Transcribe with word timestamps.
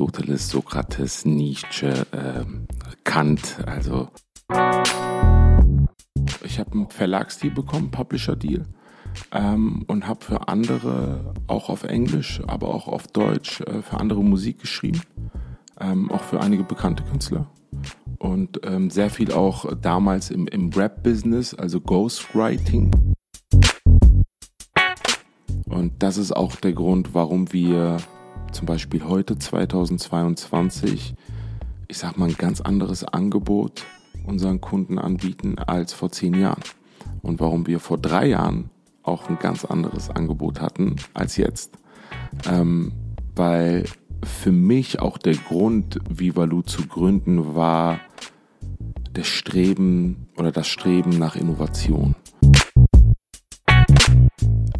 Aristoteles, 0.00 0.48
Sokrates, 0.48 1.26
Nietzsche, 1.26 2.06
äh, 2.12 2.44
Kant. 3.04 3.58
Also 3.66 4.08
ich 6.42 6.58
habe 6.58 6.72
einen 6.72 6.88
Verlagsdeal 6.88 7.52
bekommen, 7.52 7.90
Publisher-Deal. 7.90 8.64
Ähm, 9.32 9.84
und 9.88 10.08
habe 10.08 10.24
für 10.24 10.48
andere, 10.48 11.34
auch 11.48 11.68
auf 11.68 11.82
Englisch, 11.82 12.40
aber 12.46 12.68
auch 12.68 12.88
auf 12.88 13.08
Deutsch, 13.08 13.60
äh, 13.60 13.82
für 13.82 14.00
andere 14.00 14.24
Musik 14.24 14.60
geschrieben. 14.60 15.02
Ähm, 15.78 16.10
auch 16.10 16.22
für 16.22 16.40
einige 16.40 16.64
bekannte 16.64 17.02
Künstler. 17.02 17.50
Und 18.18 18.60
ähm, 18.64 18.88
sehr 18.88 19.10
viel 19.10 19.32
auch 19.32 19.66
damals 19.82 20.30
im, 20.30 20.46
im 20.46 20.70
Rap-Business, 20.70 21.52
also 21.52 21.78
Ghostwriting. 21.78 23.14
Und 25.66 26.02
das 26.02 26.16
ist 26.16 26.32
auch 26.32 26.56
der 26.56 26.72
Grund, 26.72 27.12
warum 27.14 27.52
wir 27.52 27.98
zum 28.52 28.66
Beispiel 28.66 29.04
heute 29.04 29.38
2022, 29.38 31.14
ich 31.88 31.98
sag 31.98 32.16
mal, 32.18 32.28
ein 32.28 32.36
ganz 32.36 32.60
anderes 32.60 33.04
Angebot 33.04 33.84
unseren 34.26 34.60
Kunden 34.60 34.98
anbieten 34.98 35.58
als 35.58 35.92
vor 35.92 36.10
zehn 36.10 36.34
Jahren. 36.34 36.62
Und 37.22 37.40
warum 37.40 37.66
wir 37.66 37.80
vor 37.80 37.98
drei 37.98 38.26
Jahren 38.26 38.70
auch 39.02 39.28
ein 39.28 39.38
ganz 39.38 39.64
anderes 39.64 40.10
Angebot 40.10 40.60
hatten 40.60 40.96
als 41.14 41.36
jetzt. 41.36 41.72
Ähm, 42.46 42.92
weil 43.34 43.84
für 44.22 44.52
mich 44.52 45.00
auch 45.00 45.18
der 45.18 45.34
Grund, 45.34 45.98
Vivalu 46.08 46.62
zu 46.62 46.86
gründen, 46.86 47.54
war 47.54 48.00
der 49.16 49.24
Streben 49.24 50.28
oder 50.36 50.52
das 50.52 50.68
Streben 50.68 51.18
nach 51.18 51.36
Innovation. 51.36 52.14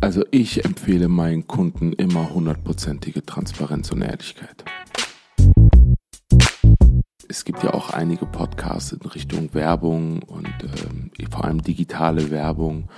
Also 0.03 0.25
ich 0.31 0.65
empfehle 0.65 1.09
meinen 1.09 1.47
Kunden 1.47 1.93
immer 1.93 2.33
hundertprozentige 2.33 3.25
Transparenz 3.25 3.93
und 3.93 4.01
Ehrlichkeit. 4.01 4.65
Es 7.29 7.45
gibt 7.45 7.63
ja 7.63 7.75
auch 7.75 7.91
einige 7.91 8.25
Podcasts 8.25 8.93
in 8.93 9.03
Richtung 9.03 9.53
Werbung 9.53 10.23
und 10.23 10.49
ähm, 10.63 11.11
vor 11.31 11.45
allem 11.45 11.63
digitale 11.63 12.31
Werbung. 12.31 12.89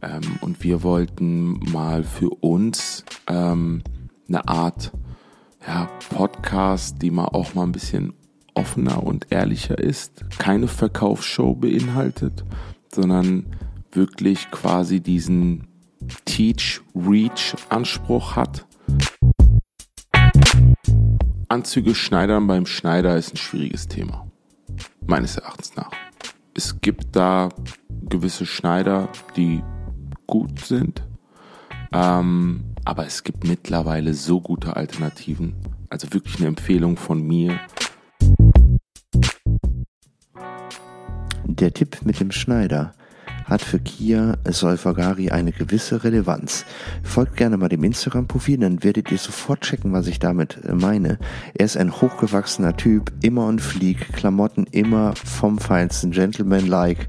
Ähm, 0.00 0.22
und 0.40 0.64
wir 0.64 0.82
wollten 0.82 1.60
mal 1.72 2.02
für 2.02 2.30
uns 2.30 3.04
ähm, 3.28 3.82
eine 4.26 4.48
Art 4.48 4.92
ja, 5.66 5.90
Podcast, 6.08 7.02
die 7.02 7.10
mal 7.10 7.26
auch 7.26 7.54
mal 7.54 7.64
ein 7.64 7.72
bisschen 7.72 8.14
offener 8.54 9.02
und 9.02 9.26
ehrlicher 9.30 9.78
ist, 9.78 10.24
keine 10.38 10.68
Verkaufsshow 10.68 11.54
beinhaltet, 11.54 12.44
sondern 12.92 13.54
wirklich 13.92 14.50
quasi 14.50 15.00
diesen 15.00 15.65
Teach-Reach-Anspruch 16.24 18.36
hat. 18.36 18.66
Anzüge 21.48 21.94
schneidern 21.94 22.46
beim 22.46 22.66
Schneider 22.66 23.16
ist 23.16 23.34
ein 23.34 23.36
schwieriges 23.36 23.88
Thema, 23.88 24.30
meines 25.06 25.36
Erachtens 25.36 25.76
nach. 25.76 25.90
Es 26.54 26.80
gibt 26.80 27.14
da 27.14 27.50
gewisse 28.08 28.46
Schneider, 28.46 29.08
die 29.36 29.62
gut 30.26 30.60
sind, 30.60 31.06
ähm, 31.92 32.64
aber 32.84 33.06
es 33.06 33.22
gibt 33.22 33.44
mittlerweile 33.44 34.14
so 34.14 34.40
gute 34.40 34.76
Alternativen. 34.76 35.54
Also 35.88 36.12
wirklich 36.12 36.38
eine 36.38 36.48
Empfehlung 36.48 36.96
von 36.96 37.22
mir. 37.22 37.60
Der 41.44 41.72
Tipp 41.72 41.98
mit 42.04 42.20
dem 42.20 42.32
Schneider 42.32 42.92
hat 43.46 43.62
für 43.62 43.78
Kia 43.78 44.36
Solfagari 44.44 45.30
eine 45.30 45.52
gewisse 45.52 46.04
Relevanz. 46.04 46.64
Folgt 47.02 47.36
gerne 47.36 47.56
mal 47.56 47.68
dem 47.68 47.84
Instagram-Profil, 47.84 48.58
dann 48.58 48.84
werdet 48.84 49.10
ihr 49.10 49.18
sofort 49.18 49.62
checken, 49.62 49.92
was 49.92 50.06
ich 50.08 50.18
damit 50.18 50.58
äh, 50.64 50.72
meine. 50.72 51.18
Er 51.54 51.64
ist 51.64 51.76
ein 51.76 51.92
hochgewachsener 51.92 52.76
Typ, 52.76 53.12
immer 53.22 53.46
on 53.46 53.58
fleek, 53.58 54.12
Klamotten 54.12 54.66
immer 54.70 55.14
vom 55.14 55.58
feinsten, 55.58 56.10
Gentleman-like 56.10 57.08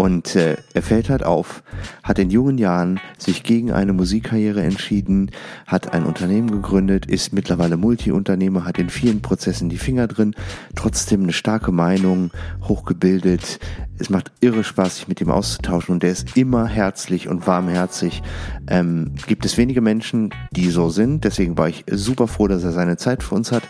und 0.00 0.34
äh, 0.34 0.56
er 0.72 0.80
fällt 0.80 1.10
halt 1.10 1.24
auf, 1.24 1.62
hat 2.02 2.18
in 2.18 2.30
jungen 2.30 2.56
Jahren 2.56 3.00
sich 3.18 3.42
gegen 3.42 3.70
eine 3.70 3.92
Musikkarriere 3.92 4.62
entschieden, 4.62 5.30
hat 5.66 5.92
ein 5.92 6.06
Unternehmen 6.06 6.50
gegründet, 6.50 7.04
ist 7.04 7.34
mittlerweile 7.34 7.76
Multiunternehmer, 7.76 8.64
hat 8.64 8.78
in 8.78 8.88
vielen 8.88 9.20
Prozessen 9.20 9.68
die 9.68 9.76
Finger 9.76 10.06
drin, 10.06 10.34
trotzdem 10.74 11.24
eine 11.24 11.34
starke 11.34 11.70
Meinung, 11.70 12.30
hochgebildet. 12.62 13.58
Es 13.98 14.08
macht 14.08 14.32
irre 14.40 14.64
Spaß, 14.64 14.96
sich 14.96 15.08
mit 15.08 15.20
ihm 15.20 15.30
auszutauschen 15.30 15.92
und 15.92 16.02
der 16.02 16.12
ist 16.12 16.34
immer 16.34 16.66
herzlich 16.66 17.28
und 17.28 17.46
warmherzig. 17.46 18.22
Ähm, 18.68 19.12
gibt 19.26 19.44
es 19.44 19.58
wenige 19.58 19.82
Menschen, 19.82 20.30
die 20.50 20.70
so 20.70 20.88
sind, 20.88 21.24
deswegen 21.24 21.58
war 21.58 21.68
ich 21.68 21.84
super 21.90 22.26
froh, 22.26 22.48
dass 22.48 22.64
er 22.64 22.72
seine 22.72 22.96
Zeit 22.96 23.22
für 23.22 23.34
uns 23.34 23.52
hat. 23.52 23.64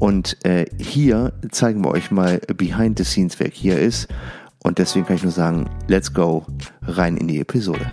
Und 0.00 0.44
äh, 0.44 0.66
hier 0.80 1.32
zeigen 1.52 1.84
wir 1.84 1.92
euch 1.92 2.10
mal 2.10 2.40
behind 2.56 2.98
the 2.98 3.04
scenes, 3.04 3.38
wer 3.38 3.50
hier 3.50 3.78
ist. 3.78 4.08
Und 4.66 4.78
deswegen 4.78 5.06
kann 5.06 5.14
ich 5.14 5.22
nur 5.22 5.30
sagen, 5.30 5.70
let's 5.86 6.12
go 6.12 6.44
rein 6.82 7.16
in 7.16 7.28
die 7.28 7.38
Episode. 7.38 7.92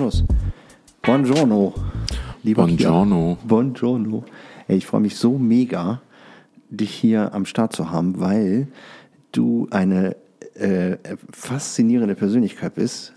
Los. 0.00 0.24
Buongiorno. 1.02 1.74
Lieber 2.42 2.64
Buongiorno. 2.64 3.36
Kia. 3.36 3.46
Buongiorno. 3.46 4.24
Ey, 4.66 4.78
ich 4.78 4.86
freue 4.86 5.02
mich 5.02 5.14
so 5.14 5.38
mega, 5.38 6.02
dich 6.70 6.90
hier 6.90 7.32
am 7.34 7.46
Start 7.46 7.72
zu 7.72 7.92
haben, 7.92 8.18
weil 8.18 8.66
du 9.30 9.68
eine 9.70 10.16
äh, 10.54 10.96
faszinierende 11.30 12.16
Persönlichkeit 12.16 12.74
bist. 12.74 13.12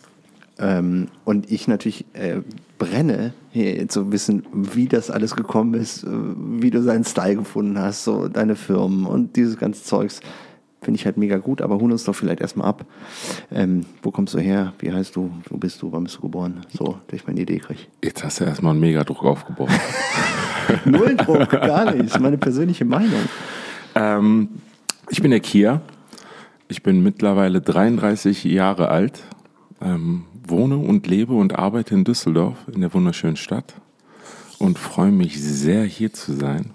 Ähm, 0.61 1.07
und 1.25 1.51
ich 1.51 1.67
natürlich 1.67 2.05
äh, 2.13 2.41
brenne, 2.77 3.33
hier 3.51 3.87
zu 3.87 4.11
wissen, 4.11 4.43
wie 4.53 4.87
das 4.87 5.09
alles 5.09 5.35
gekommen 5.35 5.73
ist, 5.73 6.03
äh, 6.03 6.07
wie 6.07 6.69
du 6.69 6.81
seinen 6.83 7.03
Style 7.03 7.37
gefunden 7.37 7.79
hast, 7.79 8.03
so 8.03 8.27
deine 8.27 8.55
Firmen 8.55 9.05
und 9.05 9.35
dieses 9.35 9.57
ganze 9.57 9.83
Zeugs. 9.83 10.21
Finde 10.83 10.99
ich 10.99 11.05
halt 11.05 11.17
mega 11.17 11.37
gut, 11.37 11.61
aber 11.61 11.79
holen 11.79 11.91
uns 11.91 12.05
doch 12.05 12.15
vielleicht 12.15 12.41
erstmal 12.41 12.67
ab. 12.67 12.85
Ähm, 13.51 13.85
wo 14.01 14.09
kommst 14.09 14.33
du 14.33 14.39
her? 14.39 14.73
Wie 14.79 14.91
heißt 14.91 15.15
du? 15.15 15.31
Wo 15.47 15.57
bist 15.57 15.81
du? 15.81 15.91
Wann 15.91 16.05
bist 16.05 16.17
du 16.17 16.21
geboren? 16.21 16.61
So, 16.73 16.97
dass 17.07 17.19
ich 17.19 17.27
meine 17.27 17.41
Idee 17.41 17.59
kriege. 17.59 17.81
Jetzt 18.03 18.23
hast 18.23 18.39
du 18.39 18.45
erstmal 18.45 18.71
einen 18.71 18.79
Megadruck 18.79 19.23
aufgebaut. 19.23 19.69
Null 20.85 21.15
Druck, 21.17 21.51
gar 21.51 21.93
nicht. 21.93 22.19
Meine 22.19 22.37
persönliche 22.39 22.85
Meinung. 22.85 23.21
Ähm, 23.93 24.49
ich 25.09 25.21
bin 25.21 25.29
der 25.29 25.39
Kia. 25.39 25.81
Ich 26.67 26.81
bin 26.81 27.03
mittlerweile 27.03 27.61
33 27.61 28.43
Jahre 28.45 28.89
alt. 28.89 29.21
Ähm, 29.81 30.25
wohne 30.47 30.77
und 30.77 31.07
lebe 31.07 31.33
und 31.33 31.57
arbeite 31.57 31.95
in 31.95 32.03
Düsseldorf, 32.03 32.57
in 32.71 32.81
der 32.81 32.93
wunderschönen 32.93 33.35
Stadt 33.35 33.73
und 34.59 34.77
freue 34.77 35.11
mich 35.11 35.41
sehr, 35.41 35.83
hier 35.83 36.13
zu 36.13 36.33
sein. 36.33 36.71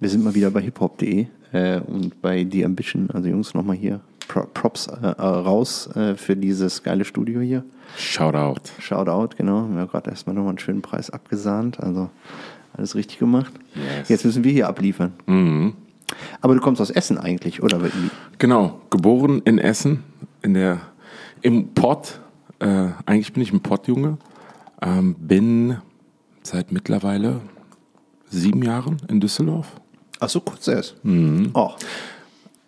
Wir 0.00 0.08
sind 0.08 0.24
mal 0.24 0.34
wieder 0.34 0.50
bei 0.50 0.62
hiphop.de 0.62 1.26
äh, 1.52 1.80
und 1.80 2.22
bei 2.22 2.46
The 2.50 2.64
Ambition, 2.64 3.10
also 3.10 3.28
Jungs, 3.28 3.52
nochmal 3.54 3.76
hier 3.76 4.00
Props 4.28 4.86
äh, 4.86 5.06
äh, 5.06 5.22
raus 5.22 5.88
äh, 5.96 6.14
für 6.14 6.36
dieses 6.36 6.82
geile 6.82 7.04
Studio 7.04 7.40
hier. 7.40 7.64
Shoutout. 7.96 8.70
Shoutout, 8.78 9.36
genau. 9.36 9.68
Wir 9.70 9.80
haben 9.80 9.88
gerade 9.88 10.10
erstmal 10.10 10.34
nochmal 10.34 10.50
einen 10.50 10.58
schönen 10.58 10.82
Preis 10.82 11.10
abgesahnt, 11.10 11.80
also 11.80 12.10
alles 12.76 12.94
richtig 12.94 13.18
gemacht. 13.18 13.52
Yes. 13.74 14.08
Jetzt 14.08 14.24
müssen 14.24 14.44
wir 14.44 14.52
hier 14.52 14.68
abliefern. 14.68 15.12
Mhm. 15.26 15.72
Aber 16.40 16.54
du 16.54 16.60
kommst 16.60 16.80
aus 16.80 16.90
Essen 16.90 17.18
eigentlich, 17.18 17.62
oder? 17.62 17.80
Genau, 18.38 18.80
geboren 18.90 19.42
in 19.44 19.58
Essen, 19.58 20.04
in 20.42 20.54
der, 20.54 20.80
im 21.42 21.74
Pott 21.74 22.20
äh, 22.60 22.88
eigentlich 23.06 23.32
bin 23.32 23.42
ich 23.42 23.52
ein 23.52 23.60
Pottjunge. 23.60 24.18
Ähm, 24.80 25.16
bin 25.18 25.78
seit 26.42 26.72
mittlerweile 26.72 27.40
sieben 28.28 28.62
Jahren 28.62 28.98
in 29.08 29.20
Düsseldorf. 29.20 29.80
Ach 30.20 30.28
so, 30.28 30.40
kurz 30.40 30.68
erst. 30.68 31.02
Mhm. 31.04 31.50
Oh. 31.54 31.72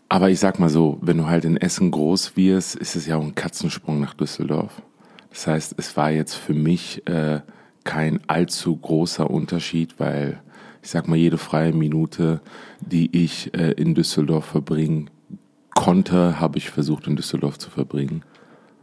Aber 0.09 0.31
ich 0.31 0.41
sag 0.41 0.59
mal 0.59 0.69
so, 0.69 0.99
wenn 1.01 1.19
du 1.19 1.27
halt 1.27 1.45
in 1.45 1.57
Essen 1.57 1.91
groß 1.91 2.37
wirst, 2.37 2.75
ist 2.75 2.97
es 2.97 3.07
ja 3.07 3.17
auch 3.17 3.23
ein 3.23 3.35
Katzensprung 3.35 4.01
nach 4.01 4.15
Düsseldorf. 4.15 4.83
Das 5.31 5.47
heißt, 5.47 5.75
es 5.77 5.97
war 5.97 6.11
jetzt 6.11 6.35
für 6.35 6.55
mich 6.55 7.07
äh, 7.07 7.41
kein 7.85 8.21
allzu 8.27 8.77
großer 8.77 9.31
Unterschied, 9.31 9.99
weil 9.99 10.41
ich 10.83 10.91
sag 10.91 11.09
mal, 11.09 11.17
jede 11.17 11.39
freie 11.39 11.73
Minute, 11.73 12.41
die 12.81 13.17
ich 13.17 13.55
äh, 13.55 13.73
in 13.73 13.95
Düsseldorf 13.95 14.47
verbringen 14.47 15.11
konnte, 15.75 16.41
habe 16.41 16.59
ich 16.59 16.71
versucht 16.71 17.07
in 17.07 17.17
Düsseldorf 17.17 17.59
zu 17.59 17.71
verbringen. 17.71 18.25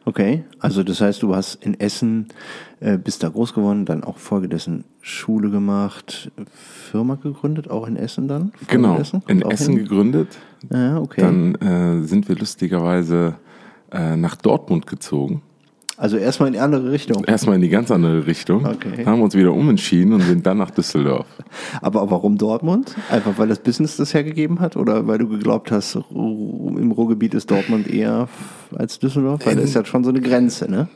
Okay, 0.08 0.46
also 0.60 0.84
das 0.84 1.02
heißt, 1.02 1.22
du 1.22 1.36
hast 1.36 1.56
in 1.56 1.78
Essen, 1.82 2.30
äh, 2.80 2.98
bist 2.98 3.24
da 3.24 3.28
groß 3.28 3.54
geworden, 3.54 3.84
dann 3.84 4.06
auch 4.06 4.18
folgedessen 4.20 4.86
Schule 5.02 5.50
gemacht, 5.50 6.32
Firma 6.50 7.16
gegründet, 7.16 7.70
auch 7.70 7.86
in 7.88 7.98
Essen 7.98 8.30
dann? 8.30 8.54
Genau, 8.70 8.96
in 9.28 9.42
Essen 9.42 9.74
hin? 9.74 9.84
gegründet. 9.84 10.38
Ja, 10.72 10.98
okay. 11.00 11.20
Dann 11.20 11.56
äh, 11.56 12.08
sind 12.08 12.30
wir 12.30 12.38
lustigerweise 12.38 13.36
äh, 13.92 14.16
nach 14.16 14.38
Dortmund 14.38 14.88
gezogen. 14.88 15.42
Also 15.98 16.18
erstmal 16.18 16.48
in 16.48 16.54
die 16.54 16.60
andere 16.60 16.92
Richtung. 16.92 17.24
Erstmal 17.24 17.56
in 17.56 17.64
die 17.64 17.70
ganz 17.70 17.90
andere 17.90 18.28
Richtung. 18.28 18.68
Okay. 18.68 19.04
Haben 19.04 19.22
uns 19.24 19.34
wieder 19.34 19.52
umentschieden 19.52 20.14
und 20.14 20.22
sind 20.22 20.46
dann 20.46 20.60
nach 20.60 20.70
Düsseldorf. 20.70 21.26
Aber 21.82 22.12
warum 22.12 22.38
Dortmund? 22.38 22.96
Einfach 23.10 23.40
weil 23.40 23.48
das 23.48 23.60
Business 23.60 23.98
das 23.98 24.14
hergegeben 24.14 24.60
hat 24.60 24.78
oder 24.78 25.08
weil 25.08 25.18
du 25.18 25.28
geglaubt 25.28 25.72
hast, 25.72 25.96
im 25.96 26.92
Ruhrgebiet 26.92 27.34
ist 27.34 27.50
Dortmund 27.50 27.88
eher 27.88 28.30
als 28.76 29.00
Düsseldorf? 29.00 29.44
Weil 29.46 29.56
das 29.56 29.66
ist 29.66 29.74
ja 29.74 29.84
schon 29.86 30.04
so 30.04 30.12
eine 30.12 30.22
Grenze, 30.22 30.70
ne? 30.70 30.88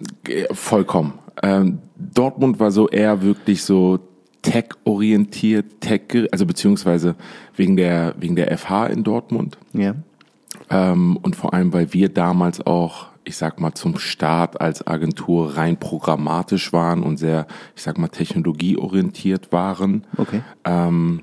Vollkommen. 0.52 1.14
Ähm, 1.42 1.80
Dortmund 1.98 2.60
war 2.60 2.70
so 2.70 2.88
eher 2.88 3.24
wirklich 3.24 3.64
so 3.64 4.00
tech-orientiert, 4.44 5.82
tech, 5.82 6.02
also 6.32 6.46
beziehungsweise 6.46 7.16
wegen 7.56 7.76
der, 7.76 8.14
wegen 8.20 8.36
der 8.36 8.56
FH 8.56 8.88
in 8.88 9.04
Dortmund. 9.04 9.58
Ja. 9.74 9.96
Ähm, 10.70 11.18
und 11.18 11.36
vor 11.36 11.54
allem, 11.54 11.74
weil 11.74 11.94
wir 11.94 12.10
damals 12.10 12.66
auch, 12.66 13.11
ich 13.24 13.38
sag 13.38 13.60
mal, 13.60 13.74
zum 13.74 13.98
Start 14.00 14.60
als 14.60 14.86
Agentur 14.86 15.58
rein 15.58 15.78
programmatisch 15.78 16.74
waren 16.74 17.04
und 17.04 17.18
sehr, 17.18 17.46
ich 17.76 17.84
sag 17.84 17.98
mal, 17.98 18.08
technologieorientiert 18.08 19.52
waren. 19.52 20.06
Okay. 20.18 20.42
Ähm, 20.66 21.22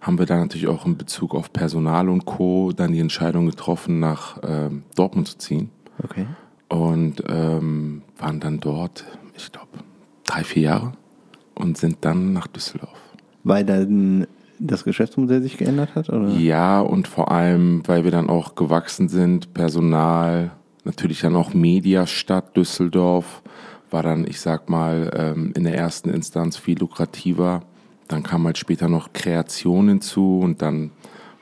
haben 0.00 0.18
wir 0.18 0.26
dann 0.26 0.40
natürlich 0.40 0.68
auch 0.68 0.86
in 0.86 0.96
Bezug 0.96 1.34
auf 1.34 1.52
Personal 1.52 2.08
und 2.08 2.24
Co. 2.24 2.72
dann 2.72 2.92
die 2.92 3.00
Entscheidung 3.00 3.46
getroffen, 3.46 3.98
nach 3.98 4.38
ähm, 4.42 4.84
Dortmund 4.94 5.28
zu 5.28 5.38
ziehen. 5.38 5.70
Okay. 6.02 6.26
Und 6.68 7.24
ähm, 7.28 8.02
waren 8.18 8.40
dann 8.40 8.60
dort, 8.60 9.04
ich 9.36 9.50
glaube, 9.50 9.68
drei, 10.24 10.44
vier 10.44 10.62
Jahre 10.62 10.92
und 11.54 11.76
sind 11.78 11.98
dann 12.02 12.32
nach 12.32 12.46
Düsseldorf. 12.46 12.98
Weil 13.42 13.64
dann 13.64 14.26
das 14.58 14.84
Geschäftsmodell 14.84 15.42
sich 15.42 15.56
geändert 15.56 15.94
hat? 15.94 16.10
Oder? 16.10 16.30
Ja, 16.30 16.80
und 16.80 17.08
vor 17.08 17.30
allem, 17.30 17.82
weil 17.86 18.04
wir 18.04 18.10
dann 18.10 18.28
auch 18.28 18.54
gewachsen 18.54 19.08
sind, 19.08 19.54
Personal, 19.54 20.52
natürlich 20.88 21.20
dann 21.20 21.36
auch 21.36 21.54
Mediastadt 21.54 22.56
Düsseldorf, 22.56 23.42
war 23.90 24.02
dann, 24.02 24.26
ich 24.26 24.40
sag 24.40 24.68
mal, 24.68 25.10
ähm, 25.14 25.52
in 25.54 25.64
der 25.64 25.76
ersten 25.76 26.10
Instanz 26.10 26.56
viel 26.56 26.78
lukrativer. 26.78 27.60
Dann 28.08 28.22
kam 28.22 28.46
halt 28.46 28.58
später 28.58 28.88
noch 28.88 29.12
Kreation 29.12 29.88
hinzu 29.88 30.40
und 30.40 30.62
dann 30.62 30.90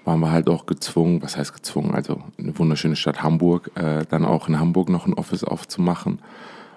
waren 0.04 0.20
wir 0.20 0.32
halt 0.32 0.48
auch 0.48 0.66
gezwungen, 0.66 1.22
was 1.22 1.36
heißt 1.36 1.54
gezwungen, 1.54 1.94
also 1.94 2.22
eine 2.38 2.56
wunderschöne 2.58 2.96
Stadt 2.96 3.22
Hamburg, 3.22 3.70
äh, 3.76 4.04
dann 4.08 4.24
auch 4.24 4.48
in 4.48 4.58
Hamburg 4.58 4.88
noch 4.88 5.06
ein 5.06 5.14
Office 5.14 5.44
aufzumachen. 5.44 6.20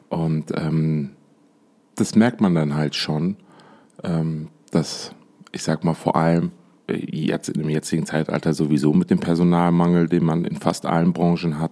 Und 0.10 0.51
ähm, 0.56 1.12
das 1.95 2.16
merkt 2.16 2.39
man 2.39 2.56
dann 2.56 2.75
halt 2.75 2.95
schon, 2.95 3.36
ähm, 4.04 4.48
dass 4.71 5.13
ich 5.51 5.63
sag 5.63 5.83
mal 5.83 5.95
vor 5.95 6.16
allem 6.16 6.51
jetzt 6.94 7.50
in 7.50 7.62
dem 7.62 7.70
jetzigen 7.70 8.06
Zeitalter 8.06 8.54
sowieso 8.54 8.94
mit 8.94 9.10
dem 9.10 9.20
Personalmangel, 9.20 10.08
den 10.08 10.26
man 10.26 10.46
in 10.46 10.58
fast 10.58 10.86
allen 10.86 11.14
Branchen 11.14 11.60
hat, 11.60 11.72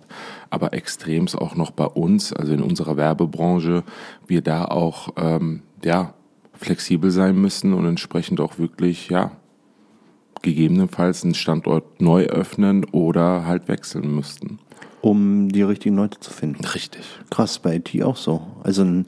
aber 0.50 0.74
extremst 0.74 1.38
auch 1.38 1.56
noch 1.56 1.72
bei 1.72 1.86
uns, 1.86 2.34
also 2.34 2.54
in 2.54 2.62
unserer 2.62 2.98
Werbebranche, 2.98 3.84
wir 4.28 4.42
da 4.42 4.66
auch 4.66 5.10
ähm, 5.18 5.62
ja 5.84 6.14
flexibel 6.54 7.12
sein 7.12 7.40
müssen 7.40 7.74
und 7.74 7.86
entsprechend 7.86 8.40
auch 8.40 8.58
wirklich 8.58 9.10
ja 9.10 9.32
gegebenenfalls 10.42 11.24
einen 11.24 11.34
Standort 11.34 12.02
neu 12.02 12.26
öffnen 12.26 12.86
oder 12.86 13.46
halt 13.46 13.68
wechseln 13.68 14.16
müssten. 14.16 14.60
Um 15.02 15.50
die 15.50 15.62
richtigen 15.62 15.96
Leute 15.96 16.20
zu 16.20 16.32
finden. 16.32 16.66
Richtig. 16.66 17.06
Krass, 17.30 17.60
bei 17.60 17.76
IT 17.76 18.02
auch 18.04 18.18
so. 18.18 18.42
Also 18.64 18.84
ein, 18.84 19.06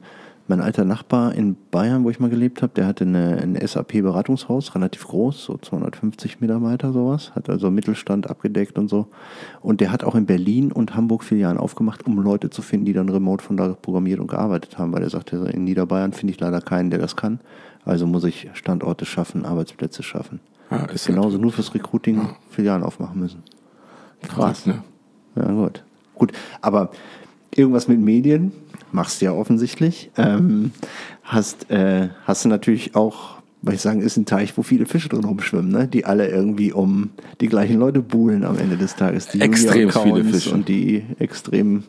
mein 0.50 0.60
alter 0.60 0.84
Nachbar 0.84 1.32
in 1.34 1.56
Bayern, 1.70 2.04
wo 2.04 2.10
ich 2.10 2.18
mal 2.18 2.28
gelebt 2.28 2.60
habe, 2.60 2.72
der 2.74 2.86
hatte 2.86 3.04
eine, 3.04 3.38
ein 3.40 3.56
SAP-Beratungshaus, 3.56 4.74
relativ 4.74 5.06
groß, 5.06 5.44
so 5.44 5.56
250 5.56 6.40
Mitarbeiter 6.40 6.92
sowas, 6.92 7.32
hat 7.36 7.48
also 7.48 7.70
Mittelstand 7.70 8.28
abgedeckt 8.28 8.76
und 8.76 8.88
so. 8.88 9.06
Und 9.62 9.80
der 9.80 9.92
hat 9.92 10.02
auch 10.02 10.16
in 10.16 10.26
Berlin 10.26 10.72
und 10.72 10.96
Hamburg 10.96 11.22
Filialen 11.22 11.56
aufgemacht, 11.56 12.04
um 12.04 12.18
Leute 12.18 12.50
zu 12.50 12.62
finden, 12.62 12.84
die 12.84 12.92
dann 12.92 13.08
remote 13.08 13.44
von 13.44 13.56
da 13.56 13.68
programmiert 13.68 14.18
und 14.18 14.26
gearbeitet 14.26 14.76
haben, 14.76 14.92
weil 14.92 15.02
er 15.02 15.10
sagte, 15.10 15.36
in 15.36 15.62
Niederbayern 15.64 16.12
finde 16.12 16.34
ich 16.34 16.40
leider 16.40 16.60
keinen, 16.60 16.90
der 16.90 16.98
das 16.98 17.14
kann. 17.14 17.38
Also 17.84 18.08
muss 18.08 18.24
ich 18.24 18.50
Standorte 18.52 19.04
schaffen, 19.06 19.44
Arbeitsplätze 19.44 20.02
schaffen. 20.02 20.40
Ja, 20.70 20.84
ist 20.86 21.06
Genauso 21.06 21.32
halt 21.32 21.42
nur 21.42 21.52
fürs 21.52 21.72
Recruiting 21.72 22.28
Filialen 22.50 22.82
aufmachen 22.82 23.20
müssen. 23.20 23.44
krass, 24.28 24.66
ne? 24.66 24.82
Ja, 25.36 25.46
gut. 25.52 25.84
Gut, 26.16 26.32
aber 26.60 26.90
irgendwas 27.54 27.86
mit 27.86 28.00
Medien 28.00 28.52
machst 28.92 29.20
du 29.20 29.26
ja 29.26 29.32
offensichtlich. 29.32 30.10
Ähm, 30.16 30.72
hast, 31.22 31.70
äh, 31.70 32.08
hast 32.24 32.44
du 32.44 32.48
natürlich 32.48 32.94
auch, 32.94 33.36
weil 33.62 33.74
ich 33.74 33.80
sagen, 33.80 34.00
ist 34.00 34.16
ein 34.16 34.26
Teich, 34.26 34.56
wo 34.56 34.62
viele 34.62 34.86
Fische 34.86 35.08
drin 35.08 35.24
rumschwimmen, 35.24 35.70
ne? 35.70 35.88
die 35.88 36.04
alle 36.04 36.28
irgendwie 36.28 36.72
um 36.72 37.10
die 37.40 37.48
gleichen 37.48 37.78
Leute 37.78 38.00
buhlen 38.00 38.44
am 38.44 38.58
Ende 38.58 38.76
des 38.76 38.96
Tages. 38.96 39.28
Die 39.28 39.40
Extrem 39.40 39.90
viele 39.90 40.24
Fische. 40.24 40.52
Und 40.52 40.68
die 40.68 41.04
extrem, 41.18 41.84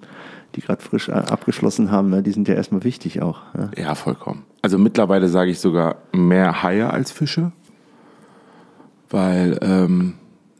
die 0.55 0.61
gerade 0.61 0.81
frisch 0.81 1.09
äh, 1.09 1.13
abgeschlossen 1.13 1.91
haben, 1.91 2.09
ne? 2.09 2.23
die 2.23 2.31
sind 2.31 2.47
ja 2.47 2.55
erstmal 2.55 2.83
wichtig 2.83 3.21
auch. 3.21 3.41
Ja? 3.57 3.71
Ja, 3.77 3.95
vollkommen. 3.95 4.43
Also 4.61 4.77
mittlerweile 4.77 5.27
sage 5.27 5.51
ich 5.51 5.59
sogar 5.59 5.97
mehr 6.11 6.63
Haie 6.63 6.89
als 6.91 7.11
Fische, 7.11 7.51
weil 9.09 9.57
ähm, 9.61 10.15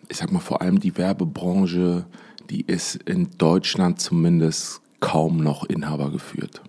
ich 0.10 0.18
sag 0.18 0.32
mal 0.32 0.40
vor 0.40 0.62
allem 0.62 0.80
die 0.80 0.98
Werbebranche, 0.98 2.06
die 2.50 2.62
ist 2.62 2.96
in 2.96 3.30
Deutschland 3.38 4.02
zumindest 4.02 4.82
kaum 5.02 5.44
noch 5.44 5.66
Inhaber 5.66 6.10
geführt. 6.12 6.62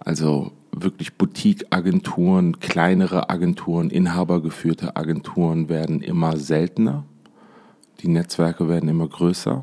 Also 0.00 0.50
wirklich 0.72 1.14
Boutique-Agenturen, 1.14 2.58
kleinere 2.58 3.30
Agenturen, 3.30 3.90
inhabergeführte 3.90 4.96
Agenturen 4.96 5.68
werden 5.68 6.00
immer 6.00 6.36
seltener. 6.36 7.04
Die 8.00 8.08
Netzwerke 8.08 8.68
werden 8.68 8.88
immer 8.88 9.06
größer. 9.06 9.62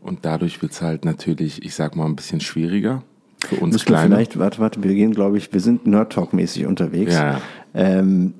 Und 0.00 0.24
dadurch 0.24 0.60
wird 0.62 0.72
es 0.72 0.82
halt 0.82 1.04
natürlich, 1.04 1.64
ich 1.64 1.74
sag 1.74 1.96
mal, 1.96 2.06
ein 2.06 2.16
bisschen 2.16 2.40
schwieriger 2.40 3.02
für 3.46 3.56
uns 3.56 3.74
Müssen 3.74 3.86
vielleicht, 3.86 4.38
warte, 4.38 4.58
warte, 4.58 4.82
wir 4.82 4.94
gehen, 4.94 5.12
glaube 5.12 5.38
ich, 5.38 5.52
wir 5.52 5.60
sind 5.60 5.86
Nerd 5.86 6.12
Talk-mäßig 6.12 6.66
unterwegs. 6.66 7.14
Ja. 7.14 7.40
Ähm, 7.74 8.34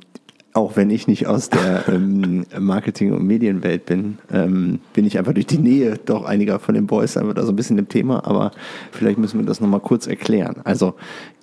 auch 0.56 0.76
wenn 0.76 0.90
ich 0.90 1.06
nicht 1.06 1.26
aus 1.26 1.50
der 1.50 1.88
ähm, 1.88 2.46
Marketing- 2.58 3.12
und 3.12 3.24
Medienwelt 3.26 3.86
bin, 3.86 4.18
ähm, 4.32 4.80
bin 4.94 5.06
ich 5.06 5.18
einfach 5.18 5.34
durch 5.34 5.46
die 5.46 5.58
Nähe 5.58 5.98
doch 6.04 6.24
einiger 6.24 6.58
von 6.58 6.74
den 6.74 6.86
Boys 6.86 7.16
einfach 7.16 7.34
da 7.34 7.44
so 7.44 7.52
ein 7.52 7.56
bisschen 7.56 7.78
im 7.78 7.88
Thema, 7.88 8.26
aber 8.26 8.52
vielleicht 8.90 9.18
müssen 9.18 9.38
wir 9.38 9.46
das 9.46 9.60
nochmal 9.60 9.80
kurz 9.80 10.06
erklären. 10.06 10.56
Also 10.64 10.94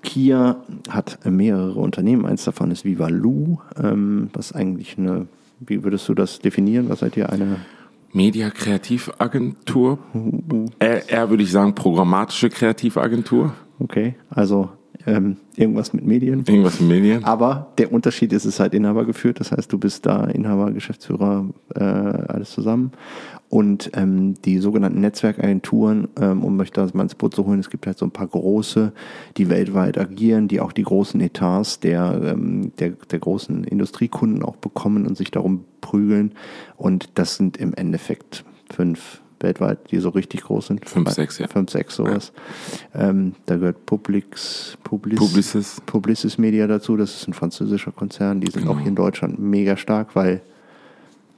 Kia 0.02 0.58
hat 0.90 1.20
mehrere 1.26 1.80
Unternehmen, 1.80 2.26
eins 2.26 2.44
davon 2.44 2.72
ist 2.72 2.86
Vivalu, 2.86 3.58
ähm, 3.82 4.30
was 4.34 4.52
eigentlich 4.52 4.98
eine, 4.98 5.28
wie 5.60 5.84
würdest 5.84 6.10
du 6.10 6.14
das 6.14 6.40
definieren? 6.40 6.90
Was 6.90 7.00
seid 7.00 7.16
ihr 7.16 7.30
eine 7.30 7.58
Media 8.16 8.52
Kreativagentur. 8.52 9.98
Eher, 10.78 11.10
eher 11.10 11.30
würde 11.32 11.42
ich 11.42 11.52
sagen 11.52 11.74
programmatische 11.74 12.50
Kreativagentur. 12.50 13.56
Okay, 13.80 14.14
also 14.30 14.70
ähm, 15.06 15.38
irgendwas 15.56 15.94
mit 15.94 16.06
Medien. 16.06 16.44
Irgendwas 16.48 16.80
in 16.80 16.88
Medien. 16.88 17.24
Aber 17.24 17.74
der 17.78 17.92
Unterschied 17.92 18.32
ist, 18.34 18.46
es 18.46 18.56
ist 18.56 18.60
halt 18.60 18.74
Inhaber 18.74 19.06
geführt. 19.06 19.40
Das 19.40 19.52
heißt, 19.52 19.72
du 19.72 19.78
bist 19.78 20.06
da 20.06 20.26
Inhaber, 20.26 20.72
Geschäftsführer, 20.72 21.50
äh, 21.76 21.84
alles 21.84 22.52
zusammen. 22.52 22.92
Und 23.50 23.92
ähm, 23.94 24.34
die 24.46 24.58
sogenannten 24.58 25.02
Netzwerkagenturen, 25.02 26.08
ähm, 26.20 26.44
um 26.44 26.60
euch 26.60 26.72
da 26.72 26.88
mal 26.94 27.04
ins 27.04 27.16
Boot 27.16 27.36
zu 27.36 27.46
holen, 27.46 27.60
es 27.60 27.70
gibt 27.70 27.86
halt 27.86 27.98
so 27.98 28.06
ein 28.06 28.12
paar 28.12 28.28
große, 28.28 28.94
die 29.38 29.50
weltweit 29.50 29.98
agieren, 29.98 30.48
die 30.48 30.60
auch 30.60 30.72
die 30.72 30.84
großen 30.84 31.22
Etats 31.22 31.80
der, 31.80 32.20
ähm, 32.24 32.72
der, 32.80 32.92
der 32.92 33.20
großen 33.20 33.64
Industriekunden 33.64 34.42
auch 34.42 34.56
bekommen 34.56 35.06
und 35.06 35.18
sich 35.18 35.30
darum 35.30 35.66
prügeln. 35.82 36.34
Und 36.78 37.10
das 37.16 37.36
sind 37.36 37.58
im 37.58 37.74
Endeffekt 37.74 38.44
fünf 38.72 39.22
weltweit, 39.44 39.92
die 39.92 40.00
so 40.00 40.10
richtig 40.10 40.44
groß 40.44 40.68
sind. 40.68 40.90
Fünf, 40.90 41.10
sechs, 41.12 41.38
ja. 41.38 41.48
Fünf, 41.48 41.70
sechs, 41.70 41.96
sowas. 41.96 42.32
Ähm, 42.96 43.36
da 43.46 43.58
gehört 43.58 43.86
Publix, 43.86 44.78
Publis, 44.84 45.20
Publicis. 45.20 45.82
Publicis 45.86 46.38
Media 46.38 46.66
dazu. 46.68 46.98
Das 46.98 47.14
ist 47.16 47.28
ein 47.28 47.34
französischer 47.34 47.92
Konzern. 47.92 48.40
Die 48.42 48.50
sind 48.52 48.62
Genau. 48.64 48.74
auch 48.74 48.80
hier 48.80 48.88
in 48.90 48.96
Deutschland 48.96 49.40
mega 49.40 49.78
stark, 49.78 50.16
weil 50.16 50.42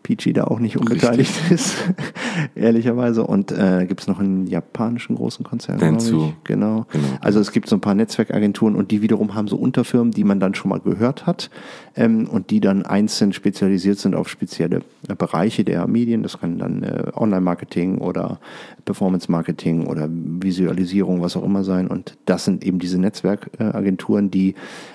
Peachy 0.05 0.33
da 0.33 0.43
auch 0.43 0.59
nicht 0.59 0.77
unbeteiligt 0.77 1.33
ist, 1.49 1.77
ehrlicherweise. 2.55 3.25
Und 3.25 3.51
äh, 3.51 3.87
gibt 3.87 4.01
es 4.01 4.07
noch 4.07 4.19
einen 4.19 4.45
japanischen 4.45 5.15
großen 5.15 5.43
Konzern, 5.43 5.79
Dentsu. 5.79 6.31
Genau. 6.43 6.85
Genau. 6.91 7.05
Also 7.21 7.39
es 7.39 7.51
gibt 7.51 7.67
so 7.67 7.75
ein 7.75 7.81
paar 7.81 7.95
Netzwerkagenturen 7.95 8.75
und 8.75 8.91
die 8.91 9.01
wiederum 9.01 9.33
haben 9.33 9.47
so 9.47 9.55
Unterfirmen, 9.55 10.11
die 10.11 10.23
man 10.23 10.39
dann 10.39 10.53
schon 10.53 10.69
mal 10.69 10.79
gehört 10.79 11.25
hat 11.25 11.49
ähm, 11.95 12.27
und 12.27 12.51
die 12.51 12.59
dann 12.59 12.85
einzeln 12.85 13.33
spezialisiert 13.33 13.97
sind 13.97 14.13
auf 14.13 14.29
spezielle 14.29 14.81
äh, 15.07 15.15
Bereiche 15.15 15.63
der 15.63 15.87
Medien. 15.87 16.21
Das 16.21 16.39
kann 16.39 16.59
dann 16.59 16.83
äh, 16.83 17.05
Online-Marketing 17.15 17.97
oder 17.97 18.39
Performance-Marketing 18.85 19.87
oder 19.87 20.07
Visualisierung, 20.11 21.23
was 21.23 21.35
auch 21.35 21.43
immer 21.43 21.63
sein. 21.63 21.87
Und 21.87 22.15
das 22.27 22.45
sind 22.45 22.63
eben 22.63 22.77
diese 22.77 22.99
Netzwerkagenturen, 22.99 24.29
die 24.29 24.53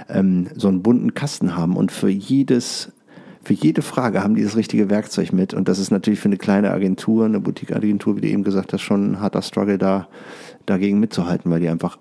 ähm, 0.09 0.47
so 0.55 0.69
einen 0.69 0.83
bunten 0.83 1.15
Kasten 1.15 1.57
haben 1.57 1.77
und 1.77 1.91
für 1.91 2.11
jedes 2.11 2.93
für 3.43 3.55
jede 3.55 3.83
Frage 3.83 4.23
haben 4.23 4.35
die 4.35 4.43
das 4.43 4.57
richtige 4.57 4.91
Werkzeug 4.91 5.33
mit. 5.33 5.55
Und 5.55 5.69
das 5.69 5.79
ist 5.79 5.91
natürlich 5.91 6.21
für 6.21 6.29
eine 6.29 6.37
kleine 6.37 6.71
Agentur, 6.71 7.25
eine 7.25 7.41
Boutique-Agentur, 7.41 8.17
wie 8.17 8.21
du 8.21 8.29
eben 8.29 8.45
gesagt 8.45 8.73
hast, 8.73 8.83
schon 8.83 9.13
ein 9.13 9.21
harter 9.21 9.43
Struggle 9.43 9.79
da, 9.79 10.09
dagegen 10.67 11.01
mitzuhalten, 11.01 11.51
weil 11.51 11.61
die 11.61 11.69
einfach 11.69 11.99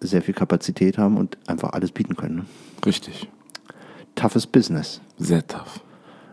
sehr 0.00 0.22
viel 0.22 0.34
Kapazität 0.34 0.96
haben 0.98 1.16
und 1.16 1.36
einfach 1.46 1.72
alles 1.72 1.92
bieten 1.92 2.16
können. 2.16 2.36
Ne? 2.36 2.44
Richtig. 2.86 3.28
Toughes 4.14 4.46
Business. 4.46 5.00
Sehr 5.18 5.46
tough. 5.46 5.80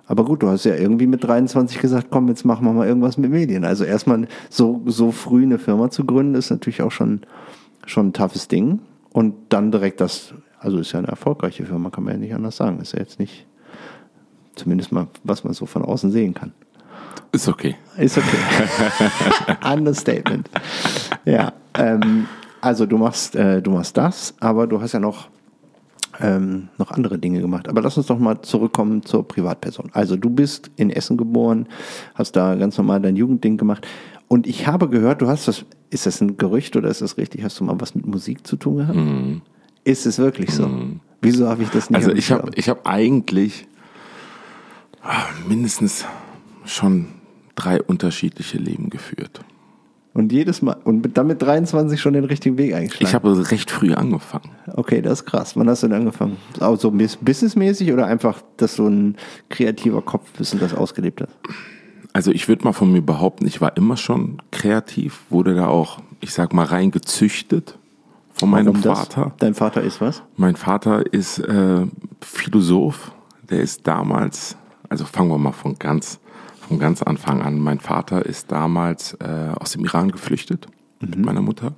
Aber 0.07 0.23
gut, 0.23 0.43
du 0.43 0.49
hast 0.49 0.65
ja 0.65 0.75
irgendwie 0.75 1.07
mit 1.07 1.23
23 1.23 1.79
gesagt, 1.79 2.07
komm, 2.11 2.27
jetzt 2.27 2.45
machen 2.45 2.65
wir 2.65 2.73
mal 2.73 2.87
irgendwas 2.87 3.17
mit 3.17 3.31
Medien. 3.31 3.65
Also 3.65 3.83
erstmal 3.83 4.27
so, 4.49 4.81
so 4.85 5.11
früh 5.11 5.43
eine 5.43 5.57
Firma 5.57 5.89
zu 5.89 6.05
gründen, 6.05 6.35
ist 6.35 6.51
natürlich 6.51 6.81
auch 6.83 6.91
schon, 6.91 7.21
schon 7.85 8.07
ein 8.07 8.13
toughes 8.13 8.47
Ding. 8.47 8.79
Und 9.11 9.33
dann 9.49 9.71
direkt 9.71 10.01
das, 10.01 10.33
also 10.59 10.77
ist 10.77 10.91
ja 10.91 10.99
eine 10.99 11.07
erfolgreiche 11.07 11.65
Firma, 11.65 11.89
kann 11.89 12.03
man 12.03 12.13
ja 12.13 12.19
nicht 12.19 12.35
anders 12.35 12.57
sagen. 12.57 12.79
Ist 12.79 12.93
ja 12.93 12.99
jetzt 12.99 13.19
nicht, 13.19 13.47
zumindest 14.55 14.91
mal, 14.91 15.07
was 15.23 15.43
man 15.43 15.53
so 15.53 15.65
von 15.65 15.83
außen 15.83 16.11
sehen 16.11 16.33
kann. 16.33 16.53
Ist 17.31 17.47
okay. 17.47 17.75
Ist 17.97 18.17
okay. 18.17 18.37
Understatement. 19.73 20.49
Ja, 21.25 21.53
ähm, 21.77 22.27
also 22.61 22.85
du 22.85 22.97
machst, 22.97 23.35
äh, 23.35 23.61
du 23.61 23.71
machst 23.71 23.97
das, 23.97 24.33
aber 24.39 24.67
du 24.67 24.81
hast 24.81 24.93
ja 24.93 24.99
noch 24.99 25.29
ähm, 26.21 26.69
noch 26.77 26.91
andere 26.91 27.19
Dinge 27.19 27.41
gemacht. 27.41 27.67
Aber 27.67 27.81
lass 27.81 27.97
uns 27.97 28.07
doch 28.07 28.19
mal 28.19 28.41
zurückkommen 28.41 29.03
zur 29.03 29.27
Privatperson. 29.27 29.89
Also 29.93 30.15
du 30.15 30.29
bist 30.29 30.71
in 30.75 30.89
Essen 30.89 31.17
geboren, 31.17 31.67
hast 32.13 32.35
da 32.35 32.55
ganz 32.55 32.77
normal 32.77 33.01
dein 33.01 33.15
Jugendding 33.15 33.57
gemacht. 33.57 33.85
Und 34.27 34.47
ich 34.47 34.67
habe 34.67 34.89
gehört, 34.89 35.21
du 35.21 35.27
hast 35.27 35.47
das, 35.47 35.65
ist 35.89 36.05
das 36.05 36.21
ein 36.21 36.37
Gerücht 36.37 36.75
oder 36.75 36.89
ist 36.89 37.01
das 37.01 37.17
richtig? 37.17 37.43
Hast 37.43 37.59
du 37.59 37.63
mal 37.63 37.79
was 37.79 37.95
mit 37.95 38.05
Musik 38.05 38.47
zu 38.47 38.55
tun 38.55 38.77
gehabt? 38.77 38.95
Mhm. 38.95 39.41
Ist 39.83 40.05
es 40.05 40.17
wirklich 40.17 40.51
so? 40.51 40.69
Wieso 41.21 41.47
habe 41.47 41.63
ich 41.63 41.69
das 41.69 41.89
nicht 41.89 41.97
Also 41.97 42.11
ich 42.11 42.31
habe 42.31 42.51
ich 42.55 42.69
hab 42.69 42.87
eigentlich 42.87 43.67
mindestens 45.47 46.05
schon 46.65 47.07
drei 47.55 47.81
unterschiedliche 47.81 48.57
Leben 48.57 48.89
geführt. 48.89 49.41
Und 50.13 50.31
jedes 50.31 50.61
Mal, 50.61 50.77
und 50.85 51.17
dann 51.17 51.27
mit 51.27 51.41
23 51.41 51.99
schon 51.99 52.13
den 52.13 52.23
richtigen 52.23 52.57
Weg 52.57 52.73
eingeschlagen. 52.73 53.05
Ich 53.05 53.13
habe 53.13 53.51
recht 53.51 53.69
früh 53.69 53.93
angefangen. 53.93 54.49
Okay, 54.73 55.01
das 55.01 55.19
ist 55.21 55.25
krass. 55.25 55.57
Wann 55.57 55.67
hast 55.69 55.83
du 55.83 55.87
denn 55.87 55.97
angefangen? 55.97 56.37
Auch 56.61 56.79
so 56.79 56.89
bis- 56.91 57.17
businessmäßig 57.17 57.91
oder 57.91 58.05
einfach, 58.07 58.41
dass 58.55 58.77
du 58.77 58.87
ein 58.87 59.17
kreativer 59.49 60.01
Kopf 60.01 60.31
bist 60.37 60.53
und 60.53 60.61
das 60.61 60.73
ausgelebt 60.73 61.21
hast? 61.21 61.33
Also 62.13 62.31
ich 62.31 62.47
würde 62.47 62.63
mal 62.63 62.71
von 62.71 62.93
mir 62.93 63.01
behaupten, 63.01 63.45
ich 63.45 63.59
war 63.59 63.75
immer 63.75 63.97
schon 63.97 64.41
kreativ, 64.51 65.19
wurde 65.29 65.53
da 65.53 65.67
auch, 65.67 65.99
ich 66.21 66.33
sag 66.33 66.53
mal, 66.53 66.63
reingezüchtet 66.65 67.77
von 68.31 68.49
meinem 68.49 68.67
Warum 68.67 68.81
das? 68.83 68.99
Vater. 68.99 69.33
Dein 69.39 69.53
Vater 69.53 69.81
ist 69.81 69.99
was? 69.99 70.23
Mein 70.37 70.55
Vater 70.55 71.11
ist 71.13 71.39
äh, 71.39 71.85
Philosoph. 72.21 73.11
Der 73.49 73.59
ist 73.59 73.85
damals, 73.85 74.55
also 74.89 75.05
fangen 75.05 75.29
wir 75.29 75.37
mal 75.37 75.51
von 75.51 75.77
ganz, 75.79 76.19
von 76.67 76.79
ganz 76.79 77.01
Anfang 77.01 77.41
an. 77.41 77.59
Mein 77.59 77.79
Vater 77.79 78.25
ist 78.25 78.51
damals 78.51 79.13
äh, 79.15 79.51
aus 79.59 79.71
dem 79.71 79.83
Iran 79.85 80.11
geflüchtet 80.11 80.67
mit 80.99 81.17
meiner 81.23 81.41
Mutter. 81.41 81.73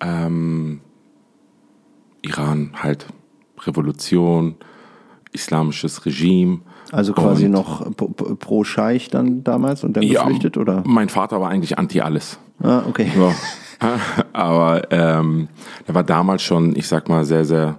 Ähm, 0.00 0.80
Iran 2.22 2.72
halt 2.82 3.06
Revolution, 3.62 4.56
islamisches 5.32 6.04
Regime. 6.06 6.60
Also 6.92 7.12
quasi 7.12 7.46
Und- 7.46 7.52
noch 7.52 7.86
pro, 7.96 8.64
Scheich 8.64 9.08
dann 9.10 9.44
damals 9.44 9.84
und 9.84 9.96
dann 9.96 10.02
Ja, 10.02 10.22
geflüchtet, 10.24 10.56
oder? 10.56 10.82
Mein 10.86 11.08
Vater 11.08 11.40
war 11.40 11.50
eigentlich 11.50 11.78
anti 11.78 12.00
alles. 12.00 12.38
Ah, 12.62 12.82
okay. 12.88 13.10
Ja. 13.16 13.32
Aber 14.32 14.90
ähm, 14.90 15.48
er 15.86 15.94
war 15.94 16.02
damals 16.02 16.42
schon, 16.42 16.76
ich 16.76 16.86
sag 16.88 17.08
mal, 17.08 17.24
sehr, 17.24 17.44
sehr 17.44 17.78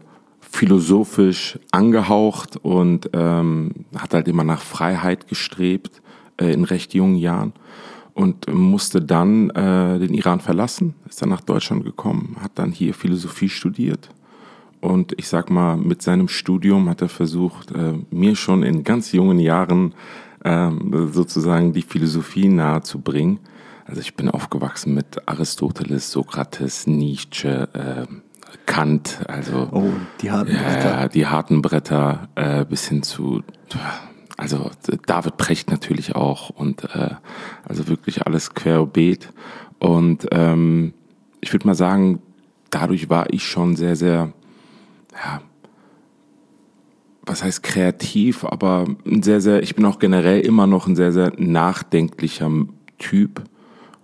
philosophisch 0.51 1.57
angehaucht 1.71 2.57
und 2.57 3.09
ähm, 3.13 3.85
hat 3.97 4.13
halt 4.13 4.27
immer 4.27 4.43
nach 4.43 4.61
Freiheit 4.61 5.27
gestrebt 5.27 6.01
äh, 6.37 6.51
in 6.51 6.63
recht 6.65 6.93
jungen 6.93 7.15
Jahren 7.15 7.53
und 8.13 8.53
musste 8.53 9.01
dann 9.01 9.49
äh, 9.51 9.99
den 9.99 10.13
Iran 10.13 10.41
verlassen, 10.41 10.95
ist 11.07 11.21
dann 11.21 11.29
nach 11.29 11.41
Deutschland 11.41 11.85
gekommen, 11.85 12.35
hat 12.41 12.51
dann 12.55 12.71
hier 12.71 12.93
Philosophie 12.93 13.49
studiert 13.49 14.09
und 14.81 15.13
ich 15.17 15.27
sag 15.27 15.49
mal, 15.51 15.77
mit 15.77 16.01
seinem 16.01 16.27
Studium 16.27 16.89
hat 16.89 17.01
er 17.01 17.09
versucht, 17.09 17.71
äh, 17.71 17.93
mir 18.09 18.35
schon 18.35 18.63
in 18.63 18.83
ganz 18.83 19.11
jungen 19.11 19.39
Jahren 19.39 19.93
ähm, 20.43 21.09
sozusagen 21.13 21.71
die 21.71 21.83
Philosophie 21.83 22.49
nahezubringen. 22.49 23.39
Also 23.85 24.01
ich 24.01 24.15
bin 24.15 24.27
aufgewachsen 24.29 24.95
mit 24.95 25.27
Aristoteles, 25.27 26.11
Sokrates, 26.11 26.87
Nietzsche, 26.87 27.69
äh, 27.73 28.07
Kant, 28.65 29.21
also 29.27 29.67
Oh, 29.71 29.91
die 30.21 30.31
harten 30.31 30.53
Bretter. 30.53 30.89
ja, 31.01 31.07
die 31.07 31.27
harten 31.27 31.61
Bretter 31.61 32.29
äh, 32.35 32.65
bis 32.65 32.87
hin 32.87 33.03
zu, 33.03 33.43
also 34.37 34.71
David 35.05 35.37
Precht 35.37 35.71
natürlich 35.71 36.15
auch 36.15 36.49
und 36.49 36.83
äh, 36.95 37.15
also 37.67 37.87
wirklich 37.87 38.25
alles 38.25 38.53
querbeet. 38.53 39.31
Und 39.79 40.27
ähm, 40.31 40.93
ich 41.41 41.51
würde 41.53 41.67
mal 41.67 41.75
sagen, 41.75 42.21
dadurch 42.69 43.09
war 43.09 43.31
ich 43.33 43.47
schon 43.47 43.75
sehr, 43.75 43.95
sehr, 43.95 44.31
ja, 45.13 45.41
was 47.25 47.43
heißt 47.43 47.61
kreativ, 47.63 48.43
aber 48.43 48.85
ein 49.05 49.21
sehr, 49.23 49.41
sehr, 49.41 49.61
ich 49.63 49.75
bin 49.75 49.85
auch 49.85 49.99
generell 49.99 50.39
immer 50.41 50.65
noch 50.67 50.87
ein 50.87 50.95
sehr, 50.95 51.11
sehr 51.11 51.31
nachdenklicher 51.37 52.49
Typ 52.97 53.43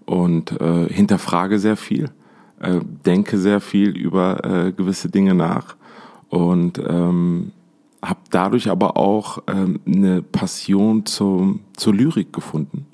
und 0.06 0.60
äh, 0.62 0.88
hinterfrage 0.88 1.60
sehr 1.60 1.78
viel, 1.78 2.10
äh, 2.60 2.80
denke 3.06 3.38
sehr 3.38 3.62
viel 3.62 3.96
über 3.96 4.44
äh, 4.44 4.72
gewisse 4.72 5.10
Dinge 5.10 5.34
nach 5.34 5.76
und 6.30 6.80
ähm, 6.80 7.52
habe 8.04 8.20
dadurch 8.30 8.70
aber 8.70 8.98
auch 8.98 9.40
ähm, 9.48 9.80
eine 9.86 10.22
Passion 10.22 11.06
zum, 11.06 11.62
zur 11.76 11.94
Lyrik 11.94 12.32
gefunden 12.34 12.86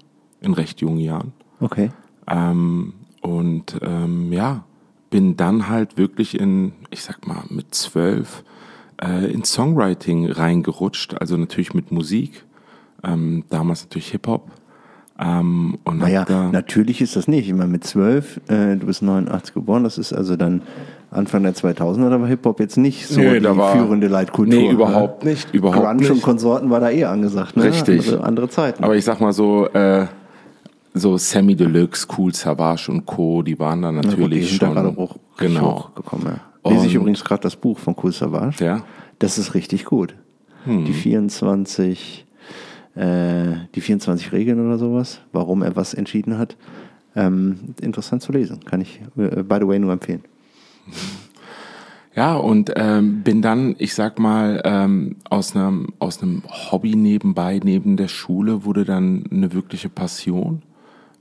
in 0.42 0.54
recht 0.54 0.82
jungen 0.82 1.00
Jahren. 1.00 1.34
Okay. 1.60 1.92
Ähm, 2.28 2.94
und 3.22 3.80
ähm, 3.82 4.32
ja, 4.34 4.66
bin 5.10 5.38
dann 5.38 5.70
halt 5.70 5.98
wirklich 5.98 6.40
in, 6.40 6.74
ich 6.90 7.04
sag 7.04 7.28
mal, 7.28 7.44
mit 7.50 7.74
zwölf 7.76 8.44
äh, 9.02 9.32
in 9.32 9.44
Songwriting 9.44 10.30
reingerutscht, 10.30 11.16
also 11.16 11.38
natürlich 11.38 11.74
mit 11.74 11.92
Musik, 11.92 12.46
ähm, 13.04 13.44
damals 13.50 13.84
natürlich 13.84 14.12
Hip-Hop. 14.12 14.52
Ähm, 15.24 15.78
Naja, 15.92 16.26
natürlich 16.52 17.00
ist 17.02 17.16
das 17.16 17.28
nicht. 17.28 17.48
Ich 17.48 17.54
meine, 17.54 17.70
mit 17.72 17.84
zwölf, 17.86 18.42
äh, 18.50 18.76
du 18.76 18.88
bist 18.88 19.02
89 19.02 19.54
geboren, 19.54 19.84
das 19.84 19.98
ist 19.98 20.12
also 20.12 20.36
dann 20.36 20.62
Anfang 21.12 21.44
der 21.44 21.54
2000er, 21.56 22.10
da 22.10 22.20
war 22.20 22.28
Hip-Hop 22.28 22.60
jetzt 22.60 22.76
nicht 22.78 23.08
so 23.08 23.20
Nee, 23.22 23.40
die 23.40 23.46
war- 23.58 23.74
führende 23.78 24.08
Leitkultur. 24.08 24.54
Nee, 24.60 24.70
überhaupt 24.72 25.24
nicht, 25.24 25.54
überhaupt 25.54 25.82
Grunge 25.86 25.96
nicht. 26.02 26.10
und 26.12 26.22
Konsorten 26.24 26.70
war 26.72 26.80
da 26.80 26.90
eher 26.90 27.12
angesagt. 27.12 27.56
Ne? 27.56 27.66
Richtig. 27.66 28.08
Andere, 28.08 28.24
andere 28.26 28.50
Zeiten. 28.50 28.84
aber 28.84 28.96
ich 28.96 29.06
sag 29.06 29.22
mal 29.22 29.32
so, 29.32 29.68
äh, 29.70 30.08
so 30.96 31.18
Sammy 31.18 31.56
Deluxe, 31.56 32.08
Cool 32.18 32.34
Savage 32.34 32.92
und 32.92 33.06
Co., 33.06 33.44
die 33.44 33.58
waren 33.60 33.82
da 33.84 33.92
gut, 33.92 34.06
natürlich 34.06 34.50
sind 34.50 34.62
da 34.64 34.74
schon. 34.74 34.96
hoch, 34.98 35.16
genau. 35.38 35.76
hochgekommen. 35.86 36.40
Ja. 36.66 36.72
Lese 36.72 36.88
ich 36.88 36.96
übrigens 36.96 37.24
gerade 37.24 37.42
das 37.44 37.56
Buch 37.56 37.78
von 37.80 37.96
Cool 38.02 38.12
Savage. 38.12 38.64
Ja. 38.64 38.84
Das 39.20 39.38
ist 39.38 39.54
richtig 39.54 39.86
gut. 39.86 40.16
Hm. 40.66 40.86
Die 40.86 40.94
24, 40.94 42.26
äh, 42.96 43.56
die 43.76 43.82
24 43.82 44.32
Regeln 44.32 44.66
oder 44.66 44.78
sowas, 44.78 45.22
warum 45.32 45.62
er 45.64 45.76
was 45.76 45.94
entschieden 45.94 46.38
hat. 46.38 46.58
Ähm, 47.16 47.76
interessant 47.82 48.22
zu 48.22 48.32
lesen. 48.32 48.64
Kann 48.66 48.82
ich, 48.82 49.02
äh, 49.18 49.44
by 49.44 49.58
the 49.60 49.68
way, 49.68 49.80
nur 49.80 49.94
empfehlen. 49.94 50.24
Ja, 52.16 52.36
und 52.36 52.72
ähm, 52.76 53.24
bin 53.24 53.42
dann, 53.42 53.76
ich 53.80 53.96
sag 53.96 54.20
mal, 54.20 54.62
ähm, 54.66 55.16
aus 55.30 55.56
einem 55.56 55.94
aus 55.98 56.20
Hobby 56.72 56.96
nebenbei, 56.96 57.60
neben 57.64 57.98
der 57.98 58.08
Schule, 58.08 58.66
wurde 58.66 58.86
dann 58.86 59.24
eine 59.32 59.52
wirkliche 59.54 59.90
Passion, 59.90 60.62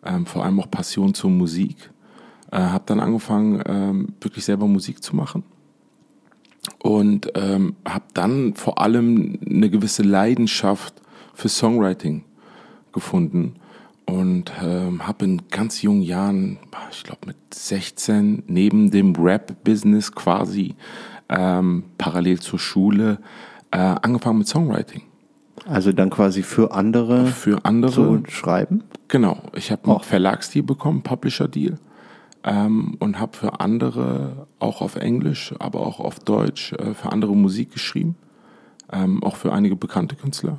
ähm, 0.04 0.26
vor 0.26 0.44
allem 0.44 0.60
auch 0.60 0.70
Passion 0.70 1.14
zur 1.14 1.30
Musik. 1.30 1.90
Äh, 2.50 2.58
habe 2.58 2.84
dann 2.84 3.00
angefangen, 3.00 3.62
ähm, 3.64 4.08
wirklich 4.20 4.44
selber 4.44 4.66
Musik 4.66 5.02
zu 5.02 5.16
machen 5.16 5.44
und 6.82 7.32
ähm, 7.36 7.76
habe 7.88 8.04
dann 8.12 8.54
vor 8.54 8.78
allem 8.78 9.38
eine 9.48 9.70
gewisse 9.70 10.02
Leidenschaft 10.02 11.01
für 11.34 11.48
Songwriting 11.48 12.24
gefunden 12.92 13.56
und 14.06 14.52
ähm, 14.62 15.06
habe 15.06 15.24
in 15.24 15.42
ganz 15.48 15.82
jungen 15.82 16.02
Jahren, 16.02 16.58
ich 16.90 17.04
glaube 17.04 17.26
mit 17.26 17.36
16, 17.52 18.44
neben 18.46 18.90
dem 18.90 19.14
Rap-Business 19.14 20.12
quasi 20.12 20.74
ähm, 21.28 21.84
parallel 21.98 22.40
zur 22.40 22.58
Schule 22.58 23.18
äh, 23.70 23.78
angefangen 23.78 24.38
mit 24.38 24.48
Songwriting. 24.48 25.02
Also 25.66 25.92
dann 25.92 26.10
quasi 26.10 26.42
für 26.42 26.72
andere 26.72 27.26
Für 27.26 27.64
andere. 27.64 28.22
zu 28.22 28.30
schreiben. 28.30 28.84
Genau, 29.08 29.38
ich 29.54 29.70
habe 29.70 29.90
einen 29.90 30.00
Verlagsdeal 30.00 30.64
bekommen, 30.64 31.02
Publisher-Deal. 31.02 31.78
Ähm, 32.44 32.96
und 32.98 33.20
habe 33.20 33.36
für 33.36 33.60
andere, 33.60 34.48
auch 34.58 34.80
auf 34.82 34.96
Englisch, 34.96 35.54
aber 35.60 35.80
auch 35.80 36.00
auf 36.00 36.18
Deutsch, 36.18 36.72
äh, 36.72 36.94
für 36.94 37.12
andere 37.12 37.36
Musik 37.36 37.72
geschrieben. 37.72 38.16
Ähm, 38.90 39.22
auch 39.22 39.36
für 39.36 39.52
einige 39.52 39.76
bekannte 39.76 40.16
Künstler. 40.16 40.58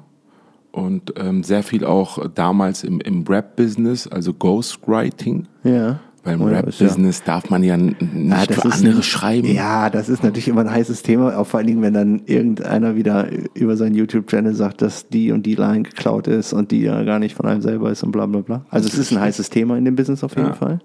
Und 0.73 1.13
ähm, 1.17 1.43
sehr 1.43 1.61
viel 1.63 1.85
auch 1.85 2.27
damals 2.33 2.83
im, 2.83 2.99
im 2.99 3.23
Rap-Business, 3.27 4.07
also 4.07 4.33
Ghostwriting. 4.33 5.47
Ja. 5.63 5.99
Weil 6.23 6.33
im 6.35 6.41
Oh 6.41 6.47
ist 6.47 6.51
ja- 6.53 6.57
Rap-Business 6.61 7.21
darf 7.23 7.49
man 7.51 7.61
ja 7.63 7.77
nicht 7.77 8.01
Ja, 8.01 8.45
das 8.47 8.55
für 8.61 8.71
andere 8.71 8.95
ein- 8.95 9.03
schreiben. 9.03 9.47
Ja, 9.53 9.91
das 9.91 10.09
ist 10.09 10.23
natürlich 10.23 10.47
immer 10.47 10.61
ein 10.61 10.71
heißes 10.71 11.03
Thema, 11.03 11.37
auch 11.37 11.45
vor 11.45 11.59
allen 11.59 11.67
Dingen, 11.67 11.81
wenn 11.83 11.93
dann 11.93 12.21
irgendeiner 12.25 12.95
wieder 12.95 13.27
über 13.53 13.77
seinen 13.77 13.93
YouTube-Channel 13.93 14.55
sagt, 14.55 14.81
dass 14.81 15.07
die 15.09 15.31
und 15.31 15.45
die 15.45 15.53
Line 15.55 15.83
geklaut 15.83 16.25
ist 16.27 16.53
und 16.53 16.71
die 16.71 16.81
ja 16.81 17.03
gar 17.03 17.19
nicht 17.19 17.35
von 17.35 17.45
einem 17.45 17.61
selber 17.61 17.91
ist 17.91 18.01
und 18.01 18.11
bla 18.11 18.25
bla 18.25 18.41
bla. 18.41 18.65
Also 18.71 18.87
es 18.87 18.97
ist 18.97 19.11
ein 19.11 19.19
heißes 19.19 19.51
Thema 19.51 19.77
in 19.77 19.85
dem 19.85 19.95
Business 19.95 20.23
auf 20.23 20.35
jeden 20.35 20.47
Ja. 20.49 20.53
Fall. 20.55 20.79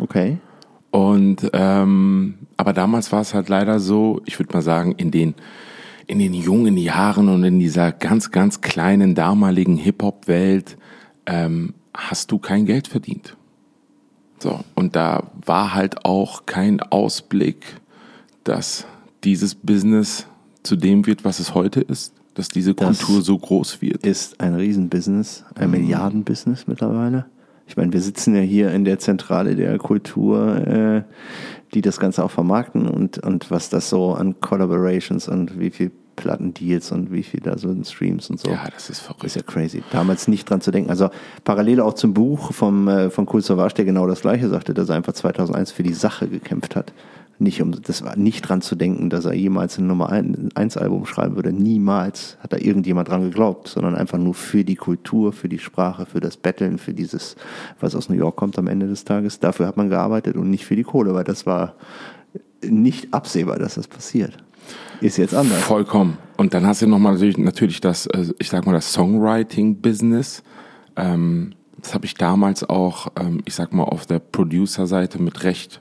Okay. 0.00 0.36
Und 0.90 1.48
ähm, 1.54 2.34
aber 2.58 2.72
damals 2.74 3.10
war 3.12 3.20
es 3.22 3.32
halt 3.32 3.48
leider 3.48 3.78
so, 3.80 4.20
ich 4.26 4.38
würde 4.38 4.52
mal 4.52 4.62
sagen, 4.62 4.92
in 4.98 5.10
den 5.10 5.34
in 6.08 6.18
den 6.18 6.34
jungen 6.34 6.76
Jahren 6.76 7.28
und 7.28 7.44
in 7.44 7.60
dieser 7.60 7.92
ganz 7.92 8.32
ganz 8.32 8.60
kleinen 8.60 9.14
damaligen 9.14 9.76
Hip 9.76 10.02
Hop 10.02 10.26
Welt 10.26 10.76
ähm, 11.26 11.74
hast 11.94 12.32
du 12.32 12.38
kein 12.38 12.66
Geld 12.66 12.88
verdient. 12.88 13.36
So 14.38 14.64
und 14.74 14.96
da 14.96 15.30
war 15.44 15.74
halt 15.74 16.04
auch 16.04 16.46
kein 16.46 16.80
Ausblick, 16.80 17.80
dass 18.42 18.86
dieses 19.22 19.54
Business 19.54 20.26
zu 20.62 20.76
dem 20.76 21.06
wird, 21.06 21.24
was 21.24 21.40
es 21.40 21.54
heute 21.54 21.80
ist, 21.80 22.14
dass 22.34 22.48
diese 22.48 22.74
Das 22.74 22.98
Kultur 22.98 23.22
so 23.22 23.36
groß 23.36 23.82
wird. 23.82 24.06
Ist 24.06 24.40
ein 24.40 24.54
Riesenbusiness, 24.54 25.44
ein 25.54 25.70
Milliardenbusiness 25.70 26.66
mittlerweile. 26.66 27.26
Ich 27.66 27.76
meine, 27.76 27.92
wir 27.92 28.00
sitzen 28.00 28.34
ja 28.34 28.40
hier 28.40 28.72
in 28.72 28.86
der 28.86 28.98
Zentrale 28.98 29.54
der 29.54 29.76
Kultur, 29.76 30.56
äh, 30.66 31.02
die 31.74 31.82
das 31.82 32.00
Ganze 32.00 32.24
auch 32.24 32.30
vermarkten 32.30 32.88
und, 32.88 33.18
und 33.18 33.50
was 33.50 33.68
das 33.68 33.90
so 33.90 34.14
an 34.14 34.40
Collaborations 34.40 35.28
und 35.28 35.60
wie 35.60 35.70
viel 35.70 35.90
Plattendeals 36.18 36.92
und 36.92 37.12
wie 37.12 37.22
viel 37.22 37.40
da 37.40 37.56
so 37.56 37.70
in 37.70 37.84
Streams 37.84 38.28
und 38.28 38.40
so. 38.40 38.50
Ja, 38.50 38.68
das 38.72 38.90
ist 38.90 39.00
verrückt. 39.00 39.24
ist 39.24 39.36
ja 39.36 39.42
crazy. 39.42 39.82
Damals 39.90 40.28
nicht 40.28 40.50
dran 40.50 40.60
zu 40.60 40.70
denken. 40.70 40.90
Also 40.90 41.10
parallel 41.44 41.80
auch 41.80 41.94
zum 41.94 42.12
Buch 42.12 42.52
vom, 42.52 42.88
äh, 42.88 43.10
von 43.10 43.26
Cool 43.32 43.42
Savage, 43.42 43.74
der 43.74 43.84
genau 43.84 44.06
das 44.06 44.22
gleiche 44.22 44.48
sagte, 44.48 44.74
dass 44.74 44.88
er 44.88 44.96
einfach 44.96 45.12
2001 45.12 45.72
für 45.72 45.82
die 45.82 45.94
Sache 45.94 46.28
gekämpft 46.28 46.76
hat. 46.76 46.92
Nicht 47.40 47.62
um, 47.62 47.70
das 47.70 48.04
war 48.04 48.16
nicht 48.16 48.42
dran 48.42 48.62
zu 48.62 48.74
denken, 48.74 49.10
dass 49.10 49.24
er 49.24 49.32
jemals 49.32 49.78
ein 49.78 49.86
Nummer 49.86 50.10
1 50.10 50.76
Album 50.76 51.06
schreiben 51.06 51.36
würde. 51.36 51.52
Niemals 51.52 52.36
hat 52.40 52.52
da 52.52 52.56
irgendjemand 52.56 53.08
dran 53.08 53.22
geglaubt, 53.22 53.68
sondern 53.68 53.94
einfach 53.94 54.18
nur 54.18 54.34
für 54.34 54.64
die 54.64 54.74
Kultur, 54.74 55.32
für 55.32 55.48
die 55.48 55.60
Sprache, 55.60 56.04
für 56.04 56.18
das 56.18 56.36
Betteln, 56.36 56.78
für 56.78 56.94
dieses, 56.94 57.36
was 57.78 57.94
aus 57.94 58.08
New 58.08 58.16
York 58.16 58.34
kommt 58.34 58.58
am 58.58 58.66
Ende 58.66 58.88
des 58.88 59.04
Tages. 59.04 59.38
Dafür 59.38 59.68
hat 59.68 59.76
man 59.76 59.88
gearbeitet 59.88 60.34
und 60.34 60.50
nicht 60.50 60.66
für 60.66 60.74
die 60.74 60.82
Kohle, 60.82 61.14
weil 61.14 61.22
das 61.22 61.46
war 61.46 61.74
nicht 62.60 63.14
absehbar, 63.14 63.60
dass 63.60 63.76
das 63.76 63.86
passiert. 63.86 64.36
Ist 65.00 65.16
jetzt 65.16 65.34
anders. 65.34 65.62
Vollkommen. 65.62 66.18
Und 66.36 66.54
dann 66.54 66.66
hast 66.66 66.82
du 66.82 66.86
nochmal 66.86 67.14
natürlich, 67.14 67.38
natürlich 67.38 67.80
das, 67.80 68.06
äh, 68.06 68.26
ich 68.38 68.48
sag 68.48 68.66
mal, 68.66 68.72
das 68.72 68.92
Songwriting-Business. 68.92 70.42
Ähm, 70.96 71.54
das 71.80 71.94
habe 71.94 72.06
ich 72.06 72.14
damals 72.14 72.68
auch, 72.68 73.08
ähm, 73.18 73.40
ich 73.44 73.54
sag 73.54 73.72
mal, 73.72 73.84
auf 73.84 74.06
der 74.06 74.18
Producer-Seite 74.18 75.22
mit 75.22 75.44
recht 75.44 75.80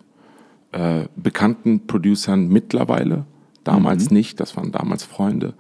äh, 0.72 1.06
bekannten 1.16 1.88
Producern 1.88 2.48
mittlerweile, 2.50 3.26
damals 3.64 4.10
mhm. 4.10 4.18
nicht, 4.18 4.40
das 4.40 4.56
waren 4.58 4.72
damals 4.72 5.04
Freunde, 5.04 5.54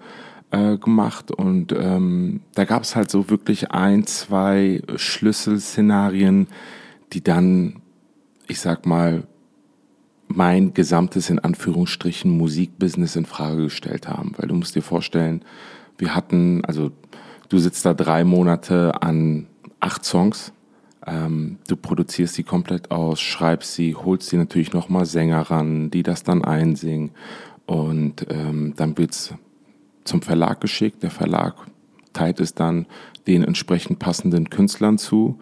äh, 0.52 0.78
gemacht. 0.78 1.32
Und 1.32 1.74
ähm, 1.78 2.42
da 2.54 2.66
gab 2.66 2.84
es 2.84 2.96
halt 2.96 3.10
so 3.10 3.30
wirklich 3.30 3.72
ein, 3.72 4.06
zwei 4.06 4.82
Schlüsselszenarien, 4.96 6.48
die 7.14 7.24
dann, 7.24 7.82
ich 8.48 8.60
sag 8.60 8.86
mal, 8.86 9.24
mein 10.28 10.74
gesamtes 10.74 11.30
in 11.30 11.40
Anführungsstrichen 11.40 12.30
Musikbusiness 12.32 13.16
in 13.16 13.26
Frage 13.26 13.64
gestellt 13.64 14.08
haben. 14.08 14.34
Weil 14.38 14.48
du 14.48 14.56
musst 14.56 14.76
dir 14.76 14.82
vorstellen, 14.82 15.44
wir 15.98 16.14
hatten, 16.14 16.64
also 16.66 16.92
du 17.50 17.58
sitzt 17.58 17.86
da 17.86 17.94
drei 17.94 18.24
Monate 18.24 19.02
an 19.02 19.48
acht 19.80 20.06
Songs, 20.06 20.52
ähm, 21.06 21.58
du 21.68 21.78
produzierst 21.78 22.36
sie 22.36 22.44
komplett 22.44 22.92
aus, 22.92 23.20
schreibst 23.20 23.76
sie, 23.76 23.96
holst 23.96 24.30
sie 24.30 24.38
natürlich 24.38 24.74
nochmal 24.74 25.06
Sänger 25.06 25.42
ran, 25.42 25.90
die 25.90 26.04
das 26.04 26.24
dann 26.24 26.44
einsingen 26.44 27.12
und 27.66 28.26
ähm, 28.30 28.74
dann 28.76 28.98
wird's 28.98 29.34
zum 30.04 30.22
Verlag 30.22 30.62
geschickt. 30.62 31.04
Der 31.04 31.12
Verlag 31.12 31.56
teilt 32.14 32.40
es 32.40 32.54
dann 32.54 32.86
den 33.28 33.44
entsprechend 33.44 34.00
passenden 34.00 34.50
Künstlern 34.50 34.98
zu 34.98 35.40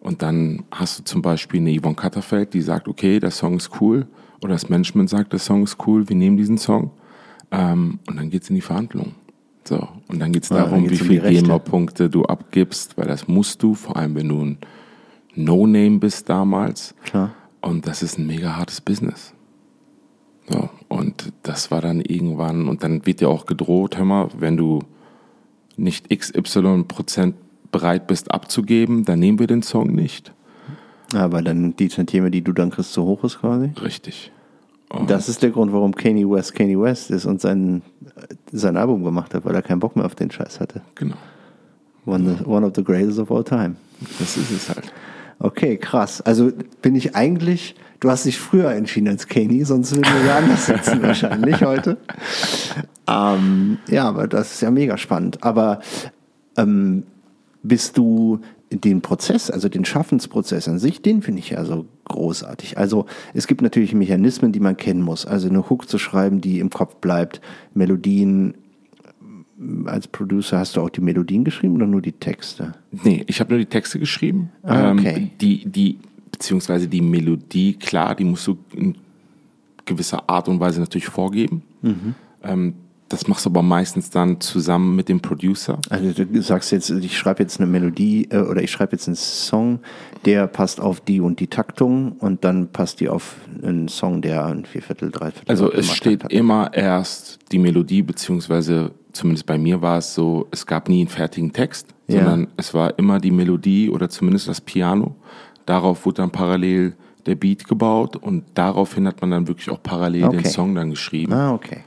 und 0.00 0.22
dann 0.22 0.64
hast 0.70 1.00
du 1.00 1.04
zum 1.04 1.22
Beispiel 1.22 1.60
eine 1.60 1.78
Yvonne 1.78 1.96
Katterfeld, 1.96 2.54
die 2.54 2.62
sagt, 2.62 2.86
okay, 2.86 3.18
der 3.18 3.30
Song 3.32 3.56
ist 3.56 3.80
cool 3.80 4.06
oder 4.42 4.52
das 4.52 4.68
Management 4.68 5.10
sagt, 5.10 5.32
der 5.32 5.40
Song 5.40 5.64
ist 5.64 5.76
cool, 5.86 6.08
wir 6.08 6.16
nehmen 6.16 6.36
diesen 6.36 6.58
Song 6.58 6.90
ähm, 7.50 7.98
und 8.06 8.16
dann 8.16 8.30
geht's 8.30 8.48
in 8.50 8.54
die 8.54 8.62
Verhandlung. 8.62 9.14
So, 9.64 9.86
und 10.08 10.18
dann 10.18 10.32
geht's 10.32 10.48
darum, 10.48 10.84
ja, 10.84 10.90
wie 10.90 10.96
viele 10.96 11.28
GEMA-Punkte 11.28 12.08
du 12.08 12.24
abgibst, 12.24 12.96
weil 12.96 13.06
das 13.06 13.28
musst 13.28 13.62
du, 13.62 13.74
vor 13.74 13.96
allem 13.96 14.14
wenn 14.14 14.28
du 14.28 14.42
ein 14.42 14.58
No-Name 15.34 15.98
bist 15.98 16.28
damals. 16.28 16.94
Klar. 17.04 17.34
Und 17.60 17.86
das 17.86 18.02
ist 18.02 18.18
ein 18.18 18.26
mega 18.26 18.56
hartes 18.56 18.80
Business. 18.80 19.34
So, 20.48 20.70
und 20.88 21.32
das 21.42 21.70
war 21.70 21.82
dann 21.82 22.00
irgendwann, 22.00 22.68
und 22.68 22.82
dann 22.82 23.04
wird 23.04 23.20
dir 23.20 23.28
auch 23.28 23.44
gedroht, 23.44 23.98
hör 23.98 24.06
mal, 24.06 24.28
wenn 24.38 24.56
du 24.56 24.80
nicht 25.76 26.08
XY 26.08 26.84
Prozent 26.88 27.34
bereit 27.70 28.06
bist 28.06 28.30
abzugeben, 28.32 29.04
dann 29.04 29.18
nehmen 29.18 29.38
wir 29.38 29.46
den 29.46 29.62
Song 29.62 29.94
nicht. 29.94 30.32
Aber 31.14 31.42
dann 31.42 31.74
die 31.76 31.88
Tantieme, 31.88 32.30
die 32.30 32.42
du 32.42 32.52
dann 32.52 32.70
kriegst, 32.70 32.92
zu 32.92 33.04
hoch 33.04 33.24
ist 33.24 33.40
quasi? 33.40 33.70
Richtig. 33.82 34.30
Und 34.90 35.10
das 35.10 35.28
ist 35.28 35.42
der 35.42 35.50
Grund, 35.50 35.72
warum 35.72 35.94
Kanye 35.94 36.28
West 36.28 36.54
Kanye 36.54 36.80
West 36.80 37.10
ist 37.10 37.26
und 37.26 37.40
sein, 37.40 37.82
sein 38.52 38.76
Album 38.76 39.04
gemacht 39.04 39.34
hat, 39.34 39.44
weil 39.44 39.54
er 39.54 39.62
keinen 39.62 39.80
Bock 39.80 39.96
mehr 39.96 40.06
auf 40.06 40.14
den 40.14 40.30
Scheiß 40.30 40.60
hatte. 40.60 40.80
Genau. 40.94 41.16
One, 42.06 42.36
the, 42.38 42.44
one 42.44 42.66
of 42.66 42.72
the 42.74 42.82
greatest 42.82 43.18
of 43.18 43.30
all 43.30 43.44
time. 43.44 43.76
Das 44.18 44.36
ist 44.36 44.50
es 44.50 44.68
halt. 44.68 44.90
Okay, 45.40 45.76
krass. 45.76 46.20
Also 46.22 46.50
bin 46.80 46.96
ich 46.96 47.14
eigentlich, 47.14 47.74
du 48.00 48.10
hast 48.10 48.24
dich 48.24 48.38
früher 48.38 48.72
entschieden 48.72 49.08
als 49.08 49.28
Kanye, 49.28 49.64
sonst 49.64 49.94
würden 49.94 50.12
wir 50.12 50.26
ja 50.26 50.38
anders 50.38 50.66
sitzen 50.66 51.02
wahrscheinlich 51.02 51.62
heute. 51.62 51.96
Ähm, 53.10 53.78
ja, 53.88 54.06
aber 54.06 54.28
das 54.28 54.52
ist 54.52 54.60
ja 54.60 54.70
mega 54.70 54.98
spannend. 54.98 55.42
Aber 55.42 55.80
ähm, 56.58 57.04
bist 57.62 57.96
du 57.96 58.40
den 58.70 59.00
Prozess, 59.00 59.50
also 59.50 59.68
den 59.68 59.84
Schaffensprozess 59.84 60.68
an 60.68 60.78
sich, 60.78 61.00
den 61.00 61.22
finde 61.22 61.40
ich 61.40 61.50
ja 61.50 61.64
so 61.64 61.86
großartig. 62.04 62.78
Also 62.78 63.06
es 63.34 63.46
gibt 63.46 63.62
natürlich 63.62 63.94
Mechanismen, 63.94 64.52
die 64.52 64.60
man 64.60 64.76
kennen 64.76 65.02
muss. 65.02 65.26
Also 65.26 65.48
eine 65.48 65.68
Hook 65.70 65.88
zu 65.88 65.98
schreiben, 65.98 66.40
die 66.40 66.58
im 66.58 66.70
Kopf 66.70 66.96
bleibt, 66.96 67.40
Melodien. 67.74 68.54
Als 69.86 70.06
Producer 70.06 70.58
hast 70.58 70.76
du 70.76 70.82
auch 70.82 70.90
die 70.90 71.00
Melodien 71.00 71.42
geschrieben 71.42 71.74
oder 71.74 71.86
nur 71.86 72.00
die 72.00 72.12
Texte? 72.12 72.74
Nee, 72.92 73.24
ich 73.26 73.40
habe 73.40 73.50
nur 73.50 73.58
die 73.58 73.66
Texte 73.66 73.98
geschrieben. 73.98 74.52
Ah, 74.62 74.92
okay. 74.92 75.14
Ähm, 75.16 75.30
die, 75.40 75.68
die, 75.68 75.98
beziehungsweise 76.30 76.86
die 76.86 77.00
Melodie, 77.00 77.74
klar, 77.74 78.14
die 78.14 78.24
musst 78.24 78.46
du 78.46 78.56
in 78.72 78.96
gewisser 79.84 80.28
Art 80.30 80.48
und 80.48 80.60
Weise 80.60 80.78
natürlich 80.78 81.08
vorgeben. 81.08 81.62
Mhm. 81.82 82.14
Ähm, 82.44 82.74
das 83.08 83.26
machst 83.26 83.46
du 83.46 83.50
aber 83.50 83.62
meistens 83.62 84.10
dann 84.10 84.40
zusammen 84.40 84.94
mit 84.94 85.08
dem 85.08 85.20
Producer. 85.20 85.78
Also 85.88 86.12
du 86.12 86.42
sagst 86.42 86.72
jetzt, 86.72 86.90
ich 86.90 87.16
schreibe 87.16 87.42
jetzt 87.42 87.58
eine 87.58 87.66
Melodie 87.66 88.28
äh, 88.30 88.40
oder 88.40 88.62
ich 88.62 88.70
schreibe 88.70 88.92
jetzt 88.92 89.08
einen 89.08 89.16
Song, 89.16 89.80
der 90.24 90.46
passt 90.46 90.80
auf 90.80 91.00
die 91.00 91.20
und 91.20 91.40
die 91.40 91.46
Taktung 91.46 92.12
und 92.12 92.44
dann 92.44 92.68
passt 92.68 93.00
die 93.00 93.08
auf 93.08 93.36
einen 93.62 93.88
Song, 93.88 94.20
der 94.20 94.46
ein 94.46 94.64
Vierviertel, 94.64 95.10
Dreiviertel. 95.10 95.50
Also 95.50 95.72
es 95.72 95.90
steht 95.90 96.24
hat. 96.24 96.32
immer 96.32 96.72
erst 96.74 97.38
die 97.50 97.58
Melodie, 97.58 98.02
beziehungsweise 98.02 98.92
zumindest 99.12 99.46
bei 99.46 99.58
mir 99.58 99.80
war 99.80 99.98
es 99.98 100.14
so, 100.14 100.46
es 100.50 100.66
gab 100.66 100.88
nie 100.88 101.00
einen 101.00 101.08
fertigen 101.08 101.52
Text, 101.52 101.88
ja. 102.08 102.18
sondern 102.18 102.48
es 102.56 102.74
war 102.74 102.98
immer 102.98 103.20
die 103.20 103.30
Melodie 103.30 103.88
oder 103.90 104.10
zumindest 104.10 104.48
das 104.48 104.60
Piano. 104.60 105.16
Darauf 105.64 106.04
wurde 106.04 106.22
dann 106.22 106.30
parallel 106.30 106.94
der 107.26 107.34
Beat 107.36 107.66
gebaut 107.66 108.16
und 108.16 108.44
daraufhin 108.54 109.06
hat 109.06 109.20
man 109.20 109.30
dann 109.30 109.48
wirklich 109.48 109.70
auch 109.70 109.82
parallel 109.82 110.24
okay. 110.24 110.36
den 110.38 110.44
Song 110.46 110.74
dann 110.74 110.90
geschrieben. 110.90 111.32
Ah, 111.32 111.52
okay. 111.52 111.84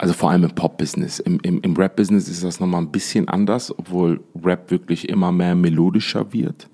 Also 0.00 0.14
vor 0.14 0.30
allem 0.30 0.44
im 0.44 0.50
Pop-Business. 0.52 1.18
Im, 1.18 1.40
im, 1.42 1.60
im 1.60 1.76
Rap-Business 1.76 2.26
ist 2.26 2.42
das 2.42 2.58
nochmal 2.58 2.80
ein 2.80 2.90
bisschen 2.90 3.28
anders, 3.28 3.70
obwohl 3.78 4.24
Rap 4.42 4.70
wirklich 4.70 5.10
immer 5.10 5.30
mehr 5.30 5.54
melodischer 5.54 6.32
wird. 6.32 6.70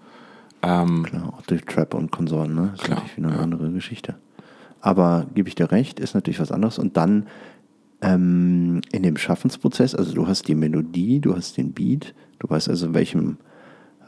Ähm, 0.63 1.03
klar, 1.03 1.35
auch 1.35 1.43
durch 1.43 1.65
Trap 1.65 1.95
und 1.95 2.13
Konsorten, 2.13 2.55
ne? 2.55 2.69
Das 2.77 2.85
klar, 2.85 2.99
ist 2.99 3.03
natürlich 3.03 3.17
wieder 3.17 3.27
eine 3.27 3.37
ja. 3.39 3.43
andere 3.43 3.73
Geschichte. 3.73 4.15
Aber 4.81 5.27
gebe 5.35 5.49
ich 5.49 5.57
dir 5.57 5.73
recht, 5.73 5.99
ist 5.99 6.15
natürlich 6.15 6.39
was 6.39 6.53
anderes. 6.53 6.79
Und 6.79 6.97
dann 6.97 7.27
ähm, 8.01 8.81
in 8.93 9.03
dem 9.03 9.17
Schaffensprozess, 9.17 9.97
also 9.97 10.15
du 10.15 10.29
hast 10.29 10.47
die 10.47 10.55
Melodie, 10.55 11.19
du 11.19 11.35
hast 11.35 11.57
den 11.57 11.73
Beat, 11.73 12.15
du 12.39 12.49
weißt 12.49 12.69
also, 12.69 12.87
in 12.87 12.95
welchem 12.95 13.39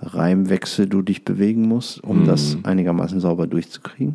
Reimwechsel 0.01 0.87
du 0.87 1.03
dich 1.03 1.25
bewegen 1.25 1.63
musst, 1.63 2.05
um 2.05 2.23
mm. 2.23 2.27
das 2.27 2.57
einigermaßen 2.63 3.19
sauber 3.19 3.49
durchzukriegen. 3.49 4.15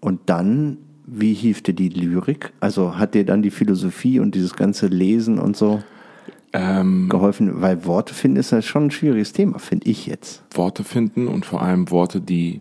Und 0.00 0.20
dann 0.26 0.76
wie 1.06 1.34
hieft 1.34 1.68
dir 1.68 1.74
die 1.74 1.88
Lyrik? 1.88 2.52
Also 2.60 2.98
hat 2.98 3.14
dir 3.14 3.24
dann 3.24 3.42
die 3.42 3.50
Philosophie 3.50 4.18
und 4.18 4.34
dieses 4.34 4.54
ganze 4.54 4.88
Lesen 4.88 5.38
und 5.38 5.56
so 5.56 5.82
ähm, 6.52 7.08
geholfen? 7.08 7.62
Weil 7.62 7.84
Worte 7.84 8.12
finden 8.12 8.38
ist 8.38 8.50
ja 8.50 8.60
schon 8.60 8.86
ein 8.86 8.90
schwieriges 8.90 9.32
Thema, 9.32 9.58
finde 9.58 9.88
ich 9.88 10.06
jetzt. 10.06 10.42
Worte 10.52 10.82
finden 10.84 11.28
und 11.28 11.46
vor 11.46 11.62
allem 11.62 11.90
Worte, 11.90 12.20
die, 12.20 12.60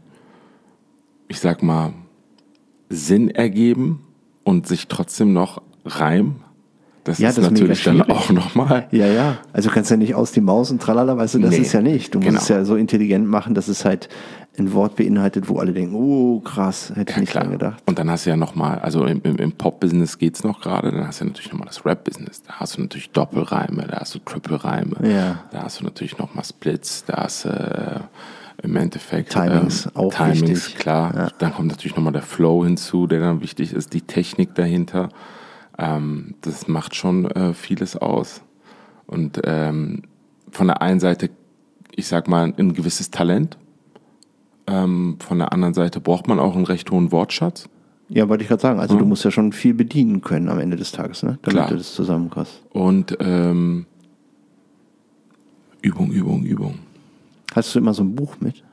ich 1.28 1.40
sag 1.40 1.64
mal, 1.64 1.94
Sinn 2.90 3.32
ergeben 3.32 4.04
und 4.44 4.68
sich 4.68 4.88
trotzdem 4.88 5.34
noch 5.34 5.62
reimen. 5.84 6.36
Das 7.04 7.20
ja, 7.20 7.30
ist 7.30 7.38
das 7.38 7.52
natürlich 7.52 7.84
dann 7.84 8.02
auch 8.04 8.32
nochmal. 8.32 8.88
Ja, 8.92 9.08
ja. 9.08 9.38
Also 9.54 9.70
du 9.70 9.76
kannst 9.76 9.92
ja 9.92 9.98
nicht 9.98 10.16
aus 10.16 10.32
die 10.32 10.42
Maus 10.42 10.72
und 10.72 10.82
tralala, 10.82 11.18
weißt 11.18 11.36
du, 11.36 11.40
das 11.40 11.52
nee, 11.52 11.58
ist 11.58 11.74
ja 11.74 11.82
nicht. 11.82 12.14
Du 12.14 12.20
musst 12.20 12.30
genau. 12.30 12.42
es 12.42 12.48
ja 12.48 12.66
so 12.66 12.76
intelligent 12.76 13.28
machen, 13.28 13.54
dass 13.54 13.68
es 13.68 13.86
halt 13.86 14.10
ein 14.60 14.74
Wort 14.74 14.96
beinhaltet, 14.96 15.50
wo 15.50 15.60
alle 15.60 15.74
denken, 15.74 15.96
oh 15.96 16.40
krass, 16.40 16.92
hätte 16.96 17.12
ich 17.12 17.16
ja, 17.16 17.22
nicht 17.22 17.32
klar. 17.32 17.44
dran 17.44 17.54
gedacht. 17.54 17.84
Und 17.86 18.00
dann 18.00 18.10
hast 18.10 18.26
du 18.26 18.30
ja 18.30 18.38
nochmal, 18.38 18.80
also 18.80 19.06
im, 19.06 19.22
im, 19.24 19.52
Pop-Business 19.52 20.18
geht 20.18 20.36
es 20.36 20.44
noch 20.44 20.62
gerade, 20.62 20.92
dann 20.92 21.08
hast 21.08 21.22
du 21.22 21.26
ja 21.26 21.30
natürlich 21.30 21.52
nochmal 21.52 21.68
das 21.68 21.86
Rap-Business, 21.86 22.44
da 22.44 22.54
hast 22.56 22.78
du 22.78 22.82
natürlich 22.82 23.12
Doppelreime, 23.12 23.88
da 23.88 24.00
hast 24.00 24.16
du 24.16 24.20
Triple-Reime, 24.20 25.10
ja. 25.10 25.44
da 25.52 25.64
hast 25.64 25.80
du 25.80 25.84
natürlich 25.84 26.18
nochmal 26.18 26.44
Splits, 26.44 27.06
da 27.06 27.24
hast 27.24 27.46
du 27.46 27.50
äh, 27.50 28.00
im 28.64 28.76
Endeffekt 28.76 29.32
Timings, 29.32 29.86
ähm, 29.86 29.92
auch 29.96 30.14
Timings, 30.14 30.50
wichtig. 30.50 30.76
klar. 30.78 31.14
Ja. 31.16 31.28
Dann 31.38 31.54
kommt 31.54 31.68
natürlich 31.68 31.96
nochmal 31.96 32.14
der 32.14 32.22
Flow 32.22 32.64
hinzu, 32.64 33.08
der 33.08 33.20
dann 33.20 33.42
wichtig 33.42 33.74
ist, 33.74 33.94
die 33.94 34.02
Technik 34.02 34.56
dahinter. 34.56 35.10
Ähm, 35.78 36.36
das 36.42 36.68
macht 36.68 36.96
schon 36.96 37.30
äh, 37.32 37.54
vieles 37.54 37.98
aus. 37.98 38.42
Und 39.08 39.42
ähm, 39.44 40.04
von 40.52 40.68
der 40.68 40.82
einen 40.82 41.00
Seite, 41.00 41.30
ich 41.92 42.08
sag 42.08 42.28
mal, 42.28 42.54
ein 42.58 42.74
gewisses 42.74 43.12
Talent, 43.12 43.58
ähm, 44.68 45.18
von 45.20 45.38
der 45.40 45.54
anderen 45.54 45.74
Seite 45.74 46.00
braucht 46.00 46.28
man 46.28 46.40
auch 46.40 46.56
einen 46.56 46.66
recht 46.66 46.90
hohen 46.92 47.12
Wortschatz. 47.12 47.70
Ja, 48.10 48.30
wollte 48.30 48.44
ich 48.44 48.48
gerade 48.50 48.62
sagen. 48.62 48.80
Also 48.80 48.96
mhm. 48.96 49.00
du 49.00 49.06
musst 49.06 49.24
ja 49.26 49.32
schon 49.32 49.52
viel 49.52 49.74
bedienen 49.74 50.22
können 50.22 50.50
am 50.50 50.60
Ende 50.60 50.78
des 50.78 50.92
Tages, 50.92 51.24
ne? 51.24 51.40
damit 51.42 51.58
Klar. 51.58 51.70
du 51.70 51.78
das 51.78 51.94
zusammenkriegst. 51.94 52.62
Und 52.72 53.18
ähm, 53.20 53.86
Übung, 55.82 56.12
Übung, 56.12 56.44
Übung. 56.44 56.80
Hast 57.56 57.74
du 57.74 57.80
immer 57.80 57.94
so 57.94 58.04
ein 58.04 58.16
Buch 58.16 58.36
mit? 58.40 58.64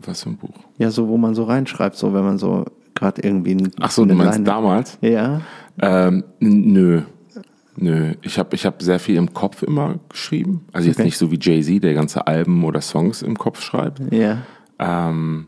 Was 0.00 0.22
für 0.22 0.30
ein 0.30 0.36
Buch? 0.36 0.50
Ja, 0.78 0.90
so, 0.90 1.08
wo 1.08 1.16
man 1.16 1.34
so 1.34 1.44
reinschreibt, 1.44 1.96
so 1.96 2.12
wenn 2.12 2.24
man 2.24 2.38
so 2.38 2.64
gerade 2.94 3.22
irgendwie 3.22 3.54
ein, 3.54 3.70
Ach 3.80 3.90
so, 3.90 4.04
du 4.04 4.14
meinst 4.14 4.34
Line- 4.34 4.44
damals? 4.44 4.98
Ja. 5.00 5.40
Ähm, 5.80 6.24
nö. 6.40 7.02
Nö. 7.76 8.14
Ich 8.22 8.38
habe 8.38 8.54
ich 8.54 8.64
hab 8.64 8.82
sehr 8.82 8.98
viel 8.98 9.16
im 9.16 9.34
Kopf 9.34 9.62
immer 9.62 9.98
geschrieben. 10.08 10.64
Also 10.72 10.88
jetzt 10.88 10.96
Okay. 10.96 11.06
nicht 11.06 11.18
so 11.18 11.30
wie 11.30 11.38
Jay-Z, 11.40 11.82
der 11.82 11.94
ganze 11.94 12.26
Alben 12.26 12.64
oder 12.64 12.80
Songs 12.80 13.22
im 13.22 13.36
Kopf 13.36 13.60
schreibt. 13.60 14.00
Ja. 14.12 14.38
Ähm, 14.78 15.46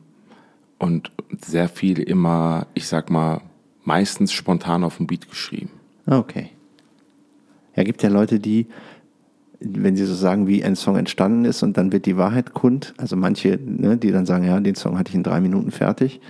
und 0.78 1.10
sehr 1.40 1.68
viel 1.68 1.98
immer, 1.98 2.66
ich 2.74 2.86
sag 2.86 3.10
mal, 3.10 3.42
meistens 3.84 4.32
spontan 4.32 4.84
auf 4.84 4.98
dem 4.98 5.06
Beat 5.06 5.28
geschrieben. 5.28 5.70
Okay. 6.06 6.50
Ja, 7.74 7.84
gibt 7.84 8.02
ja 8.02 8.08
Leute, 8.08 8.38
die, 8.38 8.66
wenn 9.60 9.96
sie 9.96 10.04
so 10.04 10.14
sagen, 10.14 10.46
wie 10.46 10.64
ein 10.64 10.76
Song 10.76 10.96
entstanden 10.96 11.44
ist 11.44 11.62
und 11.62 11.76
dann 11.76 11.92
wird 11.92 12.06
die 12.06 12.16
Wahrheit 12.16 12.54
kund, 12.54 12.94
also 12.96 13.16
manche, 13.16 13.58
ne, 13.64 13.96
die 13.96 14.12
dann 14.12 14.26
sagen, 14.26 14.44
ja, 14.44 14.58
den 14.60 14.74
Song 14.74 14.98
hatte 14.98 15.10
ich 15.10 15.14
in 15.14 15.22
drei 15.22 15.40
Minuten 15.40 15.70
fertig. 15.70 16.20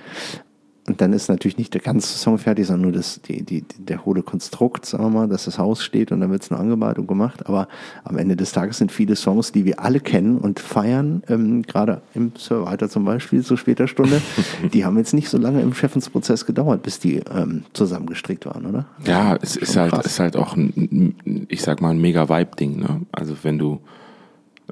Und 0.88 1.02
dann 1.02 1.12
ist 1.12 1.28
natürlich 1.28 1.58
nicht 1.58 1.74
der 1.74 1.82
ganze 1.82 2.16
Song 2.16 2.38
fertig, 2.38 2.66
sondern 2.66 2.82
nur 2.90 2.92
das, 2.92 3.20
die, 3.20 3.42
die, 3.42 3.62
der 3.78 4.06
hohle 4.06 4.22
Konstrukt, 4.22 4.86
sagen 4.86 5.04
wir 5.04 5.10
mal, 5.10 5.28
dass 5.28 5.44
das 5.44 5.58
Haus 5.58 5.84
steht 5.84 6.12
und 6.12 6.20
dann 6.22 6.30
wird 6.30 6.42
es 6.42 6.50
nur 6.50 6.58
angemalt 6.58 6.98
und 6.98 7.06
gemacht. 7.06 7.46
Aber 7.46 7.68
am 8.04 8.16
Ende 8.16 8.36
des 8.36 8.52
Tages 8.52 8.78
sind 8.78 8.90
viele 8.90 9.14
Songs, 9.14 9.52
die 9.52 9.66
wir 9.66 9.80
alle 9.80 10.00
kennen 10.00 10.38
und 10.38 10.60
feiern, 10.60 11.22
ähm, 11.28 11.60
gerade 11.62 12.00
im 12.14 12.32
Survivor 12.38 12.88
zum 12.88 13.04
Beispiel, 13.04 13.44
zu 13.44 13.58
später 13.58 13.86
Stunde, 13.86 14.22
die 14.72 14.86
haben 14.86 14.96
jetzt 14.96 15.12
nicht 15.12 15.28
so 15.28 15.36
lange 15.36 15.60
im 15.60 15.74
Schaffensprozess 15.74 16.46
gedauert, 16.46 16.82
bis 16.82 16.98
die 16.98 17.16
ähm, 17.34 17.64
zusammengestrickt 17.74 18.46
waren, 18.46 18.64
oder? 18.64 18.86
Ja, 19.04 19.36
es 19.42 19.56
ist 19.56 19.74
Schon 19.74 19.82
halt, 19.82 19.92
krass. 19.92 20.06
ist 20.06 20.20
halt 20.20 20.36
auch 20.36 20.56
ein, 20.56 21.14
ein- 21.26 21.46
ich 21.50 21.60
sag 21.60 21.82
mal, 21.82 21.90
ein 21.90 22.00
mega 22.00 22.30
Vibe-Ding. 22.30 22.78
Ne? 22.80 23.02
Also 23.12 23.36
wenn 23.42 23.58
du, 23.58 23.80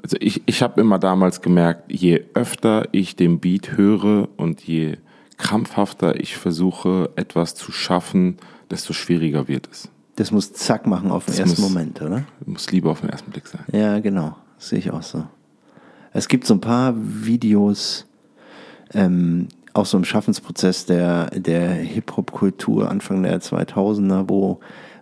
also 0.01 0.17
ich, 0.19 0.41
ich 0.47 0.63
habe 0.63 0.81
immer 0.81 0.97
damals 0.97 1.41
gemerkt, 1.41 1.91
je 1.91 2.23
öfter 2.33 2.87
ich 2.91 3.15
den 3.15 3.39
Beat 3.39 3.77
höre 3.77 4.29
und 4.37 4.61
je 4.63 4.97
krampfhafter 5.37 6.19
ich 6.19 6.37
versuche, 6.37 7.09
etwas 7.15 7.55
zu 7.55 7.71
schaffen, 7.71 8.37
desto 8.71 8.93
schwieriger 8.93 9.47
wird 9.47 9.69
es. 9.71 9.89
Das 10.15 10.31
muss 10.31 10.51
zack 10.53 10.87
machen 10.87 11.11
auf 11.11 11.25
den 11.25 11.31
Das 11.35 11.39
ersten 11.39 11.61
muss- 11.61 11.69
Moment, 11.73 12.01
oder? 12.01 12.23
Muss 12.45 12.71
lieber 12.71 12.89
auf 12.91 13.01
den 13.01 13.09
ersten 13.09 13.31
Blick 13.31 13.47
sein. 13.47 13.61
Ja, 13.71 13.99
genau. 13.99 14.35
Das 14.57 14.69
sehe 14.69 14.79
ich 14.79 14.91
auch 14.91 15.03
so. 15.03 15.23
Es 16.11 16.27
gibt 16.27 16.47
so 16.47 16.55
ein 16.55 16.61
paar 16.61 16.95
Videos, 16.97 18.07
ähm, 18.93 19.47
auch 19.73 19.85
so 19.85 19.97
im 19.97 20.05
Schaffensprozess 20.05 20.85
der, 20.87 21.29
der 21.29 21.69
Hip-Hop-Kultur 21.73 22.89
Anfang 22.89 23.21
der 23.21 23.39
2000er, 23.39 24.27
wo, 24.27 24.59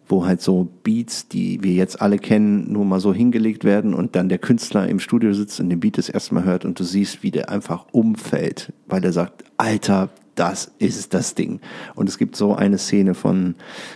wo 0.07 0.25
halt 0.25 0.41
so 0.41 0.67
Beats, 0.83 1.29
die 1.29 1.63
wir 1.63 1.71
jetzt 1.71 2.01
alle 2.01 2.17
kennen, 2.17 2.73
nur 2.73 2.83
mal 2.83 2.99
so 2.99 3.13
hingelegt 3.13 3.63
werden 3.63 3.93
und 3.93 4.17
dann 4.17 4.27
der 4.27 4.39
Künstler 4.39 4.89
im 4.89 4.99
Studio 4.99 5.33
sitzt 5.33 5.61
und 5.61 5.69
den 5.69 5.79
Beat 5.79 5.97
das 5.97 6.09
erste 6.09 6.33
Mal 6.35 6.43
hört 6.43 6.65
und 6.65 6.77
du 6.77 6.83
siehst, 6.83 7.23
wie 7.23 7.31
der 7.31 7.49
einfach 7.49 7.85
umfällt, 7.93 8.73
weil 8.87 9.05
er 9.05 9.13
sagt, 9.13 9.45
Alter, 9.57 10.09
das 10.35 10.71
ist 10.79 11.13
das 11.13 11.33
Ding. 11.35 11.59
Und 11.95 12.09
es 12.09 12.17
gibt 12.17 12.35
so 12.35 12.55
eine 12.55 12.77
Szene 12.77 13.13
von 13.13 13.55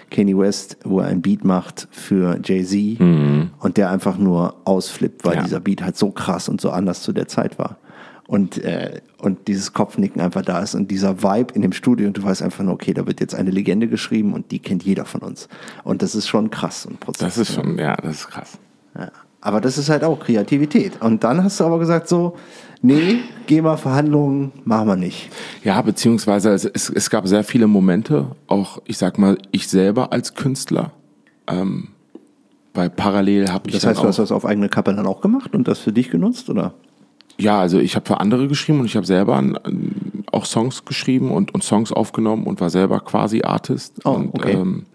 Kanye 0.09 0.37
West, 0.37 0.77
wo 0.83 0.99
er 0.99 1.07
ein 1.07 1.21
Beat 1.21 1.43
macht 1.45 1.87
für 1.91 2.39
Jay-Z 2.43 2.99
und 3.59 3.77
der 3.77 3.89
einfach 3.91 4.17
nur 4.17 4.55
ausflippt, 4.65 5.25
weil 5.25 5.35
Ja. 5.35 5.43
dieser 5.43 5.59
Beat 5.59 5.81
halt 5.81 5.97
so 5.97 6.11
krass 6.11 6.49
und 6.49 6.61
so 6.61 6.71
anders 6.71 7.01
zu 7.01 7.11
der 7.13 7.27
Zeit 7.27 7.59
war. 7.59 7.77
Und, 8.27 8.59
äh, 8.63 9.01
und 9.17 9.47
dieses 9.47 9.73
Kopfnicken 9.73 10.21
einfach 10.21 10.43
da 10.43 10.59
ist 10.59 10.75
und 10.75 10.91
dieser 10.91 11.23
Vibe 11.23 11.53
in 11.55 11.63
dem 11.63 11.71
Studio 11.73 12.05
und 12.07 12.15
du 12.17 12.21
weißt 12.23 12.43
einfach 12.43 12.63
nur, 12.63 12.75
okay, 12.75 12.93
da 12.93 13.07
wird 13.07 13.19
jetzt 13.21 13.33
eine 13.33 13.49
Legende 13.49 13.87
geschrieben 13.87 14.33
und 14.33 14.51
die 14.51 14.59
kennt 14.59 14.83
jeder 14.83 15.05
von 15.05 15.21
uns. 15.21 15.49
Und 15.83 16.03
das 16.03 16.13
ist 16.13 16.27
schon 16.27 16.51
krass, 16.51 16.85
ein 16.87 16.97
Prozess. 16.97 17.35
Das 17.35 17.37
ist 17.39 17.55
schon, 17.55 17.79
ja, 17.79 17.95
das 17.95 18.17
ist 18.17 18.27
krass. 18.27 18.59
Ja. 18.95 19.11
Aber 19.41 19.61
das 19.61 19.77
ist 19.77 19.89
halt 19.89 20.03
auch 20.03 20.19
Kreativität. 20.19 21.01
Und 21.01 21.23
dann 21.23 21.43
hast 21.43 21.59
du 21.59 21.63
aber 21.63 21.79
gesagt 21.79 22.09
so, 22.09 22.35
nee, 22.81 23.19
GEMA-Verhandlungen 23.47 24.51
machen 24.65 24.87
wir 24.87 24.95
nicht. 24.95 25.29
Ja, 25.63 25.81
beziehungsweise 25.81 26.51
es, 26.51 26.65
es, 26.65 26.89
es 26.89 27.09
gab 27.09 27.27
sehr 27.27 27.43
viele 27.43 27.67
Momente, 27.67 28.27
auch 28.47 28.81
ich 28.85 28.97
sag 28.97 29.17
mal, 29.17 29.37
ich 29.51 29.67
selber 29.67 30.11
als 30.11 30.35
Künstler, 30.35 30.91
ähm, 31.47 31.89
weil 32.73 32.89
parallel 32.89 33.49
habe 33.51 33.69
ich 33.69 33.75
Das 33.75 33.85
heißt, 33.85 34.03
du 34.03 34.07
hast 34.07 34.19
das 34.19 34.31
auf 34.31 34.45
eigene 34.45 34.69
Kappe 34.69 34.93
dann 34.93 35.07
auch 35.07 35.21
gemacht 35.21 35.55
und 35.55 35.67
das 35.67 35.79
für 35.79 35.93
dich 35.93 36.09
genutzt, 36.09 36.49
oder? 36.49 36.73
ja, 37.39 37.59
also 37.59 37.79
ich 37.79 37.95
habe 37.95 38.05
für 38.05 38.19
andere 38.19 38.47
geschrieben 38.47 38.81
und 38.81 38.85
ich 38.85 38.95
habe 38.95 39.05
selber 39.05 39.37
an, 39.37 39.55
an, 39.57 40.25
auch 40.31 40.45
Songs 40.45 40.83
geschrieben 40.85 41.31
und, 41.31 41.53
und 41.53 41.63
Songs 41.63 41.91
aufgenommen 41.91 42.45
und 42.45 42.59
war 42.59 42.69
selber 42.69 42.99
quasi 42.99 43.41
Artist 43.43 44.01
Oh, 44.03 44.11
und 44.11 44.35
okay. 44.35 44.51
ähm, 44.51 44.85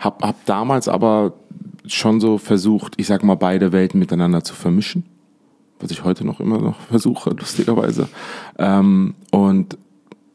hab, 0.00 0.22
hab 0.22 0.44
damals 0.46 0.88
aber 0.88 1.34
schon 1.86 2.20
so 2.20 2.38
versucht, 2.38 2.94
ich 2.96 3.06
sag 3.06 3.22
mal, 3.22 3.36
beide 3.36 3.72
Welten 3.72 3.98
miteinander 3.98 4.42
zu 4.42 4.54
vermischen, 4.54 5.04
was 5.80 5.90
ich 5.90 6.04
heute 6.04 6.24
noch 6.24 6.40
immer 6.40 6.58
noch 6.58 6.80
versuche, 6.88 7.30
lustigerweise. 7.30 8.08
Ähm, 8.58 9.14
und 9.30 9.78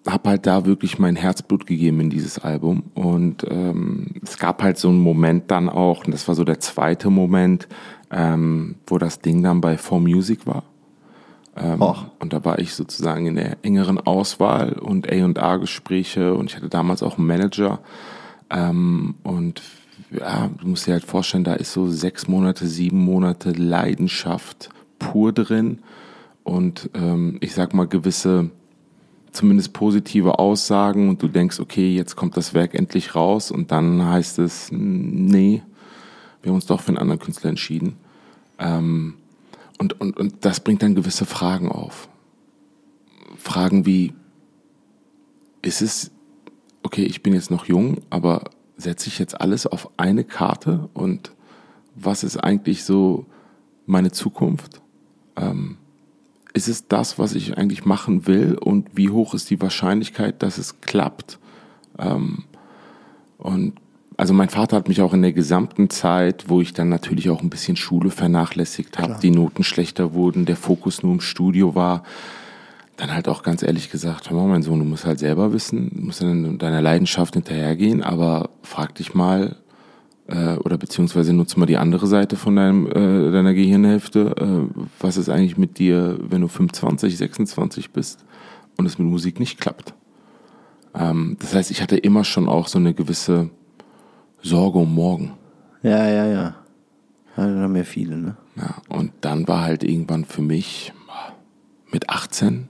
habe 0.08 0.30
halt 0.30 0.48
da 0.48 0.66
wirklich 0.66 0.98
mein 0.98 1.16
Herzblut 1.16 1.66
gegeben 1.66 2.00
in 2.00 2.10
dieses 2.10 2.40
Album. 2.40 2.84
Und 2.96 3.46
ähm, 3.50 4.16
es 4.24 4.38
gab 4.38 4.64
halt 4.64 4.78
so 4.78 4.90
einen 4.90 5.00
Moment 5.00 5.52
dann 5.52 5.70
auch, 5.70 6.06
und 6.06 6.14
das 6.14 6.28
war 6.28 6.36
so 6.36 6.44
der 6.44 6.60
zweite 6.60 7.10
Moment, 7.10 7.68
ähm, 8.10 8.76
wo 8.88 8.98
das 8.98 9.20
Ding 9.20 9.44
dann 9.44 9.62
bei 9.62 9.76
4Music 9.76 10.46
war. 10.46 10.64
Ähm, 11.56 11.84
und 12.20 12.34
da 12.34 12.46
war 12.46 12.60
ich 12.60 12.74
sozusagen 12.74 13.28
in 13.28 13.36
der 13.36 13.58
engeren 13.64 14.00
Auswahl 14.00 14.74
und 14.74 15.12
A&A-Gespräche 15.12 16.34
und 16.34 16.50
ich 16.50 16.56
hatte 16.56 16.70
damals 16.70 17.04
auch 17.04 17.18
einen 17.18 17.28
Manager. 17.28 17.80
Ähm, 18.50 19.16
und 19.24 19.62
ja, 20.12 20.50
du 20.60 20.68
musst 20.68 20.88
dir 20.88 20.94
halt 20.94 21.06
vorstellen, 21.06 21.44
da 21.44 21.54
ist 21.54 21.74
so 21.74 21.90
sechs 21.90 22.28
Monate, 22.28 22.68
sieben 22.68 23.00
Monate 23.04 23.52
Leidenschaft 23.52 24.70
pur 24.98 25.32
drin 25.32 25.80
und 26.44 26.90
ähm, 26.94 27.38
ich 27.42 27.54
sag 27.54 27.74
mal 27.74 27.88
gewisse 27.88 28.52
zumindest 29.32 29.74
positive 29.74 30.40
Aussagen 30.40 31.10
und 31.10 31.22
du 31.22 31.28
denkst, 31.28 31.60
okay, 31.60 31.94
jetzt 31.94 32.16
kommt 32.16 32.36
das 32.36 32.54
Werk 32.54 32.74
endlich 32.74 33.16
raus 33.16 33.52
und 33.52 33.72
dann 33.72 34.04
heißt 34.04 34.40
es, 34.40 34.72
nee, 34.72 35.62
wir 36.42 36.50
haben 36.50 36.56
uns 36.56 36.66
doch 36.66 36.82
für 36.82 36.90
einen 36.90 36.98
anderen 36.98 37.20
Künstler 37.20 37.50
entschieden. 37.50 37.98
Ähm, 38.58 39.16
und, 39.78 40.00
und, 40.02 40.18
und 40.18 40.46
das 40.46 40.60
bringt 40.60 40.82
dann 40.84 40.96
gewisse 40.96 41.26
Fragen 41.26 41.72
auf. 41.72 42.10
Fragen 43.38 43.86
wie, 43.86 44.14
ist 45.62 45.82
es, 45.82 46.12
okay, 46.84 47.04
ich 47.04 47.24
bin 47.24 47.34
jetzt 47.34 47.52
noch 47.52 47.66
jung, 47.66 48.02
aber 48.10 48.46
setze 48.80 49.10
ich 49.10 49.20
jetzt 49.20 49.40
alles 49.40 49.68
auf 49.68 49.90
eine 49.98 50.24
Karte 50.24 50.90
und 50.94 51.32
was 51.96 52.24
ist 52.24 52.38
eigentlich 52.38 52.84
so 52.84 53.26
meine 53.86 54.12
Zukunft? 54.12 54.82
Ähm, 55.36 55.78
ist 56.54 56.68
es 56.68 56.88
das, 56.88 57.20
was 57.20 57.36
ich 57.36 57.58
eigentlich 57.58 57.86
machen 57.86 58.26
will 58.26 58.58
und 58.58 58.90
wie 58.96 59.10
hoch 59.10 59.34
ist 59.34 59.50
die 59.50 59.62
Wahrscheinlichkeit, 59.62 60.42
dass 60.42 60.58
es 60.58 60.82
klappt? 60.82 61.40
Ähm, 61.98 62.46
und 63.38 63.74
also 64.18 64.34
mein 64.34 64.50
Vater 64.50 64.76
hat 64.76 64.88
mich 64.88 65.02
auch 65.02 65.14
in 65.14 65.22
der 65.22 65.32
gesamten 65.32 65.90
Zeit, 65.90 66.46
wo 66.50 66.60
ich 66.60 66.74
dann 66.74 66.90
natürlich 66.90 67.30
auch 67.30 67.42
ein 67.42 67.50
bisschen 67.50 67.78
Schule 67.78 68.10
vernachlässigt 68.10 68.98
habe, 68.98 69.18
die 69.22 69.32
Noten 69.32 69.64
schlechter 69.64 70.14
wurden, 70.14 70.46
der 70.46 70.58
Fokus 70.58 71.04
nur 71.04 71.14
im 71.14 71.22
Studio 71.22 71.76
war, 71.76 72.04
dann 73.00 73.14
halt 73.14 73.30
auch 73.30 73.44
ganz 73.44 73.64
ehrlich 73.64 73.90
gesagt, 73.90 74.30
hör 74.30 74.38
mal, 74.38 74.48
mein 74.48 74.62
Sohn, 74.62 74.80
du 74.80 74.86
musst 74.86 75.06
halt 75.06 75.20
selber 75.20 75.54
wissen, 75.54 75.90
du 75.96 76.02
musst 76.02 76.22
dann 76.22 76.58
deiner 76.58 76.82
Leidenschaft 76.82 77.34
hinterhergehen, 77.36 78.04
aber 78.04 78.50
frag 78.62 78.96
dich 78.96 79.14
mal, 79.14 79.56
äh, 80.28 80.56
oder 80.58 80.78
beziehungsweise 80.78 81.34
nutze 81.34 81.60
mal 81.60 81.66
die 81.66 81.78
andere 81.78 82.08
Seite 82.08 82.36
von 82.36 82.56
deinem, 82.58 82.88
äh, 82.88 83.32
deiner 83.32 83.54
Gehirnhälfte, 83.54 84.36
äh, 84.38 84.82
was 85.00 85.18
ist 85.18 85.30
eigentlich 85.30 85.58
mit 85.58 85.80
dir, 85.80 86.20
wenn 86.22 86.42
du 86.42 86.48
25, 86.48 87.18
26 87.18 87.92
bist 87.92 88.26
und 88.78 88.86
es 88.86 89.00
mit 89.00 89.08
Musik 89.08 89.40
nicht 89.40 89.60
klappt. 89.60 89.94
Ähm, 90.94 91.38
das 91.40 91.56
heißt, 91.56 91.72
ich 91.72 91.82
hatte 91.82 91.98
immer 91.98 92.26
schon 92.26 92.50
auch 92.50 92.68
so 92.68 92.80
eine 92.80 92.94
gewisse 92.94 93.50
Sorge 94.42 94.80
um 94.80 94.94
morgen. 94.94 95.34
Ja, 95.84 96.06
ja, 96.06 96.26
ja. 96.26 96.56
Ja, 97.38 97.46
dann 97.46 97.62
haben 97.62 97.76
ja 97.76 97.84
viele, 97.84 98.18
ne? 98.18 98.36
Ja, 98.58 98.76
und 98.90 99.12
dann 99.22 99.48
war 99.48 99.62
halt 99.62 99.86
irgendwann 99.86 100.26
für 100.26 100.42
mich 100.42 100.92
mit 101.92 102.10
18 102.10 102.68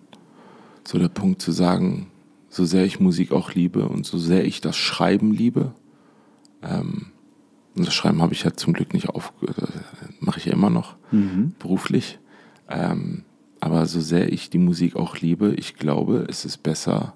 so 0.89 0.97
der 0.97 1.09
Punkt 1.09 1.39
zu 1.39 1.51
sagen, 1.51 2.07
so 2.49 2.65
sehr 2.65 2.83
ich 2.83 2.99
Musik 2.99 3.31
auch 3.31 3.53
liebe 3.53 3.87
und 3.87 4.07
so 4.07 4.17
sehr 4.17 4.43
ich 4.45 4.59
das 4.59 4.75
Schreiben 4.75 5.31
liebe, 5.31 5.75
ähm, 6.63 7.11
und 7.75 7.85
das 7.85 7.93
Schreiben 7.93 8.23
habe 8.23 8.33
ich 8.33 8.43
ja 8.43 8.53
zum 8.53 8.73
Glück 8.73 8.95
nicht 8.95 9.07
auf, 9.09 9.31
äh, 9.43 9.51
mache 10.19 10.39
ich 10.39 10.45
ja 10.45 10.53
immer 10.53 10.71
noch 10.71 10.95
beruflich, 11.59 12.17
ähm, 12.67 13.23
aber 13.59 13.85
so 13.85 14.01
sehr 14.01 14.33
ich 14.33 14.49
die 14.49 14.57
Musik 14.57 14.95
auch 14.95 15.17
liebe, 15.17 15.53
ich 15.53 15.75
glaube, 15.75 16.25
es 16.27 16.43
ist 16.43 16.63
besser, 16.63 17.13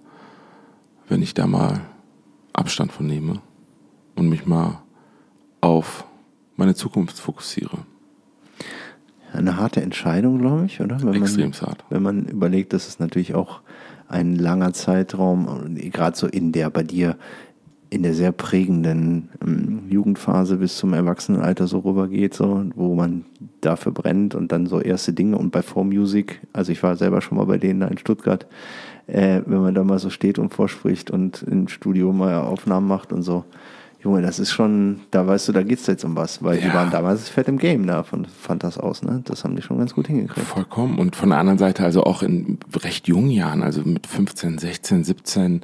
wenn 1.09 1.23
ich 1.23 1.33
da 1.33 1.47
mal 1.47 1.81
Abstand 2.53 2.91
von 2.91 3.07
nehme 3.07 3.41
und 4.15 4.29
mich 4.29 4.45
mal 4.45 4.83
auf 5.61 6.05
meine 6.57 6.75
Zukunft 6.75 7.17
fokussiere. 7.17 7.79
Eine 9.43 9.57
harte 9.57 9.81
Entscheidung, 9.81 10.39
glaube 10.39 10.65
ich, 10.65 10.79
oder? 10.79 11.01
Wenn 11.01 11.21
Extrem 11.21 11.51
man, 11.51 11.61
hart. 11.61 11.83
Wenn 11.89 12.01
man 12.01 12.25
überlegt, 12.25 12.73
dass 12.73 12.87
es 12.87 12.99
natürlich 12.99 13.35
auch 13.35 13.61
ein 14.07 14.35
langer 14.35 14.73
Zeitraum, 14.73 15.75
gerade 15.75 16.15
so 16.15 16.27
in 16.27 16.51
der 16.51 16.69
bei 16.69 16.83
dir 16.83 17.17
in 17.89 18.01
der 18.01 18.15
sehr 18.15 18.31
prägenden 18.31 19.29
ähm, 19.45 19.83
Jugendphase 19.87 20.57
bis 20.57 20.77
zum 20.77 20.93
Erwachsenenalter 20.93 21.67
so 21.67 21.79
rübergeht, 21.79 22.33
so, 22.33 22.65
wo 22.73 22.95
man 22.95 23.25
dafür 23.61 23.91
brennt 23.91 24.33
und 24.33 24.51
dann 24.51 24.65
so 24.65 24.79
erste 24.79 25.13
Dinge 25.13 25.37
und 25.37 25.51
bei 25.51 25.59
4Music, 25.59 26.39
also 26.53 26.71
ich 26.71 26.81
war 26.81 26.95
selber 26.95 27.21
schon 27.21 27.37
mal 27.37 27.45
bei 27.45 27.59
denen 27.59 27.81
da 27.81 27.87
in 27.87 27.99
Stuttgart, 27.99 28.47
äh, 29.05 29.41
wenn 29.45 29.61
man 29.61 29.75
da 29.75 29.83
mal 29.83 29.99
so 29.99 30.09
steht 30.09 30.39
und 30.39 30.55
vorspricht 30.55 31.11
und 31.11 31.43
im 31.43 31.67
Studio 31.67 32.11
mal 32.13 32.37
Aufnahmen 32.37 32.87
macht 32.87 33.13
und 33.13 33.21
so, 33.21 33.45
Junge, 34.03 34.21
das 34.21 34.37
ist 34.37 34.51
schon, 34.51 35.01
da 35.11 35.25
weißt 35.25 35.47
du, 35.47 35.51
da 35.53 35.63
geht's 35.63 35.87
jetzt 35.87 36.03
um 36.03 36.17
was, 36.17 36.43
weil 36.43 36.59
ja. 36.59 36.67
die 36.67 36.73
waren 36.73 36.91
damals 36.91 37.29
fett 37.29 37.47
im 37.47 37.57
Game 37.57 37.87
da, 37.87 38.03
von, 38.03 38.25
fand 38.25 38.63
das 38.63 38.77
aus, 38.77 39.01
ne? 39.01 39.21
Das 39.23 39.45
haben 39.45 39.55
die 39.55 39.61
schon 39.61 39.77
ganz 39.77 39.93
gut 39.93 40.07
hingekriegt. 40.07 40.45
Vollkommen. 40.45 40.99
Und 40.99 41.15
von 41.15 41.29
der 41.29 41.37
anderen 41.39 41.57
Seite, 41.57 41.85
also 41.85 42.03
auch 42.03 42.21
in 42.21 42.57
recht 42.83 43.07
jungen 43.07 43.29
Jahren, 43.29 43.63
also 43.63 43.81
mit 43.81 44.05
15, 44.05 44.57
16, 44.57 45.05
17, 45.05 45.61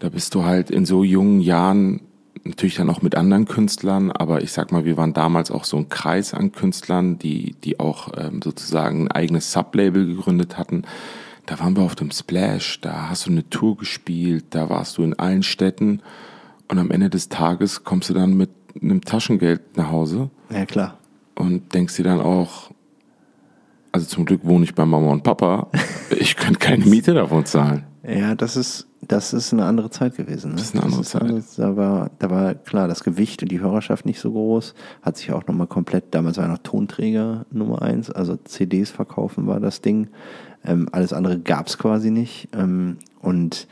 da 0.00 0.08
bist 0.08 0.34
du 0.34 0.44
halt 0.44 0.70
in 0.70 0.84
so 0.84 1.04
jungen 1.04 1.40
Jahren 1.40 2.00
natürlich 2.42 2.74
dann 2.74 2.90
auch 2.90 3.02
mit 3.02 3.14
anderen 3.14 3.46
Künstlern, 3.46 4.10
aber 4.10 4.42
ich 4.42 4.52
sag 4.52 4.72
mal, 4.72 4.84
wir 4.84 4.96
waren 4.96 5.12
damals 5.12 5.50
auch 5.50 5.64
so 5.64 5.76
ein 5.76 5.88
Kreis 5.88 6.34
an 6.34 6.52
Künstlern, 6.52 7.18
die, 7.18 7.54
die 7.62 7.78
auch 7.78 8.08
ähm, 8.16 8.40
sozusagen 8.42 9.06
ein 9.06 9.12
eigenes 9.12 9.52
Sublabel 9.52 10.06
gegründet 10.06 10.58
hatten. 10.58 10.82
Da 11.46 11.60
waren 11.60 11.76
wir 11.76 11.84
auf 11.84 11.94
dem 11.94 12.10
Splash, 12.10 12.80
da 12.80 13.10
hast 13.10 13.26
du 13.26 13.30
eine 13.30 13.48
Tour 13.48 13.76
gespielt, 13.76 14.46
da 14.50 14.68
warst 14.68 14.98
du 14.98 15.02
in 15.02 15.14
allen 15.14 15.44
Städten 15.44 16.02
und 16.68 16.78
am 16.78 16.90
Ende 16.90 17.10
des 17.10 17.28
Tages 17.28 17.84
kommst 17.84 18.10
du 18.10 18.14
dann 18.14 18.36
mit 18.36 18.50
einem 18.80 19.00
Taschengeld 19.02 19.76
nach 19.76 19.90
Hause. 19.90 20.30
Ja, 20.50 20.66
klar. 20.66 20.98
Und 21.34 21.74
denkst 21.74 21.96
dir 21.96 22.04
dann 22.04 22.20
auch, 22.20 22.70
also 23.92 24.06
zum 24.06 24.24
Glück 24.24 24.40
wohne 24.44 24.64
ich 24.64 24.74
bei 24.74 24.84
Mama 24.84 25.10
und 25.10 25.22
Papa, 25.22 25.68
ich 26.18 26.36
könnte 26.36 26.58
keine 26.58 26.84
Miete 26.84 27.14
davon 27.14 27.44
zahlen. 27.46 27.84
Ja, 28.06 28.34
das 28.34 28.56
ist, 28.56 28.86
das 29.00 29.32
ist 29.32 29.52
eine 29.52 29.64
andere 29.64 29.90
Zeit 29.90 30.16
gewesen. 30.16 30.50
Ne? 30.50 30.56
Das 30.56 30.66
ist 30.66 30.74
eine 30.74 30.84
andere 30.84 31.02
Zeit. 31.02 31.22
Eine, 31.22 31.42
da, 31.56 31.76
war, 31.76 32.10
da 32.18 32.30
war 32.30 32.54
klar 32.54 32.86
das 32.86 33.02
Gewicht 33.02 33.42
und 33.42 33.50
die 33.50 33.60
Hörerschaft 33.60 34.06
nicht 34.06 34.20
so 34.20 34.30
groß. 34.30 34.74
Hat 35.02 35.16
sich 35.16 35.32
auch 35.32 35.46
nochmal 35.46 35.66
komplett, 35.66 36.14
damals 36.14 36.36
war 36.38 36.46
noch 36.46 36.58
Tonträger 36.58 37.46
Nummer 37.50 37.82
eins, 37.82 38.10
also 38.10 38.36
CDs 38.36 38.90
verkaufen 38.90 39.46
war 39.46 39.58
das 39.58 39.80
Ding. 39.80 40.08
Ähm, 40.64 40.88
alles 40.92 41.12
andere 41.12 41.40
gab 41.40 41.66
es 41.66 41.78
quasi 41.78 42.10
nicht. 42.10 42.48
Ähm, 42.52 42.98
und 43.20 43.66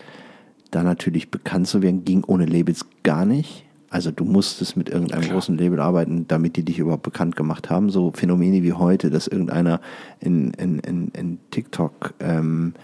da 0.75 0.83
natürlich 0.83 1.31
bekannt 1.31 1.69
zu 1.69 1.83
werden, 1.83 2.05
ging 2.05 2.25
ohne 2.25 2.47
Labels 2.47 2.87
gar 3.03 3.25
nicht. 3.25 3.65
Also 3.91 4.11
du 4.11 4.25
musstest 4.25 4.77
mit 4.77 4.89
irgendeinem 4.89 5.23
Klar. 5.23 5.35
großen 5.35 5.57
Label 5.57 5.79
arbeiten, 5.79 6.27
damit 6.27 6.57
die 6.57 6.65
dich 6.65 6.81
überhaupt 6.81 7.05
bekannt 7.05 7.37
gemacht 7.37 7.71
haben. 7.71 7.91
So 7.91 8.11
Phänomene 8.13 8.65
wie 8.65 8.73
heute, 8.73 9.09
dass 9.09 9.29
irgendeiner 9.29 9.81
in, 10.19 10.51
in, 10.55 10.81
in, 10.81 11.09
in 11.09 11.39
TikTok 11.51 12.15
ähm, 12.19 12.75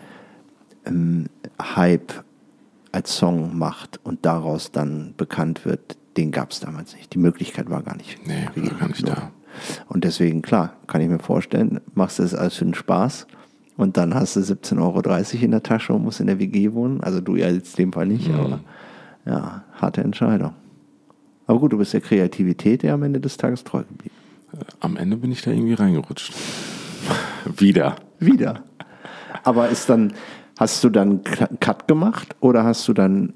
ähm, 0.87 1.27
Hype 1.61 2.25
als 2.93 3.17
Song 3.17 3.59
macht 3.59 3.99
und 4.05 4.25
daraus 4.25 4.71
dann 4.71 5.15
bekannt 5.17 5.65
wird, 5.65 5.97
den 6.17 6.31
gab 6.31 6.53
es 6.53 6.61
damals 6.61 6.95
nicht. 6.95 7.13
Die 7.13 7.19
Möglichkeit 7.19 7.71
war 7.71 7.83
gar 7.83 7.97
nicht. 7.97 8.25
Nee, 8.27 8.49
war 8.55 8.79
gar 8.79 8.89
nicht 8.89 9.09
da. 9.09 9.33
Und 9.89 10.05
deswegen, 10.05 10.43
klar, 10.43 10.75
kann 10.87 11.01
ich 11.01 11.09
mir 11.09 11.19
vorstellen, 11.19 11.81
machst 11.95 12.21
du 12.21 12.23
es 12.23 12.35
alles 12.35 12.55
für 12.55 12.65
den 12.65 12.75
Spaß 12.75 13.27
und 13.81 13.97
dann 13.97 14.15
hast 14.15 14.37
du 14.37 14.41
17,30 14.41 14.79
Euro 14.79 15.45
in 15.45 15.51
der 15.53 15.63
Tasche 15.63 15.95
und 15.95 16.05
musst 16.05 16.21
in 16.21 16.27
der 16.27 16.39
WG 16.39 16.73
wohnen. 16.73 17.01
Also 17.01 17.21
du 17.21 17.37
ja 17.37 17.49
jetzt 17.49 17.79
in 17.79 17.87
dem 17.87 17.93
Fall 17.93 18.07
nicht, 18.07 18.29
mhm. 18.29 18.35
aber 18.35 18.61
ja, 19.25 19.65
harte 19.73 20.03
Entscheidung. 20.03 20.53
Aber 21.47 21.59
gut, 21.59 21.73
du 21.73 21.79
bist 21.79 21.95
der 21.95 22.01
Kreativität 22.01 22.83
ja 22.83 22.95
am 22.95 23.03
Ende 23.03 23.21
des 23.21 23.37
Tages 23.37 23.65
treu 23.65 23.83
geblieben. 23.83 24.15
Äh, 24.53 24.65
am 24.81 24.97
Ende 24.97 25.17
bin 25.17 25.33
ich 25.33 25.43
da 25.43 25.51
irgendwie 25.51 25.75
reingerutscht. 25.75 26.33
Wieder. 27.57 27.97
Wieder. 28.19 28.65
Aber 29.45 29.69
ist 29.71 29.89
dann, 29.89 30.13
hast 30.59 30.85
du 30.85 30.91
dann 30.91 31.23
Cut 31.25 31.89
gemacht 31.89 32.37
oder 32.41 32.65
hast 32.65 32.87
du 32.87 32.93
dann, 32.93 33.33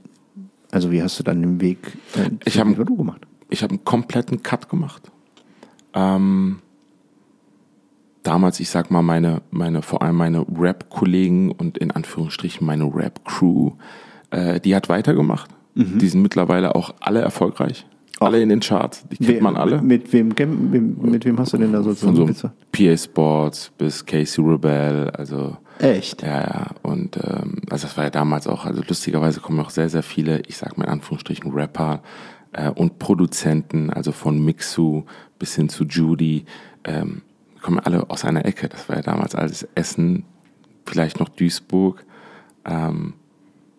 also 0.71 0.93
wie 0.93 1.03
hast 1.03 1.19
du 1.19 1.23
dann 1.23 1.41
den 1.41 1.61
Weg 1.63 1.79
äh, 2.17 2.31
ich 2.45 2.61
hab, 2.61 2.69
du 2.69 2.97
gemacht? 2.97 3.27
Ich 3.49 3.63
habe 3.63 3.71
einen 3.71 3.85
kompletten 3.85 4.43
Cut 4.43 4.69
gemacht. 4.69 5.11
Ähm, 5.95 6.59
damals, 8.25 8.59
ich 8.61 8.69
sag 8.69 8.91
mal, 8.91 9.03
meine, 9.03 9.43
meine, 9.51 9.83
vor 9.83 10.03
allem 10.03 10.17
meine 10.17 10.45
Rap-Kollegen 10.59 11.53
und 11.53 11.79
in 11.79 11.91
Anführungsstrichen 11.91 12.67
meine 12.67 12.85
Rap-Crew, 12.85 13.73
äh, 14.31 14.61
die 14.61 14.75
hat 14.75 14.89
weitergemacht. 14.89 15.51
Mhm. 15.75 15.99
Die 15.99 16.09
sind 16.09 16.23
mittlerweile 16.23 16.75
auch 16.75 16.95
alle 17.01 17.21
erfolgreich. 17.21 17.87
Ach. 18.19 18.27
Alle 18.27 18.41
in 18.41 18.49
den 18.49 18.61
Charts, 18.61 19.05
die 19.11 19.17
kennt 19.17 19.39
We 19.39 19.43
man 19.43 19.57
alle. 19.57 19.83
Mit 19.83 20.13
wem, 20.13 20.29
mit, 20.29 21.03
mit 21.03 21.25
wem 21.25 21.39
hast 21.39 21.53
du 21.53 21.59
denn 21.59 21.73
da 21.73 21.83
so 21.83 21.95
Von 21.95 22.35
so 22.35 22.49
PA 22.73 22.97
Sports 22.97 23.73
bis 23.77 24.05
Casey 24.05 24.45
Rebel, 24.45 25.11
also. 25.11 25.57
Echt? 25.81 26.23
Ja, 26.23 26.41
ja. 26.41 26.67
Und 26.83 27.17
ähm, 27.17 27.57
also 27.69 27.89
das 27.89 27.97
war 27.97 28.05
ja 28.05 28.11
damals 28.11 28.47
auch, 28.47 28.65
also 28.65 28.83
lustigerweise 28.87 29.41
kommen 29.41 29.59
auch 29.59 29.71
sehr, 29.71 29.89
sehr 29.89 30.05
viele, 30.05 30.43
ich 30.47 30.57
sag 30.57 30.79
mal 30.79 30.85
in 30.85 30.91
Anführungsstrichen, 30.91 31.53
Rapper 31.53 32.03
äh, 32.53 32.71
und 32.71 33.01
Produzenten, 33.01 33.91
also 33.91 34.13
von 34.13 34.43
Mixu 34.43 35.03
bis 35.41 35.57
hin 35.57 35.69
zu 35.69 35.85
Judy, 35.85 36.45
ähm, 36.85 37.23
kommen 37.65 37.81
alle 37.81 38.09
aus 38.11 38.25
einer 38.25 38.45
Ecke. 38.45 38.69
Das 38.69 38.89
war 38.89 38.97
ja 38.97 39.03
damals 39.03 39.35
alles 39.35 39.67
Essen, 39.75 40.25
vielleicht 40.85 41.19
noch 41.19 41.31
Duisburg. 41.31 42.05
Ähm, 42.65 43.15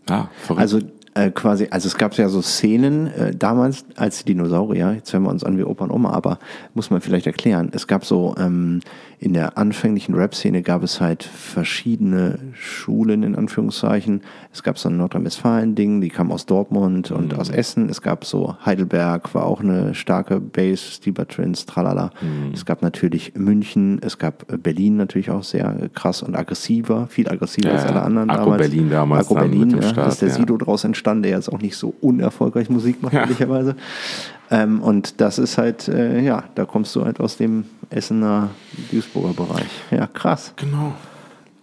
ja, 0.10 0.30
verrückt. 0.38 0.62
Also 0.62 0.80
äh, 1.14 1.32
quasi, 1.32 1.68
also 1.70 1.88
es 1.88 1.96
gab 1.96 2.14
ja 2.16 2.28
so 2.28 2.42
Szenen 2.42 3.08
äh, 3.08 3.36
damals 3.36 3.86
als 3.96 4.26
Dinosaurier, 4.26 4.94
jetzt 4.94 5.14
hören 5.14 5.24
wir 5.24 5.30
uns 5.30 5.44
an 5.44 5.58
wie 5.58 5.64
Opa 5.64 5.86
und 5.86 5.92
Oma, 5.92 6.12
aber 6.12 6.40
muss 6.74 6.90
man 6.90 7.00
vielleicht 7.00 7.28
erklären, 7.28 7.70
es 7.74 7.88
gab 7.88 8.06
so 8.06 8.36
ähm, 8.38 8.82
in 9.26 9.34
der 9.34 9.58
anfänglichen 9.58 10.14
Rap-Szene 10.14 10.62
gab 10.62 10.84
es 10.84 11.02
halt 11.02 11.24
verschiedene 11.24 12.38
Schulen 12.54 13.24
in 13.24 13.36
Anführungszeichen. 13.36 14.22
Es 14.54 14.62
gab 14.62 14.78
so 14.78 14.88
ein 14.88 14.98
Nordrhein-Westfalen-Ding, 14.98 16.00
die 16.00 16.10
kam 16.10 16.32
aus 16.32 16.46
Dortmund 16.46 17.10
und 17.10 17.34
mhm. 17.34 17.40
aus 17.40 17.50
Essen. 17.50 17.90
Es 17.90 18.04
gab 18.04 18.24
so 18.24 18.56
Heidelberg, 18.64 19.34
war 19.34 19.48
auch 19.48 19.62
eine 19.62 19.96
starke 19.96 20.40
Base, 20.40 20.78
Stieber 20.78 21.28
Twins, 21.28 21.66
tralala. 21.66 22.12
Mhm. 22.22 22.54
Es 22.54 22.66
gab 22.66 22.84
natürlich 22.84 23.34
München, 23.36 24.00
es 24.04 24.20
gab 24.20 24.46
Berlin 24.62 24.98
natürlich 24.98 25.32
auch 25.32 25.44
sehr 25.44 25.90
krass 25.96 26.22
und 26.22 26.36
aggressiver, 26.36 27.08
viel 27.08 27.28
aggressiver 27.28 27.70
ja, 27.70 27.76
als 27.78 27.86
alle 27.86 28.04
anderen 28.04 28.30
Akku 28.30 28.52
damals. 28.52 28.62
Berlin 28.62 28.90
damals. 28.92 29.26
Akku 29.26 29.34
Berlin, 29.34 29.72
ja, 29.72 29.90
Start, 29.90 30.10
ist 30.10 30.22
der 30.22 30.30
ja. 30.30 30.36
Sido 30.36 30.56
draus 30.58 30.84
entstanden, 30.84 31.24
der 31.24 31.32
jetzt 31.32 31.52
auch 31.52 31.62
nicht 31.62 31.78
so 31.78 31.96
unerfolgreich 32.00 32.70
Musik 32.70 33.02
macht, 33.02 33.14
ja. 33.14 33.22
ehrlicherweise. 33.22 33.76
Ähm, 34.52 34.82
und 34.82 35.22
das 35.22 35.40
ist 35.40 35.58
halt, 35.58 35.88
äh, 35.88 36.22
ja, 36.22 36.44
da 36.56 36.66
kommst 36.66 36.96
du 36.96 37.04
halt 37.04 37.20
aus 37.20 37.38
dem 37.38 37.66
Essener 37.90 38.50
Duisburger 38.92 39.34
Bereich. 39.34 39.70
Ja, 39.92 40.08
krass. 40.08 40.54
Genau. 40.56 40.94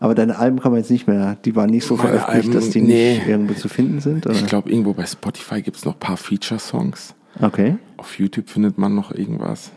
Aber 0.00 0.16
deine 0.16 0.36
Alben 0.36 0.58
kann 0.58 0.72
man 0.72 0.80
jetzt 0.80 0.90
nicht 0.90 1.06
mehr, 1.06 1.36
die 1.44 1.54
waren 1.54 1.70
nicht 1.70 1.86
so 1.86 1.94
Meine 1.94 2.08
veröffentlicht, 2.08 2.48
Alben, 2.48 2.60
dass 2.60 2.70
die 2.70 2.82
nee. 2.82 3.14
nicht 3.14 3.28
irgendwo 3.28 3.54
zu 3.54 3.68
finden 3.68 4.00
sind? 4.00 4.26
Oder? 4.26 4.34
Ich 4.34 4.46
glaube, 4.46 4.68
irgendwo 4.68 4.94
bei 4.94 5.06
Spotify 5.06 5.62
gibt 5.62 5.76
es 5.76 5.84
noch 5.84 5.94
ein 5.94 6.00
paar 6.00 6.16
Feature-Songs. 6.16 7.14
Okay. 7.40 7.76
Auf 7.98 8.18
YouTube 8.18 8.50
findet 8.50 8.78
man 8.78 8.96
noch 8.96 9.12
irgendwas. 9.12 9.70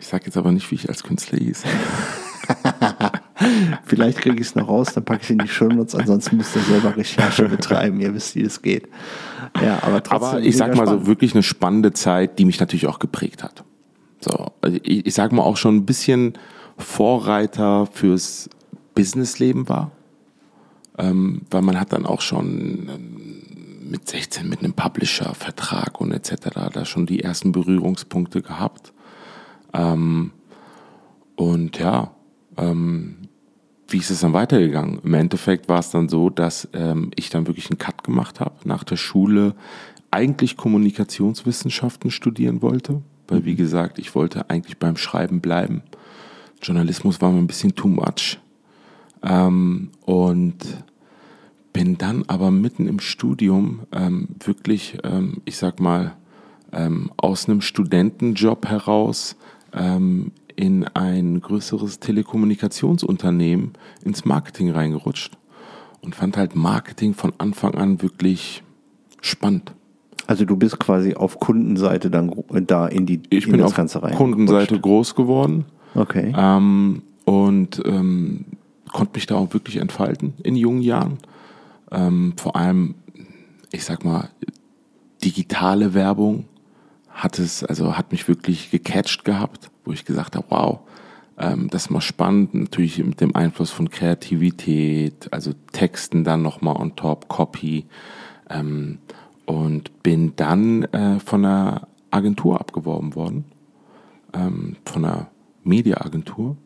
Ich 0.00 0.06
sage 0.06 0.24
jetzt 0.26 0.36
aber 0.36 0.50
nicht, 0.50 0.70
wie 0.70 0.76
ich 0.76 0.88
als 0.88 1.02
Künstler 1.02 1.38
hieß. 1.38 1.62
Vielleicht 3.84 4.18
kriege 4.18 4.36
ich 4.36 4.48
es 4.48 4.54
noch 4.54 4.68
raus, 4.68 4.94
dann 4.94 5.04
packe 5.04 5.20
ich 5.20 5.24
es 5.24 5.30
in 5.30 5.38
die 5.38 5.48
Shownotes, 5.48 5.94
ansonsten 5.94 6.36
müsst 6.36 6.54
ihr 6.56 6.62
selber 6.62 6.96
Recherche 6.96 7.44
betreiben, 7.48 8.00
ihr 8.00 8.14
wisst, 8.14 8.34
wie 8.34 8.42
es 8.42 8.62
geht. 8.62 8.88
Ja, 9.62 9.82
aber 9.82 10.02
trotzdem. 10.02 10.28
Aber 10.28 10.40
ich 10.40 10.56
sag 10.56 10.74
mal 10.74 10.84
spannend. 10.84 11.02
so, 11.02 11.06
wirklich 11.06 11.34
eine 11.34 11.42
spannende 11.42 11.92
Zeit, 11.92 12.38
die 12.38 12.44
mich 12.44 12.60
natürlich 12.60 12.86
auch 12.86 12.98
geprägt 12.98 13.42
hat. 13.42 13.64
So, 14.20 14.52
also 14.60 14.78
ich, 14.82 15.06
ich 15.06 15.14
sag 15.14 15.32
mal 15.32 15.42
auch 15.42 15.56
schon 15.56 15.76
ein 15.76 15.86
bisschen 15.86 16.34
Vorreiter 16.78 17.86
fürs 17.86 18.48
Businessleben 18.94 19.68
war. 19.68 19.92
Ähm, 20.96 21.42
weil 21.50 21.62
man 21.62 21.78
hat 21.80 21.92
dann 21.92 22.06
auch 22.06 22.20
schon 22.20 22.88
ähm, 22.88 23.90
mit 23.90 24.08
16 24.08 24.48
mit 24.48 24.60
einem 24.60 24.74
Publisher-Vertrag 24.74 26.00
und 26.00 26.12
etc. 26.12 26.70
da 26.72 26.84
schon 26.84 27.06
die 27.06 27.20
ersten 27.20 27.52
Berührungspunkte 27.52 28.42
gehabt. 28.42 28.92
Ähm, 29.72 30.32
und 31.36 31.78
ja, 31.78 32.12
ähm, 32.56 33.23
wie 33.94 33.98
ist 33.98 34.10
es 34.10 34.22
dann 34.22 34.32
weitergegangen? 34.32 34.98
Im 35.04 35.14
Endeffekt 35.14 35.68
war 35.68 35.78
es 35.78 35.90
dann 35.90 36.08
so, 36.08 36.28
dass 36.28 36.68
ähm, 36.72 37.12
ich 37.14 37.30
dann 37.30 37.46
wirklich 37.46 37.70
einen 37.70 37.78
Cut 37.78 38.02
gemacht 38.02 38.40
habe, 38.40 38.56
nach 38.64 38.82
der 38.82 38.96
Schule 38.96 39.54
eigentlich 40.10 40.56
Kommunikationswissenschaften 40.56 42.10
studieren 42.10 42.60
wollte, 42.60 43.02
weil 43.28 43.44
wie 43.44 43.52
mhm. 43.52 43.58
gesagt, 43.58 44.00
ich 44.00 44.16
wollte 44.16 44.50
eigentlich 44.50 44.78
beim 44.78 44.96
Schreiben 44.96 45.40
bleiben. 45.40 45.82
Journalismus 46.60 47.20
war 47.20 47.30
mir 47.30 47.38
ein 47.38 47.46
bisschen 47.46 47.76
too 47.76 47.86
much. 47.86 48.40
Ähm, 49.22 49.90
und 50.04 50.56
bin 51.72 51.96
dann 51.96 52.24
aber 52.26 52.50
mitten 52.50 52.88
im 52.88 52.98
Studium 52.98 53.82
ähm, 53.92 54.26
wirklich, 54.44 54.98
ähm, 55.04 55.40
ich 55.44 55.56
sag 55.56 55.78
mal, 55.78 56.16
ähm, 56.72 57.12
aus 57.16 57.48
einem 57.48 57.60
Studentenjob 57.60 58.66
heraus 58.66 59.36
ähm, 59.72 60.32
in 60.56 60.84
ein 60.84 61.40
größeres 61.40 62.00
Telekommunikationsunternehmen 62.00 63.72
ins 64.04 64.24
Marketing 64.24 64.70
reingerutscht 64.70 65.36
und 66.00 66.14
fand 66.14 66.36
halt 66.36 66.54
Marketing 66.54 67.14
von 67.14 67.32
Anfang 67.38 67.74
an 67.74 68.02
wirklich 68.02 68.62
spannend. 69.20 69.72
Also 70.26 70.44
du 70.44 70.56
bist 70.56 70.78
quasi 70.78 71.14
auf 71.14 71.38
Kundenseite 71.38 72.10
dann 72.10 72.32
da 72.66 72.86
in 72.86 73.06
die 73.06 73.20
ich 73.30 73.46
in 73.46 73.52
bin 73.52 73.62
auf 73.62 73.74
Ganze 73.74 74.02
rein. 74.02 74.14
Kundenseite 74.14 74.78
groß 74.80 75.14
geworden. 75.14 75.66
Okay. 75.94 76.32
Ähm, 76.36 77.02
und 77.24 77.82
ähm, 77.84 78.44
konnte 78.92 79.12
mich 79.14 79.26
da 79.26 79.36
auch 79.36 79.52
wirklich 79.52 79.76
entfalten 79.76 80.34
in 80.42 80.56
jungen 80.56 80.82
Jahren. 80.82 81.18
Ähm, 81.90 82.34
vor 82.36 82.56
allem, 82.56 82.94
ich 83.70 83.84
sag 83.84 84.04
mal, 84.04 84.30
digitale 85.22 85.94
Werbung 85.94 86.46
hat 87.10 87.38
es, 87.38 87.62
also 87.64 87.96
hat 87.96 88.12
mich 88.12 88.28
wirklich 88.28 88.70
gecatcht 88.70 89.24
gehabt, 89.24 89.70
wo 89.84 89.92
ich 89.92 90.04
gesagt 90.04 90.36
habe, 90.36 90.46
wow, 90.48 90.80
ähm, 91.38 91.68
das 91.70 91.84
ist 91.84 91.90
mal 91.90 92.00
spannend, 92.00 92.54
natürlich 92.54 93.02
mit 93.04 93.20
dem 93.20 93.34
Einfluss 93.34 93.70
von 93.70 93.90
Kreativität, 93.90 95.28
also 95.32 95.52
Texten 95.72 96.24
dann 96.24 96.42
nochmal 96.42 96.76
on 96.76 96.96
top, 96.96 97.28
Copy. 97.28 97.86
Ähm, 98.50 98.98
und 99.46 100.02
bin 100.02 100.32
dann 100.36 100.84
äh, 100.84 101.20
von 101.20 101.44
einer 101.44 101.88
Agentur 102.10 102.60
abgeworben 102.60 103.14
worden, 103.14 103.44
ähm, 104.32 104.76
von 104.84 105.04
einer 105.04 105.28
Mediaagentur 105.64 106.56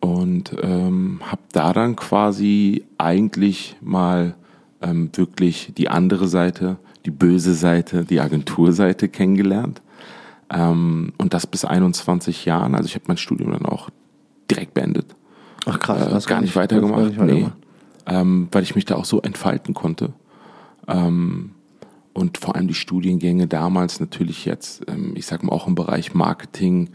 und 0.00 0.54
ähm, 0.62 1.20
habe 1.24 1.42
da 1.52 1.72
dann 1.72 1.96
quasi 1.96 2.84
eigentlich 2.98 3.76
mal 3.80 4.34
ähm, 4.82 5.10
wirklich 5.14 5.72
die 5.76 5.88
andere 5.88 6.28
Seite, 6.28 6.76
die 7.04 7.10
böse 7.10 7.54
Seite, 7.54 8.04
die 8.04 8.20
Agenturseite 8.20 9.08
kennengelernt. 9.08 9.82
Ähm, 10.52 11.12
und 11.18 11.34
das 11.34 11.46
bis 11.46 11.64
21 11.64 12.44
Jahren. 12.44 12.74
Also 12.74 12.86
ich 12.86 12.94
habe 12.94 13.04
mein 13.08 13.16
Studium 13.16 13.52
dann 13.52 13.66
auch 13.66 13.90
direkt 14.50 14.74
beendet. 14.74 15.14
Ach 15.66 15.78
krass, 15.78 16.06
äh, 16.06 16.12
hast 16.12 16.26
gar 16.26 16.40
nicht 16.40 16.56
weitergemacht. 16.56 17.06
Nicht 17.06 17.20
nee. 17.20 17.48
Ähm, 18.06 18.48
weil 18.52 18.62
ich 18.62 18.74
mich 18.74 18.84
da 18.84 18.94
auch 18.94 19.04
so 19.04 19.20
entfalten 19.20 19.74
konnte. 19.74 20.12
Ähm, 20.86 21.52
und 22.12 22.38
vor 22.38 22.54
allem 22.54 22.68
die 22.68 22.74
Studiengänge 22.74 23.46
damals 23.46 24.00
natürlich 24.00 24.44
jetzt, 24.44 24.82
ähm, 24.88 25.12
ich 25.16 25.26
sag 25.26 25.42
mal 25.42 25.52
auch 25.52 25.66
im 25.66 25.74
Bereich 25.74 26.14
Marketing, 26.14 26.90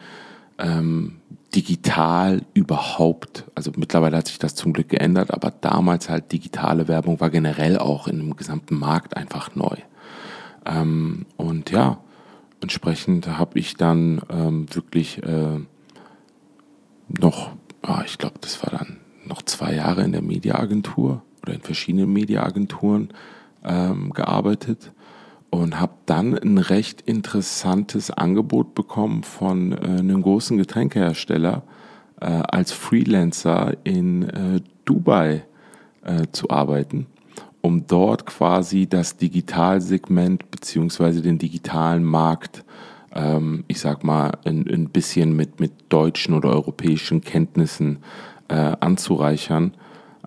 ähm, 0.58 1.18
digital 1.54 2.44
überhaupt, 2.54 3.46
also 3.56 3.72
mittlerweile 3.76 4.18
hat 4.18 4.28
sich 4.28 4.40
das 4.40 4.56
zum 4.56 4.72
Glück 4.74 4.90
geändert, 4.90 5.32
aber 5.32 5.52
damals 5.52 6.10
halt 6.10 6.32
digitale 6.32 6.88
Werbung 6.88 7.20
war 7.20 7.30
generell 7.30 7.78
auch 7.78 8.08
in 8.08 8.18
dem 8.20 8.36
gesamten 8.36 8.80
Markt 8.80 9.18
einfach 9.18 9.54
neu. 9.56 9.76
Ähm, 10.66 11.26
und 11.38 11.72
ja, 11.72 11.98
entsprechend 12.62 13.28
habe 13.28 13.60
ich 13.60 13.76
dann 13.76 14.22
ähm, 14.30 14.66
wirklich 14.74 15.22
äh, 15.24 15.60
noch, 17.20 17.52
oh, 17.88 18.00
ich 18.06 18.18
glaube, 18.18 18.36
das 18.42 18.64
war 18.64 18.78
dann 18.78 18.98
noch 19.26 19.42
zwei 19.42 19.76
Jahre 19.76 20.04
in 20.04 20.12
der 20.12 20.22
Mediaagentur 20.22 21.22
oder 21.42 21.54
in 21.54 21.62
verschiedenen 21.62 22.12
Mediaagenturen 22.12 23.10
ähm, 23.64 24.12
gearbeitet 24.14 24.92
und 25.50 25.80
habe 25.80 25.94
dann 26.06 26.38
ein 26.38 26.58
recht 26.58 27.02
interessantes 27.02 28.10
Angebot 28.10 28.74
bekommen 28.74 29.24
von 29.24 29.74
äh, 29.74 29.76
einem 29.76 30.22
großen 30.22 30.58
Getränkehersteller 30.58 31.64
äh, 32.20 32.26
als 32.26 32.72
Freelancer 32.72 33.76
in 33.84 34.24
äh, 34.30 34.62
Dubai 34.86 35.44
äh, 36.04 36.28
zu 36.32 36.50
arbeiten, 36.50 37.08
um 37.62 37.86
dort 37.88 38.26
quasi 38.26 38.88
das 38.88 39.18
Digitalsegment 39.18 40.50
beziehungsweise 40.52 41.22
den 41.22 41.38
digitalen 41.38 42.04
Markt, 42.04 42.66
ähm, 43.14 43.64
ich 43.68 43.80
sag 43.80 44.04
mal, 44.04 44.32
ein, 44.46 44.68
ein 44.68 44.90
bisschen 44.90 45.36
mit, 45.36 45.60
mit 45.60 45.72
deutschen 45.90 46.34
oder 46.34 46.50
europäischen 46.50 47.22
Kenntnissen 47.22 48.00
äh, 48.48 48.76
anzureichern. 48.80 49.74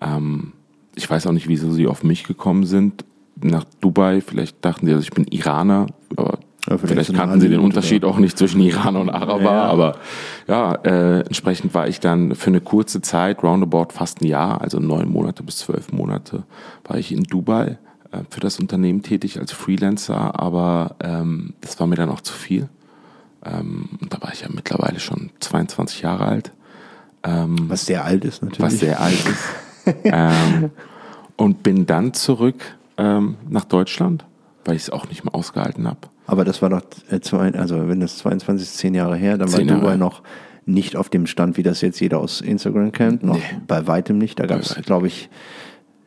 Ähm, 0.00 0.52
ich 0.94 1.08
weiß 1.10 1.26
auch 1.26 1.32
nicht, 1.32 1.48
wieso 1.48 1.72
sie 1.72 1.86
auf 1.86 2.04
mich 2.04 2.24
gekommen 2.24 2.64
sind 2.64 3.04
nach 3.42 3.64
Dubai. 3.80 4.20
Vielleicht 4.20 4.64
dachten 4.64 4.86
sie, 4.86 4.92
also 4.92 5.02
ich 5.02 5.10
bin 5.10 5.26
Iraner, 5.26 5.86
aber 6.16 6.38
ja, 6.68 6.78
vielleicht, 6.78 6.94
vielleicht 6.94 7.14
kannten 7.14 7.40
sie 7.40 7.48
den 7.48 7.60
Unterschied 7.60 8.04
auch 8.04 8.18
nicht 8.18 8.38
zwischen 8.38 8.60
Iraner 8.60 9.00
und 9.00 9.10
Araber. 9.10 9.42
Ja. 9.42 9.64
Aber 9.64 9.96
ja, 10.48 10.74
äh, 10.76 11.20
entsprechend 11.20 11.74
war 11.74 11.88
ich 11.88 12.00
dann 12.00 12.34
für 12.34 12.48
eine 12.48 12.60
kurze 12.60 13.02
Zeit, 13.02 13.42
roundabout 13.42 13.88
fast 13.92 14.22
ein 14.22 14.26
Jahr, 14.26 14.60
also 14.62 14.78
neun 14.80 15.10
Monate 15.10 15.42
bis 15.42 15.58
zwölf 15.58 15.92
Monate, 15.92 16.44
war 16.84 16.96
ich 16.96 17.12
in 17.12 17.24
Dubai 17.24 17.78
äh, 18.12 18.18
für 18.30 18.40
das 18.40 18.58
Unternehmen 18.58 19.02
tätig 19.02 19.38
als 19.38 19.52
Freelancer. 19.52 20.40
Aber 20.40 20.96
ähm, 21.02 21.54
das 21.60 21.78
war 21.80 21.86
mir 21.86 21.96
dann 21.96 22.08
auch 22.08 22.22
zu 22.22 22.32
viel. 22.32 22.68
Ähm, 23.44 23.90
da 24.08 24.22
war 24.22 24.32
ich 24.32 24.40
ja 24.40 24.48
mittlerweile 24.50 25.00
schon 25.00 25.30
22 25.40 26.00
Jahre 26.00 26.26
alt. 26.26 26.52
Ähm, 27.24 27.56
was 27.68 27.84
sehr 27.84 28.04
alt 28.04 28.24
ist 28.24 28.42
natürlich. 28.42 28.60
Was 28.60 28.78
sehr 28.80 29.00
alt 29.00 29.12
ist. 29.26 29.94
ähm, 30.04 30.70
und 31.36 31.62
bin 31.62 31.84
dann 31.84 32.14
zurück 32.14 32.76
ähm, 32.96 33.36
nach 33.48 33.66
Deutschland, 33.66 34.24
weil 34.64 34.76
ich 34.76 34.82
es 34.82 34.90
auch 34.90 35.08
nicht 35.08 35.24
mehr 35.24 35.34
ausgehalten 35.34 35.86
habe. 35.86 36.08
Aber 36.26 36.44
das 36.44 36.62
war 36.62 36.70
doch, 36.70 36.82
äh, 37.10 37.20
zwei, 37.20 37.52
also 37.54 37.88
wenn 37.88 38.00
das 38.00 38.18
22 38.18 38.66
ist, 38.66 38.78
zehn 38.78 38.94
Jahre 38.94 39.16
her, 39.16 39.38
dann 39.38 39.52
war 39.52 39.60
Dubai 39.60 39.96
noch 39.96 40.22
nicht 40.66 40.96
auf 40.96 41.10
dem 41.10 41.26
Stand, 41.26 41.56
wie 41.58 41.62
das 41.62 41.82
jetzt 41.82 42.00
jeder 42.00 42.18
aus 42.18 42.40
Instagram 42.40 42.92
kennt, 42.92 43.22
noch 43.22 43.36
nee. 43.36 43.42
bei 43.66 43.86
weitem 43.86 44.16
nicht. 44.16 44.40
Da 44.40 44.46
gab 44.46 44.60
es, 44.60 44.74
glaube 44.86 45.08
ich, 45.08 45.28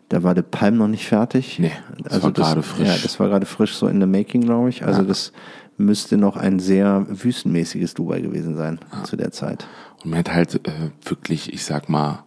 da 0.10 0.24
war 0.24 0.34
der 0.34 0.42
Palm 0.42 0.78
noch 0.78 0.88
nicht 0.88 1.06
fertig. 1.06 1.60
Nee, 1.60 1.72
das 2.02 2.14
also 2.14 2.24
war 2.26 2.34
gerade 2.34 2.64
frisch. 2.64 2.88
Ja, 2.88 2.96
das 2.98 3.20
war 3.20 3.28
gerade 3.28 3.46
frisch 3.46 3.76
so 3.76 3.88
in 3.88 4.02
the 4.02 4.08
making, 4.08 4.42
glaube 4.42 4.70
ich. 4.70 4.84
Also 4.84 5.02
ja. 5.02 5.08
das 5.08 5.32
müsste 5.78 6.18
noch 6.18 6.38
ein 6.38 6.60
sehr 6.60 7.06
wüstenmäßiges 7.08 7.94
Dubai 7.94 8.22
gewesen 8.22 8.56
sein 8.56 8.80
ja. 8.92 9.04
zu 9.04 9.16
der 9.16 9.32
Zeit. 9.32 9.68
Und 10.04 10.12
mir 10.12 10.18
hat 10.18 10.34
halt 10.34 10.68
äh, 10.68 10.90
wirklich, 11.04 11.54
ich 11.54 11.64
sag 11.64 11.90
mal, 11.90 12.24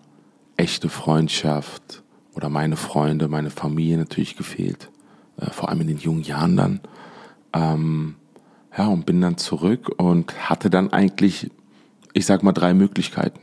echte 0.56 0.88
Freundschaft, 0.88 2.04
oder 2.34 2.48
meine 2.48 2.76
Freunde, 2.76 3.28
meine 3.28 3.50
Familie 3.50 3.98
natürlich 3.98 4.36
gefehlt. 4.36 4.90
Äh, 5.38 5.50
vor 5.50 5.68
allem 5.68 5.82
in 5.82 5.88
den 5.88 5.98
jungen 5.98 6.22
Jahren 6.22 6.56
dann. 6.56 6.80
Ähm, 7.52 8.16
ja, 8.76 8.86
und 8.86 9.06
bin 9.06 9.20
dann 9.20 9.36
zurück 9.36 9.90
und 9.98 10.48
hatte 10.48 10.70
dann 10.70 10.92
eigentlich, 10.92 11.50
ich 12.12 12.26
sag 12.26 12.42
mal, 12.42 12.52
drei 12.52 12.74
Möglichkeiten. 12.74 13.40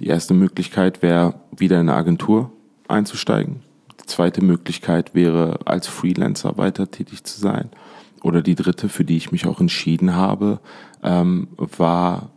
Die 0.00 0.06
erste 0.06 0.34
Möglichkeit 0.34 1.02
wäre, 1.02 1.34
wieder 1.56 1.80
in 1.80 1.88
eine 1.88 1.98
Agentur 1.98 2.52
einzusteigen. 2.88 3.62
Die 4.00 4.06
zweite 4.06 4.42
Möglichkeit 4.42 5.14
wäre, 5.14 5.60
als 5.64 5.86
Freelancer 5.86 6.56
weiter 6.58 6.90
tätig 6.90 7.24
zu 7.24 7.40
sein. 7.40 7.70
Oder 8.22 8.42
die 8.42 8.54
dritte, 8.54 8.88
für 8.88 9.04
die 9.04 9.16
ich 9.16 9.32
mich 9.32 9.46
auch 9.46 9.60
entschieden 9.60 10.14
habe, 10.14 10.60
ähm, 11.02 11.48
war 11.56 12.30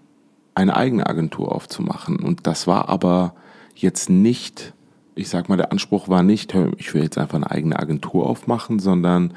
eine 0.56 0.76
eigene 0.76 1.08
Agentur 1.08 1.54
aufzumachen. 1.54 2.20
Und 2.20 2.48
das 2.48 2.68
war 2.68 2.90
aber 2.90 3.34
jetzt 3.76 4.10
nicht 4.10 4.74
ich 5.20 5.30
sag 5.30 5.50
mal, 5.50 5.58
der 5.58 5.72
Anspruch 5.72 6.08
war 6.08 6.24
nicht, 6.24 6.56
ich 6.78 6.94
will 6.94 7.04
jetzt 7.04 7.18
einfach 7.18 7.36
eine 7.36 7.52
eigene 7.52 7.78
Agentur 7.78 8.26
aufmachen, 8.26 8.80
sondern 8.80 9.34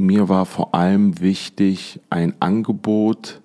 mir 0.00 0.28
war 0.28 0.46
vor 0.46 0.74
allem 0.74 1.20
wichtig, 1.20 2.00
ein 2.10 2.34
Angebot 2.40 3.40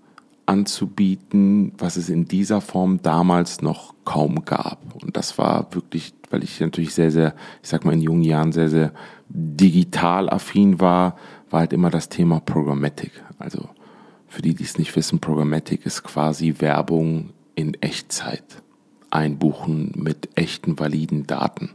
anzubieten, 0.46 1.74
was 1.78 1.98
es 1.98 2.10
in 2.10 2.26
dieser 2.26 2.62
Form 2.62 3.02
damals 3.02 3.62
noch 3.62 3.94
kaum 4.06 4.46
gab. 4.46 4.80
Und 5.02 5.18
das 5.18 5.38
war 5.38 5.68
wirklich, 5.72 6.14
weil 6.30 6.44
ich 6.44 6.60
natürlich 6.60 6.94
sehr, 6.94 7.12
sehr, 7.12 7.36
ich 7.62 7.70
sag 7.70 7.84
mal, 7.84 7.94
in 7.94 8.02
jungen 8.02 8.24
Jahren 8.24 8.52
sehr, 8.52 8.70
sehr 8.70 8.92
digital 9.30 10.30
affin 10.30 10.80
war, 10.80 11.18
war 11.50 11.62
halt 11.62 11.74
immer 11.74 11.90
das 11.90 12.10
Thema 12.10 12.40
Programmatic. 12.40 13.12
Also 13.40 13.70
für 14.28 14.42
die, 14.42 14.54
die 14.54 14.64
es 14.64 14.78
nicht 14.78 14.96
wissen, 14.96 15.20
Programmatic 15.20 15.86
ist 15.86 16.04
quasi 16.04 16.56
Werbung 16.60 17.32
in 17.56 17.74
Echtzeit 17.82 18.44
einbuchen 19.10 19.94
mit 19.96 20.30
echten 20.36 20.78
validen 20.78 21.26
Daten, 21.26 21.72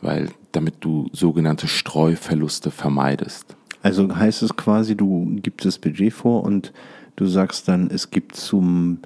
weil 0.00 0.30
damit 0.52 0.76
du 0.80 1.08
sogenannte 1.12 1.68
Streuverluste 1.68 2.70
vermeidest. 2.70 3.56
Also 3.84 4.16
heißt 4.16 4.42
es 4.42 4.56
quasi, 4.56 4.96
du 4.96 5.36
gibst 5.42 5.66
das 5.66 5.78
Budget 5.78 6.14
vor 6.14 6.42
und 6.42 6.72
du 7.16 7.26
sagst 7.26 7.68
dann, 7.68 7.90
es 7.90 8.10
gibt 8.10 8.34
zum, 8.34 9.00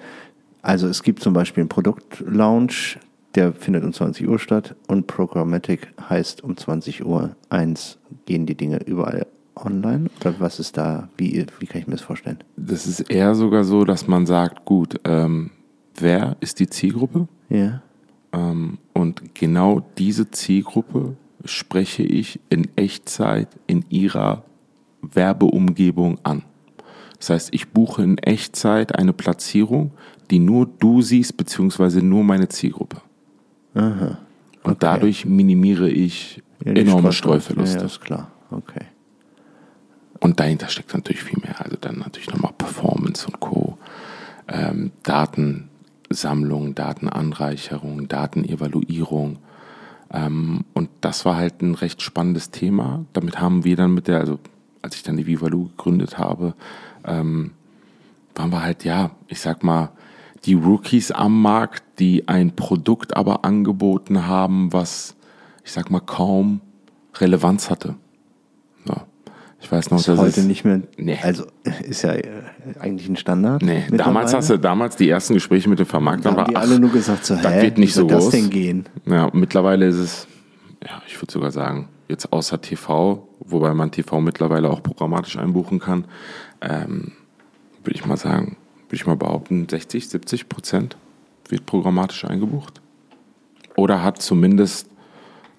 also 0.62 0.86
es 0.86 1.02
gibt 1.02 1.20
zum 1.20 1.34
Beispiel 1.34 1.62
einen 1.62 1.68
Produktlaunch, 1.68 3.00
der 3.34 3.52
findet 3.52 3.82
um 3.82 3.92
20 3.92 4.28
Uhr 4.28 4.38
statt 4.38 4.76
und 4.86 5.08
Programmatic 5.08 5.88
heißt 6.08 6.44
um 6.44 6.56
20 6.56 7.04
Uhr 7.04 7.34
eins 7.48 7.98
gehen 8.26 8.46
die 8.46 8.54
Dinge 8.54 8.78
überall 8.86 9.26
online? 9.56 10.10
Oder 10.20 10.38
was 10.38 10.60
ist 10.60 10.76
da, 10.76 11.08
wie, 11.16 11.44
wie 11.58 11.66
kann 11.66 11.80
ich 11.80 11.88
mir 11.88 11.94
das 11.94 12.02
vorstellen? 12.02 12.38
Das 12.56 12.86
ist 12.86 13.00
eher 13.00 13.34
sogar 13.34 13.64
so, 13.64 13.82
dass 13.82 14.06
man 14.06 14.26
sagt, 14.26 14.64
gut, 14.64 15.00
ähm, 15.02 15.50
wer 15.96 16.36
ist 16.38 16.60
die 16.60 16.70
Zielgruppe? 16.70 17.26
Ja. 17.48 17.82
Ähm, 18.32 18.78
und 18.92 19.34
genau 19.34 19.84
diese 19.98 20.30
Zielgruppe 20.30 21.16
spreche 21.44 22.04
ich 22.04 22.38
in 22.48 22.68
Echtzeit 22.76 23.48
in 23.66 23.84
ihrer 23.88 24.44
Werbeumgebung 25.02 26.18
an. 26.22 26.42
Das 27.18 27.30
heißt, 27.30 27.48
ich 27.52 27.70
buche 27.70 28.02
in 28.02 28.18
Echtzeit 28.18 28.94
eine 28.96 29.12
Platzierung, 29.12 29.92
die 30.30 30.38
nur 30.38 30.66
du 30.66 31.02
siehst, 31.02 31.36
beziehungsweise 31.36 32.00
nur 32.02 32.22
meine 32.22 32.48
Zielgruppe. 32.48 32.98
Aha. 33.74 33.90
Okay. 33.90 34.16
Und 34.62 34.82
dadurch 34.82 35.24
minimiere 35.24 35.88
ich 35.88 36.42
ja, 36.64 36.72
enorme 36.72 37.12
Streuverluste. 37.12 37.78
Ja, 37.78 37.84
ist 37.84 38.00
klar. 38.00 38.30
Okay. 38.50 38.84
Und 40.20 40.40
dahinter 40.40 40.68
steckt 40.68 40.92
natürlich 40.94 41.22
viel 41.22 41.40
mehr. 41.42 41.60
Also 41.60 41.76
dann 41.80 41.98
natürlich 41.98 42.30
nochmal 42.30 42.52
Performance 42.56 43.26
und 43.26 43.40
Co. 43.40 43.78
Ähm, 44.48 44.92
Daten, 45.02 45.68
Datensammlung, 46.08 46.74
Datenanreicherung, 46.74 48.08
Datenevaluierung. 48.08 49.38
Ähm, 50.10 50.64
und 50.72 50.88
das 51.00 51.24
war 51.24 51.36
halt 51.36 51.62
ein 51.62 51.74
recht 51.74 52.02
spannendes 52.02 52.50
Thema. 52.50 53.04
Damit 53.12 53.40
haben 53.40 53.64
wir 53.64 53.76
dann 53.76 53.94
mit 53.94 54.08
der, 54.08 54.20
also 54.20 54.38
als 54.82 54.96
ich 54.96 55.02
dann 55.02 55.16
die 55.16 55.26
Vivalu 55.26 55.68
gegründet 55.68 56.18
habe, 56.18 56.54
ähm, 57.04 57.52
waren 58.34 58.50
wir 58.50 58.62
halt, 58.62 58.84
ja, 58.84 59.10
ich 59.26 59.40
sag 59.40 59.64
mal, 59.64 59.90
die 60.44 60.54
Rookies 60.54 61.10
am 61.10 61.42
Markt, 61.42 61.82
die 61.98 62.28
ein 62.28 62.54
Produkt 62.54 63.16
aber 63.16 63.44
angeboten 63.44 64.26
haben, 64.26 64.72
was, 64.72 65.16
ich 65.64 65.72
sag 65.72 65.90
mal, 65.90 66.00
kaum 66.00 66.60
Relevanz 67.14 67.70
hatte. 67.70 67.96
So. 68.86 68.94
Ich 69.60 69.72
weiß 69.72 69.90
noch, 69.90 69.98
ist 69.98 70.06
dass 70.06 70.18
heute 70.18 70.40
es, 70.40 70.46
nicht 70.46 70.64
mehr. 70.64 70.82
Nee. 70.96 71.18
Also 71.20 71.46
ist 71.82 72.02
ja 72.02 72.12
äh, 72.12 72.24
eigentlich 72.78 73.08
ein 73.08 73.16
Standard. 73.16 73.60
Nee, 73.62 73.84
damals 73.90 74.32
hast 74.32 74.50
du 74.50 74.56
damals 74.56 74.94
die 74.94 75.08
ersten 75.08 75.34
Gespräche 75.34 75.68
mit 75.68 75.80
Da 75.80 75.84
Vermarktern 75.84 76.32
haben 76.32 76.38
war, 76.38 76.46
die 76.46 76.56
ach, 76.56 76.62
alle 76.62 76.78
nur 76.78 76.90
gesagt, 76.90 77.26
so, 77.26 77.34
das 77.34 77.52
hä, 77.52 77.62
wird 77.62 77.76
wie 77.76 77.80
nicht 77.80 77.94
so 77.94 78.06
das 78.06 78.22
groß. 78.22 78.30
denn 78.30 78.50
gehen? 78.50 78.86
Ja, 79.06 79.30
mittlerweile 79.32 79.86
ist 79.86 79.96
es, 79.96 80.28
ja, 80.84 81.02
ich 81.08 81.20
würde 81.20 81.32
sogar 81.32 81.50
sagen, 81.50 81.88
jetzt 82.08 82.32
außer 82.32 82.60
TV, 82.60 83.28
wobei 83.40 83.74
man 83.74 83.90
TV 83.90 84.20
mittlerweile 84.20 84.70
auch 84.70 84.82
programmatisch 84.82 85.36
einbuchen 85.36 85.78
kann, 85.78 86.06
ähm, 86.60 87.12
würde 87.84 87.94
ich 87.96 88.06
mal 88.06 88.16
sagen, 88.16 88.56
würde 88.86 88.96
ich 88.96 89.06
mal 89.06 89.16
behaupten, 89.16 89.68
60, 89.68 90.08
70 90.08 90.48
Prozent 90.48 90.96
wird 91.48 91.66
programmatisch 91.66 92.24
eingebucht. 92.24 92.80
Oder 93.76 94.02
hat 94.02 94.20
zumindest 94.20 94.90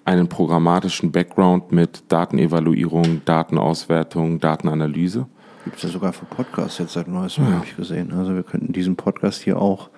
einen 0.04 0.28
programmatischen 0.28 1.12
Background 1.12 1.72
mit 1.72 2.02
Datenevaluierung, 2.08 3.22
Datenauswertung, 3.24 4.40
Datenanalyse. 4.40 5.26
Gibt 5.64 5.76
es 5.76 5.82
ja 5.84 5.88
sogar 5.90 6.12
für 6.12 6.24
Podcasts 6.24 6.78
jetzt 6.78 6.94
seit 6.94 7.06
neuestem, 7.06 7.46
habe 7.46 7.64
ich 7.64 7.76
gesehen. 7.76 8.12
Also 8.12 8.34
wir 8.34 8.42
könnten 8.42 8.72
diesen 8.72 8.96
Podcast 8.96 9.42
hier 9.42 9.60
auch 9.60 9.90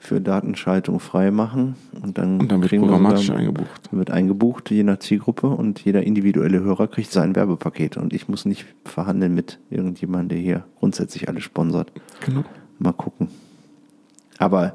für 0.00 0.20
Datenschaltung 0.20 1.00
frei 1.00 1.30
machen 1.32 1.74
und 2.02 2.18
dann, 2.18 2.40
Und 2.40 2.52
dann 2.52 2.60
wird 2.62 2.70
programmatisch 2.78 3.26
sogar- 3.26 3.40
eingebucht. 3.40 3.88
wird 3.90 4.10
eingebucht, 4.10 4.70
je 4.70 4.84
nach 4.84 5.00
Zielgruppe 5.00 5.48
und 5.48 5.80
jeder 5.84 6.04
individuelle 6.04 6.60
Hörer 6.60 6.86
kriegt 6.86 7.10
sein 7.10 7.34
Werbepaket 7.34 7.96
und 7.96 8.12
ich 8.12 8.28
muss 8.28 8.44
nicht 8.44 8.64
verhandeln 8.84 9.34
mit 9.34 9.58
irgendjemandem, 9.70 10.28
der 10.28 10.38
hier 10.38 10.64
grundsätzlich 10.78 11.28
alles 11.28 11.42
sponsert. 11.42 11.90
Genau. 12.24 12.44
Mal 12.78 12.92
gucken. 12.92 13.28
Aber 14.38 14.74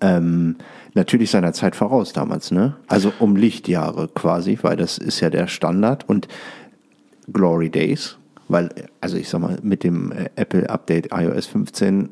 ähm, 0.00 0.56
natürlich 0.94 1.30
seiner 1.30 1.52
Zeit 1.52 1.76
voraus 1.76 2.12
damals, 2.14 2.50
ne? 2.50 2.76
Also 2.86 3.12
um 3.18 3.36
Lichtjahre 3.36 4.08
quasi, 4.08 4.58
weil 4.62 4.76
das 4.76 4.96
ist 4.96 5.20
ja 5.20 5.28
der 5.28 5.46
Standard 5.46 6.08
und 6.08 6.26
Glory 7.30 7.68
Days, 7.68 8.16
weil, 8.48 8.70
also 9.02 9.18
ich 9.18 9.28
sag 9.28 9.40
mal, 9.42 9.58
mit 9.62 9.84
dem 9.84 10.10
äh, 10.12 10.30
Apple 10.36 10.70
Update 10.70 11.08
iOS 11.12 11.46
15 11.46 12.08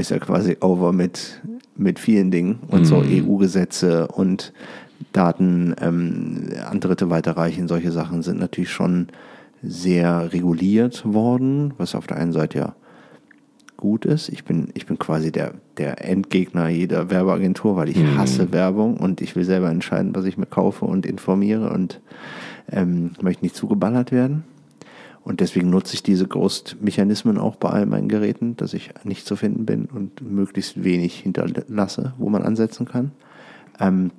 ist 0.00 0.10
ja 0.10 0.18
quasi 0.18 0.56
over 0.60 0.92
mit, 0.92 1.40
mit 1.76 1.98
vielen 1.98 2.30
Dingen 2.30 2.60
und 2.68 2.84
so 2.84 3.02
EU-Gesetze 3.04 4.08
und 4.08 4.52
Daten 5.12 5.74
ähm, 5.80 6.50
an 6.68 6.80
Dritte 6.80 7.10
weiterreichen, 7.10 7.68
solche 7.68 7.90
Sachen 7.90 8.22
sind 8.22 8.38
natürlich 8.38 8.70
schon 8.70 9.08
sehr 9.62 10.32
reguliert 10.32 11.02
worden, 11.04 11.74
was 11.78 11.94
auf 11.94 12.06
der 12.06 12.16
einen 12.16 12.32
Seite 12.32 12.58
ja 12.58 12.74
gut 13.76 14.04
ist. 14.04 14.28
Ich 14.28 14.44
bin, 14.44 14.68
ich 14.74 14.86
bin 14.86 14.98
quasi 14.98 15.32
der, 15.32 15.54
der 15.78 16.04
Endgegner 16.04 16.68
jeder 16.68 17.10
Werbeagentur, 17.10 17.76
weil 17.76 17.88
ich 17.88 17.98
hasse 18.16 18.52
Werbung 18.52 18.98
und 18.98 19.20
ich 19.20 19.34
will 19.36 19.44
selber 19.44 19.70
entscheiden, 19.70 20.14
was 20.14 20.26
ich 20.26 20.36
mir 20.36 20.46
kaufe 20.46 20.84
und 20.84 21.06
informiere 21.06 21.70
und 21.70 22.00
ähm, 22.70 23.12
möchte 23.20 23.42
nicht 23.42 23.56
zugeballert 23.56 24.12
werden. 24.12 24.44
Und 25.22 25.40
deswegen 25.40 25.70
nutze 25.70 25.94
ich 25.94 26.02
diese 26.02 26.26
Ghost-Mechanismen 26.26 27.38
auch 27.38 27.56
bei 27.56 27.68
all 27.68 27.86
meinen 27.86 28.08
Geräten, 28.08 28.56
dass 28.56 28.72
ich 28.72 28.90
nicht 29.04 29.26
zu 29.26 29.36
finden 29.36 29.66
bin 29.66 29.86
und 29.86 30.22
möglichst 30.22 30.82
wenig 30.82 31.20
hinterlasse, 31.20 32.14
wo 32.18 32.30
man 32.30 32.42
ansetzen 32.42 32.86
kann. 32.86 33.12
Ähm, 33.78 34.10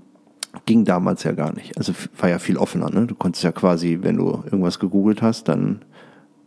ging 0.65 0.85
damals 0.85 1.23
ja 1.23 1.31
gar 1.31 1.53
nicht. 1.53 1.77
Also 1.77 1.93
war 2.17 2.29
ja 2.29 2.39
viel 2.39 2.57
offener. 2.57 2.89
Ne? 2.89 3.07
Du 3.07 3.15
konntest 3.15 3.43
ja 3.43 3.51
quasi, 3.51 3.99
wenn 4.01 4.17
du 4.17 4.43
irgendwas 4.45 4.79
gegoogelt 4.79 5.21
hast, 5.21 5.47
dann 5.47 5.81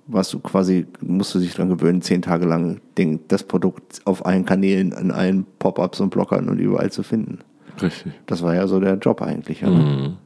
warst 0.06 0.32
du 0.34 0.38
quasi, 0.38 0.86
musst 1.00 1.34
du 1.34 1.38
dich 1.38 1.54
dran 1.54 1.68
gewöhnen, 1.68 2.02
zehn 2.02 2.22
Tage 2.22 2.46
lang 2.46 2.80
den, 2.98 3.20
das 3.28 3.42
Produkt 3.42 4.02
auf 4.04 4.26
allen 4.26 4.44
Kanälen, 4.44 4.92
an 4.92 5.10
allen 5.10 5.46
Pop-ups 5.58 6.00
und 6.00 6.10
Blockern 6.10 6.48
und 6.48 6.58
überall 6.58 6.92
zu 6.92 7.02
finden. 7.02 7.38
Richtig. 7.80 8.12
Das 8.26 8.42
war 8.42 8.54
ja 8.54 8.66
so 8.66 8.80
der 8.80 8.94
Job 8.98 9.22
eigentlich. 9.22 9.62
Ja, 9.62 9.70
ne? 9.70 10.16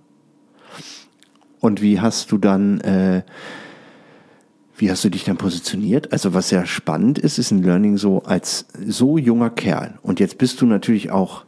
Und 1.61 1.83
wie 1.83 2.01
hast 2.01 2.31
du 2.33 2.39
dann, 2.39 2.81
äh, 2.81 3.23
wie 4.79 4.91
hast 4.91 5.05
du 5.05 5.11
dich 5.11 5.25
dann 5.25 5.37
positioniert? 5.37 6.13
Also 6.13 6.35
was 6.35 6.49
sehr 6.49 6.67
spannend 6.67 7.19
ist, 7.19 7.39
ist 7.39 7.51
ein 7.51 7.63
Learning 7.63 7.99
so 7.99 8.23
als 8.23 8.67
so 8.87 9.19
junger 9.19 9.51
Kerl. 9.51 9.99
Und 10.03 10.21
jetzt 10.21 10.39
bist 10.39 10.61
du 10.61 10.67
natürlich 10.67 11.11
auch 11.11 11.45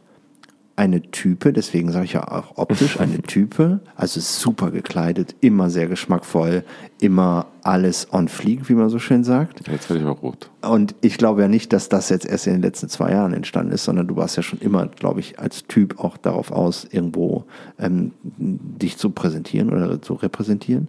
eine 0.81 1.03
Type, 1.11 1.53
deswegen 1.53 1.91
sage 1.91 2.05
ich 2.05 2.13
ja 2.13 2.27
auch 2.27 2.57
optisch 2.57 2.99
eine 2.99 3.21
Type, 3.21 3.81
also 3.95 4.19
super 4.19 4.71
gekleidet, 4.71 5.35
immer 5.39 5.69
sehr 5.69 5.87
geschmackvoll, 5.87 6.63
immer 6.99 7.45
alles 7.61 8.07
on 8.11 8.27
fleek, 8.27 8.67
wie 8.67 8.73
man 8.73 8.89
so 8.89 8.97
schön 8.97 9.23
sagt. 9.23 9.59
Jetzt 9.69 9.91
werde 9.91 10.01
ich 10.01 10.09
aber 10.09 10.19
rot. 10.19 10.49
Und 10.61 10.95
ich 11.01 11.19
glaube 11.19 11.43
ja 11.43 11.47
nicht, 11.47 11.71
dass 11.71 11.87
das 11.87 12.09
jetzt 12.09 12.25
erst 12.25 12.47
in 12.47 12.53
den 12.53 12.63
letzten 12.63 12.89
zwei 12.89 13.11
Jahren 13.11 13.33
entstanden 13.33 13.71
ist, 13.71 13.83
sondern 13.83 14.07
du 14.07 14.15
warst 14.15 14.37
ja 14.37 14.43
schon 14.43 14.57
immer, 14.57 14.87
glaube 14.87 15.19
ich, 15.19 15.37
als 15.37 15.67
Typ 15.67 15.99
auch 15.99 16.17
darauf 16.17 16.51
aus, 16.51 16.87
irgendwo 16.89 17.45
ähm, 17.77 18.13
dich 18.23 18.97
zu 18.97 19.11
präsentieren 19.11 19.69
oder 19.69 20.01
zu 20.01 20.15
repräsentieren. 20.15 20.87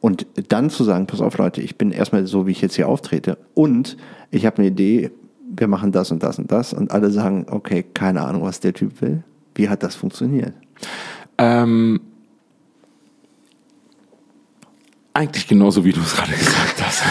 Und 0.00 0.26
dann 0.48 0.70
zu 0.70 0.82
sagen, 0.82 1.06
pass 1.06 1.20
auf 1.20 1.38
Leute, 1.38 1.60
ich 1.62 1.78
bin 1.78 1.92
erstmal 1.92 2.26
so, 2.26 2.48
wie 2.48 2.52
ich 2.52 2.62
jetzt 2.62 2.74
hier 2.74 2.88
auftrete 2.88 3.38
und 3.54 3.96
ich 4.32 4.44
habe 4.44 4.58
eine 4.58 4.68
Idee, 4.68 5.12
wir 5.56 5.68
machen 5.68 5.92
das 5.92 6.10
und 6.10 6.22
das 6.22 6.38
und 6.38 6.50
das 6.50 6.72
und 6.72 6.90
alle 6.90 7.10
sagen, 7.10 7.46
okay, 7.50 7.82
keine 7.82 8.22
Ahnung, 8.22 8.42
was 8.42 8.60
der 8.60 8.72
Typ 8.72 9.00
will. 9.00 9.22
Wie 9.54 9.68
hat 9.68 9.82
das 9.82 9.94
funktioniert? 9.94 10.54
Ähm, 11.38 12.00
eigentlich 15.12 15.48
genauso, 15.48 15.84
wie 15.84 15.92
du 15.92 16.00
es 16.00 16.14
gerade 16.14 16.32
gesagt 16.36 16.82
hast. 16.82 17.02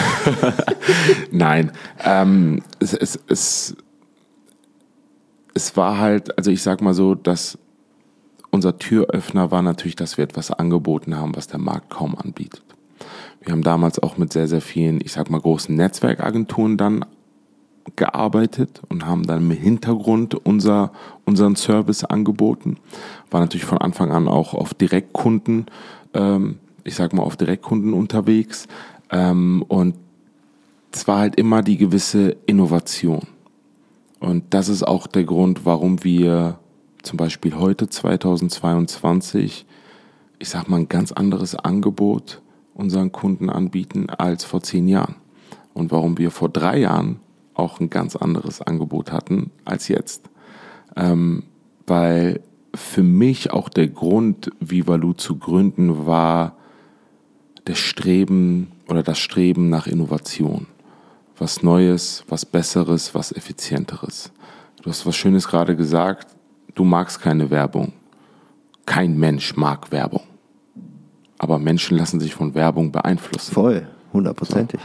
Nein, 1.30 1.72
ähm, 2.04 2.62
es, 2.78 2.94
es, 2.94 3.18
es, 3.28 3.76
es 5.54 5.76
war 5.76 5.98
halt, 5.98 6.36
also 6.38 6.50
ich 6.50 6.62
sag 6.62 6.80
mal 6.80 6.94
so, 6.94 7.14
dass 7.14 7.58
unser 8.50 8.78
Türöffner 8.78 9.50
war 9.50 9.62
natürlich, 9.62 9.96
dass 9.96 10.16
wir 10.16 10.24
etwas 10.24 10.50
angeboten 10.50 11.16
haben, 11.16 11.36
was 11.36 11.46
der 11.46 11.60
Markt 11.60 11.90
kaum 11.90 12.16
anbietet. 12.16 12.64
Wir 13.42 13.52
haben 13.52 13.62
damals 13.62 13.98
auch 14.02 14.18
mit 14.18 14.32
sehr, 14.32 14.48
sehr 14.48 14.60
vielen, 14.60 15.00
ich 15.00 15.12
sag 15.12 15.30
mal, 15.30 15.40
großen 15.40 15.74
Netzwerkagenturen 15.74 16.76
dann 16.76 17.04
gearbeitet 17.96 18.80
und 18.88 19.06
haben 19.06 19.24
dann 19.24 19.50
im 19.50 19.50
Hintergrund 19.50 20.34
unser, 20.34 20.92
unseren 21.24 21.56
Service 21.56 22.04
angeboten. 22.04 22.76
War 23.30 23.40
natürlich 23.40 23.66
von 23.66 23.78
Anfang 23.78 24.12
an 24.12 24.28
auch 24.28 24.54
auf 24.54 24.74
Direktkunden, 24.74 25.66
ähm, 26.14 26.58
ich 26.84 26.94
sag 26.94 27.12
mal 27.12 27.22
auf 27.22 27.36
Direktkunden 27.36 27.92
unterwegs. 27.92 28.66
Ähm, 29.10 29.64
und 29.68 29.94
es 30.92 31.06
war 31.06 31.18
halt 31.18 31.36
immer 31.36 31.62
die 31.62 31.76
gewisse 31.76 32.36
Innovation. 32.46 33.22
Und 34.18 34.44
das 34.50 34.68
ist 34.68 34.82
auch 34.82 35.06
der 35.06 35.24
Grund, 35.24 35.64
warum 35.64 36.04
wir 36.04 36.58
zum 37.02 37.16
Beispiel 37.16 37.56
heute 37.56 37.88
2022, 37.88 39.64
ich 40.38 40.48
sag 40.48 40.68
mal, 40.68 40.78
ein 40.78 40.88
ganz 40.88 41.12
anderes 41.12 41.54
Angebot 41.54 42.42
unseren 42.74 43.12
Kunden 43.12 43.50
anbieten 43.50 44.10
als 44.10 44.44
vor 44.44 44.62
zehn 44.62 44.88
Jahren. 44.88 45.16
Und 45.74 45.90
warum 45.90 46.18
wir 46.18 46.30
vor 46.30 46.48
drei 46.48 46.78
Jahren 46.78 47.20
auch 47.60 47.80
ein 47.80 47.90
ganz 47.90 48.16
anderes 48.16 48.60
Angebot 48.60 49.12
hatten 49.12 49.50
als 49.64 49.88
jetzt. 49.88 50.28
Ähm, 50.96 51.44
weil 51.86 52.40
für 52.74 53.02
mich 53.02 53.52
auch 53.52 53.68
der 53.68 53.88
Grund, 53.88 54.50
Vivalu 54.60 55.12
zu 55.12 55.36
gründen, 55.38 56.06
war 56.06 56.56
der 57.66 57.74
Streben 57.74 58.72
oder 58.88 59.02
das 59.02 59.18
Streben 59.18 59.68
nach 59.68 59.86
Innovation. 59.86 60.66
Was 61.38 61.62
Neues, 61.62 62.24
was 62.28 62.44
Besseres, 62.44 63.14
was 63.14 63.32
Effizienteres. 63.32 64.32
Du 64.82 64.90
hast 64.90 65.06
was 65.06 65.16
Schönes 65.16 65.48
gerade 65.48 65.76
gesagt. 65.76 66.28
Du 66.74 66.84
magst 66.84 67.20
keine 67.20 67.50
Werbung. 67.50 67.92
Kein 68.86 69.18
Mensch 69.18 69.56
mag 69.56 69.90
Werbung. 69.92 70.22
Aber 71.38 71.58
Menschen 71.58 71.96
lassen 71.96 72.20
sich 72.20 72.34
von 72.34 72.54
Werbung 72.54 72.92
beeinflussen. 72.92 73.52
Voll, 73.52 73.88
hundertprozentig. 74.12 74.80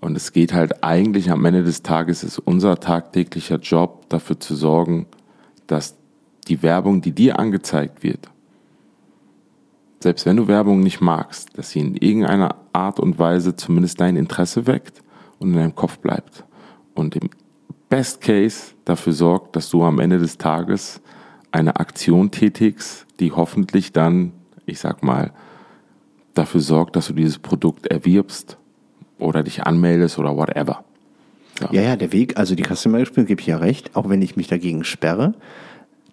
Und 0.00 0.16
es 0.16 0.32
geht 0.32 0.52
halt 0.52 0.84
eigentlich 0.84 1.30
am 1.30 1.44
Ende 1.44 1.64
des 1.64 1.82
Tages 1.82 2.22
ist 2.22 2.38
unser 2.38 2.78
tagtäglicher 2.78 3.56
Job, 3.56 4.08
dafür 4.08 4.38
zu 4.38 4.54
sorgen, 4.54 5.06
dass 5.66 5.96
die 6.46 6.62
Werbung, 6.62 7.02
die 7.02 7.12
dir 7.12 7.38
angezeigt 7.38 8.02
wird, 8.02 8.30
selbst 10.00 10.24
wenn 10.26 10.36
du 10.36 10.46
Werbung 10.46 10.80
nicht 10.80 11.00
magst, 11.00 11.58
dass 11.58 11.70
sie 11.70 11.80
in 11.80 11.96
irgendeiner 11.96 12.56
Art 12.72 13.00
und 13.00 13.18
Weise 13.18 13.56
zumindest 13.56 14.00
dein 14.00 14.16
Interesse 14.16 14.66
weckt 14.66 15.02
und 15.40 15.48
in 15.48 15.56
deinem 15.56 15.74
Kopf 15.74 15.98
bleibt. 15.98 16.44
Und 16.94 17.16
im 17.16 17.30
Best 17.88 18.20
Case 18.20 18.74
dafür 18.84 19.12
sorgt, 19.12 19.56
dass 19.56 19.70
du 19.70 19.82
am 19.82 19.98
Ende 19.98 20.18
des 20.18 20.38
Tages 20.38 21.00
eine 21.50 21.76
Aktion 21.76 22.30
tätigst, 22.30 23.06
die 23.18 23.32
hoffentlich 23.32 23.92
dann, 23.92 24.32
ich 24.66 24.78
sag 24.78 25.02
mal, 25.02 25.32
dafür 26.34 26.60
sorgt, 26.60 26.94
dass 26.94 27.08
du 27.08 27.14
dieses 27.14 27.38
Produkt 27.38 27.88
erwirbst 27.88 28.57
oder 29.18 29.42
dich 29.42 29.62
anmeldest 29.62 30.18
oder 30.18 30.36
whatever. 30.36 30.84
Ja, 31.72 31.82
ja, 31.82 31.96
der 31.96 32.12
Weg, 32.12 32.38
also 32.38 32.54
die 32.54 32.62
Customer 32.62 32.98
Experience 32.98 33.28
gebe 33.28 33.40
ich 33.40 33.46
ja 33.48 33.56
recht, 33.56 33.96
auch 33.96 34.08
wenn 34.08 34.22
ich 34.22 34.36
mich 34.36 34.46
dagegen 34.46 34.84
sperre, 34.84 35.34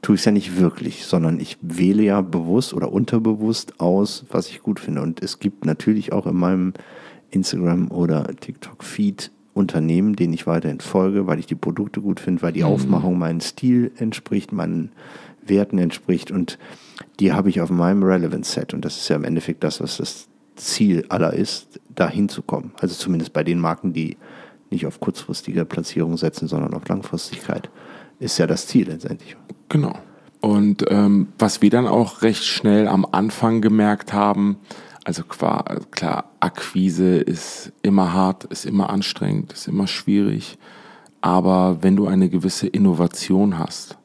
tue 0.01 0.15
ich 0.15 0.21
es 0.21 0.25
ja 0.25 0.31
nicht 0.31 0.59
wirklich, 0.59 1.05
sondern 1.05 1.39
ich 1.39 1.57
wähle 1.61 2.03
ja 2.03 2.21
bewusst 2.21 2.73
oder 2.73 2.91
unterbewusst 2.91 3.79
aus, 3.79 4.25
was 4.31 4.49
ich 4.49 4.61
gut 4.61 4.79
finde. 4.79 5.01
Und 5.01 5.21
es 5.21 5.39
gibt 5.39 5.65
natürlich 5.65 6.13
auch 6.13 6.25
in 6.25 6.35
meinem 6.35 6.73
Instagram 7.31 7.91
oder 7.91 8.25
TikTok-Feed 8.35 9.31
Unternehmen, 9.53 10.17
denen 10.17 10.33
ich 10.33 10.47
weiterhin 10.47 10.81
folge, 10.81 11.27
weil 11.27 11.39
ich 11.39 11.45
die 11.45 11.55
Produkte 11.55 12.01
gut 12.01 12.19
finde, 12.19 12.41
weil 12.41 12.51
die 12.51 12.65
Aufmachung 12.65 13.17
meinen 13.17 13.39
Stil 13.39 13.91
entspricht, 13.97 14.51
meinen 14.51 14.91
Werten 15.45 15.77
entspricht 15.77 16.29
und 16.29 16.59
die 17.19 17.31
habe 17.31 17.49
ich 17.49 17.61
auf 17.61 17.69
meinem 17.69 18.03
Relevance 18.03 18.51
Set 18.51 18.73
und 18.73 18.83
das 18.83 18.97
ist 18.97 19.07
ja 19.07 19.15
im 19.15 19.23
Endeffekt 19.23 19.63
das, 19.63 19.79
was 19.79 19.97
das 19.97 20.27
Ziel 20.55 21.05
aller 21.09 21.33
ist, 21.33 21.79
da 21.93 22.09
hinzukommen. 22.09 22.71
Also 22.79 22.95
zumindest 22.95 23.33
bei 23.33 23.43
den 23.43 23.59
Marken, 23.59 23.93
die 23.93 24.17
nicht 24.69 24.85
auf 24.85 24.99
kurzfristige 24.99 25.65
Platzierung 25.65 26.17
setzen, 26.17 26.47
sondern 26.47 26.73
auf 26.73 26.87
Langfristigkeit. 26.87 27.69
Ist 28.19 28.37
ja 28.37 28.47
das 28.47 28.67
Ziel 28.67 28.87
letztendlich. 28.87 29.35
Genau. 29.69 29.97
Und 30.41 30.85
ähm, 30.89 31.29
was 31.39 31.61
wir 31.61 31.69
dann 31.69 31.87
auch 31.87 32.21
recht 32.21 32.43
schnell 32.43 32.87
am 32.87 33.05
Anfang 33.11 33.61
gemerkt 33.61 34.13
haben, 34.13 34.57
also 35.03 35.23
klar, 35.23 35.63
klar, 35.91 36.31
Akquise 36.39 37.17
ist 37.17 37.71
immer 37.83 38.13
hart, 38.13 38.45
ist 38.45 38.65
immer 38.65 38.89
anstrengend, 38.89 39.53
ist 39.53 39.67
immer 39.67 39.87
schwierig. 39.87 40.57
Aber 41.21 41.79
wenn 41.81 41.95
du 41.95 42.07
eine 42.07 42.29
gewisse 42.29 42.67
Innovation 42.67 43.59
hast 43.59 43.97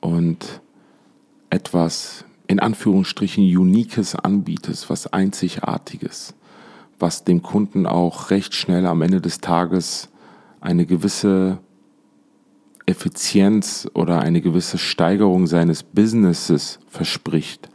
und 0.00 0.60
etwas 1.50 2.24
in 2.46 2.60
Anführungsstrichen 2.60 3.44
Uniques 3.44 4.14
anbietest, 4.14 4.90
was 4.90 5.12
Einzigartiges, 5.12 6.34
was 6.98 7.24
dem 7.24 7.42
Kunden 7.42 7.86
auch 7.86 8.30
recht 8.30 8.54
schnell 8.54 8.86
am 8.86 9.02
Ende 9.02 9.20
des 9.20 9.40
Tages 9.40 10.08
eine 10.60 10.86
gewisse 10.86 11.58
Effizienz 12.86 13.88
oder 13.94 14.20
eine 14.20 14.40
gewisse 14.40 14.78
Steigerung 14.78 15.46
seines 15.46 15.82
Businesses 15.82 16.80
verspricht, 16.88 17.70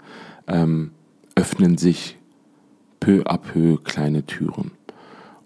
ähm, 0.47 0.91
öffnen 1.36 1.78
sich 1.78 2.17
peu 2.99 3.24
à 3.24 3.38
peu 3.38 3.78
kleine 3.78 4.26
Türen. 4.26 4.72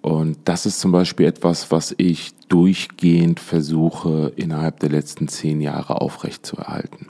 Und 0.01 0.38
das 0.45 0.65
ist 0.65 0.82
zum 0.82 0.91
Beispiel 0.91 1.26
etwas, 1.26 1.71
was 1.71 1.95
ich 1.97 2.34
durchgehend 2.49 3.39
versuche, 3.39 4.34
innerhalb 4.36 4.82
der 4.82 4.89
letzten 4.89 5.30
zehn 5.30 5.61
Jahre 5.61 6.01
aufrechtzuerhalten. 6.01 7.07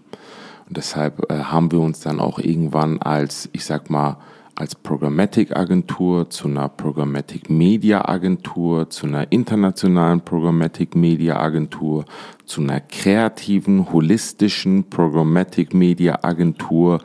Und 0.74 0.78
deshalb 0.78 1.32
äh, 1.32 1.36
haben 1.36 1.72
wir 1.72 1.82
uns 1.82 2.00
dann 2.00 2.20
auch 2.20 2.40
irgendwann 2.40 3.00
als, 3.00 3.48
ich 3.54 3.64
sag 3.64 3.92
mal, 3.92 4.18
als 4.56 4.74
Programmatic-Agentur 4.74 6.32
zu 6.32 6.48
einer 6.48 6.68
Programmatic-Media-Agentur, 6.68 8.90
zu 8.90 9.06
einer 9.06 9.32
internationalen 9.32 10.22
Programmatic-Media-Agentur, 10.22 12.06
zu 12.46 12.62
einer 12.62 12.80
kreativen, 12.80 13.94
holistischen 13.94 14.90
Programmatic-Media-Agentur 14.90 17.02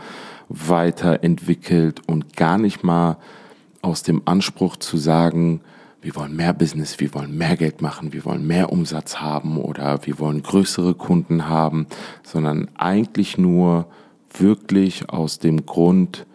weiterentwickelt 0.49 2.01
und 2.09 2.39
gar 2.39 2.57
nicht 2.57 2.85
mal 2.85 3.19
aus 3.83 4.03
dem 4.03 4.23
Anspruch 4.25 4.79
zu 4.79 4.97
sagen, 4.97 5.61
wir 6.01 6.15
wollen 6.15 6.37
mehr 6.37 6.53
Business, 6.53 7.01
wir 7.01 7.13
wollen 7.15 7.37
mehr 7.37 7.57
Geld 7.57 7.83
machen, 7.83 8.13
wir 8.13 8.25
wollen 8.25 8.47
mehr 8.47 8.73
Umsatz 8.73 9.17
haben 9.17 9.59
oder 9.59 10.01
wir 10.05 10.19
wollen 10.19 10.43
größere 10.43 10.95
Kunden 10.95 11.49
haben, 11.49 11.87
sondern 12.23 12.69
eigentlich 12.77 13.37
nur 13.39 13.87
wirklich 14.37 15.11
aus 15.11 15.39
dem 15.39 15.67
Grund, 15.67 16.27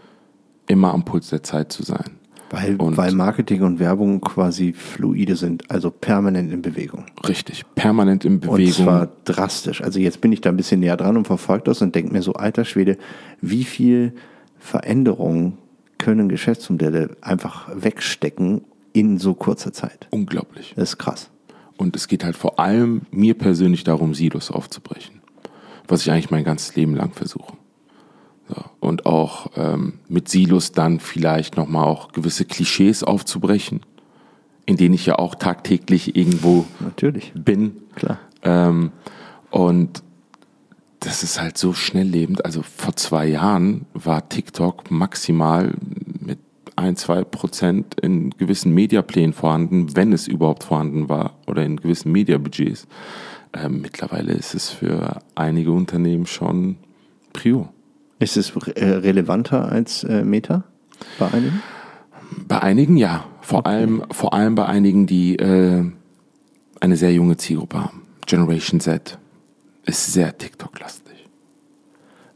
immer 0.67 0.93
am 0.93 1.05
Puls 1.05 1.29
der 1.29 1.43
Zeit 1.43 1.71
zu 1.71 1.83
sein. 1.83 2.11
Weil, 2.49 2.77
weil 2.77 3.13
Marketing 3.13 3.63
und 3.63 3.79
Werbung 3.79 4.21
quasi 4.21 4.73
fluide 4.73 5.35
sind, 5.35 5.71
also 5.71 5.89
permanent 5.89 6.53
in 6.53 6.61
Bewegung. 6.61 7.05
Richtig, 7.27 7.63
permanent 7.73 8.25
in 8.25 8.39
Bewegung. 8.39 8.65
Und 8.65 8.73
zwar 8.73 9.09
drastisch. 9.25 9.81
Also 9.81 9.99
jetzt 9.99 10.21
bin 10.21 10.31
ich 10.31 10.41
da 10.41 10.49
ein 10.49 10.57
bisschen 10.57 10.81
näher 10.81 10.95
dran 10.95 11.17
und 11.17 11.25
verfolge 11.25 11.63
das 11.63 11.81
und 11.81 11.95
denke 11.95 12.13
mir 12.13 12.21
so, 12.21 12.33
alter 12.33 12.63
Schwede, 12.63 12.97
wie 13.41 13.63
viel 13.63 14.13
Veränderungen 14.59 15.57
können 15.97 16.29
Geschäftsmodelle 16.29 17.17
einfach 17.21 17.69
wegstecken 17.73 18.61
in 18.93 19.17
so 19.17 19.33
kurzer 19.33 19.73
Zeit. 19.73 20.07
Unglaublich. 20.11 20.73
Das 20.75 20.89
ist 20.91 20.97
krass. 20.97 21.29
Und 21.77 21.95
es 21.95 22.07
geht 22.07 22.23
halt 22.23 22.37
vor 22.37 22.59
allem 22.59 23.01
mir 23.11 23.33
persönlich 23.33 23.83
darum, 23.83 24.13
Silos 24.13 24.51
aufzubrechen. 24.51 25.21
Was 25.87 26.01
ich 26.01 26.11
eigentlich 26.11 26.31
mein 26.31 26.43
ganzes 26.43 26.75
Leben 26.75 26.95
lang 26.95 27.11
versuche. 27.11 27.53
So. 28.47 28.55
Und 28.79 29.05
auch 29.05 29.47
ähm, 29.55 29.99
mit 30.07 30.29
Silos 30.29 30.71
dann 30.71 30.99
vielleicht 30.99 31.57
nochmal 31.57 31.85
auch 31.85 32.11
gewisse 32.11 32.45
Klischees 32.45 33.03
aufzubrechen, 33.03 33.81
in 34.65 34.77
denen 34.77 34.93
ich 34.93 35.05
ja 35.05 35.17
auch 35.17 35.35
tagtäglich 35.35 36.15
irgendwo 36.15 36.65
Natürlich. 36.79 37.33
bin. 37.35 37.77
Klar. 37.95 38.19
Ähm, 38.43 38.91
und 39.49 40.03
das 40.99 41.23
ist 41.23 41.39
halt 41.39 41.57
so 41.57 41.73
schnelllebend. 41.73 42.45
Also 42.45 42.61
vor 42.61 42.95
zwei 42.95 43.25
Jahren 43.27 43.85
war 43.93 44.29
TikTok 44.29 44.89
maximal 44.89 45.73
ein, 46.75 46.95
zwei 46.95 47.23
Prozent 47.23 47.99
in 47.99 48.31
gewissen 48.31 48.73
Mediaplänen 48.73 49.33
vorhanden, 49.33 49.95
wenn 49.95 50.13
es 50.13 50.27
überhaupt 50.27 50.63
vorhanden 50.63 51.09
war, 51.09 51.37
oder 51.47 51.63
in 51.63 51.77
gewissen 51.77 52.11
Mediabudgets. 52.11 52.87
Ähm, 53.53 53.81
mittlerweile 53.81 54.33
ist 54.33 54.55
es 54.55 54.69
für 54.69 55.19
einige 55.35 55.71
Unternehmen 55.71 56.25
schon 56.25 56.77
Prio. 57.33 57.69
Ist 58.19 58.37
es 58.37 58.51
äh, 58.75 58.85
relevanter 58.85 59.71
als 59.71 60.03
äh, 60.03 60.23
Meta 60.23 60.63
bei 61.19 61.31
einigen? 61.31 61.61
Bei 62.47 62.61
einigen 62.61 62.97
ja. 62.97 63.25
Vor, 63.41 63.59
okay. 63.59 63.69
allem, 63.69 64.03
vor 64.09 64.33
allem 64.33 64.55
bei 64.55 64.65
einigen, 64.65 65.05
die 65.05 65.35
äh, 65.35 65.83
eine 66.79 66.95
sehr 66.95 67.13
junge 67.13 67.37
Zielgruppe 67.37 67.83
haben. 67.83 68.01
Generation 68.25 68.79
Z 68.79 69.19
ist 69.85 70.13
sehr 70.13 70.37
TikTok-lastig. 70.37 71.27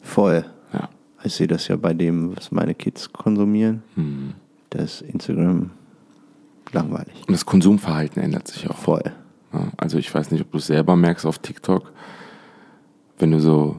Voll. 0.02 0.46
Ich 1.28 1.36
sehe 1.36 1.48
das 1.48 1.68
ja 1.68 1.76
bei 1.76 1.94
dem, 1.94 2.36
was 2.38 2.52
meine 2.52 2.74
Kids 2.74 3.12
konsumieren. 3.12 3.84
Hm. 3.96 4.34
Das 4.70 5.02
Instagram 5.02 5.72
langweilig. 6.72 7.14
Und 7.28 7.34
das 7.34 7.46
Konsumverhalten 7.46 8.22
ändert 8.22 8.48
sich 8.48 8.70
auch. 8.70 8.78
Voll. 8.78 9.04
Ja, 9.54 9.68
also 9.76 9.98
ich 9.98 10.14
weiß 10.14 10.32
nicht, 10.32 10.42
ob 10.42 10.52
du 10.52 10.58
es 10.58 10.68
selber 10.68 10.96
merkst 10.96 11.26
auf 11.26 11.40
TikTok, 11.40 11.92
wenn 13.20 13.32
du 13.32 13.42
so 13.42 13.78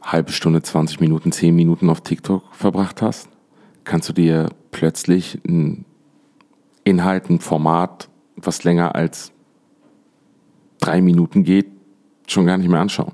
halbe 0.00 0.30
Stunde, 0.30 0.62
20 0.62 1.00
Minuten, 1.00 1.32
10 1.32 1.54
Minuten 1.54 1.90
auf 1.90 2.02
TikTok 2.02 2.54
verbracht 2.54 3.02
hast, 3.02 3.28
kannst 3.82 4.08
du 4.08 4.12
dir 4.12 4.48
plötzlich 4.70 5.40
ein 5.46 5.84
Inhalt, 6.84 7.28
ein 7.30 7.40
Format, 7.40 8.08
was 8.36 8.62
länger 8.62 8.94
als 8.94 9.32
drei 10.78 11.00
Minuten 11.00 11.42
geht, 11.42 11.66
schon 12.28 12.46
gar 12.46 12.58
nicht 12.58 12.68
mehr 12.68 12.80
anschauen. 12.80 13.12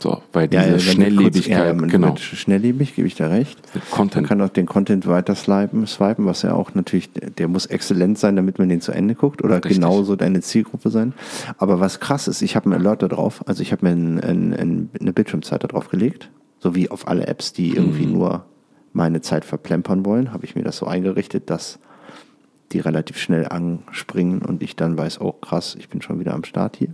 So, 0.00 0.22
weil 0.32 0.46
diese 0.46 0.62
ja, 0.62 0.78
Schnelllebigkeit, 0.78 1.76
kurz, 1.76 1.80
ja, 1.80 1.88
genau. 1.88 2.16
Schnelllebig, 2.16 2.94
gebe 2.94 3.08
ich 3.08 3.16
da 3.16 3.26
recht. 3.26 3.58
Content. 3.90 4.22
Man 4.22 4.28
kann 4.28 4.42
auch 4.42 4.52
den 4.52 4.66
Content 4.66 5.08
weiter 5.08 5.34
swipen, 5.34 5.88
swipen, 5.88 6.24
was 6.24 6.42
ja 6.42 6.54
auch 6.54 6.74
natürlich, 6.74 7.10
der 7.12 7.48
muss 7.48 7.66
exzellent 7.66 8.16
sein, 8.16 8.36
damit 8.36 8.60
man 8.60 8.68
den 8.68 8.80
zu 8.80 8.92
Ende 8.92 9.16
guckt 9.16 9.42
oder 9.42 9.56
Richtig. 9.56 9.74
genauso 9.74 10.14
deine 10.14 10.40
Zielgruppe 10.40 10.90
sein. 10.90 11.14
Aber 11.56 11.80
was 11.80 11.98
krass 11.98 12.28
ist, 12.28 12.42
ich 12.42 12.54
habe 12.54 12.66
einen 12.66 12.74
Alert 12.74 13.02
da 13.02 13.08
drauf, 13.08 13.42
also 13.48 13.60
ich 13.60 13.72
habe 13.72 13.86
mir 13.86 13.92
ein, 13.92 14.20
ein, 14.20 14.54
ein, 14.54 14.90
eine 15.00 15.12
Bildschirmzeit 15.12 15.64
da 15.64 15.66
drauf 15.66 15.88
gelegt, 15.88 16.30
so 16.60 16.76
wie 16.76 16.90
auf 16.90 17.08
alle 17.08 17.26
Apps, 17.26 17.52
die 17.52 17.74
irgendwie 17.74 18.06
mhm. 18.06 18.12
nur 18.12 18.44
meine 18.92 19.20
Zeit 19.20 19.44
verplempern 19.44 20.04
wollen, 20.04 20.32
habe 20.32 20.44
ich 20.44 20.54
mir 20.54 20.62
das 20.62 20.76
so 20.76 20.86
eingerichtet, 20.86 21.50
dass 21.50 21.80
die 22.70 22.78
relativ 22.78 23.18
schnell 23.18 23.48
anspringen 23.48 24.42
und 24.42 24.62
ich 24.62 24.76
dann 24.76 24.96
weiß, 24.96 25.20
oh 25.20 25.32
krass, 25.32 25.76
ich 25.78 25.88
bin 25.88 26.02
schon 26.02 26.20
wieder 26.20 26.34
am 26.34 26.44
Start 26.44 26.76
hier. 26.76 26.92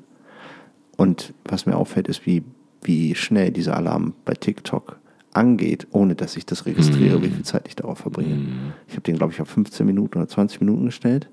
Und 0.97 1.35
was 1.45 1.67
mir 1.67 1.77
auffällt, 1.77 2.09
ist, 2.09 2.25
wie 2.25 2.45
wie 2.85 3.15
schnell 3.15 3.51
dieser 3.51 3.77
Alarm 3.77 4.15
bei 4.25 4.35
TikTok 4.35 4.99
angeht, 5.33 5.89
ohne 5.91 6.15
dass 6.15 6.37
ich 6.37 6.47
das 6.47 6.65
registriere, 6.65 7.19
mm. 7.19 7.23
wie 7.23 7.29
viel 7.29 7.45
Zeit 7.45 7.67
ich 7.67 7.75
darauf 7.75 7.99
verbringe. 7.99 8.47
Ich 8.87 8.95
habe 8.95 9.03
den, 9.03 9.17
glaube 9.17 9.33
ich, 9.33 9.41
auf 9.41 9.49
15 9.49 9.85
Minuten 9.85 10.19
oder 10.19 10.29
20 10.29 10.61
Minuten 10.61 10.87
gestellt. 10.87 11.29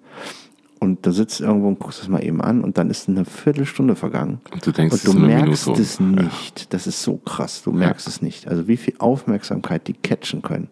Und 0.80 1.06
da 1.06 1.12
sitzt 1.12 1.42
irgendwo 1.42 1.68
und 1.68 1.78
guckst 1.78 2.02
es 2.02 2.08
mal 2.08 2.24
eben 2.24 2.42
an 2.42 2.62
und 2.62 2.80
dann 2.80 2.90
ist 2.90 3.08
eine 3.08 3.24
Viertelstunde 3.24 3.96
vergangen. 3.96 4.42
Und 4.52 4.66
du 4.66 4.72
denkst, 4.72 5.06
und 5.06 5.14
du 5.14 5.20
merkst 5.20 5.68
Minute. 5.68 5.82
es 5.84 6.00
nicht. 6.00 6.74
Das 6.74 6.88
ist 6.88 7.04
so 7.04 7.18
krass. 7.18 7.62
Du 7.62 7.72
merkst 7.72 8.08
ja. 8.08 8.10
es 8.10 8.22
nicht. 8.24 8.48
Also 8.48 8.68
wie 8.68 8.78
viel 8.78 8.96
Aufmerksamkeit 8.98 9.88
die 9.88 9.94
catchen 9.94 10.42
können. 10.42 10.70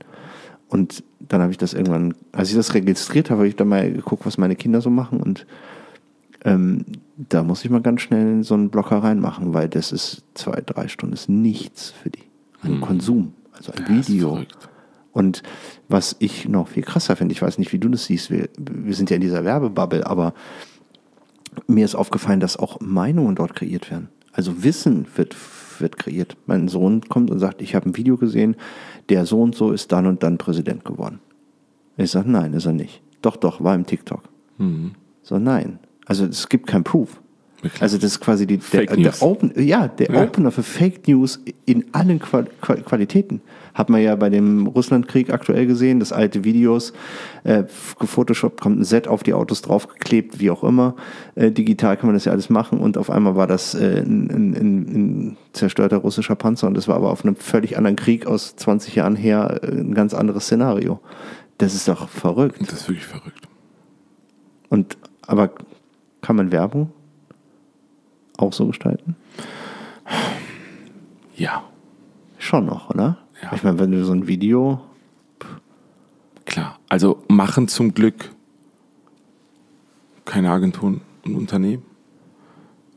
Und 0.67 1.03
dann 1.19 1.41
habe 1.41 1.51
ich 1.51 1.59
das 1.59 1.75
irgendwann, 1.75 2.15
als 2.31 2.49
ich 2.49 2.55
das 2.55 2.73
registriert 2.73 3.29
habe, 3.29 3.39
habe 3.41 3.47
ich 3.47 3.55
dann 3.55 3.67
mal 3.67 3.91
geguckt, 3.91 4.25
was 4.25 4.39
meine 4.39 4.55
Kinder 4.55 4.81
so 4.81 4.89
machen 4.89 5.21
und 5.21 5.45
ähm, 6.45 6.85
da 7.17 7.43
muss 7.43 7.65
ich 7.65 7.71
mal 7.71 7.81
ganz 7.81 8.01
schnell 8.01 8.43
so 8.43 8.53
einen 8.53 8.69
Blocker 8.69 8.97
reinmachen, 8.97 9.53
weil 9.53 9.67
das 9.67 9.91
ist 9.91 10.23
zwei, 10.33 10.61
drei 10.65 10.87
Stunden 10.87 11.13
ist 11.13 11.29
nichts 11.29 11.91
für 11.91 12.09
die. 12.09 12.23
Ein 12.61 12.75
hm. 12.75 12.81
Konsum, 12.81 13.33
also 13.51 13.71
ein 13.73 13.85
ja, 13.87 14.07
Video. 14.07 14.43
Und 15.11 15.43
was 15.87 16.15
ich 16.19 16.47
noch 16.47 16.69
viel 16.69 16.83
krasser 16.83 17.15
finde, 17.15 17.33
ich 17.33 17.41
weiß 17.41 17.57
nicht, 17.57 17.73
wie 17.73 17.79
du 17.79 17.89
das 17.89 18.05
siehst, 18.05 18.31
wir, 18.31 18.49
wir 18.57 18.93
sind 18.93 19.09
ja 19.09 19.15
in 19.15 19.21
dieser 19.21 19.43
Werbebubble, 19.43 20.05
aber 20.05 20.33
mir 21.67 21.85
ist 21.85 21.95
aufgefallen, 21.95 22.39
dass 22.39 22.57
auch 22.57 22.79
Meinungen 22.79 23.35
dort 23.35 23.55
kreiert 23.55 23.89
werden. 23.89 24.09
Also 24.31 24.63
Wissen 24.63 25.07
wird, 25.15 25.35
wird 25.79 25.97
kreiert. 25.97 26.37
Mein 26.45 26.67
Sohn 26.67 27.01
kommt 27.09 27.31
und 27.31 27.39
sagt, 27.39 27.61
ich 27.61 27.75
habe 27.75 27.89
ein 27.89 27.97
Video 27.97 28.17
gesehen, 28.17 28.55
der 29.09 29.25
so 29.25 29.41
und 29.41 29.55
so 29.55 29.71
ist 29.71 29.91
dann 29.91 30.05
und 30.05 30.23
dann 30.23 30.37
Präsident 30.37 30.85
geworden. 30.85 31.19
Ich 31.97 32.11
sage, 32.11 32.31
nein, 32.31 32.53
ist 32.53 32.65
er 32.65 32.73
nicht. 32.73 33.01
Doch, 33.21 33.35
doch, 33.35 33.61
war 33.61 33.75
im 33.75 33.85
TikTok. 33.85 34.23
Mhm. 34.57 34.91
So, 35.21 35.39
nein. 35.39 35.79
Also 36.09 36.25
es 36.25 36.49
gibt 36.49 36.67
kein 36.67 36.83
Proof. 36.83 37.21
Wirklich? 37.61 37.81
Also 37.81 37.97
das 37.97 38.11
ist 38.11 38.19
quasi 38.21 38.47
die, 38.47 38.57
der, 38.57 38.85
der, 38.85 39.21
Open, 39.21 39.51
ja, 39.57 39.87
der 39.89 40.11
ja. 40.11 40.23
Opener 40.23 40.51
für 40.51 40.63
Fake 40.63 41.07
News 41.07 41.41
in 41.65 41.85
allen 41.91 42.19
Qual 42.19 42.47
Qualitäten. 42.61 43.41
Hat 43.73 43.89
man 43.89 44.01
ja 44.01 44.15
bei 44.15 44.29
dem 44.29 44.65
Russlandkrieg 44.65 45.31
aktuell 45.31 45.67
gesehen, 45.67 45.99
das 45.99 46.11
alte 46.11 46.43
Videos, 46.43 46.93
äh, 47.43 47.65
gefotoshoppt, 47.99 48.61
kommt 48.61 48.79
ein 48.79 48.83
Set 48.85 49.07
auf 49.07 49.23
die 49.23 49.33
Autos 49.33 49.61
draufgeklebt, 49.61 50.39
wie 50.39 50.49
auch 50.49 50.63
immer. 50.63 50.95
Äh, 51.35 51.51
digital 51.51 51.97
kann 51.97 52.07
man 52.07 52.15
das 52.15 52.25
ja 52.25 52.31
alles 52.31 52.49
machen 52.49 52.79
und 52.79 52.97
auf 52.97 53.09
einmal 53.09 53.35
war 53.35 53.47
das 53.47 53.75
äh, 53.75 54.03
ein, 54.05 54.29
ein, 54.29 54.53
ein, 54.53 55.37
zerstörter 55.53 55.97
russischer 55.97 56.35
Panzer 56.35 56.67
und 56.67 56.75
das 56.75 56.87
war 56.87 56.95
aber 56.95 57.11
auf 57.11 57.23
einem 57.23 57.35
völlig 57.35 57.77
anderen 57.77 57.97
Krieg 57.97 58.25
aus 58.25 58.55
20 58.55 58.95
Jahren 58.95 59.15
her 59.15 59.59
äh, 59.63 59.67
ein 59.67 59.93
ganz 59.93 60.13
anderes 60.13 60.45
Szenario 60.45 61.01
Das 61.57 61.75
ist 61.75 61.87
doch 61.89 62.07
verrückt. 62.07 62.61
Das 62.61 62.81
ist 62.81 62.87
wirklich 62.87 63.05
verrückt. 63.05 63.47
Und 64.69 64.97
aber 65.27 65.51
kann 66.21 66.35
man 66.35 66.51
Werbung 66.51 66.91
auch 68.37 68.53
so 68.53 68.67
gestalten? 68.67 69.15
Ja, 71.35 71.63
Schon 72.39 72.65
noch, 72.65 72.89
oder? 72.89 73.17
Ja. 73.43 73.51
Ich 73.53 73.63
meine, 73.63 73.77
wenn 73.79 73.91
du 73.91 74.03
so 74.03 74.13
ein 74.13 74.27
Video. 74.27 74.81
klar. 76.45 76.79
Also 76.87 77.21
machen 77.27 77.67
zum 77.67 77.93
Glück 77.93 78.31
keine 80.25 80.49
Agenturen 80.49 81.01
und 81.25 81.35
Unternehmen. 81.35 81.83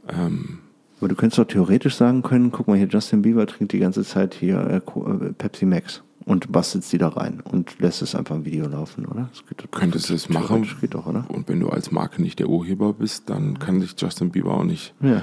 Aber 0.07 1.09
du 1.09 1.15
könntest 1.17 1.39
doch 1.39 1.47
theoretisch 1.47 1.97
sagen 1.97 2.23
können, 2.23 2.53
guck 2.53 2.69
mal 2.69 2.77
hier, 2.77 2.87
Justin 2.87 3.23
Bieber 3.23 3.47
trinkt 3.47 3.73
die 3.73 3.79
ganze 3.79 4.05
Zeit 4.05 4.35
hier 4.35 4.59
äh, 4.59 4.77
äh, 4.77 5.33
Pepsi 5.33 5.67
Max 5.67 6.03
und 6.25 6.51
bastelt 6.53 6.91
die 6.93 6.99
da 6.99 7.09
rein 7.09 7.41
und 7.41 7.79
lässt 7.81 8.03
es 8.03 8.15
einfach 8.15 8.37
im 8.37 8.45
Video 8.45 8.67
laufen, 8.69 9.07
oder? 9.07 9.29
Das 9.33 9.45
geht, 9.47 9.71
Könntest 9.73 10.09
du 10.11 10.15
es 10.15 10.29
machen. 10.29 10.69
Geht 10.81 10.95
doch, 10.95 11.07
oder? 11.07 11.25
Und 11.29 11.49
wenn 11.49 11.61
du 11.61 11.69
als 11.69 11.91
Marke 11.91 12.23
nicht 12.23 12.39
der 12.39 12.49
Urheber 12.49 12.93
bist, 12.93 13.29
dann 13.31 13.59
kann 13.59 13.81
dich 13.81 13.95
Justin 13.99 14.31
Bieber 14.31 14.55
auch 14.55 14.65
nicht 14.65 14.95
Ja. 15.01 15.23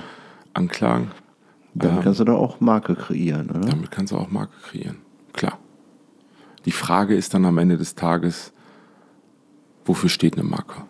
anklagen. 0.53 1.11
Damit 1.73 1.97
Ähm, 1.97 2.03
kannst 2.03 2.19
du 2.19 2.23
doch 2.25 2.37
auch 2.37 2.59
Marke 2.59 2.95
kreieren, 2.95 3.49
oder? 3.49 3.61
Damit 3.61 3.91
kannst 3.91 4.11
du 4.11 4.17
auch 4.17 4.29
Marke 4.29 4.53
kreieren. 4.61 4.97
Klar. 5.33 5.57
Die 6.65 6.71
Frage 6.71 7.15
ist 7.15 7.33
dann 7.33 7.45
am 7.45 7.57
Ende 7.57 7.77
des 7.77 7.95
Tages, 7.95 8.51
wofür 9.85 10.09
steht 10.09 10.33
eine 10.33 10.43
Marke? 10.43 10.83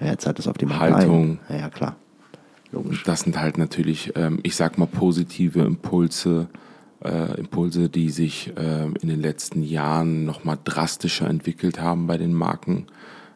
Ja, 0.00 0.06
jetzt 0.08 0.26
hat 0.26 0.38
es 0.38 0.48
auf 0.48 0.56
die 0.56 0.66
Marke 0.66 0.94
Haltung. 0.94 1.38
Ein. 1.48 1.54
Ja, 1.56 1.60
ja, 1.62 1.70
klar. 1.70 1.96
Logisch. 2.70 3.02
Das 3.04 3.20
sind 3.20 3.38
halt 3.38 3.58
natürlich, 3.58 4.12
ähm, 4.16 4.40
ich 4.42 4.56
sag 4.56 4.78
mal, 4.78 4.86
positive 4.86 5.60
Impulse, 5.60 6.48
äh, 7.04 7.38
Impulse, 7.40 7.88
die 7.88 8.10
sich 8.10 8.52
ähm, 8.56 8.94
in 9.00 9.08
den 9.08 9.20
letzten 9.20 9.62
Jahren 9.62 10.24
nochmal 10.24 10.58
drastischer 10.62 11.28
entwickelt 11.28 11.80
haben 11.80 12.06
bei 12.06 12.18
den 12.18 12.32
Marken. 12.32 12.86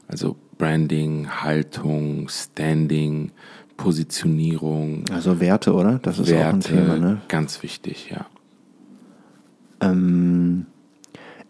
Also 0.08 0.36
Branding, 0.58 1.28
Haltung, 1.42 2.28
Standing, 2.28 3.32
Positionierung, 3.76 5.04
Also 5.10 5.40
Werte, 5.40 5.74
oder? 5.74 5.98
Das 6.00 6.18
ist 6.18 6.32
auch 6.32 6.36
ein 6.36 6.64
Werte, 6.64 6.68
Thema, 6.68 6.98
ne? 6.98 7.20
ganz 7.28 7.62
wichtig, 7.62 8.10
ja. 8.10 8.26
Ähm, 9.80 10.66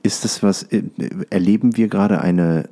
ist 0.02 0.24
das 0.24 0.42
was, 0.42 0.64
äh, 0.64 0.82
erleben 1.30 1.76
wir 1.76 1.88
gerade 1.88 2.20
eine 2.20 2.68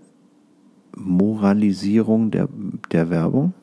Moralisierung 0.96 2.30
der, 2.30 2.48
der 2.90 3.10
Werbung? 3.10 3.54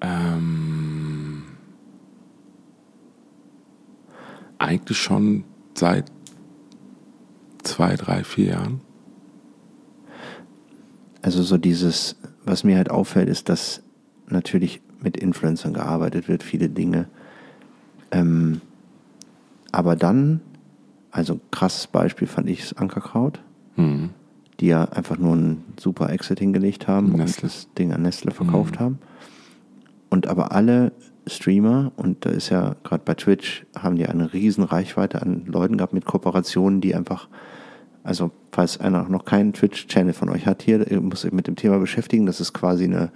Ähm, 0.00 1.29
eigentlich 4.60 4.98
schon 4.98 5.44
seit 5.74 6.10
zwei, 7.62 7.96
drei, 7.96 8.22
vier 8.24 8.46
Jahren. 8.52 8.80
Also 11.22 11.42
so 11.42 11.58
dieses, 11.58 12.16
was 12.44 12.64
mir 12.64 12.76
halt 12.76 12.90
auffällt, 12.90 13.28
ist, 13.28 13.48
dass 13.48 13.82
natürlich 14.28 14.80
mit 15.02 15.16
Influencern 15.16 15.74
gearbeitet 15.74 16.28
wird, 16.28 16.42
viele 16.42 16.68
Dinge. 16.68 17.08
Ähm, 18.10 18.60
aber 19.72 19.96
dann, 19.96 20.40
also 21.10 21.34
ein 21.34 21.40
krasses 21.50 21.86
Beispiel 21.86 22.26
fand 22.28 22.48
ich 22.48 22.60
das 22.60 22.76
Ankerkraut, 22.78 23.40
Mhm. 23.76 24.10
die 24.60 24.66
ja 24.66 24.84
einfach 24.84 25.16
nur 25.18 25.32
einen 25.34 25.64
super 25.78 26.10
Exit 26.10 26.38
hingelegt 26.38 26.86
haben 26.88 27.12
Nestle. 27.12 27.22
und 27.24 27.42
das 27.44 27.68
Ding 27.78 27.92
an 27.92 28.02
Nestle 28.02 28.30
verkauft 28.32 28.78
haben. 28.80 28.98
Und 30.10 30.26
aber 30.26 30.52
alle 30.52 30.92
Streamer, 31.26 31.92
und 31.96 32.26
da 32.26 32.30
ist 32.30 32.50
ja 32.50 32.74
gerade 32.82 33.04
bei 33.04 33.14
Twitch, 33.14 33.64
haben 33.78 33.96
die 33.96 34.06
eine 34.06 34.32
riesen 34.32 34.64
Reichweite 34.64 35.22
an 35.22 35.46
Leuten 35.46 35.76
gehabt 35.76 35.92
mit 35.92 36.04
Kooperationen, 36.04 36.80
die 36.80 36.94
einfach, 36.94 37.28
also 38.02 38.32
falls 38.52 38.80
einer 38.80 39.08
noch 39.08 39.24
keinen 39.24 39.52
Twitch-Channel 39.52 40.12
von 40.12 40.28
euch 40.28 40.46
hat 40.46 40.62
hier, 40.62 40.84
muss 41.00 41.22
sich 41.22 41.32
mit 41.32 41.46
dem 41.46 41.56
Thema 41.56 41.78
beschäftigen. 41.78 42.26
Das 42.26 42.40
ist 42.40 42.52
quasi 42.52 42.84
eine, 42.84 43.12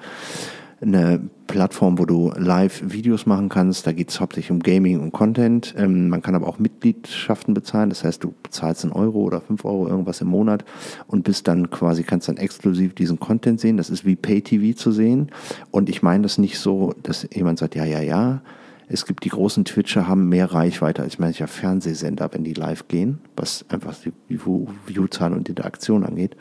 eine 0.86 1.20
Plattform, 1.46 1.98
wo 1.98 2.04
du 2.04 2.32
Live-Videos 2.36 3.26
machen 3.26 3.48
kannst. 3.48 3.86
Da 3.86 3.92
geht 3.92 4.10
es 4.10 4.20
hauptsächlich 4.20 4.50
um 4.50 4.60
Gaming 4.60 5.00
und 5.00 5.12
Content. 5.12 5.74
Ähm, 5.76 6.08
man 6.08 6.22
kann 6.22 6.34
aber 6.34 6.46
auch 6.46 6.58
Mitgliedschaften 6.58 7.54
bezahlen. 7.54 7.90
Das 7.90 8.04
heißt, 8.04 8.24
du 8.24 8.34
bezahlst 8.42 8.84
einen 8.84 8.92
Euro 8.92 9.20
oder 9.20 9.40
fünf 9.40 9.64
Euro 9.64 9.88
irgendwas 9.88 10.20
im 10.20 10.28
Monat 10.28 10.64
und 11.06 11.24
bist 11.24 11.48
dann 11.48 11.70
quasi, 11.70 12.02
kannst 12.02 12.28
dann 12.28 12.36
exklusiv 12.36 12.94
diesen 12.94 13.20
Content 13.20 13.60
sehen. 13.60 13.76
Das 13.76 13.90
ist 13.90 14.04
wie 14.04 14.16
Pay-TV 14.16 14.76
zu 14.76 14.92
sehen. 14.92 15.30
Und 15.70 15.88
ich 15.88 16.02
meine 16.02 16.22
das 16.22 16.38
nicht 16.38 16.58
so, 16.58 16.94
dass 17.02 17.28
jemand 17.32 17.58
sagt, 17.58 17.74
ja, 17.74 17.84
ja, 17.84 18.00
ja. 18.00 18.42
Es 18.86 19.06
gibt 19.06 19.24
die 19.24 19.30
großen 19.30 19.64
Twitcher, 19.64 20.06
haben 20.06 20.28
mehr 20.28 20.52
Reichweite 20.52 21.02
als 21.02 21.18
mancher 21.18 21.46
Fernsehsender, 21.46 22.28
wenn 22.32 22.44
die 22.44 22.52
live 22.52 22.86
gehen, 22.86 23.18
was 23.34 23.64
einfach 23.70 23.94
die 23.96 24.12
View- 24.28 24.68
Viewzahlen 24.86 25.34
und 25.34 25.48
Interaktion 25.48 26.04
angeht. 26.04 26.36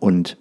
Und 0.00 0.36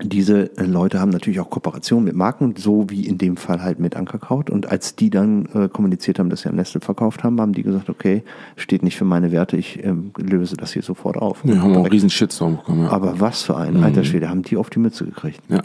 diese 0.00 0.56
äh, 0.56 0.64
Leute 0.64 1.00
haben 1.00 1.10
natürlich 1.10 1.40
auch 1.40 1.50
Kooperationen 1.50 2.04
mit 2.04 2.16
Marken, 2.16 2.54
so 2.56 2.88
wie 2.88 3.06
in 3.06 3.18
dem 3.18 3.36
Fall 3.36 3.62
halt 3.62 3.78
mit 3.78 3.94
Ankerkraut. 3.94 4.48
Und 4.48 4.66
als 4.66 4.96
die 4.96 5.10
dann 5.10 5.46
äh, 5.54 5.68
kommuniziert 5.68 6.18
haben, 6.18 6.30
dass 6.30 6.42
sie 6.42 6.48
an 6.48 6.56
Nestle 6.56 6.80
verkauft 6.80 7.24
haben, 7.24 7.40
haben 7.40 7.52
die 7.52 7.62
gesagt, 7.62 7.90
okay, 7.90 8.22
steht 8.56 8.82
nicht 8.82 8.96
für 8.96 9.04
meine 9.04 9.32
Werte, 9.32 9.56
ich 9.56 9.84
ähm, 9.84 10.12
löse 10.16 10.56
das 10.56 10.72
hier 10.72 10.82
sofort 10.82 11.16
auf. 11.16 11.44
Wir 11.44 11.60
haben 11.60 11.72
auch 11.72 11.76
einen 11.76 11.86
riesen 11.86 12.10
Shitstorm 12.10 12.56
bekommen. 12.56 12.84
Ja. 12.84 12.90
Aber 12.90 13.20
was 13.20 13.42
für 13.42 13.56
ein 13.56 13.82
alter 13.84 14.04
Schwede, 14.04 14.28
haben 14.28 14.42
die 14.42 14.56
auf 14.56 14.70
die 14.70 14.78
Mütze 14.78 15.04
gekriegt. 15.04 15.40
ja. 15.48 15.62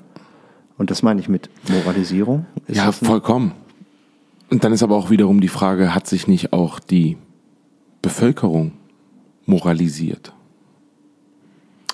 Und 0.77 0.91
das 0.91 1.01
meine 1.01 1.19
ich 1.19 1.27
mit 1.27 1.49
Moralisierung. 1.69 2.45
Ist 2.67 2.77
Ja, 2.77 2.91
vollkommen. 2.91 3.53
Und 4.51 4.63
dann 4.63 4.73
ist 4.73 4.83
aber 4.83 4.95
auch 4.95 5.09
wiederum 5.09 5.41
die 5.41 5.47
Frage, 5.47 5.95
hat 5.95 6.05
sich 6.05 6.27
nicht 6.27 6.53
auch 6.53 6.79
die 6.79 7.17
Bevölkerung 8.03 8.73
moralisiert? 9.47 10.33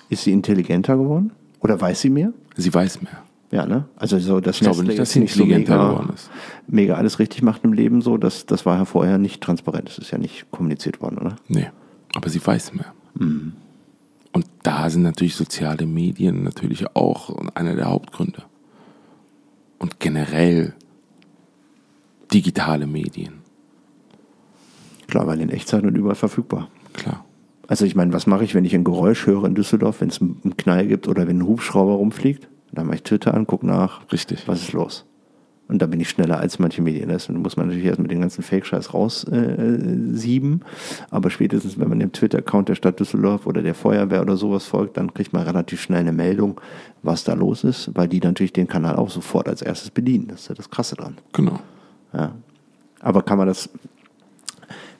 Ist 0.10 0.26
sie 0.26 0.34
intelligenter 0.34 0.98
geworden? 0.98 1.32
Oder 1.64 1.80
weiß 1.80 2.02
sie 2.02 2.10
mehr? 2.10 2.34
Sie 2.56 2.74
weiß 2.74 3.02
mehr. 3.02 3.24
Ja, 3.52 3.66
ne? 3.66 3.86
Also 3.96 4.18
so, 4.20 4.40
dass 4.40 4.56
Ich 4.56 4.62
glaube 4.62 4.78
Nestle 4.80 4.88
nicht, 4.90 5.00
dass 5.00 5.12
sie 5.12 5.20
nicht 5.20 5.34
so 5.34 5.44
intelligenter 5.44 5.78
mega, 5.78 5.90
geworden 5.92 6.12
ist. 6.14 6.30
mega 6.68 6.96
alles 6.96 7.20
richtig 7.20 7.42
macht 7.44 7.64
im 7.64 7.74
Leben, 7.74 8.02
so, 8.02 8.18
das, 8.18 8.46
das 8.46 8.66
war 8.66 8.78
ja 8.78 8.86
vorher 8.86 9.18
nicht 9.20 9.42
transparent. 9.42 9.88
Das 9.90 9.98
ist 10.00 10.12
ja 10.12 10.18
nicht 10.18 10.50
kommuniziert 10.52 11.02
worden, 11.02 11.20
oder? 11.20 11.36
Nee, 11.48 11.70
aber 12.16 12.30
sie 12.30 12.46
weiß 12.46 12.74
mehr. 12.74 12.94
Und 13.16 14.46
da 14.64 14.90
sind 14.90 15.04
natürlich 15.04 15.36
soziale 15.36 15.86
Medien 15.86 16.44
natürlich 16.44 16.96
auch 16.96 17.36
einer 17.54 17.76
der 17.76 17.90
Hauptgründe. 17.90 18.44
Und 19.78 20.00
generell 20.00 20.74
digitale 22.34 22.88
Medien, 22.88 23.42
Klar, 25.08 25.28
weil 25.28 25.42
in 25.42 25.50
Echtzeit 25.50 25.84
und 25.84 25.96
überall 25.96 26.16
verfügbar. 26.16 26.70
klar. 26.94 27.24
Also 27.74 27.86
ich 27.86 27.96
meine, 27.96 28.14
was 28.14 28.28
mache 28.28 28.44
ich, 28.44 28.54
wenn 28.54 28.66
ich 28.66 28.76
ein 28.76 28.84
Geräusch 28.84 29.26
höre 29.26 29.46
in 29.46 29.56
Düsseldorf, 29.56 30.02
wenn 30.02 30.10
es 30.10 30.22
einen 30.22 30.56
Knall 30.58 30.86
gibt 30.86 31.08
oder 31.08 31.26
wenn 31.28 31.40
ein 31.40 31.48
Hubschrauber 31.48 31.94
rumfliegt? 31.94 32.48
Dann 32.72 32.86
mache 32.86 32.98
ich 32.98 33.02
Twitter 33.02 33.34
an, 33.34 33.48
guck 33.48 33.64
nach, 33.64 34.02
Richtig. 34.12 34.48
was 34.48 34.62
ist 34.62 34.74
los? 34.74 35.08
Und 35.68 35.82
da 35.82 35.88
bin 35.88 36.00
ich 36.00 36.08
schneller 36.08 36.38
als 36.38 36.60
manche 36.60 36.84
Medien. 36.84 37.10
Das 37.10 37.30
muss 37.30 37.58
man 37.58 37.66
natürlich 37.66 37.88
erst 37.88 38.00
mit 38.00 38.12
den 38.12 38.22
ganzen 38.22 38.44
Fake-Scheiß 38.44 38.94
raussieben. 38.94 40.12
Äh, 40.14 40.16
sieben. 40.16 40.62
Aber 41.10 41.32
spätestens, 41.32 41.80
wenn 41.80 41.90
man 41.90 41.98
dem 41.98 42.12
Twitter-Account 42.12 42.70
der 42.70 42.76
Stadt 42.76 43.00
Düsseldorf 43.00 43.48
oder 43.48 43.64
der 43.64 43.74
Feuerwehr 43.74 44.22
oder 44.22 44.38
sowas 44.38 44.68
folgt, 44.68 44.98
dann 44.98 45.12
kriegt 45.12 45.34
man 45.34 45.42
relativ 45.42 45.82
schnell 45.82 46.02
eine 46.02 46.12
Meldung, 46.12 46.62
was 47.02 47.24
da 47.24 47.34
los 47.34 47.64
ist, 47.64 47.90
weil 47.96 48.08
die 48.08 48.20
natürlich 48.20 48.54
den 48.54 48.68
Kanal 48.68 48.98
auch 48.98 49.10
sofort 49.10 49.50
als 49.50 49.64
erstes 49.64 49.90
bedienen. 49.90 50.28
Das 50.28 50.42
ist 50.42 50.50
ja 50.50 50.54
das 50.54 50.70
Krasse 50.70 50.96
dran. 50.96 51.18
Genau. 51.32 51.60
Ja. 52.14 52.36
Aber 53.00 53.24
kann 53.24 53.40
man 53.40 53.48
das, 53.48 53.68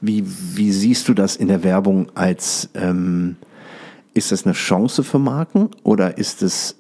wie, 0.04 0.26
wie 0.26 0.72
siehst 0.74 1.08
du 1.08 1.14
das 1.14 1.38
in 1.38 1.48
der 1.48 1.64
Werbung 1.64 2.12
als, 2.14 2.70
ähm, 2.74 3.38
ist 4.14 4.34
das 4.34 4.46
eine 4.46 4.54
Chance 4.54 5.02
für 5.02 5.18
Marken 5.18 5.70
oder 5.84 6.18
ist 6.18 6.44
es, 6.44 6.76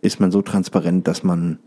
ist 0.00 0.20
man 0.20 0.30
so 0.30 0.40
transparent, 0.40 1.06
dass 1.06 1.22
man, 1.22 1.58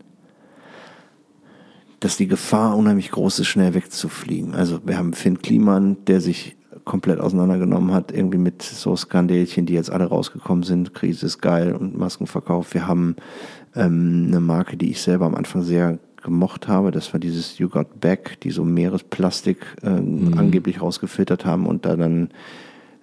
dass 2.00 2.16
die 2.16 2.26
Gefahr 2.26 2.76
unheimlich 2.76 3.12
groß 3.12 3.38
ist, 3.38 3.46
schnell 3.46 3.74
wegzufliegen? 3.74 4.56
Also 4.56 4.80
wir 4.84 4.98
haben 4.98 5.12
Finn 5.12 5.38
Kliman, 5.38 5.96
der 6.06 6.20
sich 6.20 6.56
komplett 6.84 7.20
auseinandergenommen 7.20 7.92
hat, 7.92 8.10
irgendwie 8.10 8.38
mit 8.38 8.62
so 8.62 8.96
Skandelchen, 8.96 9.64
die 9.64 9.74
jetzt 9.74 9.90
alle 9.90 10.06
rausgekommen 10.06 10.64
sind. 10.64 10.92
Krise 10.92 11.26
ist 11.26 11.40
geil 11.40 11.72
und 11.72 11.96
Maskenverkauf. 11.96 12.74
Wir 12.74 12.88
haben 12.88 13.14
ähm, 13.76 14.24
eine 14.26 14.40
Marke, 14.40 14.76
die 14.76 14.90
ich 14.90 15.00
selber 15.00 15.26
am 15.26 15.36
Anfang 15.36 15.62
sehr 15.62 16.00
gemocht 16.26 16.68
habe. 16.68 16.90
Das 16.90 17.12
war 17.14 17.20
dieses 17.20 17.58
You 17.58 17.70
Got 17.70 18.00
Back, 18.00 18.38
die 18.42 18.50
so 18.50 18.64
Meeresplastik 18.64 19.64
äh, 19.82 19.86
angeblich 19.86 20.82
rausgefiltert 20.82 21.46
haben 21.46 21.66
und 21.66 21.86
da 21.86 21.96
dann 21.96 22.28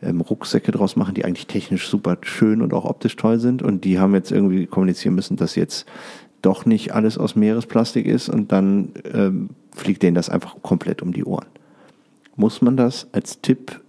ähm, 0.04 0.22
Rucksäcke 0.22 0.72
draus 0.72 0.96
machen, 0.96 1.16
die 1.16 1.26
eigentlich 1.26 1.48
technisch 1.48 1.88
super 1.88 2.18
schön 2.22 2.62
und 2.62 2.74
auch 2.74 2.86
optisch 2.86 3.16
toll 3.16 3.40
sind. 3.40 3.64
Und 3.64 3.84
die 3.86 4.00
haben 4.00 4.14
jetzt 4.14 4.32
irgendwie 4.32 4.68
kommunizieren 4.68 5.16
müssen, 5.16 5.38
dass 5.38 5.56
jetzt 5.56 5.88
doch 6.42 6.66
nicht 6.66 6.94
alles 6.94 7.18
aus 7.18 7.36
Meeresplastik 7.36 8.06
ist 8.06 8.30
und 8.30 8.52
dann 8.52 8.90
ähm, 9.12 9.50
fliegt 9.72 10.04
denen 10.04 10.16
das 10.16 10.30
einfach 10.30 10.62
komplett 10.62 11.02
um 11.02 11.14
die 11.14 11.24
Ohren. 11.24 11.48
Muss 12.36 12.62
man 12.62 12.78
das 12.78 13.08
als 13.12 13.42
Tipp 13.42 13.82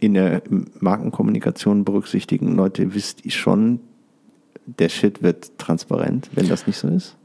in 0.00 0.14
der 0.14 0.42
Markenkommunikation 0.80 1.84
berücksichtigen? 1.84 2.56
Leute, 2.56 2.94
wisst 2.94 3.24
ihr 3.24 3.32
schon, 3.32 3.80
der 4.64 4.88
Shit 4.88 5.22
wird 5.22 5.58
transparent, 5.58 6.30
wenn 6.34 6.48
das 6.48 6.66
nicht 6.66 6.78
so 6.78 6.88
ist? 6.88 7.16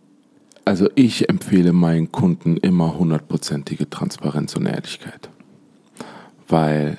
Also 0.66 0.90
ich 0.96 1.30
empfehle 1.30 1.74
meinen 1.74 2.12
Kunden 2.12 2.58
immer 2.58 2.98
hundertprozentige 2.98 3.90
Transparenz 3.90 4.56
und 4.56 4.66
Ehrlichkeit. 4.66 5.30
Weil 6.48 6.98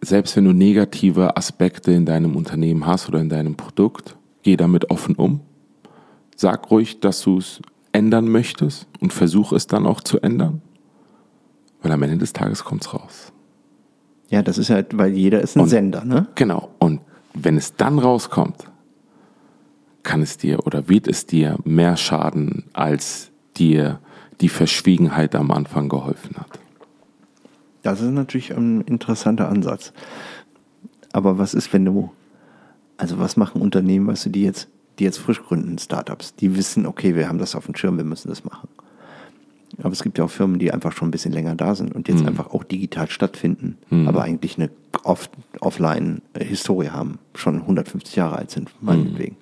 selbst 0.00 0.36
wenn 0.36 0.44
du 0.44 0.52
negative 0.52 1.36
Aspekte 1.36 1.92
in 1.92 2.06
deinem 2.06 2.36
Unternehmen 2.36 2.86
hast 2.86 3.08
oder 3.08 3.20
in 3.20 3.28
deinem 3.28 3.54
Produkt, 3.54 4.16
geh 4.42 4.56
damit 4.56 4.90
offen 4.90 5.14
um. 5.14 5.40
Sag 6.36 6.70
ruhig, 6.70 7.00
dass 7.00 7.22
du 7.22 7.38
es 7.38 7.60
ändern 7.92 8.28
möchtest 8.28 8.88
und 9.00 9.12
versuch 9.12 9.52
es 9.52 9.68
dann 9.68 9.86
auch 9.86 10.00
zu 10.00 10.20
ändern. 10.20 10.60
Weil 11.82 11.92
am 11.92 12.02
Ende 12.02 12.18
des 12.18 12.32
Tages 12.32 12.64
kommt 12.64 12.82
es 12.82 12.92
raus. 12.92 13.32
Ja, 14.28 14.42
das 14.42 14.58
ist 14.58 14.70
halt, 14.70 14.98
weil 14.98 15.12
jeder 15.12 15.40
ist 15.40 15.56
ein 15.56 15.60
Und- 15.60 15.68
Sender, 15.68 16.04
ne? 16.04 16.26
Genau. 16.34 16.70
Und 16.80 17.00
wenn 17.34 17.56
es 17.56 17.76
dann 17.76 17.98
rauskommt, 18.00 18.64
kann 20.04 20.22
es 20.22 20.36
dir 20.36 20.64
oder 20.66 20.88
wird 20.88 21.08
es 21.08 21.26
dir 21.26 21.58
mehr 21.64 21.96
schaden, 21.96 22.64
als 22.72 23.32
dir 23.56 23.98
die 24.40 24.48
Verschwiegenheit 24.48 25.34
am 25.34 25.50
Anfang 25.50 25.88
geholfen 25.88 26.36
hat. 26.36 26.60
Das 27.82 28.00
ist 28.00 28.10
natürlich 28.10 28.54
ein 28.56 28.82
interessanter 28.82 29.48
Ansatz. 29.48 29.92
Aber 31.12 31.38
was 31.38 31.54
ist, 31.54 31.72
wenn 31.72 31.84
du, 31.84 32.10
also 32.96 33.18
was 33.18 33.36
machen 33.36 33.60
Unternehmen, 33.60 34.06
weißt 34.06 34.26
du, 34.26 34.30
die 34.30 34.42
jetzt, 34.42 34.68
die 34.98 35.04
jetzt 35.04 35.18
frisch 35.18 35.42
gründen, 35.42 35.78
Startups, 35.78 36.34
die 36.34 36.56
wissen, 36.56 36.86
okay, 36.86 37.14
wir 37.14 37.28
haben 37.28 37.38
das 37.38 37.54
auf 37.54 37.66
dem 37.66 37.74
Schirm, 37.74 37.96
wir 37.96 38.04
müssen 38.04 38.28
das 38.28 38.44
machen. 38.44 38.68
Aber 39.78 39.90
es 39.90 40.02
gibt 40.02 40.18
ja 40.18 40.24
auch 40.24 40.30
Firmen, 40.30 40.58
die 40.58 40.72
einfach 40.72 40.92
schon 40.92 41.08
ein 41.08 41.10
bisschen 41.10 41.32
länger 41.32 41.56
da 41.56 41.74
sind 41.74 41.94
und 41.94 42.08
jetzt 42.08 42.24
einfach 42.24 42.52
auch 42.52 42.62
digital 42.62 43.10
stattfinden, 43.10 43.76
aber 44.06 44.22
eigentlich 44.22 44.56
eine 44.56 44.70
off 45.02 45.28
Offline-Historie 45.60 46.90
haben, 46.90 47.18
schon 47.34 47.60
150 47.62 48.14
Jahre 48.14 48.36
alt 48.36 48.52
sind, 48.52 48.70
meinetwegen. 48.80 49.36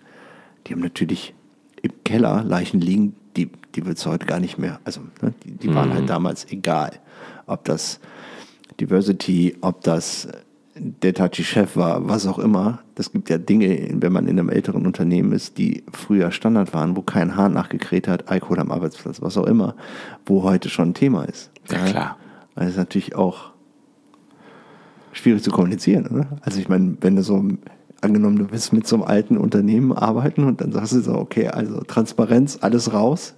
Die 0.67 0.73
haben 0.73 0.81
natürlich 0.81 1.35
im 1.83 1.93
Keller 2.05 2.45
Leichen 2.45 2.81
liegen, 2.81 3.15
die, 3.37 3.51
die 3.75 3.87
wird 3.87 3.99
es 3.99 4.07
heute 4.07 4.27
gar 4.27 4.41
nicht 4.41 4.59
mehr. 4.59 4.81
Also, 4.85 5.01
ne, 5.21 5.33
die, 5.45 5.53
die 5.53 5.75
waren 5.75 5.93
halt 5.93 6.09
damals 6.09 6.51
egal. 6.51 6.93
Ob 7.47 7.65
das 7.65 7.99
Diversity, 8.79 9.57
ob 9.61 9.83
das 9.83 10.29
der 10.75 11.15
Tachi-Chef 11.15 11.77
war, 11.77 12.09
was 12.09 12.27
auch 12.27 12.39
immer. 12.39 12.81
Das 12.95 13.13
gibt 13.13 13.29
ja 13.29 13.39
Dinge, 13.39 13.89
wenn 13.93 14.13
man 14.13 14.27
in 14.27 14.39
einem 14.39 14.49
älteren 14.49 14.87
Unternehmen 14.87 15.33
ist, 15.33 15.59
die 15.59 15.85
früher 15.93 16.31
Standard 16.31 16.73
waren, 16.73 16.97
wo 16.97 17.03
kein 17.03 17.37
Hahn 17.37 17.53
nachgekräht 17.53 18.09
hat, 18.09 18.29
Alkohol 18.29 18.59
am 18.59 18.71
Arbeitsplatz, 18.71 19.21
was 19.21 19.37
auch 19.37 19.47
immer, 19.47 19.77
wo 20.25 20.43
heute 20.43 20.69
schon 20.69 20.91
ein 20.91 20.95
Thema 20.95 21.25
ist. 21.25 21.51
Ja, 21.71 21.85
klar. 21.85 22.17
Weil 22.55 22.69
es 22.69 22.77
natürlich 22.77 23.15
auch 23.15 23.53
schwierig 25.13 25.43
zu 25.43 25.51
kommunizieren. 25.51 26.07
Oder? 26.07 26.27
Also 26.41 26.59
ich 26.59 26.69
meine, 26.69 26.97
wenn 27.01 27.17
du 27.17 27.23
so, 27.23 27.45
angenommen, 28.03 28.39
du 28.39 28.51
willst 28.51 28.73
mit 28.73 28.87
so 28.87 28.97
einem 28.97 29.05
alten 29.05 29.37
Unternehmen 29.37 29.93
arbeiten 29.93 30.45
und 30.45 30.61
dann 30.61 30.73
sagst 30.73 30.93
du 30.93 31.01
so, 31.01 31.15
okay, 31.15 31.49
also 31.49 31.81
Transparenz, 31.83 32.59
alles 32.61 32.93
raus. 32.93 33.35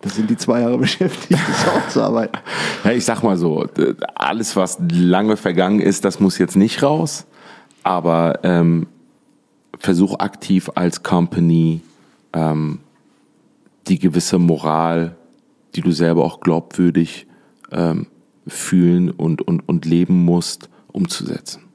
Das 0.00 0.14
sind 0.14 0.30
die 0.30 0.36
zwei 0.36 0.60
Jahre 0.60 0.78
beschäftigt, 0.78 1.40
das 1.46 1.68
aufzuarbeiten. 1.68 2.40
Ja, 2.84 2.92
ich 2.92 3.04
sag 3.04 3.22
mal 3.22 3.36
so, 3.36 3.66
alles, 4.14 4.56
was 4.56 4.78
lange 4.90 5.36
vergangen 5.36 5.80
ist, 5.80 6.04
das 6.04 6.20
muss 6.20 6.38
jetzt 6.38 6.56
nicht 6.56 6.82
raus. 6.82 7.26
Aber 7.82 8.40
ähm, 8.42 8.86
versuch 9.78 10.18
aktiv 10.18 10.70
als 10.74 11.02
Company 11.02 11.80
ähm, 12.32 12.80
die 13.88 13.98
gewisse 13.98 14.38
Moral, 14.38 15.16
die 15.74 15.80
du 15.80 15.92
selber 15.92 16.24
auch 16.24 16.40
glaubwürdig 16.40 17.26
ähm, 17.72 18.06
fühlen 18.46 19.10
und, 19.10 19.42
und, 19.42 19.68
und 19.68 19.84
leben 19.84 20.24
musst, 20.24 20.68
umzusetzen. 20.92 21.67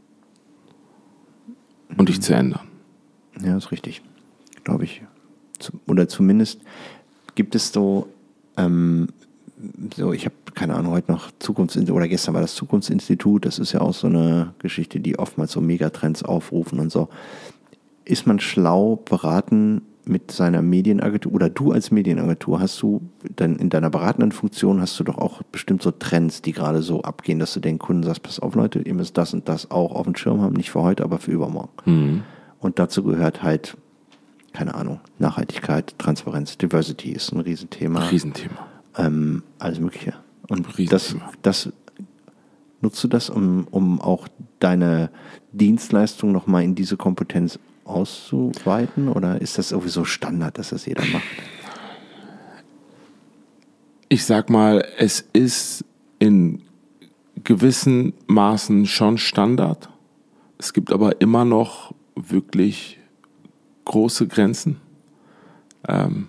Und 1.97 2.09
dich 2.09 2.21
zu 2.21 2.33
ändern. 2.33 2.61
Ja, 3.43 3.57
ist 3.57 3.71
richtig. 3.71 4.01
Glaube 4.63 4.83
ich. 4.85 5.01
Oder 5.87 6.07
zumindest 6.07 6.61
gibt 7.35 7.55
es 7.55 7.71
so, 7.71 8.07
ähm, 8.57 9.07
so 9.95 10.13
ich 10.13 10.25
habe 10.25 10.35
keine 10.53 10.75
Ahnung, 10.75 10.91
heute 10.91 11.11
noch 11.11 11.31
Zukunftsinstitut, 11.39 11.95
oder 11.95 12.07
gestern 12.07 12.33
war 12.33 12.41
das 12.41 12.55
Zukunftsinstitut, 12.55 13.45
das 13.45 13.59
ist 13.59 13.71
ja 13.71 13.81
auch 13.81 13.93
so 13.93 14.07
eine 14.07 14.53
Geschichte, 14.59 14.99
die 14.99 15.17
oftmals 15.17 15.51
so 15.51 15.61
Megatrends 15.61 16.23
aufrufen 16.23 16.79
und 16.79 16.91
so. 16.91 17.09
Ist 18.05 18.27
man 18.27 18.39
schlau 18.39 18.97
beraten 18.97 19.81
mit 20.05 20.31
seiner 20.31 20.61
Medienagentur 20.61 21.33
oder 21.33 21.49
du 21.49 21.71
als 21.71 21.91
Medienagentur 21.91 22.59
hast 22.59 22.81
du 22.81 23.01
dann 23.35 23.55
in 23.55 23.69
deiner 23.69 23.89
beratenden 23.89 24.31
Funktion 24.31 24.81
hast 24.81 24.99
du 24.99 25.03
doch 25.03 25.17
auch 25.17 25.41
bestimmt 25.43 25.81
so 25.81 25.91
Trends, 25.91 26.41
die 26.41 26.51
gerade 26.51 26.81
so 26.81 27.01
abgehen, 27.03 27.39
dass 27.39 27.53
du 27.53 27.59
den 27.59 27.79
Kunden 27.79 28.03
sagst, 28.03 28.23
pass 28.23 28.39
auf 28.39 28.55
Leute, 28.55 28.79
ihr 28.79 28.93
müsst 28.93 29.17
das 29.17 29.33
und 29.33 29.47
das 29.47 29.71
auch 29.71 29.95
auf 29.95 30.05
dem 30.05 30.15
Schirm 30.15 30.41
haben, 30.41 30.55
nicht 30.55 30.71
für 30.71 30.81
heute, 30.81 31.03
aber 31.03 31.19
für 31.19 31.31
übermorgen. 31.31 31.71
Und 32.59 32.79
dazu 32.79 33.03
gehört 33.03 33.43
halt, 33.43 33.77
keine 34.51 34.75
Ahnung, 34.75 34.99
Nachhaltigkeit, 35.19 35.95
Transparenz, 35.97 36.57
Diversity 36.57 37.11
ist 37.11 37.31
ein 37.31 37.39
Riesenthema. 37.39 38.07
Riesenthema. 38.07 38.67
Ähm, 38.97 39.43
alles 39.59 39.79
Mögliche. 39.79 40.13
Und 40.49 40.67
das, 40.91 41.15
das 41.41 41.71
nutzt 42.81 43.03
du 43.03 43.07
das, 43.07 43.29
um, 43.29 43.67
um 43.71 43.99
auch 44.01 44.27
deine 44.59 45.09
Dienstleistung 45.51 46.31
nochmal 46.31 46.63
in 46.63 46.75
diese 46.75 46.97
Kompetenz 46.97 47.59
auszuweiten? 47.85 49.09
Oder 49.09 49.41
ist 49.41 49.57
das 49.57 49.69
sowieso 49.69 50.05
Standard, 50.05 50.57
dass 50.57 50.69
das 50.69 50.85
jeder 50.85 51.03
macht? 51.05 51.23
ich 54.13 54.25
sag 54.25 54.51
mal, 54.51 54.85
es 54.99 55.27
ist 55.33 55.85
in 56.19 56.61
gewissen 57.43 58.13
Maßen 58.27 58.85
schon 58.85 59.17
Standard. 59.17 59.89
Es 60.59 60.71
gibt 60.73 60.91
aber 60.91 61.19
immer 61.19 61.45
noch 61.45 61.95
wirklich 62.15 62.99
große 63.85 64.27
Grenzen, 64.27 64.79
ähm, 65.87 66.27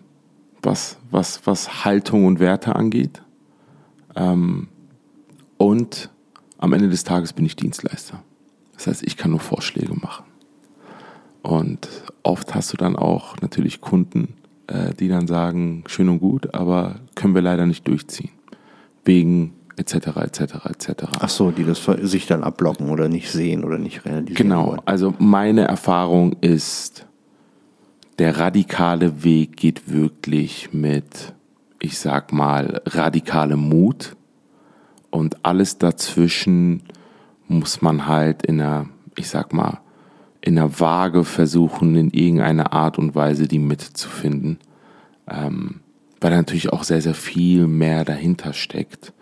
was, 0.63 0.97
was, 1.11 1.47
was 1.47 1.85
Haltung 1.85 2.25
und 2.25 2.41
Werte 2.41 2.75
angeht. 2.75 3.23
Ähm, 4.17 4.69
und 5.59 6.09
am 6.57 6.73
Ende 6.73 6.89
des 6.89 7.05
Tages 7.05 7.35
bin 7.35 7.45
ich 7.45 7.55
Dienstleister. 7.55 8.23
Das 8.73 8.87
heißt, 8.87 9.03
ich 9.03 9.19
kann 9.19 9.31
nur 9.31 9.41
Vorschläge 9.41 9.93
machen. 9.93 10.25
Und 11.45 11.89
oft 12.23 12.55
hast 12.55 12.73
du 12.73 12.79
dann 12.79 12.97
auch 12.97 13.37
natürlich 13.43 13.83
Kunden, 13.83 14.35
äh, 14.67 14.95
die 14.95 15.09
dann 15.09 15.27
sagen, 15.27 15.85
schön 15.87 16.09
und 16.09 16.19
gut, 16.19 16.55
aber 16.55 16.97
können 17.15 17.35
wir 17.35 17.43
leider 17.43 17.67
nicht 17.67 17.87
durchziehen. 17.87 18.31
Wegen 19.05 19.53
etc. 19.77 19.95
etc. 20.17 20.41
etc. 20.71 20.93
Ach 21.21 21.29
so, 21.29 21.51
die 21.51 21.65
das 21.65 21.85
sich 22.01 22.27
dann 22.27 22.43
abblocken 22.43 22.89
oder 22.89 23.11
nicht 23.11 23.31
sehen 23.31 23.63
oder 23.63 23.77
nicht 23.77 24.07
realisieren 24.07 24.35
Genau, 24.37 24.67
wollen. 24.69 24.81
also 24.87 25.13
meine 25.19 25.69
Erfahrung 25.69 26.35
ist, 26.41 27.07
der 28.19 28.39
radikale 28.39 29.23
Weg 29.23 29.59
geht 29.59 29.93
wirklich 29.93 30.73
mit, 30.73 31.35
ich 31.79 31.99
sag 31.99 32.33
mal, 32.33 32.81
radikalem 32.87 33.69
Mut 33.69 34.17
und 35.11 35.45
alles 35.45 35.77
dazwischen 35.77 36.85
muss 37.49 37.83
man 37.83 38.07
halt 38.07 38.47
in 38.47 38.63
einer, 38.63 38.87
ich 39.19 39.29
sag 39.29 39.53
mal, 39.53 39.81
in 40.45 40.59
einer 40.59 40.79
Waage 40.79 41.25
versuchen, 41.25 41.97
in 41.97 42.11
irgendeiner 42.11 42.75
Art 42.75 42.99
und 42.99 43.15
Weise 43.15 43.49
die 43.49 43.59
Mitte 43.59 43.95
zu 43.95 44.11
finden, 44.11 44.59
ähm, 45.27 45.81
weil 46.21 46.33
natürlich 46.33 46.71
auch 46.71 46.85
sehr, 46.85 47.01
sehr 47.01 47.15
viel 47.15 47.67
mehr 47.67 48.05
dahinter 48.05 48.53
steckt. 48.53 49.15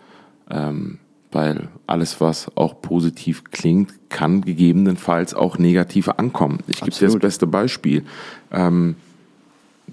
Ähm, 0.51 0.99
weil 1.31 1.69
alles, 1.87 2.19
was 2.19 2.51
auch 2.55 2.81
positiv 2.81 3.45
klingt, 3.45 3.93
kann 4.09 4.41
gegebenenfalls 4.41 5.33
auch 5.33 5.57
negativ 5.57 6.09
ankommen. 6.09 6.59
Ich 6.67 6.81
gebe 6.81 6.91
dir 6.91 7.07
das 7.07 7.17
beste 7.17 7.47
Beispiel. 7.47 8.03
Ähm, 8.51 8.95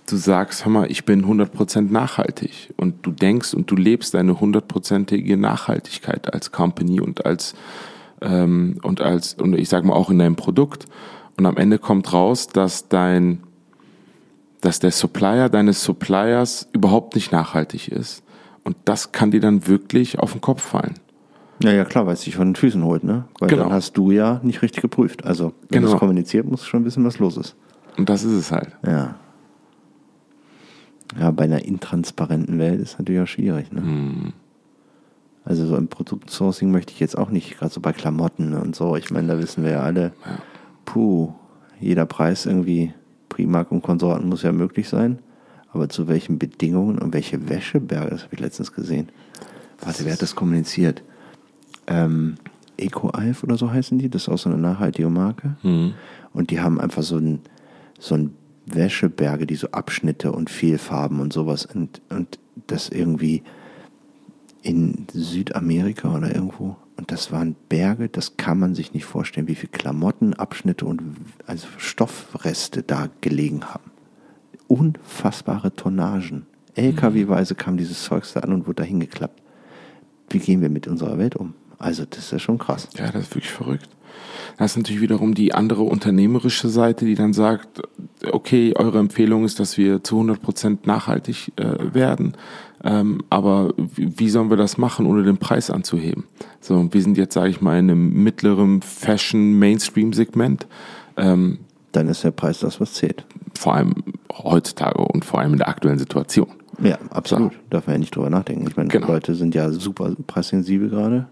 du 0.09 0.17
sagst, 0.17 0.65
hör 0.65 0.73
mal, 0.73 0.91
ich 0.91 1.05
bin 1.05 1.25
100% 1.25 1.93
nachhaltig 1.93 2.75
und 2.77 3.07
du 3.07 3.13
denkst 3.13 3.55
und 3.55 3.71
du 3.71 3.77
lebst 3.77 4.15
deine 4.15 4.33
100%ige 4.33 5.37
Nachhaltigkeit 5.37 6.35
als 6.35 6.51
Company 6.51 7.01
und 7.01 7.25
als 7.25 7.55
ähm, 8.21 8.79
und 8.83 9.01
als 9.01 9.35
und 9.35 9.55
ich 9.55 9.69
sag 9.69 9.85
mal 9.85 9.95
auch 9.95 10.11
in 10.11 10.19
deinem 10.19 10.37
Produkt 10.37 10.87
und 11.41 11.47
am 11.47 11.57
Ende 11.57 11.79
kommt 11.79 12.13
raus, 12.13 12.49
dass 12.49 12.89
dein 12.89 13.41
dass 14.61 14.79
der 14.79 14.91
Supplier 14.91 15.49
deines 15.49 15.83
Suppliers 15.83 16.69
überhaupt 16.75 17.15
nicht 17.15 17.33
nachhaltig 17.33 17.89
ist 17.89 18.23
und 18.63 18.77
das 18.85 19.11
kann 19.13 19.31
dir 19.31 19.41
dann 19.41 19.67
wirklich 19.67 20.19
auf 20.19 20.33
den 20.33 20.43
Kopf 20.43 20.61
fallen. 20.63 20.95
Ja, 21.63 21.73
ja, 21.73 21.87
klar, 21.87 22.05
weil 22.07 22.13
es 22.13 22.21
dich 22.25 22.37
von 22.37 22.49
den 22.49 22.57
Füßen 22.57 22.85
holt, 22.85 23.05
ne? 23.05 23.25
Weil 23.39 23.49
Genau. 23.49 23.65
dann 23.65 23.73
hast 23.73 23.95
du 23.97 24.11
ja 24.11 24.39
nicht 24.43 24.61
richtig 24.61 24.83
geprüft. 24.83 25.25
Also, 25.25 25.55
wenn 25.71 25.81
Genau. 25.81 25.89
du 25.89 25.95
es 25.95 25.99
kommuniziert, 25.99 26.47
musst 26.47 26.65
du 26.65 26.69
schon 26.69 26.85
wissen, 26.85 27.05
was 27.07 27.19
los 27.19 27.39
ist. 27.39 27.57
Und 27.97 28.11
das 28.11 28.23
ist 28.23 28.33
es 28.33 28.53
halt. 28.53 28.77
Ja. 28.87 29.15
Ja, 31.19 31.31
bei 31.31 31.45
einer 31.45 31.65
intransparenten 31.65 32.59
Welt 32.59 32.81
ist 32.81 32.99
natürlich 32.99 33.23
auch 33.23 33.27
schwierig, 33.27 33.73
ne? 33.73 33.81
Hm. 33.81 34.33
Also 35.45 35.65
so 35.67 35.77
im 35.77 35.89
Produktsourcing 35.89 36.71
möchte 36.71 36.93
ich 36.93 37.01
jetzt 37.01 37.17
auch 37.17 37.31
nicht, 37.31 37.59
gerade 37.59 37.73
so 37.73 37.81
bei 37.81 37.93
Klamotten 37.95 38.53
und 38.55 38.77
so. 38.77 38.95
Ich 38.97 39.11
meine, 39.11 39.29
da 39.29 39.39
wissen 39.39 39.65
wir 39.65 39.71
ja 39.73 39.81
alle, 39.81 40.13
puh, 40.91 41.33
jeder 41.79 42.05
Preis 42.05 42.47
irgendwie, 42.47 42.93
Primark 43.29 43.71
und 43.71 43.83
Konsorten 43.83 44.29
muss 44.29 44.43
ja 44.43 44.51
möglich 44.51 44.89
sein. 44.89 45.21
Aber 45.73 45.89
zu 45.89 46.09
welchen 46.09 46.39
Bedingungen 46.39 46.99
und 46.99 47.15
welche 47.15 47.49
Wäscheberge, 47.49 48.11
das 48.11 48.25
habe 48.25 48.35
ich 48.35 48.41
letztens 48.41 48.73
gesehen. 48.73 49.09
Warte, 49.81 50.05
wer 50.05 50.15
hat 50.15 50.23
das 50.23 50.35
kommuniziert? 50.35 51.05
Ähm, 51.87 52.35
EcoAlf 52.77 53.45
oder 53.45 53.57
so 53.57 53.71
heißen 53.71 53.99
die, 53.99 54.11
das 54.11 54.23
ist 54.23 54.29
auch 54.29 54.39
so 54.39 54.51
eine 54.51 54.59
nachhaltige 54.59 55.09
Marke. 55.09 55.57
Und 56.33 56.51
die 56.51 56.61
haben 56.61 56.81
einfach 56.81 57.05
so 57.05 57.19
ein, 57.19 57.41
so 58.01 58.17
ein 58.17 58.35
Wäscheberge, 58.67 59.47
die 59.47 59.55
so 59.55 59.69
Abschnitte 59.71 60.33
und 60.33 60.51
Vielfarben 60.51 61.21
und 61.21 61.33
sowas 61.33 61.67
und, 61.67 62.03
und 62.09 62.41
das 62.67 62.89
irgendwie 62.89 63.45
in 64.63 65.07
Südamerika 65.13 66.17
oder 66.17 66.35
irgendwo. 66.35 66.77
Und 67.01 67.11
das 67.11 67.33
waren 67.33 67.57
Berge, 67.71 68.11
das 68.11 68.37
kann 68.37 68.59
man 68.59 68.75
sich 68.75 68.93
nicht 68.93 69.07
vorstellen, 69.07 69.49
wie 69.49 69.55
viele 69.55 69.73
Klamotten, 69.73 70.35
Abschnitte 70.35 70.85
und 70.85 71.01
also 71.47 71.67
Stoffreste 71.79 72.83
da 72.83 73.09
gelegen 73.23 73.65
haben. 73.65 73.91
Unfassbare 74.69 75.75
Tonnagen. 75.75 76.45
LKW-weise 76.75 77.55
kam 77.55 77.79
dieses 77.79 78.05
Zeugs 78.05 78.35
da 78.35 78.41
an 78.41 78.53
und 78.53 78.67
wurde 78.67 78.83
dahin 78.83 79.01
geklappt. 79.01 79.41
Wie 80.29 80.41
gehen 80.41 80.61
wir 80.61 80.69
mit 80.69 80.89
unserer 80.89 81.17
Welt 81.17 81.37
um? 81.37 81.55
Also, 81.79 82.05
das 82.05 82.19
ist 82.19 82.33
ja 82.33 82.39
schon 82.39 82.59
krass. 82.59 82.87
Ja, 82.99 83.11
das 83.11 83.23
ist 83.23 83.31
wirklich 83.35 83.51
verrückt. 83.51 83.89
Das 84.59 84.73
ist 84.73 84.77
natürlich 84.77 85.01
wiederum 85.01 85.35
die 85.35 85.55
andere 85.55 85.85
unternehmerische 85.85 86.69
Seite, 86.69 87.07
die 87.07 87.15
dann 87.15 87.33
sagt, 87.33 87.81
okay, 88.31 88.75
eure 88.77 88.99
Empfehlung 88.99 89.47
ist, 89.47 89.59
dass 89.59 89.79
wir 89.79 90.05
zu 90.05 90.17
100 90.17 90.43
Prozent 90.43 90.87
nachhaltig 90.87 91.53
äh, 91.57 91.95
werden, 91.95 92.37
ähm, 92.83 93.23
aber 93.29 93.75
wie, 93.77 94.31
sollen 94.31 94.51
wir 94.51 94.57
das 94.57 94.79
machen, 94.79 95.07
ohne 95.07 95.23
den 95.23 95.37
Preis 95.37 95.71
anzuheben? 95.71 96.25
So, 96.61 96.93
wir 96.93 97.03
sind 97.03 97.19
jetzt, 97.19 97.35
sage 97.35 97.51
ich 97.51 97.61
mal, 97.61 97.79
in 97.79 97.91
einem 97.91 98.23
mittleren 98.23 98.81
Fashion-Mainstream-Segment. 98.83 100.67
Ähm, 101.17 101.59
dann 101.93 102.09
ist 102.09 102.25
der 102.25 102.31
Preis 102.31 102.61
das, 102.61 102.81
was 102.81 102.95
zählt. 102.95 103.27
Vor 103.59 103.75
allem 103.75 103.95
heutzutage 104.33 104.99
und 104.99 105.25
vor 105.25 105.41
allem 105.41 105.53
in 105.53 105.59
der 105.59 105.69
aktuellen 105.69 105.99
Situation. 105.99 106.49
Ja, 106.83 106.99
absolut. 107.11 107.53
So. 107.53 107.59
Darf 107.69 107.87
man 107.87 107.95
ja 107.95 107.99
nicht 107.99 108.17
drüber 108.17 108.31
nachdenken. 108.31 108.67
Ich 108.67 108.77
meine, 108.77 108.89
genau. 108.89 109.09
Leute 109.09 109.35
sind 109.35 109.55
ja 109.55 109.71
super 109.71 110.15
preissensibel 110.27 110.89
gerade. 110.89 111.29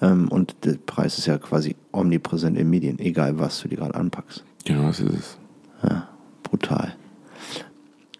Ähm, 0.00 0.28
und 0.28 0.56
der 0.64 0.78
Preis 0.86 1.18
ist 1.18 1.26
ja 1.26 1.36
quasi 1.36 1.76
omnipräsent 1.92 2.56
in 2.56 2.70
Medien, 2.70 2.98
egal 2.98 3.38
was 3.38 3.60
du 3.60 3.68
dir 3.68 3.76
gerade 3.76 3.94
anpackst. 3.94 4.44
Genau, 4.64 4.86
das 4.86 5.00
ist 5.00 5.14
es. 5.14 5.38
Ja, 5.82 6.08
brutal. 6.42 6.94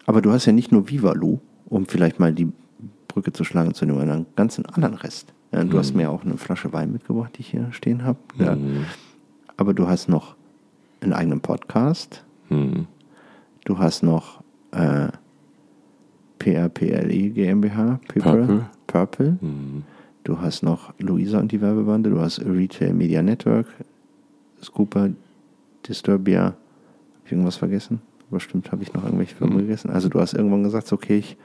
Aber 0.05 0.21
du 0.21 0.31
hast 0.31 0.45
ja 0.45 0.53
nicht 0.53 0.71
nur 0.71 0.89
Vivalu, 0.89 1.39
um 1.65 1.85
vielleicht 1.85 2.19
mal 2.19 2.33
die 2.33 2.51
Brücke 3.07 3.33
zu 3.33 3.43
schlagen 3.43 3.73
zu 3.73 3.85
einem 3.85 4.25
ganzen 4.35 4.65
anderen 4.65 4.95
Rest. 4.95 5.33
Ja, 5.51 5.63
du 5.63 5.75
mhm. 5.75 5.79
hast 5.79 5.93
mir 5.93 6.09
auch 6.09 6.23
eine 6.23 6.37
Flasche 6.37 6.73
Wein 6.73 6.91
mitgebracht, 6.91 7.33
die 7.37 7.41
ich 7.41 7.51
hier 7.51 7.71
stehen 7.71 8.03
habe. 8.03 8.19
Ja. 8.37 8.55
Mhm. 8.55 8.85
Aber 9.55 9.73
du 9.73 9.87
hast 9.87 10.09
noch 10.09 10.35
einen 11.01 11.13
eigenen 11.13 11.41
Podcast. 11.41 12.23
Mhm. 12.49 12.87
Du 13.65 13.77
hast 13.77 14.03
noch 14.03 14.41
äh, 14.71 15.09
PRPLE 16.39 17.29
GmbH, 17.29 17.99
People, 18.07 18.21
Purple. 18.21 18.65
Purple. 18.87 19.37
Mhm. 19.41 19.83
Du 20.23 20.39
hast 20.39 20.63
noch 20.63 20.93
Luisa 20.99 21.39
und 21.39 21.51
die 21.51 21.61
Werbebande, 21.61 22.09
du 22.09 22.19
hast 22.19 22.39
Retail 22.39 22.93
Media 22.93 23.21
Network, 23.21 23.67
Scooper, 24.61 25.09
Disturbia. 25.87 26.43
Habe 26.43 26.55
ich 27.25 27.31
irgendwas 27.31 27.57
vergessen? 27.57 28.01
Bestimmt 28.29 28.71
habe 28.71 28.83
ich 28.83 28.93
noch 28.93 29.03
irgendwelche 29.03 29.35
Firmen 29.35 29.55
mhm. 29.55 29.59
vergessen. 29.59 29.91
Also 29.91 30.09
du 30.09 30.19
hast 30.19 30.33
irgendwann 30.33 30.63
gesagt, 30.63 30.91
okay, 30.91 31.17
ich, 31.17 31.37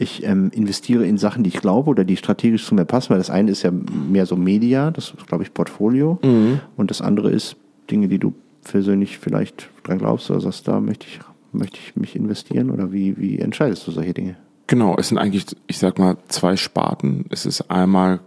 ich 0.00 0.24
ähm, 0.24 0.50
investiere 0.54 1.06
in 1.06 1.18
Sachen, 1.18 1.44
die 1.44 1.48
ich 1.48 1.60
glaube 1.60 1.90
oder 1.90 2.04
die 2.04 2.16
strategisch 2.16 2.64
zu 2.64 2.74
mir 2.74 2.84
passen, 2.84 3.10
weil 3.10 3.18
das 3.18 3.30
eine 3.30 3.50
ist 3.50 3.62
ja 3.62 3.70
mehr 3.70 4.26
so 4.26 4.36
Media, 4.36 4.90
das 4.90 5.12
ist, 5.16 5.26
glaube 5.26 5.44
ich, 5.44 5.52
Portfolio. 5.52 6.18
Mhm. 6.22 6.60
Und 6.76 6.90
das 6.90 7.02
andere 7.02 7.30
ist 7.30 7.56
Dinge, 7.90 8.08
die 8.08 8.18
du 8.18 8.32
persönlich 8.64 9.18
vielleicht 9.18 9.68
dran 9.82 9.98
glaubst 9.98 10.30
oder 10.30 10.40
sagst, 10.40 10.66
da 10.68 10.80
möchte 10.80 11.06
ich, 11.06 11.20
möchte 11.52 11.78
ich 11.78 11.96
mich 11.96 12.16
investieren 12.16 12.70
oder 12.70 12.92
wie, 12.92 13.18
wie 13.18 13.38
entscheidest 13.38 13.86
du 13.86 13.90
solche 13.90 14.14
Dinge? 14.14 14.36
Genau, 14.66 14.96
es 14.98 15.08
sind 15.08 15.18
eigentlich, 15.18 15.46
ich 15.66 15.78
sag 15.78 15.98
mal, 15.98 16.16
zwei 16.28 16.56
Sparten. 16.56 17.26
Es 17.30 17.44
ist 17.44 17.70
einmal 17.70 18.20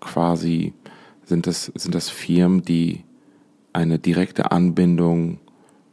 quasi, 0.00 0.72
sind 1.24 1.46
das, 1.46 1.72
sind 1.74 1.94
das 1.94 2.10
Firmen, 2.10 2.62
die 2.62 3.04
eine 3.72 3.98
direkte 3.98 4.52
Anbindung 4.52 5.38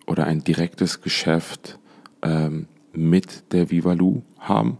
oder 0.08 0.26
ein 0.26 0.44
direktes 0.44 1.02
Geschäft 1.02 1.80
ähm, 2.22 2.68
mit 2.94 3.54
der 3.54 3.72
Vivalu 3.72 4.22
haben, 4.40 4.78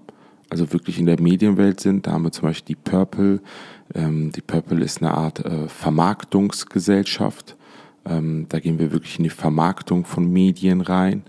also 0.52 0.74
wirklich 0.74 1.00
in 1.00 1.06
der 1.06 1.20
Medienwelt 1.20 1.80
sind. 1.80 2.06
Da 2.06 2.12
haben 2.12 2.24
wir 2.24 2.34
zum 2.34 2.50
Beispiel 2.50 2.76
die 2.76 2.90
Purple. 2.90 3.40
Ähm, 3.96 4.34
die 4.34 4.42
Purple 4.42 4.84
ist 4.84 5.02
eine 5.02 5.14
Art 5.14 5.46
äh, 5.46 5.70
Vermarktungsgesellschaft. 5.70 7.56
Ähm, 8.06 8.48
da 8.50 8.60
gehen 8.60 8.78
wir 8.78 8.92
wirklich 8.92 9.18
in 9.18 9.24
die 9.24 9.30
Vermarktung 9.30 10.04
von 10.04 10.30
Medien 10.30 10.82
rein. 10.82 11.24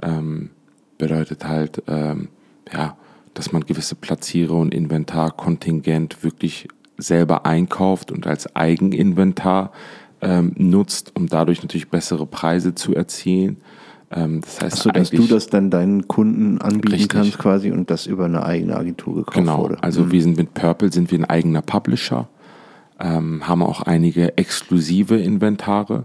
Ähm, 0.00 0.50
bedeutet 0.96 1.44
halt, 1.44 1.82
ähm, 1.86 2.28
ja, 2.72 2.96
dass 3.34 3.52
man 3.52 3.66
gewisse 3.66 3.94
Platziere 3.94 4.54
und 4.54 4.72
Inventarkontingent 4.72 6.24
wirklich 6.24 6.66
selber 6.96 7.44
einkauft 7.44 8.10
und 8.10 8.26
als 8.26 8.56
Eigeninventar 8.56 9.72
ähm, 10.22 10.54
nutzt, 10.56 11.14
um 11.14 11.26
dadurch 11.26 11.60
natürlich 11.60 11.90
bessere 11.90 12.24
Preise 12.24 12.74
zu 12.74 12.94
erzielen. 12.94 13.58
Ähm, 14.12 14.42
das 14.42 14.60
heißt, 14.60 14.74
Achso, 14.74 14.90
dass 14.90 15.10
du 15.10 15.26
das 15.26 15.46
dann 15.48 15.70
deinen 15.70 16.06
Kunden 16.06 16.60
anbieten 16.60 16.92
richtig. 16.92 17.08
kannst 17.08 17.38
quasi 17.38 17.70
und 17.70 17.90
das 17.90 18.06
über 18.06 18.26
eine 18.26 18.44
eigene 18.44 18.76
Agentur 18.76 19.16
gekauft 19.16 19.36
genau. 19.36 19.58
wurde. 19.58 19.74
Genau, 19.74 19.84
also 19.84 20.04
mhm. 20.04 20.12
wir 20.12 20.22
sind 20.22 20.36
mit 20.36 20.54
Purple 20.54 20.92
sind 20.92 21.10
wir 21.10 21.18
ein 21.18 21.24
eigener 21.24 21.62
Publisher, 21.62 22.28
ähm, 23.00 23.48
haben 23.48 23.62
auch 23.62 23.82
einige 23.82 24.36
exklusive 24.36 25.16
Inventare. 25.16 26.04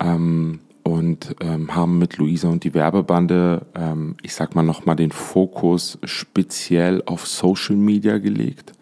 Ähm, 0.00 0.60
und 0.84 1.34
ähm, 1.40 1.74
haben 1.74 1.98
mit 1.98 2.18
Luisa 2.18 2.48
und 2.48 2.62
die 2.62 2.74
Werbebande, 2.74 3.64
ähm, 3.74 4.16
ich 4.20 4.34
sag 4.34 4.54
mal 4.54 4.62
nochmal, 4.62 4.96
den 4.96 5.12
Fokus 5.12 5.98
speziell 6.04 7.02
auf 7.06 7.26
Social 7.26 7.74
Media 7.74 8.18
gelegt. 8.18 8.72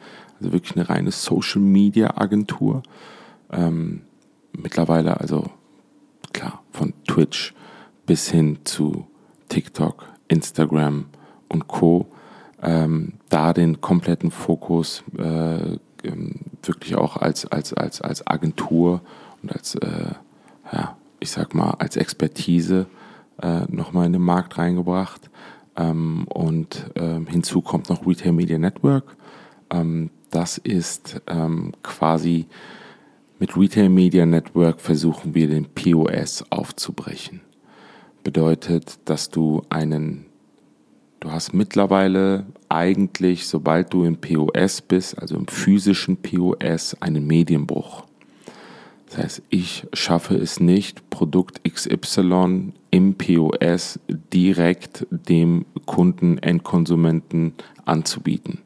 Also 0.40 0.52
wirklich 0.52 0.76
eine 0.76 0.88
reine 0.88 1.12
Social 1.12 1.62
Media 1.62 2.16
Agentur. 2.16 2.82
Ähm, 3.52 4.00
mittlerweile, 4.52 5.20
also 5.20 5.44
klar, 6.32 6.64
von 6.72 6.92
Twitch 7.06 7.54
bis 8.12 8.28
hin 8.28 8.58
zu 8.64 9.06
TikTok, 9.48 10.04
Instagram 10.28 11.06
und 11.48 11.66
Co. 11.66 12.08
Ähm, 12.62 13.14
da 13.30 13.54
den 13.54 13.80
kompletten 13.80 14.30
Fokus 14.30 15.02
äh, 15.16 15.78
ähm, 16.04 16.34
wirklich 16.62 16.94
auch 16.94 17.16
als, 17.16 17.46
als, 17.46 17.72
als, 17.72 18.02
als 18.02 18.26
Agentur 18.26 19.00
und 19.42 19.50
als 19.50 19.76
äh, 19.76 20.12
ja, 20.70 20.94
ich 21.20 21.30
sag 21.30 21.54
mal, 21.54 21.70
als 21.78 21.96
Expertise 21.96 22.84
äh, 23.40 23.62
nochmal 23.68 24.04
in 24.04 24.12
den 24.12 24.20
Markt 24.20 24.58
reingebracht. 24.58 25.30
Ähm, 25.74 26.26
und 26.28 26.90
ähm, 26.96 27.26
hinzu 27.26 27.62
kommt 27.62 27.88
noch 27.88 28.06
Retail 28.06 28.32
Media 28.32 28.58
Network. 28.58 29.16
Ähm, 29.70 30.10
das 30.28 30.58
ist 30.58 31.22
ähm, 31.28 31.72
quasi 31.82 32.44
mit 33.38 33.56
Retail 33.56 33.88
Media 33.88 34.26
Network 34.26 34.82
versuchen 34.82 35.34
wir 35.34 35.48
den 35.48 35.64
POS 35.64 36.44
aufzubrechen. 36.50 37.40
Bedeutet, 38.24 38.98
dass 39.04 39.30
du 39.30 39.62
einen, 39.68 40.26
du 41.20 41.30
hast 41.32 41.54
mittlerweile 41.54 42.46
eigentlich, 42.68 43.46
sobald 43.46 43.92
du 43.92 44.04
im 44.04 44.16
POS 44.16 44.80
bist, 44.82 45.18
also 45.18 45.36
im 45.36 45.46
physischen 45.48 46.16
POS, 46.16 46.96
einen 47.00 47.26
Medienbruch. 47.26 48.04
Das 49.06 49.18
heißt, 49.18 49.42
ich 49.50 49.86
schaffe 49.92 50.36
es 50.36 50.60
nicht, 50.60 51.10
Produkt 51.10 51.60
XY 51.68 52.72
im 52.90 53.14
POS 53.14 54.00
direkt 54.32 55.06
dem 55.10 55.66
Kunden, 55.84 56.38
Endkonsumenten 56.38 57.52
anzubieten, 57.84 58.60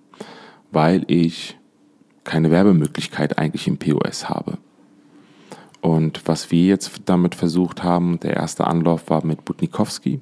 weil 0.70 1.04
ich 1.08 1.56
keine 2.22 2.50
Werbemöglichkeit 2.50 3.38
eigentlich 3.38 3.66
im 3.66 3.78
POS 3.78 4.28
habe. 4.28 4.58
Und 5.86 6.22
was 6.26 6.50
wir 6.50 6.64
jetzt 6.64 7.02
damit 7.04 7.36
versucht 7.36 7.84
haben, 7.84 8.18
der 8.18 8.34
erste 8.34 8.66
Anlauf 8.66 9.08
war 9.08 9.24
mit 9.24 9.44
Butnikowski. 9.44 10.20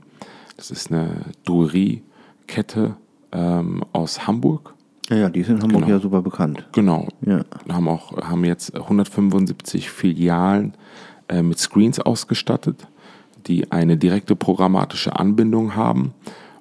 Das 0.59 0.71
ist 0.71 0.93
eine 0.93 1.23
Drogerie-Kette 1.47 2.99
ähm, 3.33 3.83
aus 3.95 4.27
Hamburg. 4.27 4.75
Ja, 5.09 5.17
ja, 5.17 5.31
die 5.31 5.43
sind 5.43 5.57
in 5.57 5.63
Hamburg 5.63 5.85
genau. 5.85 5.95
ja 5.97 6.03
super 6.03 6.21
bekannt. 6.21 6.69
Genau. 6.73 7.09
Ja. 7.25 7.47
Haben 7.73 7.89
auch 7.89 8.15
haben 8.19 8.45
jetzt 8.45 8.75
175 8.75 9.89
Filialen 9.89 10.75
äh, 11.31 11.41
mit 11.41 11.59
Screens 11.59 11.99
ausgestattet, 11.99 12.87
die 13.47 13.73
eine 13.73 13.97
direkte 13.97 14.37
programmatische 14.37 15.19
Anbindung 15.19 15.77
haben 15.77 16.13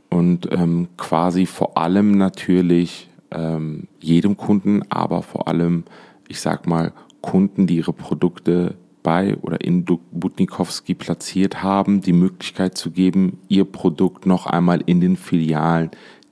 und 0.09 0.47
ähm, 0.49 0.87
quasi 0.95 1.45
vor 1.45 1.77
allem 1.77 2.17
natürlich 2.17 3.09
ähm, 3.31 3.89
jedem 3.99 4.37
Kunden, 4.37 4.81
aber 4.87 5.23
vor 5.23 5.49
allem, 5.49 5.83
ich 6.29 6.39
sag 6.39 6.67
mal, 6.67 6.93
Kunden, 7.19 7.67
die 7.67 7.75
ihre 7.75 7.91
Produkte 7.91 8.75
bei 9.03 9.35
oder 9.37 9.61
in 9.61 9.85
Butnikowski 9.85 10.95
platziert 10.95 11.61
haben, 11.61 12.01
die 12.01 12.13
Möglichkeit 12.13 12.77
zu 12.77 12.91
geben, 12.91 13.39
ihr 13.49 13.65
Produkt 13.65 14.25
noch 14.25 14.47
einmal 14.47 14.81
in 14.85 15.01
den 15.01 15.17
Filialen 15.17 15.91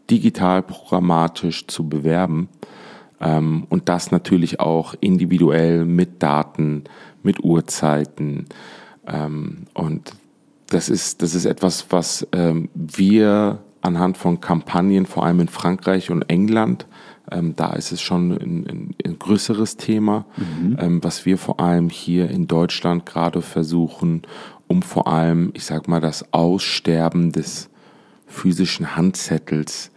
digital 0.09 0.63
programmatisch 0.63 1.67
zu 1.67 1.88
bewerben 1.88 2.49
ähm, 3.19 3.67
und 3.69 3.89
das 3.89 4.11
natürlich 4.11 4.59
auch 4.59 4.95
individuell 4.99 5.86
mit 5.86 6.24
Daten, 6.24 6.86
mit 7.22 7.43
Uhrzeiten 7.43 8.45
ähm, 9.07 9.67
und 9.74 10.13
das 10.67 10.88
ist, 10.89 11.22
das 11.22 11.36
ist 11.36 11.45
etwas, 11.45 11.88
was 11.89 12.28
ähm, 12.32 12.69
wir 12.74 13.59
anhand 13.82 14.17
von 14.17 14.39
Kampagnen, 14.39 15.05
vor 15.05 15.26
allem 15.26 15.41
in 15.41 15.47
Frankreich 15.47 16.11
und 16.11 16.24
England, 16.24 16.86
ähm, 17.32 17.56
da 17.56 17.74
ist 17.74 17.92
es 17.92 18.02
schon 18.02 18.32
ein, 18.32 18.66
ein, 18.68 18.96
ein 19.06 19.20
größeres 19.20 19.78
Thema, 19.78 20.26
mhm. 20.38 20.78
ähm, 20.80 21.04
was 21.04 21.26
wir 21.26 21.38
vor 21.38 21.60
allem 21.60 21.90
hier 21.90 22.30
in 22.30 22.48
Deutschland 22.48 23.06
gerade 23.06 23.42
versuchen, 23.42 24.24
um 24.68 24.82
vor 24.82 25.08
allem, 25.08 25.52
ich 25.54 25.66
sag 25.66 25.88
mal, 25.88 26.02
das 26.02 26.34
Aussterben 26.34 27.32
des 27.32 27.70
physischen 28.28 28.96
Handzettels 28.96 29.92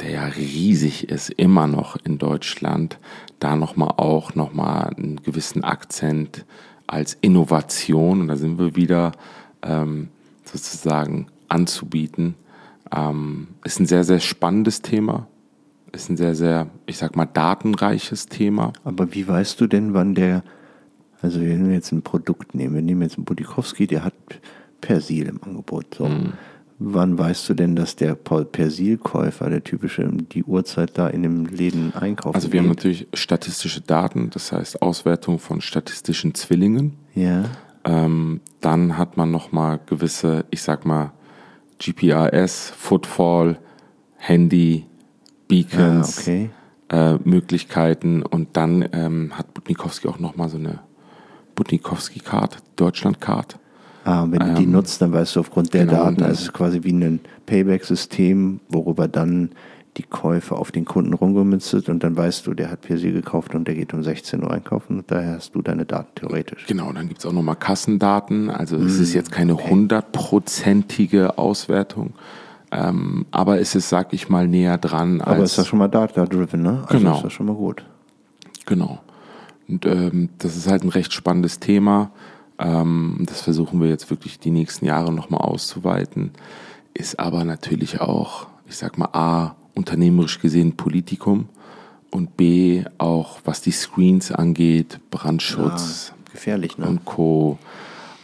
der 0.00 0.10
ja 0.10 0.24
riesig 0.26 1.08
ist, 1.08 1.30
immer 1.30 1.66
noch 1.66 1.96
in 2.04 2.18
Deutschland, 2.18 2.98
da 3.38 3.56
nochmal 3.56 3.94
auch 3.96 4.34
nochmal 4.34 4.92
einen 4.96 5.16
gewissen 5.22 5.64
Akzent 5.64 6.44
als 6.86 7.16
Innovation, 7.20 8.22
und 8.22 8.28
da 8.28 8.36
sind 8.36 8.58
wir 8.58 8.76
wieder 8.76 9.12
ähm, 9.62 10.08
sozusagen 10.44 11.26
anzubieten. 11.48 12.34
Ähm, 12.92 13.48
ist 13.64 13.78
ein 13.78 13.86
sehr, 13.86 14.04
sehr 14.04 14.20
spannendes 14.20 14.82
Thema. 14.82 15.28
Ist 15.92 16.08
ein 16.08 16.16
sehr, 16.16 16.34
sehr, 16.34 16.68
ich 16.86 16.98
sag 16.98 17.16
mal, 17.16 17.26
datenreiches 17.26 18.26
Thema. 18.26 18.72
Aber 18.84 19.12
wie 19.14 19.26
weißt 19.26 19.60
du 19.60 19.66
denn, 19.66 19.94
wann 19.94 20.14
der, 20.14 20.42
also 21.20 21.40
wenn 21.40 21.68
wir 21.68 21.74
jetzt 21.74 21.92
ein 21.92 22.02
Produkt 22.02 22.54
nehmen, 22.54 22.74
wir 22.74 22.82
nehmen 22.82 23.02
jetzt 23.02 23.16
einen 23.16 23.24
Budikowski, 23.24 23.86
der 23.86 24.04
hat 24.04 24.14
Persil 24.80 25.26
im 25.26 25.42
Angebot. 25.42 25.94
So. 25.96 26.06
Mhm. 26.06 26.32
Wann 26.78 27.18
weißt 27.18 27.46
du 27.48 27.54
denn, 27.54 27.76
dass 27.76 27.96
der 27.96 28.14
Persilkäufer, 28.14 29.50
der 29.50 29.62
typische, 29.62 30.08
die 30.10 30.44
Uhrzeit 30.44 30.96
da 30.96 31.08
in 31.08 31.22
dem 31.22 31.44
Läden 31.44 31.92
einkauft? 31.94 32.34
Also 32.34 32.48
wir 32.48 32.52
geht? 32.52 32.60
haben 32.60 32.68
natürlich 32.74 33.06
statistische 33.12 33.82
Daten, 33.82 34.30
das 34.30 34.50
heißt 34.50 34.80
Auswertung 34.80 35.38
von 35.38 35.60
statistischen 35.60 36.34
Zwillingen. 36.34 36.96
Ja. 37.14 37.44
Ähm, 37.84 38.40
dann 38.60 38.96
hat 38.96 39.18
man 39.18 39.30
nochmal 39.30 39.80
gewisse, 39.84 40.46
ich 40.50 40.62
sag 40.62 40.86
mal, 40.86 41.12
GPRS, 41.78 42.72
Footfall, 42.76 43.58
Handy, 44.16 44.86
Beacons, 45.50 46.18
ah, 46.18 46.20
okay. 46.20 46.50
äh, 46.88 47.18
Möglichkeiten 47.24 48.22
und 48.22 48.56
dann 48.56 48.88
ähm, 48.92 49.36
hat 49.36 49.52
Butnikowski 49.52 50.08
auch 50.08 50.18
nochmal 50.18 50.48
so 50.48 50.56
eine 50.56 50.80
Butnikowski-Card, 51.54 52.58
Deutschland-Card. 52.76 53.58
Ah, 54.04 54.22
und 54.22 54.32
wenn 54.32 54.40
du 54.40 54.54
die 54.54 54.64
ähm, 54.64 54.72
nutzt, 54.72 55.02
dann 55.02 55.12
weißt 55.12 55.36
du 55.36 55.40
aufgrund 55.40 55.74
der 55.74 55.84
genau, 55.84 56.04
Daten, 56.04 56.22
also 56.22 56.32
es 56.32 56.42
ist 56.42 56.52
quasi 56.52 56.82
wie 56.82 56.92
ein 56.92 57.20
Payback-System, 57.46 58.60
worüber 58.68 59.08
dann 59.08 59.50
die 59.96 60.02
Käufe 60.04 60.56
auf 60.56 60.72
den 60.72 60.84
Kunden 60.84 61.12
rumgemünzt 61.12 61.68
sind 61.70 61.88
und 61.88 62.02
dann 62.04 62.16
weißt 62.16 62.46
du, 62.46 62.54
der 62.54 62.70
hat 62.70 62.82
Persil 62.82 63.12
gekauft 63.12 63.54
und 63.54 63.66
der 63.66 63.74
geht 63.74 63.92
um 63.92 64.02
16 64.02 64.42
Uhr 64.42 64.50
einkaufen 64.50 64.98
und 64.98 65.10
daher 65.10 65.34
hast 65.34 65.54
du 65.54 65.62
deine 65.62 65.84
Daten 65.84 66.14
theoretisch. 66.14 66.66
Genau, 66.66 66.92
dann 66.92 67.08
gibt 67.08 67.20
es 67.20 67.26
auch 67.26 67.32
nochmal 67.32 67.56
Kassendaten, 67.56 68.50
also 68.50 68.76
es 68.76 68.98
mm, 68.98 69.02
ist 69.02 69.14
jetzt 69.14 69.32
keine 69.32 69.56
hundertprozentige 69.56 71.38
Auswertung, 71.38 72.14
ähm, 72.72 73.26
aber 73.30 73.60
es 73.60 73.74
ist, 73.74 73.88
sag 73.88 74.12
ich 74.12 74.28
mal, 74.28 74.46
näher 74.46 74.78
dran. 74.78 75.20
Aber 75.20 75.42
es 75.42 75.52
ist 75.52 75.58
ja 75.58 75.64
schon 75.64 75.78
mal 75.78 75.88
data-driven, 75.88 76.62
ne? 76.62 76.84
Also 76.86 76.98
genau. 76.98 77.16
ist 77.16 77.24
das 77.24 77.32
schon 77.32 77.46
mal 77.46 77.56
gut. 77.56 77.84
Genau. 78.66 79.00
Und 79.68 79.86
ähm, 79.86 80.30
das 80.38 80.56
ist 80.56 80.68
halt 80.68 80.84
ein 80.84 80.88
recht 80.88 81.12
spannendes 81.12 81.58
Thema. 81.58 82.10
Ähm, 82.58 83.24
das 83.26 83.40
versuchen 83.40 83.80
wir 83.80 83.88
jetzt 83.88 84.10
wirklich 84.10 84.38
die 84.38 84.50
nächsten 84.50 84.84
Jahre 84.84 85.12
nochmal 85.12 85.40
auszuweiten. 85.40 86.32
Ist 86.94 87.18
aber 87.18 87.44
natürlich 87.44 88.00
auch, 88.00 88.46
ich 88.66 88.76
sag 88.76 88.98
mal, 88.98 89.08
A, 89.12 89.56
unternehmerisch 89.74 90.40
gesehen 90.40 90.76
Politikum 90.76 91.48
und 92.10 92.36
B, 92.36 92.84
auch 92.98 93.38
was 93.44 93.62
die 93.62 93.70
Screens 93.70 94.30
angeht, 94.32 95.00
Brandschutz 95.10 96.12
ja, 96.12 96.32
gefährlich, 96.32 96.78
ne? 96.78 96.86
und 96.86 97.04
Co. 97.04 97.58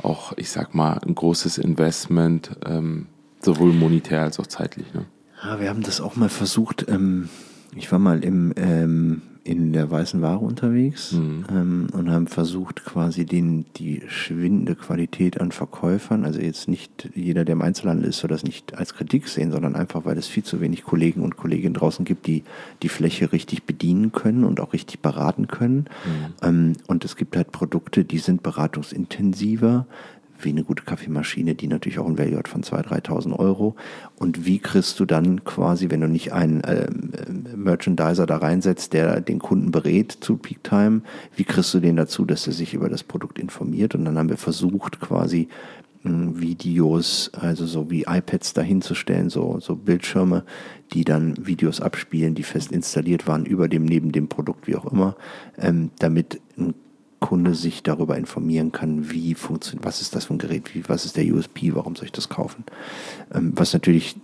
Auch, 0.02 0.34
ich 0.36 0.50
sag 0.50 0.74
mal, 0.74 0.98
ein 1.04 1.14
großes 1.14 1.58
Investment, 1.58 2.50
ähm, 2.66 3.06
sowohl 3.40 3.72
monetär 3.72 4.22
als 4.22 4.38
auch 4.40 4.46
zeitlich. 4.46 4.92
Ne? 4.94 5.04
Ja, 5.42 5.60
wir 5.60 5.68
haben 5.68 5.82
das 5.82 6.00
auch 6.00 6.16
mal 6.16 6.28
versucht. 6.28 6.86
Ähm, 6.88 7.28
ich 7.74 7.90
war 7.92 7.98
mal 7.98 8.24
im 8.24 8.52
ähm, 8.56 9.22
in 9.46 9.72
der 9.72 9.90
weißen 9.90 10.20
Ware 10.22 10.40
unterwegs 10.40 11.12
mhm. 11.12 11.44
ähm, 11.48 11.86
und 11.92 12.10
haben 12.10 12.26
versucht, 12.26 12.84
quasi 12.84 13.24
den, 13.24 13.64
die 13.76 14.02
schwindende 14.08 14.74
Qualität 14.74 15.40
an 15.40 15.52
Verkäufern, 15.52 16.24
also 16.24 16.40
jetzt 16.40 16.66
nicht 16.66 17.10
jeder, 17.14 17.44
der 17.44 17.52
im 17.52 17.62
Einzelhandel 17.62 18.08
ist, 18.08 18.18
soll 18.18 18.28
das 18.28 18.42
nicht 18.42 18.76
als 18.76 18.94
Kritik 18.94 19.28
sehen, 19.28 19.52
sondern 19.52 19.76
einfach, 19.76 20.04
weil 20.04 20.18
es 20.18 20.26
viel 20.26 20.42
zu 20.42 20.60
wenig 20.60 20.82
Kollegen 20.82 21.22
und 21.22 21.36
Kolleginnen 21.36 21.74
draußen 21.74 22.04
gibt, 22.04 22.26
die 22.26 22.42
die 22.82 22.88
Fläche 22.88 23.32
richtig 23.32 23.62
bedienen 23.62 24.10
können 24.10 24.42
und 24.42 24.58
auch 24.58 24.72
richtig 24.72 24.98
beraten 24.98 25.46
können. 25.46 25.86
Mhm. 26.04 26.34
Ähm, 26.42 26.72
und 26.88 27.04
es 27.04 27.14
gibt 27.14 27.36
halt 27.36 27.52
Produkte, 27.52 28.04
die 28.04 28.18
sind 28.18 28.42
beratungsintensiver, 28.42 29.86
wie 30.40 30.50
eine 30.50 30.64
gute 30.64 30.84
Kaffeemaschine, 30.84 31.54
die 31.54 31.68
natürlich 31.68 31.98
auch 31.98 32.06
ein 32.06 32.18
Value 32.18 32.38
hat 32.38 32.48
von 32.48 32.62
2.000, 32.62 33.06
3.000 33.06 33.38
Euro. 33.38 33.76
Und 34.16 34.46
wie 34.46 34.58
kriegst 34.58 34.98
du 35.00 35.04
dann 35.04 35.44
quasi, 35.44 35.90
wenn 35.90 36.00
du 36.00 36.08
nicht 36.08 36.32
einen 36.32 36.62
äh, 36.62 36.88
Merchandiser 37.54 38.26
da 38.26 38.36
reinsetzt, 38.38 38.92
der 38.92 39.20
den 39.20 39.38
Kunden 39.38 39.70
berät 39.70 40.12
zu 40.20 40.36
Peak 40.36 40.62
Time, 40.62 41.02
wie 41.36 41.44
kriegst 41.44 41.72
du 41.74 41.80
den 41.80 41.96
dazu, 41.96 42.24
dass 42.24 42.46
er 42.46 42.52
sich 42.52 42.74
über 42.74 42.88
das 42.88 43.04
Produkt 43.04 43.38
informiert? 43.38 43.94
Und 43.94 44.04
dann 44.04 44.18
haben 44.18 44.28
wir 44.28 44.36
versucht, 44.36 45.00
quasi 45.00 45.48
hm, 46.02 46.40
Videos, 46.40 47.30
also 47.34 47.66
so 47.66 47.90
wie 47.90 48.04
iPads 48.06 48.52
dahinzustellen, 48.54 49.30
so, 49.30 49.58
so 49.60 49.74
Bildschirme, 49.74 50.44
die 50.92 51.04
dann 51.04 51.34
Videos 51.46 51.80
abspielen, 51.80 52.34
die 52.34 52.44
fest 52.44 52.70
installiert 52.72 53.26
waren 53.26 53.44
über 53.44 53.68
dem, 53.68 53.84
neben 53.84 54.12
dem 54.12 54.28
Produkt, 54.28 54.66
wie 54.66 54.76
auch 54.76 54.90
immer, 54.90 55.16
ähm, 55.58 55.90
damit 55.98 56.40
ein 56.56 56.74
Kunde 57.20 57.54
sich 57.54 57.82
darüber 57.82 58.16
informieren 58.16 58.72
kann, 58.72 59.10
wie 59.10 59.34
funktioniert, 59.34 59.84
was 59.84 60.00
ist 60.00 60.14
das 60.14 60.26
für 60.26 60.34
ein 60.34 60.38
Gerät, 60.38 60.74
wie, 60.74 60.88
was 60.88 61.04
ist 61.04 61.16
der 61.16 61.24
USP, 61.26 61.74
warum 61.74 61.96
soll 61.96 62.06
ich 62.06 62.12
das 62.12 62.28
kaufen. 62.28 62.64
Ähm, 63.34 63.52
was 63.56 63.72
natürlich 63.72 64.16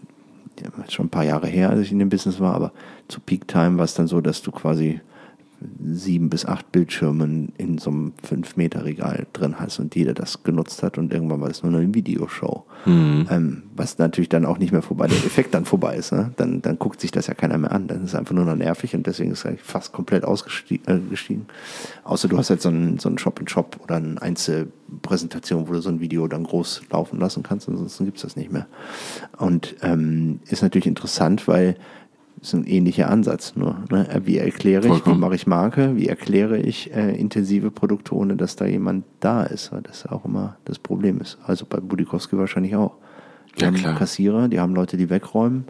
ja, 0.61 0.69
schon 0.89 1.07
ein 1.07 1.11
paar 1.11 1.25
Jahre 1.25 1.47
her, 1.47 1.71
als 1.71 1.81
ich 1.81 1.93
in 1.93 1.99
dem 1.99 2.11
Business 2.11 2.41
war, 2.41 2.55
aber 2.55 2.73
zu 3.09 3.21
Peak 3.21 3.49
Time 3.49 3.79
war 3.79 3.85
es 3.85 3.95
dann 3.95 4.07
so, 4.07 4.21
dass 4.21 4.43
du 4.43 4.53
quasi 4.53 5.01
sieben 5.83 6.31
bis 6.31 6.45
acht 6.47 6.73
Bildschirmen 6.73 7.53
in 7.59 7.79
so 7.79 7.91
einem 7.91 8.13
5-Meter-Regal 8.29 9.27
drin 9.33 9.59
hast 9.59 9.79
und 9.79 9.95
jeder 9.95 10.15
das 10.15 10.43
genutzt 10.43 10.83
hat 10.83 10.99
und 10.99 11.13
irgendwann 11.13 11.41
war 11.41 11.51
es 11.51 11.63
nur 11.63 11.73
eine 11.75 11.95
Videoshow. 11.95 12.65
Mhm. 12.85 13.27
Ähm, 13.31 13.63
was 13.75 13.99
natürlich 13.99 14.29
dann 14.29 14.45
auch 14.45 14.59
nicht 14.59 14.73
mehr 14.73 14.83
vorbei, 14.83 15.07
der 15.07 15.17
Effekt 15.19 15.55
dann 15.55 15.65
vorbei 15.65 15.97
ist. 15.97 16.13
Ne? 16.13 16.33
Dann, 16.37 16.63
dann 16.63 16.79
guckt 16.79 17.01
sich 17.01 17.11
das 17.11 17.27
ja 17.27 17.35
keiner 17.35 17.57
mehr 17.59 17.73
an. 17.73 17.87
Dann 17.87 17.99
ist 17.99 18.11
es 18.11 18.15
einfach 18.15 18.35
nur 18.35 18.45
noch 18.45 18.57
nervig 18.57 18.95
und 18.95 19.07
deswegen 19.07 19.31
ist 19.31 19.45
es 19.45 19.61
fast 19.63 19.93
komplett 19.93 20.25
ausgestiegen. 20.25 20.87
Äh, 20.87 21.37
Außer 22.05 22.29
du 22.29 22.39
hast 22.39 22.51
halt 22.51 22.61
so 22.61 22.69
einen, 22.69 22.99
so 22.99 23.09
einen 23.09 23.19
Shop-in-Shop 23.19 23.79
oder 23.83 23.97
eine 23.97 24.21
Einzelpräsentation, 24.21 25.69
wo 25.69 25.73
du 25.73 25.81
so 25.81 25.91
ein 25.91 26.01
Video 26.01 26.27
dann 26.27 26.45
groß 26.45 26.83
laufen 26.91 27.19
lassen 27.19 27.43
kannst, 27.43 27.69
ansonsten 27.69 28.05
gibt 28.05 28.19
es 28.19 28.23
das 28.23 28.37
nicht 28.37 28.53
mehr. 28.53 28.67
Und 29.39 29.77
ähm, 29.83 30.41
ist 30.47 30.63
natürlich 30.63 30.87
interessant, 30.87 31.47
weil 31.49 31.77
ist 32.43 32.55
ein 32.55 32.67
ähnlicher 32.67 33.09
Ansatz 33.09 33.55
nur. 33.55 33.77
Ne? 33.91 34.07
Wie 34.25 34.37
erkläre 34.37 34.89
ich, 34.89 35.07
wie 35.07 35.15
mache 35.15 35.37
ich 35.37 35.47
Marke, 35.47 35.97
wie 35.97 36.09
erkläre 36.09 36.59
ich 36.59 36.93
äh, 36.93 37.15
intensive 37.17 37.71
Produkte, 37.71 38.15
ohne 38.17 38.37
dass 38.37 38.57
da 38.57 38.67
jemand 38.67 39.05
da 39.21 39.45
ist, 39.45 39.73
weil 39.73 39.83
das 39.83 40.07
auch 40.07 40.25
immer 40.25 40.57
das 40.65 40.81
Problem 40.81 41.21
ist. 41.21 41.39
Also 41.47 41.65
bei 41.67 41.79
Budikowski 41.79 42.37
wahrscheinlich 42.37 42.75
auch. 42.75 42.97
Die 43.57 43.63
ja, 43.63 43.69
haben 43.69 43.77
klar. 43.77 43.97
Kassierer, 43.97 44.49
die 44.49 44.59
haben 44.59 44.75
Leute, 44.75 44.97
die 44.97 45.09
wegräumen 45.09 45.67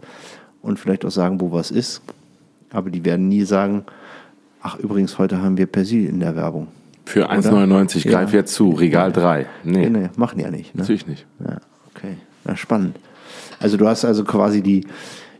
und 0.61 0.79
vielleicht 0.79 1.05
auch 1.05 1.11
sagen, 1.11 1.39
wo 1.39 1.51
was 1.51 1.69
ist. 1.69 2.01
Aber 2.71 2.89
die 2.89 3.05
werden 3.05 3.27
nie 3.27 3.43
sagen, 3.43 3.83
ach 4.61 4.79
übrigens, 4.79 5.19
heute 5.19 5.41
haben 5.41 5.57
wir 5.57 5.67
Persil 5.67 6.07
in 6.09 6.19
der 6.19 6.35
Werbung. 6.35 6.69
Für 7.05 7.29
1,99 7.29 8.09
greif 8.09 8.31
ja. 8.31 8.39
jetzt 8.39 8.55
zu, 8.55 8.71
Regal 8.71 9.11
3. 9.11 9.45
Nee. 9.63 9.89
nee, 9.89 10.09
machen 10.15 10.39
ja 10.39 10.49
nicht. 10.49 10.73
Ne? 10.73 10.81
Natürlich 10.81 11.05
nicht. 11.05 11.27
Ja, 11.39 11.57
okay. 11.93 12.17
Na, 12.45 12.55
spannend. 12.55 12.95
Also 13.59 13.77
du 13.77 13.87
hast 13.87 14.05
also 14.05 14.23
quasi 14.23 14.61
die, 14.61 14.87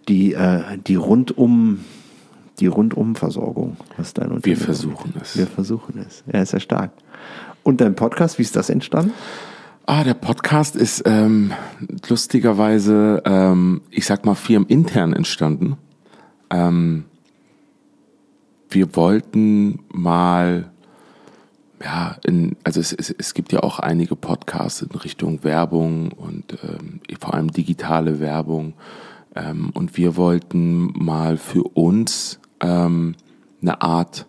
die, 0.07 0.33
äh, 0.33 0.77
die 0.85 0.95
rundum 0.95 1.79
die 2.59 2.67
Rundumversorgung, 2.67 3.77
was 3.97 4.13
dein 4.13 4.45
Wir 4.45 4.57
versuchen 4.57 5.13
es. 5.21 5.37
Wir 5.37 5.47
versuchen 5.47 5.97
es. 5.97 6.23
Ja, 6.31 6.41
ist 6.41 6.53
ja 6.53 6.59
stark. 6.59 6.91
Und 7.63 7.81
dein 7.81 7.95
Podcast, 7.95 8.37
wie 8.37 8.43
ist 8.43 8.55
das 8.55 8.69
entstanden? 8.69 9.13
Ah, 9.85 10.03
der 10.03 10.13
Podcast 10.13 10.75
ist 10.75 11.03
ähm, 11.05 11.51
lustigerweise, 12.07 13.21
ähm, 13.25 13.81
ich 13.89 14.05
sag 14.05 14.25
mal, 14.25 14.35
firmenintern 14.35 15.13
entstanden. 15.13 15.77
Ähm, 16.49 17.05
wir 18.69 18.95
wollten 18.95 19.79
mal, 19.91 20.71
ja, 21.83 22.17
in, 22.23 22.55
also 22.63 22.79
es, 22.79 22.93
es, 22.93 23.11
es 23.11 23.33
gibt 23.33 23.51
ja 23.51 23.61
auch 23.61 23.79
einige 23.79 24.15
Podcasts 24.15 24.81
in 24.81 24.91
Richtung 24.91 25.43
Werbung 25.43 26.11
und 26.11 26.57
ähm, 26.63 27.01
vor 27.19 27.33
allem 27.33 27.51
digitale 27.51 28.19
Werbung. 28.19 28.73
Ähm, 29.35 29.71
und 29.73 29.97
wir 29.97 30.15
wollten 30.15 30.91
mal 30.93 31.37
für 31.37 31.63
uns 31.63 32.39
ähm, 32.59 33.15
eine 33.61 33.81
Art 33.81 34.27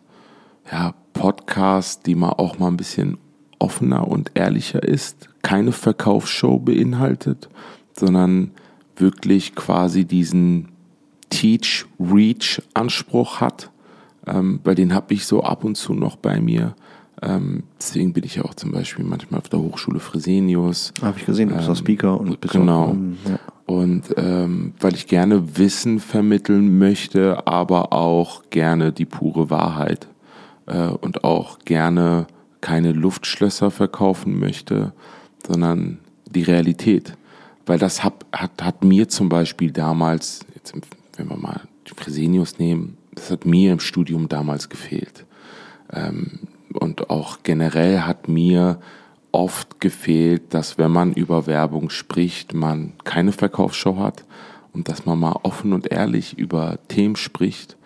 ja, 0.71 0.95
Podcast, 1.13 2.07
die 2.07 2.15
mal 2.15 2.31
auch 2.31 2.59
mal 2.59 2.69
ein 2.69 2.77
bisschen 2.77 3.19
offener 3.59 4.09
und 4.09 4.33
ehrlicher 4.35 4.83
ist, 4.83 5.29
keine 5.43 5.73
Verkaufsshow 5.73 6.59
beinhaltet, 6.59 7.49
sondern 7.99 8.51
wirklich 8.97 9.55
quasi 9.55 10.05
diesen 10.05 10.69
Teach-Reach-Anspruch 11.31 13.41
hat. 13.41 13.71
Ähm, 14.27 14.61
bei 14.63 14.75
den 14.75 14.95
habe 14.95 15.15
ich 15.15 15.27
so 15.27 15.43
ab 15.43 15.65
und 15.65 15.77
zu 15.77 15.95
noch 15.95 16.17
bei 16.17 16.41
mir. 16.41 16.75
Ähm, 17.23 17.65
deswegen 17.79 18.13
bin 18.13 18.25
ich 18.25 18.37
ja 18.37 18.45
auch 18.45 18.55
zum 18.55 18.73
Beispiel 18.73 19.05
manchmal 19.05 19.41
auf 19.41 19.49
der 19.49 19.61
Hochschule 19.61 20.01
Fresenius. 20.01 20.93
Habe 21.01 21.19
ich 21.19 21.27
gesehen, 21.27 21.49
du 21.49 21.57
bist 21.57 21.69
auch 21.69 21.73
ähm, 21.73 21.77
Speaker 21.77 22.21
und 22.21 22.41
bist 22.41 22.53
Genau. 22.53 22.85
Auch, 22.85 22.97
ja. 23.29 23.39
Und 23.67 24.15
ähm, 24.17 24.75
weil 24.79 24.95
ich 24.95 25.07
gerne 25.07 25.57
Wissen 25.57 25.99
vermitteln 25.99 26.79
möchte, 26.79 27.47
aber 27.47 27.93
auch 27.93 28.43
gerne 28.51 28.93
die 28.93 29.07
pure 29.07 29.49
Wahrheit 29.49 30.07
äh, 30.67 30.89
und 30.89 31.25
auch 31.25 31.59
gerne 31.61 32.27
keine 32.61 32.93
Luftschlösser 32.93 33.71
verkaufen 33.71 34.39
möchte, 34.39 34.93
sondern 35.47 35.99
die 36.27 36.43
Realität. 36.43 37.17
Weil 37.67 37.79
das 37.79 38.05
hat, 38.05 38.27
hat, 38.33 38.63
hat 38.63 38.85
mir 38.85 39.09
zum 39.09 39.31
Beispiel 39.31 39.71
damals, 39.71 40.41
jetzt, 40.55 40.75
wenn 41.17 41.29
wir 41.31 41.37
mal 41.37 41.63
Fresenius 41.97 42.59
nehmen, 42.59 42.99
das 43.15 43.31
hat 43.31 43.47
mir 43.47 43.73
im 43.73 43.81
Studium 43.81 44.29
damals 44.29 44.69
gefehlt. 44.69 45.25
Ähm, 45.93 46.41
und 46.73 47.09
auch 47.09 47.39
generell 47.43 48.01
hat 48.01 48.29
mir 48.29 48.81
oft 49.35 49.81
gefehlt, 49.81 50.55
dass 50.55 50.79
wenn 50.79 50.93
man 50.93 51.13
über 51.13 51.47
Werbung 51.47 51.91
spricht, 51.91 52.55
man 52.55 52.93
keine 53.03 53.33
Verkaufsshow 53.33 53.99
hat 53.99 54.25
und 54.73 54.89
dass 54.89 55.07
man 55.07 55.19
mal 55.19 55.41
offen 55.43 55.73
und 55.73 55.91
ehrlich 55.91 56.39
über 56.39 56.79
Themen 56.87 57.17
spricht 57.17 57.77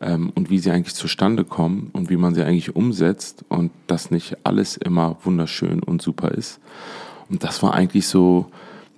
ähm, 0.00 0.32
und 0.34 0.50
wie 0.50 0.58
sie 0.58 0.72
eigentlich 0.72 0.96
zustande 0.96 1.44
kommen 1.44 1.90
und 1.92 2.10
wie 2.10 2.16
man 2.16 2.34
sie 2.34 2.42
eigentlich 2.42 2.74
umsetzt 2.74 3.44
und 3.48 3.70
dass 3.86 4.10
nicht 4.10 4.38
alles 4.44 4.76
immer 4.76 5.16
wunderschön 5.22 5.80
und 5.80 6.02
super 6.02 6.32
ist. 6.32 6.58
Und 7.30 7.44
das 7.44 7.62
war 7.62 7.72
eigentlich 7.72 8.08
so 8.08 8.46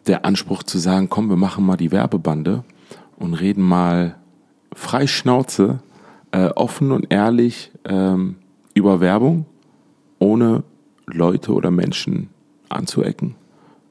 der 0.07 0.25
Anspruch 0.25 0.63
zu 0.63 0.79
sagen, 0.79 1.11
komm, 1.11 1.29
wir 1.29 1.37
machen 1.37 1.67
mal 1.67 1.77
die 1.77 1.93
Werbebande 1.93 2.65
und 3.19 3.35
reden 3.35 3.63
mal 3.63 4.17
frei 4.75 5.07
Schnauze, 5.07 5.81
äh, 6.33 6.47
offen 6.49 6.93
und 6.93 7.13
ehrlich 7.13 7.71
ähm, 7.85 8.37
über 8.73 9.01
Werbung, 9.01 9.45
ohne 10.19 10.63
Leute 11.13 11.53
oder 11.53 11.71
Menschen 11.71 12.31
anzuecken 12.69 13.35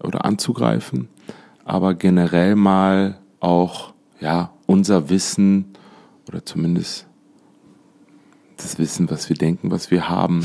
oder 0.02 0.26
anzugreifen, 0.26 1.10
aber 1.66 1.94
generell 1.94 2.56
mal 2.56 3.18
auch 3.40 3.94
ja 4.20 4.52
unser 4.66 5.10
Wissen 5.10 5.74
oder 6.28 6.46
zumindest 6.46 7.08
das 8.58 8.80
Wissen, 8.80 9.10
was 9.10 9.30
wir 9.30 9.36
denken, 9.36 9.72
was 9.72 9.92
wir 9.92 10.10
haben, 10.10 10.44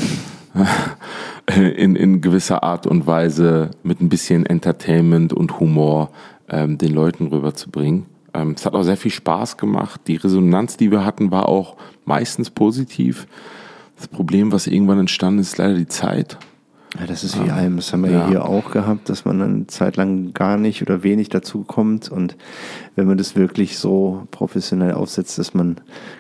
in, 1.57 1.97
in 1.97 2.21
gewisser 2.21 2.63
Art 2.63 2.87
und 2.87 3.07
Weise 3.07 3.71
mit 3.83 4.01
ein 4.01 4.09
bisschen 4.09 4.45
Entertainment 4.47 5.33
und 5.33 5.61
Humor 5.61 6.11
ähm, 6.49 6.79
den 6.79 6.93
Leuten 6.93 7.29
rüberzubringen. 7.29 8.07
Ähm, 8.35 8.55
es 8.57 8.67
hat 8.67 8.75
auch 8.75 8.83
sehr 8.83 8.97
viel 8.97 9.11
Spaß 9.11 9.57
gemacht. 9.57 10.03
Die 10.07 10.17
Resonanz, 10.17 10.77
die 10.77 10.91
wir 10.91 11.05
hatten, 11.05 11.31
war 11.31 11.49
auch 11.49 11.77
meistens 12.05 12.51
positiv. 12.51 13.27
Das 13.97 14.09
Problem, 14.09 14.53
was 14.53 14.67
irgendwann 14.67 15.01
entstanden 15.01 15.41
ist, 15.41 15.53
ist 15.53 15.59
leider 15.59 15.75
die 15.75 15.89
Zeit. 15.89 16.39
Ja, 16.99 17.07
das 17.07 17.25
ist 17.25 17.43
wie 17.43 17.51
ah, 17.51 17.57
allem. 17.57 17.77
Das 17.77 17.93
haben 17.93 18.05
wir 18.05 18.11
ja. 18.11 18.29
hier 18.29 18.45
auch 18.45 18.71
gehabt, 18.71 19.09
dass 19.09 19.25
man 19.25 19.41
eine 19.41 19.67
Zeit 19.67 19.97
lang 19.97 20.35
gar 20.35 20.59
nicht 20.59 20.83
oder 20.83 21.03
wenig 21.03 21.31
dazu 21.31 21.65
kommt. 21.65 22.11
Und 22.11 22.37
wenn 22.97 23.07
man 23.07 23.17
das 23.17 23.35
wirklich 23.35 23.79
so 23.79 24.27
professionell 24.31 24.93
aufsetzt, 24.93 25.39
dass 25.39 25.55
man 25.55 25.77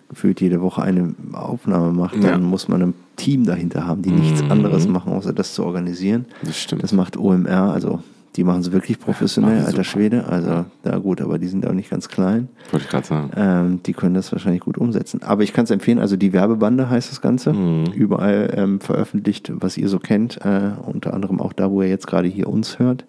gefühlt 0.08 0.40
jede 0.40 0.62
Woche 0.62 0.82
eine 0.82 1.14
Aufnahme 1.34 1.92
macht, 1.92 2.16
ja. 2.16 2.30
dann 2.30 2.42
muss 2.42 2.68
man 2.68 2.82
ein 2.82 2.94
Team 3.16 3.44
dahinter 3.44 3.86
haben, 3.86 4.00
die 4.00 4.12
nichts 4.12 4.42
mhm. 4.42 4.50
anderes 4.50 4.88
machen, 4.88 5.12
außer 5.12 5.34
das 5.34 5.52
zu 5.54 5.64
organisieren. 5.64 6.24
Das 6.42 6.58
stimmt. 6.58 6.82
Das 6.82 6.92
macht 6.92 7.18
OMR, 7.18 7.72
also 7.72 8.00
die 8.36 8.44
machen 8.44 8.60
es 8.60 8.72
wirklich 8.72 8.98
professionell, 8.98 9.58
alter 9.58 9.70
super. 9.70 9.84
Schwede. 9.84 10.24
Also, 10.26 10.64
ja 10.84 10.98
gut, 10.98 11.20
aber 11.20 11.38
die 11.38 11.48
sind 11.48 11.66
auch 11.66 11.72
nicht 11.72 11.90
ganz 11.90 12.08
klein. 12.08 12.48
Wollte 12.70 12.86
ich 12.86 12.90
gerade 12.90 13.06
sagen. 13.06 13.30
Ähm, 13.36 13.80
die 13.84 13.92
können 13.92 14.14
das 14.14 14.32
wahrscheinlich 14.32 14.62
gut 14.62 14.78
umsetzen. 14.78 15.22
Aber 15.22 15.42
ich 15.42 15.52
kann 15.52 15.64
es 15.64 15.70
empfehlen, 15.70 15.98
also 15.98 16.16
die 16.16 16.32
Werbebande 16.32 16.88
heißt 16.88 17.10
das 17.10 17.20
Ganze. 17.20 17.52
Mhm. 17.52 17.92
Überall 17.92 18.52
ähm, 18.56 18.80
veröffentlicht, 18.80 19.52
was 19.54 19.76
ihr 19.76 19.88
so 19.88 19.98
kennt. 19.98 20.38
Äh, 20.44 20.70
unter 20.82 21.12
anderem 21.12 21.40
auch 21.40 21.52
da, 21.52 21.70
wo 21.70 21.82
ihr 21.82 21.88
jetzt 21.88 22.06
gerade 22.06 22.28
hier 22.28 22.48
uns 22.48 22.78
hört. 22.78 23.04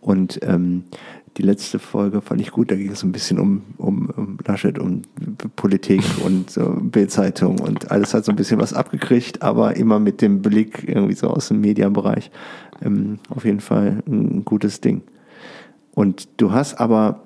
Und 0.00 0.40
ähm, 0.42 0.84
die 1.36 1.42
letzte 1.42 1.78
Folge 1.78 2.20
fand 2.20 2.40
ich 2.40 2.52
gut, 2.52 2.70
da 2.70 2.76
ging 2.76 2.92
es 2.92 3.02
ein 3.02 3.10
bisschen 3.10 3.38
um, 3.40 3.62
um, 3.76 4.10
um 4.16 4.38
Laschet, 4.46 4.78
um 4.78 5.02
Politik 5.56 6.02
und 6.24 6.50
so 6.50 6.76
Bildzeitung 6.80 7.58
und 7.58 7.90
alles 7.90 8.14
hat 8.14 8.24
so 8.24 8.32
ein 8.32 8.36
bisschen 8.36 8.60
was 8.60 8.72
abgekriegt, 8.72 9.42
aber 9.42 9.76
immer 9.76 9.98
mit 9.98 10.20
dem 10.20 10.42
Blick 10.42 10.84
irgendwie 10.86 11.14
so 11.14 11.28
aus 11.28 11.48
dem 11.48 11.60
Medienbereich. 11.60 12.30
Ähm, 12.82 13.18
auf 13.28 13.44
jeden 13.44 13.60
Fall 13.60 14.02
ein 14.06 14.44
gutes 14.44 14.80
Ding. 14.80 15.02
Und 15.94 16.28
du 16.38 16.52
hast 16.52 16.80
aber, 16.80 17.20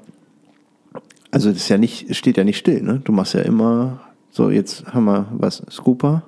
also 1.31 1.49
das 1.49 1.59
ist 1.59 1.69
ja 1.69 1.79
nicht, 1.79 2.15
steht 2.15 2.37
ja 2.37 2.45
nicht 2.45 2.59
still, 2.59 2.83
ne? 2.83 3.01
Du 3.05 3.13
machst 3.13 3.35
ja 3.35 3.41
immer, 3.41 4.01
so 4.31 4.51
jetzt 4.51 4.87
haben 4.87 5.05
wir 5.05 5.27
was, 5.33 5.63
Scooper, 5.71 6.23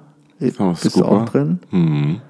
oh, 0.58 0.70
bist 0.70 0.90
Scooper. 0.90 0.98
du 0.98 1.04
auch 1.04 1.24
drin? 1.26 1.58
Mhm. 1.70 2.20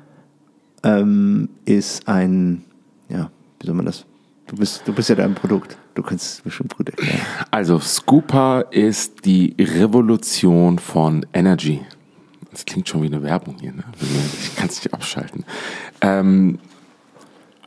Ähm, 0.82 1.48
ist 1.64 2.08
ein, 2.08 2.64
ja, 3.08 3.30
wie 3.60 3.66
soll 3.66 3.74
man 3.74 3.86
das 3.86 4.06
Du 4.50 4.56
bist, 4.56 4.82
du 4.84 4.92
bist 4.92 5.08
ja 5.08 5.14
dein 5.14 5.36
Produkt. 5.36 5.76
Du 5.94 6.02
kannst 6.02 6.24
es 6.24 6.40
bestimmt 6.40 6.76
gut 6.76 6.88
erklären. 6.88 7.20
Also, 7.52 7.78
Scooper 7.78 8.64
ist 8.72 9.24
die 9.24 9.54
Revolution 9.60 10.80
von 10.80 11.24
Energy. 11.32 11.82
Das 12.50 12.64
klingt 12.64 12.88
schon 12.88 13.02
wie 13.02 13.06
eine 13.06 13.22
Werbung 13.22 13.58
hier, 13.60 13.72
ne? 13.72 13.84
Ich 14.00 14.56
kann 14.56 14.66
es 14.66 14.82
nicht 14.82 14.92
abschalten. 14.92 15.44
Ähm, 16.00 16.58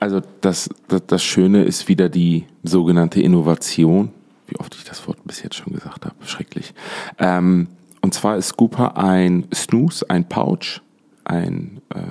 also, 0.04 0.22
das, 0.42 0.70
das, 0.90 1.04
das 1.08 1.24
Schöne 1.24 1.64
ist 1.64 1.88
wieder 1.88 2.10
die 2.10 2.46
sogenannte 2.62 3.22
Innovation. 3.22 4.12
Wie 4.48 4.60
oft 4.60 4.76
ich 4.76 4.84
das 4.84 5.08
Wort 5.08 5.20
bis 5.24 5.42
jetzt 5.42 5.56
schon 5.56 5.72
gesagt 5.72 6.06
habe. 6.06 6.16
Schrecklich. 6.26 6.74
Ähm, 7.18 7.68
und 8.02 8.14
zwar 8.14 8.36
ist 8.36 8.50
Scooper 8.50 8.98
ein 8.98 9.46
Snooze, 9.54 10.10
ein 10.10 10.28
Pouch, 10.28 10.82
ein 11.24 11.80
äh, 11.96 12.02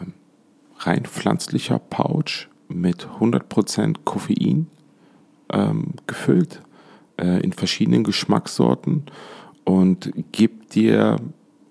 rein 0.79 1.05
pflanzlicher 1.05 1.79
Pouch 1.79 2.49
mit 2.69 3.07
100% 3.21 3.97
Koffein 4.05 4.69
ähm, 5.53 5.89
gefüllt 6.07 6.63
äh, 7.19 7.43
in 7.45 7.53
verschiedenen 7.53 8.05
Geschmackssorten 8.05 9.05
und 9.65 10.13
gibt 10.33 10.75
dir 10.75 11.17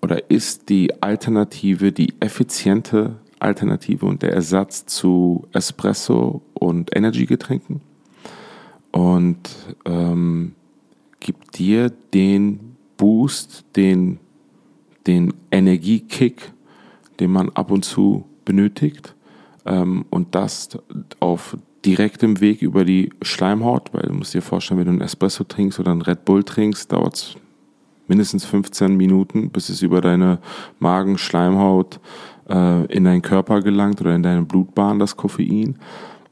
oder 0.00 0.30
ist 0.30 0.68
die 0.68 1.02
Alternative, 1.02 1.90
die 1.90 2.14
effiziente 2.20 3.16
Alternative 3.42 4.06
und 4.06 4.22
der 4.22 4.32
Ersatz 4.32 4.86
zu 4.86 5.46
Espresso 5.52 6.42
und 6.54 6.94
Energy-Getränken. 6.94 7.80
Und 8.90 9.50
ähm, 9.84 10.54
gibt 11.20 11.58
dir 11.58 11.90
den 12.12 12.76
Boost, 12.96 13.64
den, 13.76 14.18
den 15.06 15.34
Energiekick, 15.50 16.52
den 17.20 17.32
man 17.32 17.50
ab 17.50 17.70
und 17.70 17.84
zu 17.84 18.24
benötigt 18.44 19.14
ähm, 19.64 20.04
und 20.10 20.34
das 20.34 20.70
auf 21.20 21.56
direktem 21.84 22.40
Weg 22.40 22.62
über 22.62 22.84
die 22.84 23.10
Schleimhaut, 23.22 23.92
weil 23.92 24.02
du 24.02 24.14
musst 24.14 24.34
dir 24.34 24.42
vorstellen, 24.42 24.80
wenn 24.80 24.86
du 24.86 24.92
einen 24.92 25.00
Espresso 25.00 25.44
trinkst 25.44 25.80
oder 25.80 25.90
einen 25.90 26.02
Red 26.02 26.24
Bull 26.24 26.44
trinkst, 26.44 26.92
dauert 26.92 27.14
es 27.14 27.36
mindestens 28.06 28.44
15 28.44 28.96
Minuten, 28.96 29.50
bis 29.50 29.68
es 29.68 29.82
über 29.82 30.00
deine 30.00 30.38
Magenschleimhaut 30.80 32.00
äh, 32.52 32.84
in 32.86 33.04
deinen 33.04 33.22
Körper 33.22 33.62
gelangt 33.62 34.00
oder 34.00 34.14
in 34.14 34.22
deine 34.22 34.42
Blutbahn, 34.42 34.98
das 34.98 35.16
Koffein. 35.16 35.78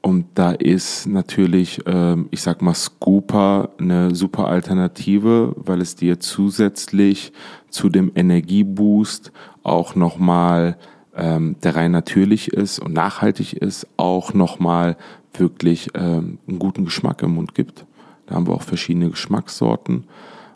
Und 0.02 0.26
da 0.34 0.52
ist 0.52 1.06
natürlich, 1.06 1.86
äh, 1.86 2.16
ich 2.30 2.42
sag 2.42 2.62
mal, 2.62 2.74
Scooper 2.74 3.70
eine 3.78 4.14
super 4.14 4.46
Alternative, 4.46 5.54
weil 5.56 5.80
es 5.80 5.96
dir 5.96 6.20
zusätzlich 6.20 7.32
zu 7.68 7.88
dem 7.88 8.12
Energieboost 8.14 9.32
auch 9.62 9.94
nochmal 9.94 10.76
ähm, 11.14 11.56
der 11.62 11.76
rein 11.76 11.90
natürlich 11.90 12.48
ist 12.48 12.78
und 12.78 12.94
nachhaltig 12.94 13.54
ist, 13.54 13.86
auch 13.96 14.32
nochmal 14.32 14.96
wirklich 15.34 15.90
ähm, 15.94 16.38
einen 16.48 16.58
guten 16.58 16.84
Geschmack 16.84 17.22
im 17.22 17.34
Mund 17.34 17.54
gibt. 17.54 17.84
Da 18.26 18.34
haben 18.36 18.46
wir 18.46 18.54
auch 18.54 18.62
verschiedene 18.62 19.10
Geschmackssorten. 19.10 20.04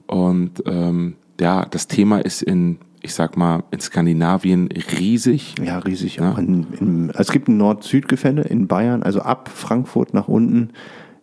Und 0.07 0.63
ähm, 0.67 1.17
ja, 1.41 1.67
das 1.67 1.89
Thema 1.89 2.19
ist 2.19 2.43
in, 2.43 2.79
ich 3.05 3.13
sag 3.13 3.37
mal, 3.37 3.65
in 3.71 3.81
Skandinavien 3.81 4.69
riesig. 4.99 5.55
Ja, 5.63 5.79
riesig. 5.79 6.17
Ja. 6.17 6.33
In, 6.39 6.67
in, 6.81 7.11
es 7.11 7.31
gibt 7.31 7.49
ein 7.49 7.59
Nord-Süd-Gefälle 7.59 8.43
in 8.43 8.67
Bayern, 8.67 9.03
also 9.03 9.21
ab 9.21 9.51
Frankfurt 9.55 10.15
nach 10.15 10.27
unten 10.27 10.71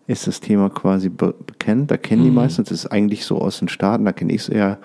ist 0.06 0.28
das 0.28 0.42
Thema 0.42 0.70
quasi 0.70 1.10
be 1.10 1.34
bekannt. 1.34 1.90
Da 1.90 1.98
kennen 1.98 2.24
die 2.24 2.30
mhm. 2.30 2.36
meisten. 2.36 2.64
Das 2.64 2.72
ist 2.72 2.86
eigentlich 2.88 3.26
so 3.26 3.40
aus 3.40 3.60
den 3.60 3.68
Staaten, 3.68 4.06
da 4.06 4.12
kenne 4.12 4.34
ich 4.34 4.42
es 4.42 4.50
eher 4.50 4.78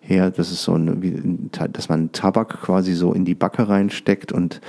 her. 0.00 0.30
Das 0.30 0.52
ist 0.52 0.62
so 0.62 0.74
ein, 0.74 1.50
dass 1.72 1.88
man 1.88 2.12
Tabak 2.12 2.60
quasi 2.60 2.92
so 2.92 3.14
in 3.14 3.24
die 3.24 3.34
Backe 3.34 3.68
reinsteckt 3.68 4.30
und, 4.30 4.60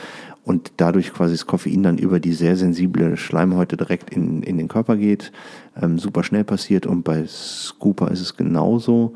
und 0.45 0.71
dadurch 0.77 1.13
quasi 1.13 1.33
das 1.33 1.47
Koffein 1.47 1.83
dann 1.83 1.97
über 1.97 2.21
die 2.21 2.33
sehr 2.33 2.55
sensible 2.55 3.17
Schleimhäute 3.17 3.75
direkt 3.75 4.09
in, 4.09 4.41
in 4.43 4.57
den 4.57 4.69
Körper 4.69 4.95
geht. 4.95 5.33
Ähm, 5.81 5.99
super 5.99 6.23
schnell 6.23 6.45
passiert 6.45 6.85
und 6.85 7.03
bei 7.03 7.25
Scooper 7.27 8.09
ist 8.09 8.21
es 8.21 8.37
genauso. 8.37 9.15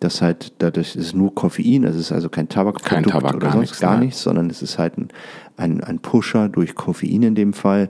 Das 0.00 0.22
halt, 0.22 0.52
dadurch 0.58 0.94
ist 0.94 1.06
es 1.06 1.14
nur 1.14 1.34
Koffein, 1.34 1.84
es 1.84 1.96
ist 1.96 2.12
also 2.12 2.28
kein 2.28 2.48
Tabak, 2.48 2.84
kein 2.84 3.02
Tabak 3.02 3.34
oder 3.34 3.50
sonst 3.50 3.60
nichts, 3.62 3.80
gar 3.80 3.96
ne? 3.96 4.04
nichts, 4.04 4.22
sondern 4.22 4.48
es 4.48 4.62
ist 4.62 4.78
halt 4.78 4.96
ein, 4.96 5.08
ein, 5.56 5.82
ein 5.82 5.98
Pusher 5.98 6.48
durch 6.48 6.74
Koffein 6.74 7.22
in 7.22 7.34
dem 7.34 7.52
Fall. 7.52 7.88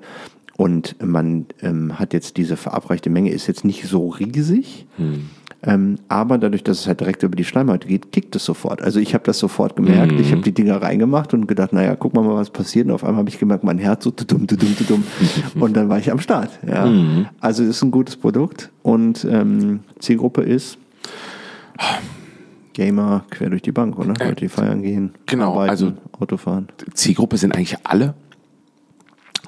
Und 0.56 0.97
man 1.01 1.47
ähm, 1.62 1.98
hat 2.01 2.12
jetzt 2.12 2.36
diese 2.36 2.56
verabreichte 2.56 3.10
Menge, 3.10 3.30
ist 3.30 3.47
jetzt 3.47 3.64
nicht 3.64 3.86
so 3.86 4.09
riesig. 4.09 4.86
Hm. 4.97 5.30
Ähm, 5.62 5.97
aber 6.09 6.39
dadurch, 6.39 6.62
dass 6.62 6.80
es 6.80 6.86
halt 6.86 7.01
direkt 7.01 7.22
über 7.24 7.35
die 7.35 7.44
Schleimhaut 7.44 7.86
geht, 7.86 8.12
kickt 8.12 8.36
es 8.36 8.44
sofort. 8.44 8.80
Also 8.80 9.01
ich 9.01 9.14
habe 9.14 9.24
das 9.24 9.39
sofort 9.39 9.74
gemerkt. 9.74 10.12
Mhm. 10.12 10.20
Ich 10.20 10.30
habe 10.30 10.43
die 10.43 10.52
Dinger 10.52 10.80
reingemacht 10.80 11.35
und 11.35 11.48
gedacht, 11.48 11.72
naja, 11.72 11.97
guck 11.97 12.14
mal, 12.14 12.24
was 12.28 12.51
passiert. 12.51 12.86
Und 12.86 12.93
auf 12.93 13.02
einmal 13.02 13.20
habe 13.20 13.28
ich 13.28 13.39
gemerkt, 13.39 13.64
mein 13.64 13.78
Herz 13.78 14.05
so 14.05 14.10
dumm, 14.10 14.47
dumm, 14.47 14.76
dumm. 14.86 15.05
und 15.60 15.76
dann 15.76 15.89
war 15.89 15.98
ich 15.98 16.12
am 16.12 16.20
Start. 16.20 16.51
Ja. 16.66 16.86
Mhm. 16.86 17.26
Also 17.40 17.64
ist 17.64 17.82
ein 17.82 17.90
gutes 17.90 18.16
Produkt 18.16 18.70
und 18.82 19.26
ähm, 19.28 19.80
Zielgruppe 19.98 20.43
ist 20.43 20.78
Gamer 22.72 23.24
quer 23.30 23.50
durch 23.50 23.62
die 23.62 23.72
Bank, 23.72 23.98
oder? 23.98 24.14
Äh, 24.20 24.28
Leute, 24.28 24.36
die 24.36 24.48
feiern 24.48 24.82
gehen, 24.82 25.14
genau, 25.26 25.52
arbeiten, 25.52 25.70
also 25.70 25.92
Autofahren. 26.18 26.68
Zielgruppe 26.94 27.36
sind 27.36 27.55
eigentlich 27.55 27.76
alle, 27.84 28.14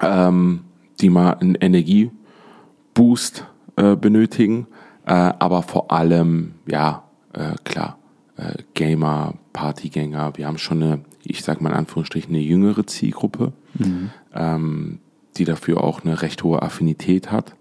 ähm, 0.01 0.61
die 0.99 1.09
mal 1.09 1.33
einen 1.35 1.55
Energieboost 1.55 3.45
äh, 3.77 3.95
benötigen 3.95 4.67
äh, 5.05 5.13
aber 5.13 5.63
vor 5.63 5.91
allem, 5.91 6.53
ja, 6.67 7.03
äh, 7.33 7.55
klar, 7.63 7.97
äh, 8.37 8.53
Gamer, 8.75 9.33
Partygänger. 9.51 10.37
Wir 10.37 10.45
haben 10.45 10.59
schon 10.59 10.83
eine 10.83 11.01
ich 11.23 11.43
sage 11.43 11.63
mal 11.63 11.69
in 11.69 11.75
Anführungsstrichen, 11.75 12.33
eine 12.33 12.43
jüngere 12.43 12.85
Zielgruppe, 12.85 13.53
mhm. 13.75 14.09
ähm, 14.33 14.99
die 15.37 15.45
dafür 15.45 15.83
auch 15.83 16.01
eine 16.01 16.21
recht 16.21 16.43
hohe 16.43 16.61
Affinität 16.61 17.31
hat. 17.31 17.55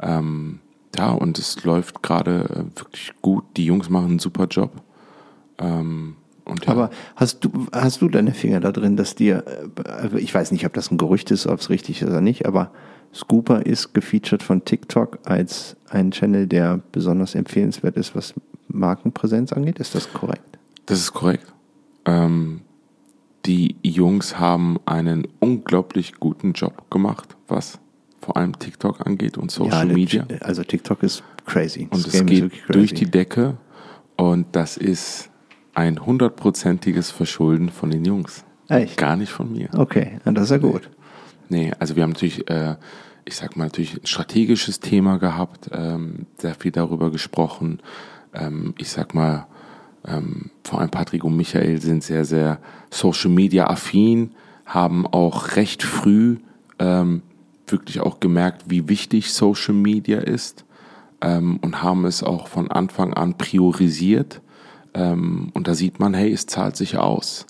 Ähm, 0.00 0.60
ja, 0.96 1.10
und 1.10 1.38
es 1.38 1.62
läuft 1.64 2.02
gerade 2.02 2.44
äh, 2.50 2.78
wirklich 2.78 3.12
gut. 3.22 3.44
Die 3.56 3.64
Jungs 3.64 3.88
machen 3.88 4.10
einen 4.10 4.18
super 4.18 4.46
Job. 4.46 4.72
Ähm, 5.58 6.16
ja. 6.64 6.72
Aber 6.72 6.90
hast 7.16 7.44
du, 7.44 7.66
hast 7.72 8.02
du 8.02 8.08
deine 8.08 8.34
Finger 8.34 8.60
da 8.60 8.72
drin, 8.72 8.96
dass 8.96 9.14
dir, 9.14 9.44
äh, 9.46 9.88
also 9.88 10.16
ich 10.16 10.34
weiß 10.34 10.50
nicht, 10.52 10.66
ob 10.66 10.72
das 10.72 10.90
ein 10.90 10.98
Gerücht 10.98 11.30
ist, 11.30 11.46
ob 11.46 11.60
es 11.60 11.70
richtig 11.70 12.02
ist 12.02 12.08
oder 12.08 12.20
nicht, 12.20 12.46
aber 12.46 12.72
Scooper 13.14 13.66
ist 13.66 13.92
gefeatured 13.92 14.42
von 14.42 14.64
TikTok 14.64 15.18
als 15.24 15.76
ein 15.88 16.10
Channel, 16.10 16.46
der 16.46 16.80
besonders 16.92 17.34
empfehlenswert 17.34 17.96
ist, 17.96 18.14
was 18.14 18.34
Markenpräsenz 18.68 19.52
angeht. 19.52 19.78
Ist 19.78 19.94
das 19.94 20.12
korrekt? 20.12 20.58
Das 20.86 20.98
ist 20.98 21.12
korrekt. 21.12 21.52
Ähm, 22.04 22.62
die 23.46 23.76
Jungs 23.82 24.38
haben 24.38 24.78
einen 24.86 25.26
unglaublich 25.40 26.14
guten 26.20 26.52
Job 26.52 26.90
gemacht, 26.90 27.36
was 27.48 27.80
vor 28.30 28.36
allem 28.36 28.56
TikTok 28.56 29.04
angeht 29.04 29.36
und 29.38 29.50
Social 29.50 29.88
ja, 29.88 29.92
Media. 29.92 30.24
Also 30.40 30.62
TikTok 30.62 31.02
ist 31.02 31.24
crazy. 31.46 31.88
Und 31.90 32.06
das 32.06 32.14
es 32.14 32.24
geht 32.24 32.52
durch 32.68 32.94
die 32.94 33.10
Decke 33.10 33.56
und 34.16 34.46
das 34.52 34.76
ist 34.76 35.30
ein 35.74 36.06
hundertprozentiges 36.06 37.10
Verschulden 37.10 37.70
von 37.70 37.90
den 37.90 38.04
Jungs. 38.04 38.44
Echt? 38.68 38.96
Gar 38.96 39.16
nicht 39.16 39.32
von 39.32 39.50
mir. 39.50 39.68
Okay, 39.76 40.20
das 40.24 40.44
ist 40.44 40.50
ja 40.50 40.58
gut. 40.58 40.88
Nee, 41.48 41.72
also 41.80 41.96
wir 41.96 42.04
haben 42.04 42.10
natürlich, 42.10 42.48
äh, 42.48 42.76
ich 43.24 43.34
sag 43.34 43.56
mal, 43.56 43.64
natürlich 43.64 43.94
ein 44.00 44.06
strategisches 44.06 44.78
Thema 44.78 45.18
gehabt, 45.18 45.68
ähm, 45.72 46.26
sehr 46.38 46.54
viel 46.54 46.70
darüber 46.70 47.10
gesprochen. 47.10 47.80
Ähm, 48.32 48.74
ich 48.78 48.90
sag 48.90 49.12
mal, 49.12 49.48
ähm, 50.06 50.50
vor 50.62 50.80
allem 50.80 50.90
Patrick 50.90 51.24
und 51.24 51.36
Michael 51.36 51.80
sind 51.80 52.04
sehr, 52.04 52.24
sehr 52.24 52.60
Social 52.90 53.30
Media 53.30 53.66
affin, 53.66 54.36
haben 54.66 55.04
auch 55.04 55.56
recht 55.56 55.82
früh 55.82 56.36
ähm, 56.78 57.22
wirklich 57.72 58.00
auch 58.00 58.20
gemerkt, 58.20 58.64
wie 58.68 58.88
wichtig 58.88 59.32
Social 59.32 59.74
Media 59.74 60.18
ist 60.18 60.64
ähm, 61.20 61.58
und 61.62 61.82
haben 61.82 62.04
es 62.04 62.22
auch 62.22 62.48
von 62.48 62.70
Anfang 62.70 63.14
an 63.14 63.36
priorisiert. 63.36 64.40
Ähm, 64.94 65.50
und 65.54 65.68
da 65.68 65.74
sieht 65.74 66.00
man, 66.00 66.14
hey, 66.14 66.32
es 66.32 66.46
zahlt 66.46 66.76
sich 66.76 66.96
aus. 66.96 67.46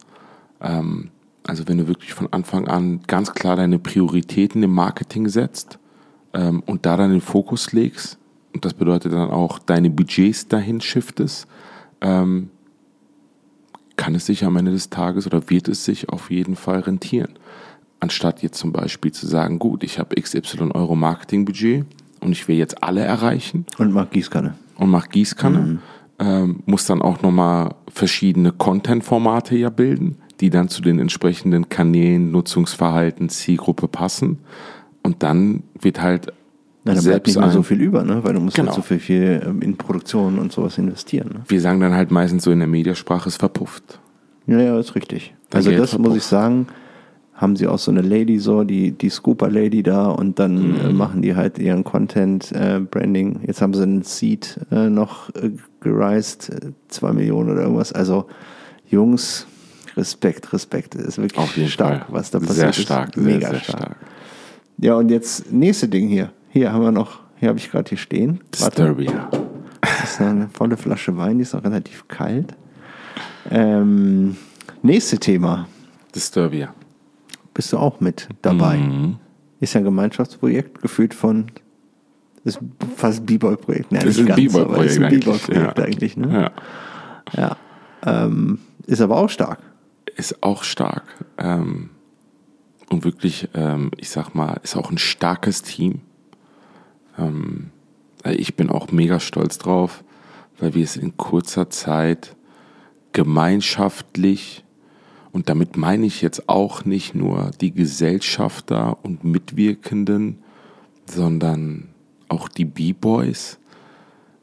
Ähm, 0.61 1.11
also 1.47 1.67
wenn 1.67 1.79
du 1.79 1.89
wirklich 1.89 2.13
von 2.13 2.33
Anfang 2.33 2.69
an 2.69 3.01
ganz 3.07 3.33
klar 3.33 3.57
deine 3.57 3.79
Prioritäten 3.79 4.63
im 4.63 4.73
Marketing 4.73 5.29
setzt 5.29 5.79
ähm, 6.35 6.63
und 6.67 6.87
da 6.87 6.97
dann 6.97 7.11
den 7.11 7.21
Fokus 7.21 7.73
legst, 7.73 8.19
und 8.53 8.65
das 8.65 8.75
bedeutet 8.75 9.13
dann 9.13 9.31
auch 9.31 9.59
deine 9.59 9.91
Budgets 9.91 10.49
dahin 10.49 10.81
shiftest, 10.81 11.47
ähm, 12.01 12.51
kann 13.97 14.15
es 14.15 14.27
sich 14.27 14.45
am 14.45 14.57
Ende 14.57 14.73
des 14.73 14.91
Tages 14.91 15.27
oder 15.27 15.51
wird 15.51 15.69
es 15.69 15.85
sich 15.85 16.09
auf 16.09 16.31
jeden 16.31 16.57
Fall 16.57 16.81
rentieren. 16.81 17.39
Anstatt 18.01 18.43
jetzt 18.43 18.59
zum 18.59 18.73
Beispiel 18.73 19.13
zu 19.13 19.27
sagen, 19.27 19.59
gut, 19.59 19.85
ich 19.85 19.99
habe 19.99 20.21
XY 20.21 20.71
Euro 20.73 20.97
Marketingbudget 20.97 21.85
und 22.21 22.33
ich 22.33 22.49
will 22.49 22.57
jetzt 22.57 22.83
alle 22.83 23.03
erreichen. 23.03 23.67
Und 23.79 23.93
mach 23.93 24.09
Gießkanne. 24.11 24.55
Und 24.77 24.91
mach 24.91 25.09
Gießkanne. 25.09 25.59
Mhm. 25.59 25.79
Ähm, 26.19 26.63
muss 26.67 26.87
dann 26.87 27.03
auch 27.03 27.23
nochmal 27.23 27.75
verschiedene 27.91 28.53
Content-Formate 28.53 29.57
ja 29.57 29.71
bilden, 29.71 30.17
die 30.41 30.51
dann 30.51 30.69
zu 30.69 30.83
den 30.83 30.99
entsprechenden 30.99 31.69
Kanälen, 31.69 32.31
Nutzungsverhalten, 32.31 33.29
Zielgruppe 33.29 33.89
passen. 33.89 34.39
Und 35.03 35.23
dann 35.23 35.63
wird 35.81 36.03
halt 36.03 36.33
na, 36.85 36.95
dann 36.95 37.05
bleibt 37.05 37.27
nicht 37.27 37.39
mehr 37.39 37.51
so 37.51 37.63
viel 37.63 37.81
über, 37.81 38.05
ne? 38.05 38.25
weil 38.25 38.33
du 38.33 38.41
musst 38.41 38.57
genau. 38.57 38.69
halt 38.69 38.77
so 38.77 38.83
viel, 38.83 38.99
viel 38.99 39.43
ähm, 39.45 39.61
in 39.61 39.77
Produktion 39.77 40.39
und 40.39 40.51
sowas 40.51 40.79
investieren. 40.79 41.29
Ne? 41.35 41.41
Wir 41.47 41.61
sagen 41.61 41.81
dann 41.81 41.95
halt 41.95 42.11
meistens 42.11 42.45
so 42.45 42.51
in 42.51 42.59
der 42.59 42.69
Mediasprache, 42.69 43.29
es 43.29 43.37
verpufft. 43.37 44.01
Ja, 44.47 44.59
ja, 44.59 44.79
ist 44.79 44.95
richtig. 44.95 45.35
Dann 45.51 45.59
also 45.59 45.71
das 45.71 45.91
verpufft. 45.91 46.09
muss 46.09 46.17
ich 46.17 46.25
sagen, 46.25 46.69
haben 47.41 47.57
sie 47.57 47.67
auch 47.67 47.79
so 47.79 47.91
eine 47.91 48.03
Lady 48.03 48.39
so, 48.39 48.65
die, 48.65 48.93
die 48.93 49.09
Scooper 49.09 49.49
Lady 49.49 49.83
da 49.83 50.09
und 50.09 50.39
dann 50.39 50.57
äh, 50.57 50.61
mhm. 50.61 50.91
äh, 50.91 50.93
machen 50.93 51.23
die 51.23 51.35
halt 51.35 51.59
ihren 51.59 51.85
Content, 51.85 52.53
äh, 52.53 52.81
Branding. 52.81 53.41
Jetzt 53.47 53.63
haben 53.63 53.73
sie 53.73 53.83
einen 53.83 54.03
Seed 54.03 54.61
äh, 54.71 54.91
noch 54.91 55.35
äh, 55.35 55.51
gereist, 55.81 56.51
äh, 56.51 56.73
zwei 56.89 57.13
Millionen 57.13 57.51
oder 57.51 57.63
irgendwas. 57.63 57.93
Also 57.93 58.27
Jungs, 58.91 59.47
Respekt, 59.97 60.53
Respekt. 60.53 60.95
Das 60.97 61.03
ist 61.03 61.19
wirklich 61.19 61.73
stark, 61.73 62.07
Fall. 62.07 62.15
was 62.15 62.31
da 62.31 62.41
passiert 62.41 62.75
sehr 62.75 62.85
stark, 62.85 63.17
ist. 63.17 63.23
Mega 63.23 63.41
sehr, 63.41 63.51
sehr 63.51 63.61
stark. 63.61 63.81
stark. 63.81 63.97
Ja, 64.77 64.97
und 64.97 65.11
jetzt 65.11 65.51
nächste 65.51 65.89
Ding 65.89 66.09
hier. 66.09 66.33
Hier 66.51 66.73
haben 66.73 66.83
wir 66.83 66.93
noch, 66.93 67.21
hier 67.39 67.49
habe 67.49 67.59
ich 67.59 67.71
gerade 67.71 67.89
hier 67.89 67.99
stehen. 67.99 68.41
Disturbia. 68.55 69.31
Das 69.81 70.13
ist 70.13 70.21
eine 70.21 70.49
volle 70.53 70.77
Flasche 70.77 71.17
Wein, 71.17 71.39
die 71.39 71.43
ist 71.43 71.55
noch 71.55 71.65
relativ 71.65 72.07
kalt. 72.07 72.55
Ähm, 73.51 74.37
nächste 74.83 75.19
Thema. 75.19 75.67
Disturbia. 76.15 76.75
Bist 77.61 77.75
du 77.75 77.77
auch 77.77 78.01
mit 78.01 78.27
dabei? 78.41 78.79
Mhm. 78.79 79.19
Ist 79.61 79.75
ja 79.75 79.83
ein 79.83 79.85
Gemeinschaftsprojekt, 79.85 80.81
gefühlt 80.81 81.13
von 81.13 81.53
ist 82.43 82.59
fast 82.97 83.21
ein 83.21 83.27
B-Boy-Projekt. 83.27 83.93
Nee, 83.93 83.99
ist 84.03 84.19
ein 84.19 84.35
B-Boy-Projekt. 84.35 84.93
Ist 84.93 84.99
ein 84.99 85.11
B-Boy-Projekt 85.11 85.79
ja. 85.79 85.85
eigentlich, 85.85 86.17
ne? 86.17 86.51
Ja. 87.35 87.57
ja. 88.03 88.25
Ähm, 88.25 88.61
ist 88.87 89.03
aber 89.03 89.19
auch 89.19 89.29
stark. 89.29 89.59
Ist 90.17 90.43
auch 90.43 90.65
stark. 90.65 91.05
Ähm, 91.37 91.91
und 92.89 93.05
wirklich, 93.05 93.51
ähm, 93.53 93.91
ich 93.99 94.09
sag 94.09 94.35
mal, 94.35 94.59
ist 94.63 94.75
auch 94.75 94.91
ein 94.91 94.97
starkes 94.97 95.61
Team. 95.61 96.01
Ähm, 97.19 97.73
ich 98.25 98.57
bin 98.57 98.71
auch 98.71 98.91
mega 98.91 99.21
stolz 99.21 99.59
drauf, 99.59 100.03
weil 100.59 100.73
wir 100.73 100.85
es 100.85 100.97
in 100.97 101.19
kurzer 101.19 101.69
Zeit 101.69 102.37
gemeinschaftlich 103.13 104.65
und 105.33 105.49
damit 105.49 105.77
meine 105.77 106.07
ich 106.07 106.23
jetzt 106.23 106.49
auch 106.49 106.85
nicht 106.85 107.15
nur 107.15 107.51
die 107.61 107.73
Gesellschafter 107.73 108.99
und 109.03 109.25
Mitwirkenden, 109.25 110.43
sondern 111.07 111.89
auch 112.29 112.49
die 112.49 112.65
B-Boys 112.65 113.59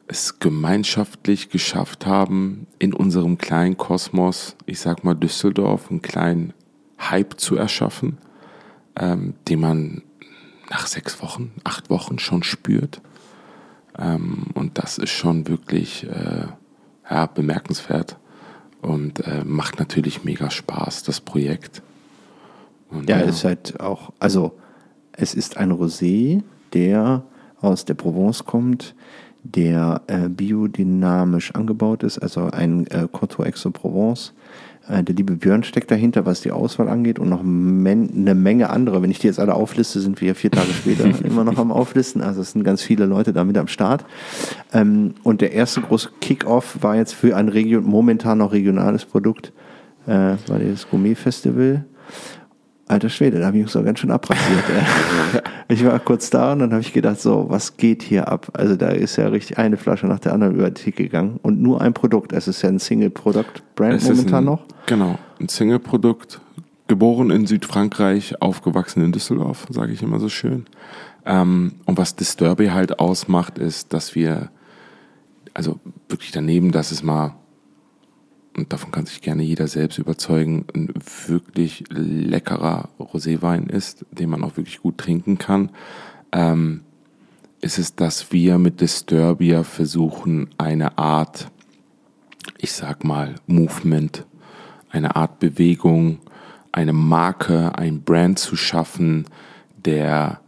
es 0.06 0.38
gemeinschaftlich 0.38 1.50
geschafft 1.50 2.06
haben, 2.06 2.66
in 2.78 2.94
unserem 2.94 3.36
kleinen 3.36 3.76
Kosmos, 3.76 4.56
ich 4.64 4.80
sag 4.80 5.04
mal 5.04 5.14
Düsseldorf, 5.14 5.90
einen 5.90 6.00
kleinen 6.00 6.54
Hype 6.98 7.38
zu 7.38 7.56
erschaffen, 7.56 8.16
ähm, 8.96 9.34
den 9.48 9.60
man 9.60 10.02
nach 10.70 10.86
sechs 10.86 11.22
Wochen, 11.22 11.52
acht 11.64 11.90
Wochen 11.90 12.18
schon 12.18 12.42
spürt. 12.42 13.02
Ähm, 13.98 14.46
und 14.54 14.78
das 14.78 14.96
ist 14.96 15.10
schon 15.10 15.46
wirklich 15.46 16.04
äh, 16.04 16.46
ja, 17.10 17.26
bemerkenswert 17.26 18.18
und 18.82 19.20
äh, 19.26 19.44
macht 19.44 19.78
natürlich 19.78 20.24
mega 20.24 20.50
Spaß, 20.50 21.02
das 21.02 21.20
Projekt. 21.20 21.82
Und, 22.90 23.08
ja, 23.08 23.18
ja, 23.18 23.24
ist 23.24 23.44
halt 23.44 23.80
auch, 23.80 24.12
also 24.18 24.52
es 25.12 25.34
ist 25.34 25.56
ein 25.56 25.72
Rosé, 25.72 26.42
der 26.72 27.22
aus 27.60 27.84
der 27.84 27.94
Provence 27.94 28.44
kommt, 28.44 28.94
der 29.42 30.02
äh, 30.06 30.28
biodynamisch 30.28 31.54
angebaut 31.54 32.02
ist, 32.02 32.18
also 32.18 32.50
ein 32.50 32.86
äh, 32.88 33.08
Coteau 33.10 33.42
Aix-en-Provence 33.42 34.32
äh, 34.88 35.02
der 35.02 35.14
liebe 35.14 35.36
Björn 35.36 35.62
steckt 35.64 35.90
dahinter, 35.90 36.26
was 36.26 36.40
die 36.40 36.50
Auswahl 36.50 36.88
angeht 36.88 37.18
und 37.18 37.28
noch 37.28 37.42
men 37.42 38.10
eine 38.14 38.34
Menge 38.34 38.70
andere. 38.70 39.02
Wenn 39.02 39.10
ich 39.10 39.18
die 39.18 39.26
jetzt 39.26 39.38
alle 39.38 39.54
aufliste, 39.54 40.00
sind 40.00 40.20
wir 40.20 40.34
vier 40.34 40.50
Tage 40.50 40.72
später 40.72 41.04
immer 41.24 41.44
noch 41.44 41.58
am 41.58 41.70
Auflisten. 41.70 42.22
Also 42.22 42.40
es 42.40 42.52
sind 42.52 42.64
ganz 42.64 42.82
viele 42.82 43.06
Leute 43.06 43.32
damit 43.32 43.58
am 43.58 43.68
Start. 43.68 44.04
Ähm, 44.72 45.14
und 45.22 45.40
der 45.40 45.52
erste 45.52 45.80
große 45.80 46.10
Kick-Off 46.20 46.78
war 46.80 46.96
jetzt 46.96 47.14
für 47.14 47.36
ein 47.36 47.48
Region, 47.48 47.84
momentan 47.84 48.38
noch 48.38 48.52
regionales 48.52 49.04
Produkt, 49.04 49.52
äh, 50.06 50.10
war 50.46 50.58
das 50.58 50.88
Gourmet-Festival. 50.88 51.84
Alter 52.88 53.10
Schwede, 53.10 53.38
da 53.38 53.46
habe 53.46 53.58
ich 53.58 53.64
mich 53.64 53.72
so 53.72 53.82
ganz 53.82 53.98
schön 53.98 54.10
abrasiert. 54.10 54.64
ich 55.68 55.84
war 55.84 55.98
kurz 55.98 56.30
da 56.30 56.52
und 56.52 56.60
dann 56.60 56.72
habe 56.72 56.80
ich 56.80 56.92
gedacht, 56.92 57.20
so, 57.20 57.46
was 57.48 57.76
geht 57.76 58.02
hier 58.02 58.28
ab? 58.28 58.48
Also 58.54 58.76
da 58.76 58.88
ist 58.88 59.16
ja 59.16 59.28
richtig 59.28 59.58
eine 59.58 59.76
Flasche 59.76 60.06
nach 60.06 60.18
der 60.18 60.32
anderen 60.32 60.54
über 60.54 60.70
die 60.70 60.82
Theke 60.82 61.04
gegangen 61.04 61.38
und 61.42 61.60
nur 61.60 61.82
ein 61.82 61.92
Produkt. 61.92 62.32
Es 62.32 62.48
ist 62.48 62.62
ja 62.62 62.70
ein 62.70 62.78
Single-Produkt-Brand 62.78 64.02
momentan 64.02 64.38
ein, 64.38 64.44
noch. 64.44 64.64
Genau, 64.86 65.18
ein 65.38 65.48
Single-Produkt, 65.48 66.40
geboren 66.88 67.30
in 67.30 67.46
Südfrankreich, 67.46 68.40
aufgewachsen 68.40 69.04
in 69.04 69.12
Düsseldorf, 69.12 69.66
sage 69.70 69.92
ich 69.92 70.02
immer 70.02 70.18
so 70.18 70.30
schön. 70.30 70.64
Ähm, 71.26 71.74
und 71.84 71.98
was 71.98 72.16
Disturby 72.16 72.68
halt 72.68 72.98
ausmacht, 72.98 73.58
ist, 73.58 73.92
dass 73.92 74.14
wir, 74.14 74.50
also 75.52 75.78
wirklich 76.08 76.32
daneben, 76.32 76.72
dass 76.72 76.90
es 76.90 77.02
mal 77.02 77.34
und 78.58 78.72
davon 78.72 78.90
kann 78.90 79.06
sich 79.06 79.20
gerne 79.20 79.42
jeder 79.42 79.68
selbst 79.68 79.98
überzeugen, 79.98 80.66
ein 80.74 80.92
wirklich 81.26 81.84
leckerer 81.90 82.88
Roséwein 82.98 83.68
ist, 83.70 84.04
den 84.10 84.30
man 84.30 84.42
auch 84.42 84.56
wirklich 84.56 84.82
gut 84.82 84.98
trinken 84.98 85.38
kann, 85.38 85.70
ähm, 86.32 86.82
ist 87.60 87.78
es, 87.78 87.94
dass 87.94 88.32
wir 88.32 88.58
mit 88.58 88.80
Disturbia 88.80 89.62
versuchen, 89.62 90.50
eine 90.58 90.98
Art, 90.98 91.50
ich 92.58 92.72
sag 92.72 93.04
mal, 93.04 93.36
Movement, 93.46 94.26
eine 94.90 95.16
Art 95.16 95.38
Bewegung, 95.38 96.18
eine 96.72 96.92
Marke, 96.92 97.76
ein 97.76 98.02
Brand 98.02 98.38
zu 98.38 98.56
schaffen, 98.56 99.26
der 99.84 100.40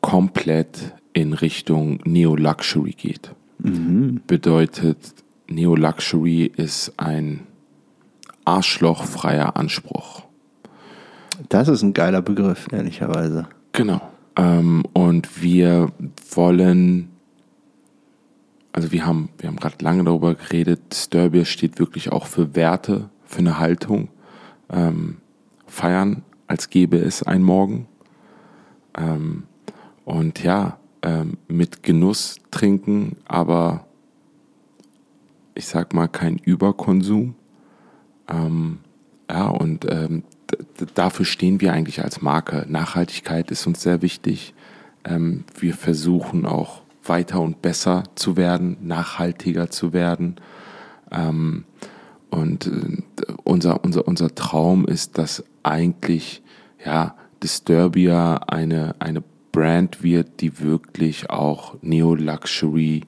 komplett 0.00 0.94
in 1.12 1.32
Richtung 1.32 2.00
Neo-Luxury 2.04 2.92
geht. 2.92 3.34
Mhm. 3.58 4.20
Bedeutet, 4.26 4.98
Neo-Luxury 5.48 6.44
ist 6.56 6.92
ein, 6.96 7.46
arschlochfreier 8.46 9.56
Anspruch. 9.56 10.22
Das 11.50 11.68
ist 11.68 11.82
ein 11.82 11.92
geiler 11.92 12.22
Begriff, 12.22 12.68
ehrlicherweise. 12.72 13.48
Genau. 13.72 14.00
Ähm, 14.36 14.84
und 14.94 15.42
wir 15.42 15.92
wollen, 16.30 17.10
also 18.72 18.92
wir 18.92 19.04
haben, 19.04 19.28
wir 19.38 19.48
haben 19.48 19.56
gerade 19.56 19.76
lange 19.84 20.04
darüber 20.04 20.34
geredet, 20.34 20.80
Disturbia 20.92 21.44
steht 21.44 21.78
wirklich 21.78 22.10
auch 22.10 22.26
für 22.26 22.54
Werte, 22.54 23.10
für 23.24 23.40
eine 23.40 23.58
Haltung. 23.58 24.08
Ähm, 24.70 25.18
feiern, 25.66 26.22
als 26.46 26.70
gäbe 26.70 26.96
es 26.96 27.22
ein 27.22 27.42
Morgen. 27.42 27.86
Ähm, 28.96 29.44
und 30.04 30.42
ja, 30.42 30.78
ähm, 31.02 31.36
mit 31.48 31.82
Genuss 31.82 32.36
trinken, 32.50 33.16
aber 33.26 33.86
ich 35.56 35.66
sag 35.66 35.94
mal 35.94 36.08
kein 36.08 36.38
Überkonsum. 36.38 37.34
Ähm, 38.28 38.78
ja, 39.30 39.48
und 39.48 39.86
ähm, 39.90 40.22
dafür 40.94 41.24
stehen 41.24 41.60
wir 41.60 41.72
eigentlich 41.72 42.02
als 42.02 42.22
Marke. 42.22 42.64
Nachhaltigkeit 42.68 43.50
ist 43.50 43.66
uns 43.66 43.82
sehr 43.82 44.02
wichtig. 44.02 44.54
Ähm, 45.04 45.44
wir 45.58 45.74
versuchen 45.74 46.46
auch 46.46 46.82
weiter 47.04 47.40
und 47.40 47.62
besser 47.62 48.04
zu 48.14 48.36
werden, 48.36 48.76
nachhaltiger 48.82 49.70
zu 49.70 49.92
werden. 49.92 50.36
Ähm, 51.10 51.64
und 52.30 52.66
äh, 52.66 53.02
unser, 53.44 53.84
unser, 53.84 54.06
unser 54.06 54.34
Traum 54.34 54.86
ist, 54.86 55.18
dass 55.18 55.44
eigentlich 55.62 56.42
ja, 56.84 57.16
Disturbia 57.42 58.36
eine, 58.46 58.94
eine 58.98 59.22
Brand 59.52 60.02
wird, 60.02 60.40
die 60.40 60.60
wirklich 60.60 61.30
auch 61.30 61.76
Neo-Luxury 61.82 63.02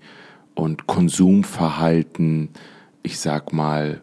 und 0.59 0.89
Konsumverhalten, 0.89 2.49
ich 3.05 3.21
sag 3.21 3.53
mal, 3.53 4.03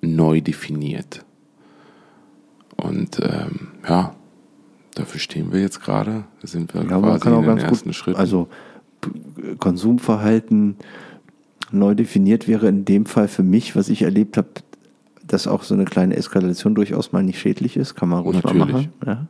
neu 0.00 0.40
definiert. 0.40 1.26
Und 2.76 3.20
ähm, 3.20 3.72
ja, 3.86 4.14
dafür 4.94 5.20
stehen 5.20 5.52
wir 5.52 5.60
jetzt 5.60 5.82
gerade. 5.82 6.24
Da 6.40 6.48
sind 6.48 6.72
wir 6.72 6.80
ja, 6.80 6.98
quasi 6.98 7.28
in 7.28 7.42
den 7.42 7.58
ersten 7.58 7.88
gut, 7.90 7.94
Schritten. 7.94 8.18
Also 8.18 8.48
Konsumverhalten 9.58 10.76
neu 11.72 11.94
definiert 11.94 12.48
wäre 12.48 12.66
in 12.66 12.86
dem 12.86 13.04
Fall 13.04 13.28
für 13.28 13.42
mich, 13.42 13.76
was 13.76 13.90
ich 13.90 14.00
erlebt 14.00 14.38
habe, 14.38 14.48
dass 15.26 15.46
auch 15.46 15.62
so 15.62 15.74
eine 15.74 15.84
kleine 15.84 16.16
Eskalation 16.16 16.74
durchaus 16.74 17.12
mal 17.12 17.22
nicht 17.22 17.38
schädlich 17.38 17.76
ist, 17.76 17.96
kann 17.96 18.08
man 18.08 18.22
ruhig 18.22 18.42
Natürlich. 18.42 18.58
mal 18.64 18.72
machen. 18.72 18.92
Ja. 19.04 19.26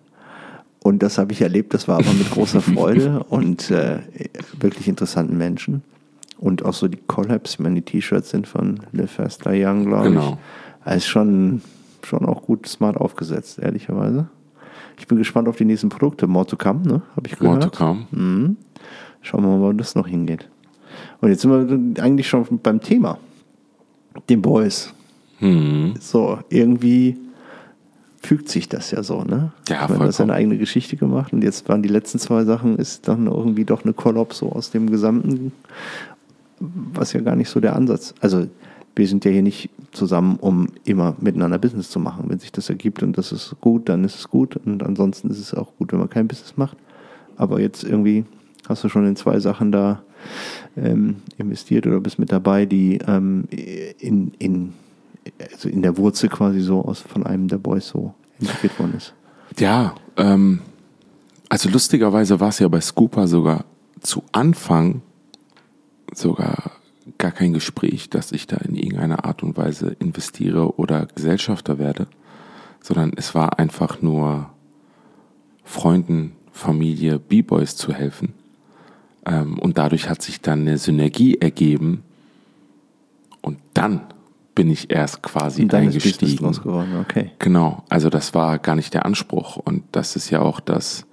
Und 0.82 1.02
das 1.02 1.18
habe 1.18 1.32
ich 1.32 1.42
erlebt, 1.42 1.74
das 1.74 1.88
war 1.88 1.98
aber 1.98 2.12
mit 2.12 2.30
großer 2.30 2.60
Freude 2.74 3.24
und 3.28 3.70
äh, 3.70 4.00
wirklich 4.58 4.88
interessanten 4.88 5.36
Menschen. 5.36 5.82
Und 6.38 6.64
auch 6.64 6.74
so 6.74 6.86
die 6.86 6.98
Collabs, 7.06 7.54
ich 7.54 7.58
meine, 7.58 7.76
die 7.76 7.82
T-Shirts 7.82 8.30
sind 8.30 8.46
von 8.46 8.80
Fast 9.06 9.44
Die 9.44 9.64
Young, 9.64 9.86
glaube 9.86 10.10
genau. 10.10 10.30
ich. 10.30 10.86
Also 10.86 11.06
schon, 11.06 11.62
schon 12.04 12.24
auch 12.24 12.42
gut 12.42 12.66
smart 12.66 12.96
aufgesetzt, 12.96 13.58
ehrlicherweise. 13.58 14.28
Ich 14.98 15.06
bin 15.06 15.18
gespannt 15.18 15.48
auf 15.48 15.56
die 15.56 15.64
nächsten 15.64 15.88
Produkte. 15.88 16.26
More 16.26 16.46
to 16.46 16.56
come, 16.56 16.82
ne? 16.82 17.02
Habe 17.16 17.26
ich 17.26 17.36
gehört. 17.36 17.60
More 17.60 17.70
to 17.70 17.76
come. 17.76 18.06
Mhm. 18.10 18.56
Schauen 19.22 19.42
wir 19.42 19.48
mal, 19.48 19.60
wo 19.60 19.72
das 19.72 19.94
noch 19.94 20.06
hingeht. 20.06 20.48
Und 21.20 21.28
jetzt 21.30 21.42
sind 21.42 21.96
wir 21.96 22.02
eigentlich 22.02 22.28
schon 22.28 22.46
beim 22.62 22.80
Thema. 22.80 23.18
Den 24.28 24.42
Boys. 24.42 24.94
Mhm. 25.40 25.94
So, 26.00 26.38
irgendwie 26.50 27.16
fügt 28.20 28.48
sich 28.48 28.68
das 28.68 28.90
ja 28.90 29.02
so, 29.02 29.22
ne? 29.22 29.52
Ja, 29.68 29.86
Man 29.88 30.00
hat 30.00 30.14
seine 30.14 30.34
eigene 30.34 30.58
Geschichte 30.58 30.96
gemacht 30.96 31.32
und 31.32 31.42
jetzt 31.42 31.68
waren 31.68 31.82
die 31.82 31.88
letzten 31.88 32.18
zwei 32.18 32.44
Sachen, 32.44 32.76
ist 32.76 33.08
dann 33.08 33.26
irgendwie 33.26 33.64
doch 33.64 33.84
eine 33.84 33.92
Kollab 33.92 34.34
so 34.34 34.52
aus 34.52 34.70
dem 34.70 34.90
Gesamten, 34.90 35.52
was 36.58 37.12
ja 37.12 37.20
gar 37.20 37.36
nicht 37.36 37.48
so 37.48 37.60
der 37.60 37.76
Ansatz. 37.76 38.14
Also, 38.20 38.46
wir 38.96 39.06
sind 39.06 39.24
ja 39.24 39.30
hier 39.30 39.42
nicht 39.42 39.70
zusammen, 39.92 40.38
um 40.40 40.66
immer 40.84 41.14
miteinander 41.20 41.58
Business 41.58 41.88
zu 41.88 42.00
machen. 42.00 42.24
Wenn 42.26 42.40
sich 42.40 42.50
das 42.50 42.68
ergibt 42.68 43.02
und 43.04 43.16
das 43.16 43.30
ist 43.30 43.54
gut, 43.60 43.88
dann 43.88 44.02
ist 44.02 44.16
es 44.16 44.28
gut 44.28 44.56
und 44.56 44.82
ansonsten 44.82 45.30
ist 45.30 45.38
es 45.38 45.54
auch 45.54 45.76
gut, 45.76 45.92
wenn 45.92 46.00
man 46.00 46.10
kein 46.10 46.26
Business 46.26 46.56
macht. 46.56 46.76
Aber 47.36 47.60
jetzt 47.60 47.84
irgendwie 47.84 48.24
hast 48.68 48.82
du 48.82 48.88
schon 48.88 49.06
in 49.06 49.14
zwei 49.14 49.38
Sachen 49.38 49.70
da 49.70 50.02
ähm, 50.76 51.16
investiert 51.36 51.86
oder 51.86 52.00
bist 52.00 52.18
mit 52.18 52.32
dabei, 52.32 52.66
die 52.66 52.98
ähm, 53.06 53.44
in, 54.00 54.32
in 54.38 54.72
also 55.52 55.68
in 55.68 55.82
der 55.82 55.96
Wurzel 55.96 56.28
quasi 56.28 56.60
so 56.60 56.82
aus 56.82 57.00
von 57.00 57.26
einem 57.26 57.48
der 57.48 57.58
Boys 57.58 57.88
so 57.88 58.14
entwickelt 58.40 58.78
worden 58.78 58.94
ist. 58.96 59.14
Ja, 59.58 59.94
ähm, 60.16 60.60
also 61.48 61.68
lustigerweise 61.68 62.40
war 62.40 62.48
es 62.48 62.58
ja 62.58 62.68
bei 62.68 62.80
Scooper 62.80 63.26
sogar 63.26 63.64
zu 64.00 64.22
Anfang 64.32 65.02
sogar 66.14 66.72
gar 67.16 67.32
kein 67.32 67.52
Gespräch, 67.52 68.10
dass 68.10 68.32
ich 68.32 68.46
da 68.46 68.56
in 68.58 68.74
irgendeiner 68.74 69.24
Art 69.24 69.42
und 69.42 69.56
Weise 69.56 69.96
investiere 69.98 70.78
oder 70.78 71.06
Gesellschafter 71.06 71.78
werde, 71.78 72.06
sondern 72.80 73.12
es 73.16 73.34
war 73.34 73.58
einfach 73.58 74.02
nur 74.02 74.50
Freunden, 75.64 76.32
Familie, 76.52 77.18
B-Boys 77.18 77.76
zu 77.76 77.92
helfen. 77.92 78.34
Ähm, 79.24 79.58
und 79.58 79.78
dadurch 79.78 80.08
hat 80.08 80.22
sich 80.22 80.40
dann 80.40 80.62
eine 80.62 80.78
Synergie 80.78 81.36
ergeben. 81.36 82.02
Und 83.40 83.58
dann 83.74 84.02
bin 84.58 84.70
ich 84.70 84.90
erst 84.90 85.22
quasi 85.22 85.62
und 85.62 85.72
dann 85.72 85.82
eingestiegen. 85.82 86.50
Ist 86.50 86.64
geworden. 86.64 86.96
Okay. 87.00 87.30
Genau, 87.38 87.84
also 87.88 88.10
das 88.10 88.34
war 88.34 88.58
gar 88.58 88.74
nicht 88.74 88.92
der 88.92 89.06
Anspruch 89.06 89.56
und 89.56 89.84
das 89.92 90.16
ist 90.16 90.30
ja 90.30 90.40
auch 90.40 90.58
das, 90.58 91.06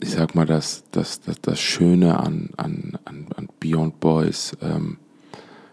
ich 0.00 0.12
sag 0.12 0.34
mal, 0.34 0.46
das, 0.46 0.84
das, 0.90 1.20
das, 1.20 1.42
das 1.42 1.60
Schöne 1.60 2.18
an, 2.18 2.48
an, 2.56 2.98
an, 3.04 3.26
an 3.36 3.48
Beyond 3.60 4.00
Boys, 4.00 4.56
ähm, 4.62 4.96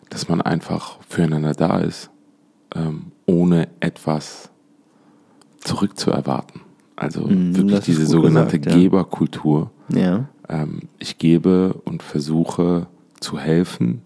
dass 0.10 0.28
man 0.28 0.42
einfach 0.42 1.00
füreinander 1.08 1.54
da 1.54 1.80
ist, 1.80 2.10
ähm, 2.76 3.14
ohne 3.26 3.70
etwas 3.80 4.50
zurückzuerwarten. 5.62 6.60
Also 6.98 7.22
mm, 7.22 7.56
wirklich 7.56 7.80
diese 7.86 8.06
sogenannte 8.06 8.60
gesagt, 8.60 8.76
ja. 8.76 8.84
Geberkultur. 8.84 9.72
Ja. 9.94 10.28
Ähm, 10.50 10.90
ich 11.00 11.18
gebe 11.18 11.74
und 11.86 12.04
versuche 12.04 12.88
zu 13.22 13.40
helfen 13.40 14.02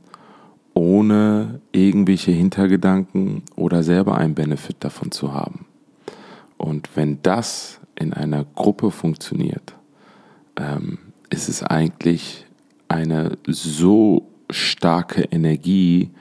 ohne 0.74 1.62
irgendwelche 1.72 2.32
Hintergedanken 2.32 3.44
oder 3.56 3.84
selber 3.84 4.18
einen 4.18 4.36
Benefit 4.36 4.78
davon 4.80 5.12
zu 5.12 5.34
haben. 5.34 5.66
Und 6.58 6.96
wenn 6.96 7.22
das 7.24 7.80
in 7.96 8.14
einer 8.14 8.46
Gruppe 8.56 8.92
funktioniert, 8.92 9.76
ähm, 10.58 11.00
ist 11.30 11.50
es 11.50 11.64
eigentlich 11.64 12.46
eine 12.88 13.38
so 13.48 14.28
starke 14.50 15.24
Energie, 15.24 16.12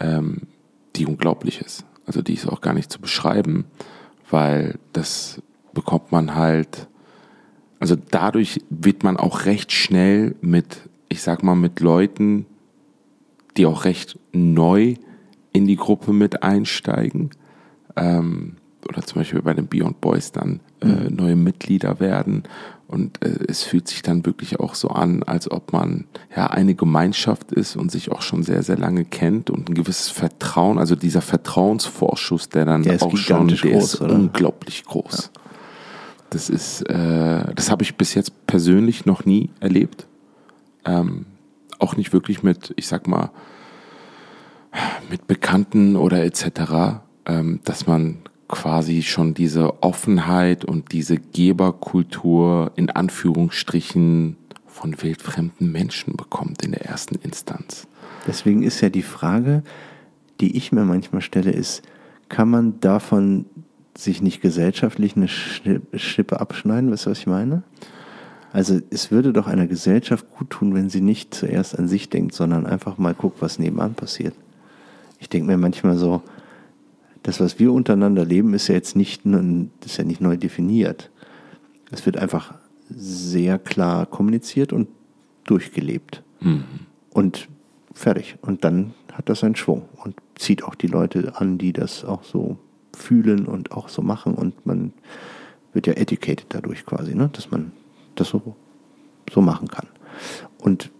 ähm, 0.00 0.42
die 0.96 1.06
unglaublich 1.06 1.60
ist. 1.60 1.84
Also 2.06 2.22
die 2.22 2.34
ist 2.34 2.48
auch 2.48 2.60
gar 2.60 2.74
nicht 2.74 2.90
zu 2.90 3.00
beschreiben, 3.00 3.66
weil 4.30 4.78
das 4.92 5.40
bekommt 5.74 6.10
man 6.10 6.34
halt, 6.34 6.88
also 7.78 7.96
dadurch 7.96 8.60
wird 8.70 9.04
man 9.04 9.16
auch 9.16 9.44
recht 9.44 9.72
schnell 9.72 10.34
mit, 10.40 10.88
ich 11.08 11.22
sag 11.22 11.42
mal, 11.42 11.54
mit 11.54 11.80
Leuten 11.80 12.46
die 13.58 13.66
auch 13.66 13.84
recht 13.84 14.18
neu 14.32 14.94
in 15.52 15.66
die 15.66 15.76
Gruppe 15.76 16.12
mit 16.12 16.42
einsteigen. 16.42 17.30
Ähm, 17.96 18.56
oder 18.88 19.02
zum 19.02 19.20
Beispiel 19.20 19.42
bei 19.42 19.54
den 19.54 19.66
Beyond 19.66 20.00
Boys 20.00 20.32
dann 20.32 20.60
äh, 20.80 20.86
mhm. 20.86 21.16
neue 21.16 21.36
Mitglieder 21.36 22.00
werden. 22.00 22.44
Und 22.86 23.22
äh, 23.22 23.38
es 23.48 23.64
fühlt 23.64 23.86
sich 23.88 24.00
dann 24.02 24.24
wirklich 24.24 24.60
auch 24.60 24.74
so 24.74 24.88
an, 24.88 25.22
als 25.24 25.50
ob 25.50 25.72
man 25.72 26.04
ja 26.34 26.46
eine 26.46 26.74
Gemeinschaft 26.74 27.52
ist 27.52 27.76
und 27.76 27.90
sich 27.90 28.10
auch 28.10 28.22
schon 28.22 28.42
sehr, 28.42 28.62
sehr 28.62 28.78
lange 28.78 29.04
kennt 29.04 29.50
und 29.50 29.68
ein 29.68 29.74
gewisses 29.74 30.08
Vertrauen, 30.08 30.78
also 30.78 30.94
dieser 30.94 31.20
Vertrauensvorschuss, 31.20 32.48
der 32.48 32.64
dann 32.64 32.82
der 32.82 33.02
auch 33.02 33.16
schon, 33.16 33.48
der 33.48 33.58
groß, 33.58 33.94
ist 33.94 34.00
oder? 34.00 34.14
unglaublich 34.14 34.84
groß. 34.84 35.30
Ja. 35.34 35.40
Das 36.30 36.48
ist, 36.48 36.82
äh, 36.82 37.54
das 37.54 37.70
habe 37.70 37.82
ich 37.82 37.96
bis 37.96 38.14
jetzt 38.14 38.46
persönlich 38.46 39.04
noch 39.04 39.24
nie 39.24 39.50
erlebt. 39.60 40.06
Ähm, 40.84 41.26
auch 41.78 41.96
nicht 41.96 42.12
wirklich 42.12 42.42
mit, 42.42 42.72
ich 42.76 42.86
sag 42.86 43.06
mal, 43.06 43.30
mit 45.10 45.26
Bekannten 45.26 45.96
oder 45.96 46.24
etc., 46.24 47.00
ähm, 47.26 47.60
dass 47.64 47.86
man 47.86 48.18
quasi 48.48 49.02
schon 49.02 49.34
diese 49.34 49.82
Offenheit 49.82 50.64
und 50.64 50.92
diese 50.92 51.18
Geberkultur 51.18 52.72
in 52.76 52.90
Anführungsstrichen 52.90 54.36
von 54.66 55.02
wildfremden 55.02 55.70
Menschen 55.70 56.16
bekommt 56.16 56.64
in 56.64 56.72
der 56.72 56.86
ersten 56.86 57.16
Instanz. 57.16 57.86
Deswegen 58.26 58.62
ist 58.62 58.80
ja 58.80 58.88
die 58.88 59.02
Frage, 59.02 59.62
die 60.40 60.56
ich 60.56 60.72
mir 60.72 60.84
manchmal 60.84 61.20
stelle, 61.20 61.50
ist, 61.50 61.82
kann 62.28 62.48
man 62.48 62.80
davon 62.80 63.46
sich 63.96 64.22
nicht 64.22 64.40
gesellschaftlich 64.40 65.16
eine 65.16 65.28
Schippe 65.28 66.40
abschneiden? 66.40 66.90
Weißt 66.90 67.06
du, 67.06 67.10
was 67.10 67.18
ich 67.18 67.26
meine? 67.26 67.64
Also 68.52 68.80
es 68.90 69.10
würde 69.10 69.32
doch 69.32 69.46
einer 69.46 69.66
Gesellschaft 69.66 70.26
gut 70.38 70.50
tun, 70.50 70.74
wenn 70.74 70.88
sie 70.88 71.00
nicht 71.00 71.34
zuerst 71.34 71.78
an 71.78 71.88
sich 71.88 72.08
denkt, 72.08 72.34
sondern 72.34 72.66
einfach 72.66 72.96
mal 72.96 73.14
guckt, 73.14 73.42
was 73.42 73.58
nebenan 73.58 73.94
passiert. 73.94 74.34
Ich 75.18 75.28
denke 75.28 75.46
mir 75.46 75.56
manchmal 75.56 75.96
so, 75.96 76.22
das, 77.22 77.40
was 77.40 77.58
wir 77.58 77.72
untereinander 77.72 78.24
leben, 78.24 78.54
ist 78.54 78.68
ja 78.68 78.74
jetzt 78.74 78.96
nicht, 78.96 79.26
ist 79.84 79.98
ja 79.98 80.04
nicht 80.04 80.20
neu 80.20 80.36
definiert. 80.36 81.10
Es 81.90 82.06
wird 82.06 82.16
einfach 82.16 82.54
sehr 82.88 83.58
klar 83.58 84.06
kommuniziert 84.06 84.72
und 84.72 84.88
durchgelebt. 85.44 86.22
Mhm. 86.40 86.64
Und 87.10 87.48
fertig. 87.92 88.36
Und 88.42 88.64
dann 88.64 88.94
hat 89.12 89.28
das 89.28 89.42
einen 89.42 89.56
Schwung 89.56 89.88
und 90.04 90.16
zieht 90.36 90.62
auch 90.62 90.74
die 90.74 90.86
Leute 90.86 91.32
an, 91.36 91.58
die 91.58 91.72
das 91.72 92.04
auch 92.04 92.22
so 92.22 92.56
fühlen 92.96 93.46
und 93.46 93.72
auch 93.72 93.88
so 93.88 94.02
machen. 94.02 94.34
Und 94.34 94.66
man 94.66 94.92
wird 95.72 95.86
ja 95.86 95.94
educated 95.94 96.46
dadurch 96.50 96.86
quasi, 96.86 97.14
ne? 97.14 97.28
dass 97.32 97.50
man 97.50 97.72
das 98.14 98.28
so, 98.28 98.56
so 99.32 99.40
machen 99.40 99.68
kann. 99.68 99.86
Und 100.58 100.90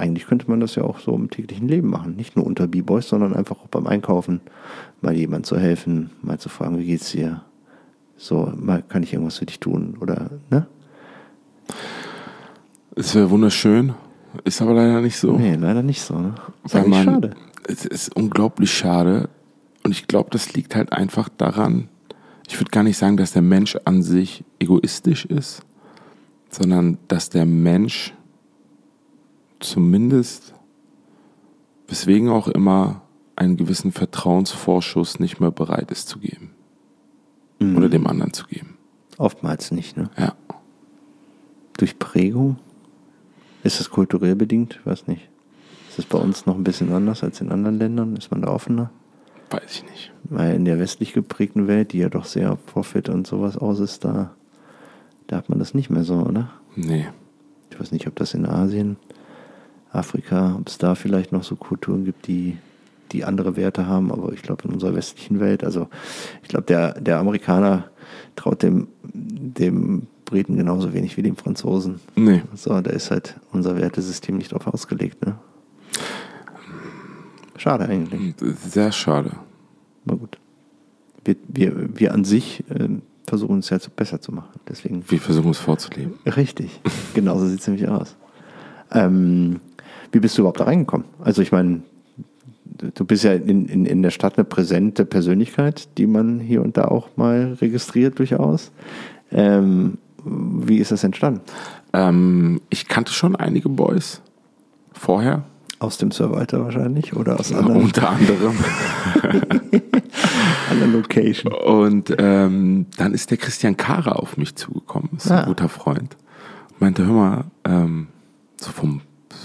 eigentlich 0.00 0.26
könnte 0.26 0.48
man 0.50 0.60
das 0.60 0.74
ja 0.74 0.82
auch 0.82 0.98
so 0.98 1.14
im 1.14 1.30
täglichen 1.30 1.68
Leben 1.68 1.88
machen. 1.88 2.16
Nicht 2.16 2.36
nur 2.36 2.46
unter 2.46 2.66
B-Boys, 2.66 3.08
sondern 3.08 3.34
einfach 3.34 3.60
auch 3.60 3.68
beim 3.68 3.86
Einkaufen 3.86 4.40
mal 5.00 5.14
jemand 5.14 5.46
zu 5.46 5.56
helfen, 5.58 6.10
mal 6.22 6.38
zu 6.38 6.48
fragen, 6.48 6.78
wie 6.78 6.86
geht's 6.86 7.12
dir? 7.12 7.42
So, 8.16 8.52
mal 8.56 8.82
kann 8.82 9.02
ich 9.02 9.12
irgendwas 9.12 9.38
für 9.38 9.46
dich 9.46 9.60
tun 9.60 9.96
oder, 10.00 10.30
ne? 10.50 10.66
Es 12.96 13.14
wäre 13.14 13.30
wunderschön, 13.30 13.94
ist 14.44 14.60
aber 14.60 14.74
leider 14.74 15.00
nicht 15.00 15.16
so. 15.16 15.32
Nee, 15.32 15.54
leider 15.54 15.82
nicht 15.82 16.02
so, 16.02 16.18
ne? 16.18 16.34
Ist 16.64 16.74
Weil 16.74 16.88
man, 16.88 17.04
schade. 17.04 17.30
Es 17.66 17.84
ist 17.84 18.14
unglaublich 18.16 18.72
schade. 18.72 19.28
Und 19.84 19.92
ich 19.92 20.06
glaube, 20.06 20.30
das 20.30 20.52
liegt 20.52 20.74
halt 20.74 20.92
einfach 20.92 21.28
daran, 21.28 21.88
ich 22.48 22.58
würde 22.60 22.70
gar 22.70 22.82
nicht 22.82 22.98
sagen, 22.98 23.16
dass 23.16 23.32
der 23.32 23.42
Mensch 23.42 23.78
an 23.84 24.02
sich 24.02 24.44
egoistisch 24.58 25.24
ist, 25.24 25.62
sondern 26.50 26.98
dass 27.08 27.30
der 27.30 27.46
Mensch 27.46 28.12
zumindest, 29.60 30.54
weswegen 31.86 32.28
auch 32.28 32.48
immer, 32.48 33.02
einen 33.36 33.56
gewissen 33.56 33.92
Vertrauensvorschuss 33.92 35.18
nicht 35.18 35.40
mehr 35.40 35.50
bereit 35.50 35.90
ist 35.90 36.08
zu 36.08 36.18
geben. 36.18 36.50
Mhm. 37.58 37.76
Oder 37.76 37.88
dem 37.88 38.06
anderen 38.06 38.32
zu 38.32 38.46
geben. 38.46 38.76
Oftmals 39.16 39.70
nicht, 39.70 39.96
ne? 39.96 40.10
Ja. 40.16 40.34
Durch 41.78 41.98
Prägung? 41.98 42.58
Ist 43.62 43.80
das 43.80 43.90
kulturell 43.90 44.34
bedingt? 44.34 44.78
Ich 44.80 44.86
weiß 44.86 45.06
nicht. 45.06 45.28
Ist 45.88 45.98
das 45.98 46.06
bei 46.06 46.18
uns 46.18 46.46
noch 46.46 46.54
ein 46.54 46.64
bisschen 46.64 46.92
anders 46.92 47.22
als 47.22 47.40
in 47.40 47.50
anderen 47.50 47.78
Ländern? 47.78 48.16
Ist 48.16 48.30
man 48.30 48.42
da 48.42 48.48
offener? 48.48 48.90
Weiß 49.50 49.72
ich 49.72 49.84
nicht. 49.84 50.12
Weil 50.24 50.54
in 50.54 50.64
der 50.64 50.78
westlich 50.78 51.12
geprägten 51.12 51.66
Welt, 51.66 51.92
die 51.92 51.98
ja 51.98 52.08
doch 52.08 52.24
sehr 52.24 52.54
Profit 52.56 53.08
und 53.08 53.26
sowas 53.26 53.56
aus 53.56 53.80
ist, 53.80 54.04
da, 54.04 54.34
da 55.26 55.36
hat 55.36 55.48
man 55.48 55.58
das 55.58 55.74
nicht 55.74 55.90
mehr 55.90 56.04
so, 56.04 56.16
oder? 56.16 56.50
Nee. 56.76 57.08
Ich 57.70 57.80
weiß 57.80 57.92
nicht, 57.92 58.06
ob 58.06 58.16
das 58.16 58.34
in 58.34 58.46
Asien 58.46 58.96
Afrika, 59.92 60.56
ob 60.58 60.68
es 60.68 60.78
da 60.78 60.94
vielleicht 60.94 61.32
noch 61.32 61.44
so 61.44 61.56
Kulturen 61.56 62.04
gibt, 62.04 62.26
die, 62.26 62.58
die 63.12 63.24
andere 63.24 63.56
Werte 63.56 63.86
haben, 63.86 64.12
aber 64.12 64.32
ich 64.32 64.42
glaube 64.42 64.64
in 64.64 64.72
unserer 64.72 64.94
westlichen 64.94 65.40
Welt, 65.40 65.64
also 65.64 65.88
ich 66.42 66.48
glaube, 66.48 66.66
der, 66.66 67.00
der 67.00 67.18
Amerikaner 67.18 67.90
traut 68.36 68.62
dem, 68.62 68.88
dem 69.02 70.06
Briten 70.24 70.56
genauso 70.56 70.92
wenig 70.92 71.16
wie 71.16 71.22
dem 71.22 71.36
Franzosen. 71.36 72.00
Nee. 72.14 72.42
So, 72.54 72.80
da 72.80 72.90
ist 72.90 73.10
halt 73.10 73.36
unser 73.52 73.76
Wertesystem 73.76 74.36
nicht 74.36 74.52
drauf 74.52 74.66
ausgelegt, 74.66 75.24
ne? 75.26 75.36
Schade 77.56 77.86
eigentlich. 77.86 78.34
Sehr 78.66 78.90
schade. 78.90 79.32
Na 80.04 80.14
gut. 80.14 80.38
Wir, 81.24 81.36
wir, 81.46 81.98
wir 81.98 82.14
an 82.14 82.24
sich 82.24 82.64
äh, 82.70 82.88
versuchen 83.26 83.58
es 83.58 83.68
ja 83.68 83.78
besser 83.94 84.20
zu 84.22 84.32
machen. 84.32 84.58
Deswegen. 84.66 85.04
Wir 85.08 85.20
versuchen 85.20 85.50
es 85.50 85.58
vorzuleben. 85.58 86.14
Richtig. 86.24 86.80
Genauso 87.12 87.46
sieht 87.46 87.60
es 87.60 87.66
nämlich 87.66 87.86
aus. 87.86 88.16
Ähm, 88.92 89.60
wie 90.12 90.20
bist 90.20 90.36
du 90.36 90.42
überhaupt 90.42 90.60
da 90.60 90.64
reingekommen? 90.64 91.06
Also 91.22 91.42
ich 91.42 91.52
meine, 91.52 91.82
du 92.94 93.04
bist 93.04 93.24
ja 93.24 93.32
in, 93.32 93.66
in, 93.66 93.84
in 93.86 94.02
der 94.02 94.10
Stadt 94.10 94.36
eine 94.36 94.44
präsente 94.44 95.04
Persönlichkeit, 95.04 95.88
die 95.98 96.06
man 96.06 96.40
hier 96.40 96.62
und 96.62 96.76
da 96.76 96.84
auch 96.86 97.08
mal 97.16 97.56
registriert 97.60 98.18
durchaus. 98.18 98.70
Ähm, 99.32 99.98
wie 100.24 100.78
ist 100.78 100.92
das 100.92 101.04
entstanden? 101.04 101.40
Ähm, 101.92 102.60
ich 102.70 102.88
kannte 102.88 103.12
schon 103.12 103.36
einige 103.36 103.68
Boys 103.68 104.22
vorher. 104.92 105.44
Aus 105.78 105.96
dem 105.96 106.10
Survival 106.10 106.64
wahrscheinlich 106.64 107.16
oder 107.16 107.40
aus 107.40 107.54
anderen? 107.54 107.82
Unter 107.84 108.10
anderem. 108.10 108.54
Alle 110.70 110.86
Location. 110.86 111.54
Und 111.54 112.14
ähm, 112.18 112.84
dann 112.98 113.14
ist 113.14 113.30
der 113.30 113.38
Christian 113.38 113.78
Kara 113.78 114.12
auf 114.12 114.36
mich 114.36 114.56
zugekommen, 114.56 115.08
ist 115.16 115.30
ah. 115.30 115.40
ein 115.40 115.46
guter 115.46 115.70
Freund. 115.70 116.18
Meinte, 116.80 117.06
hör 117.06 117.14
mal, 117.14 117.44
ähm, 117.64 118.08
so 118.58 118.70
vom 118.72 119.00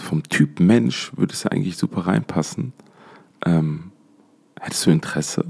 vom 0.05 0.23
Typ 0.23 0.59
Mensch 0.59 1.11
würde 1.17 1.33
es 1.33 1.45
eigentlich 1.45 1.77
super 1.77 2.01
reinpassen. 2.01 2.73
Ähm, 3.45 3.91
hättest 4.59 4.85
du 4.85 4.91
Interesse? 4.91 5.45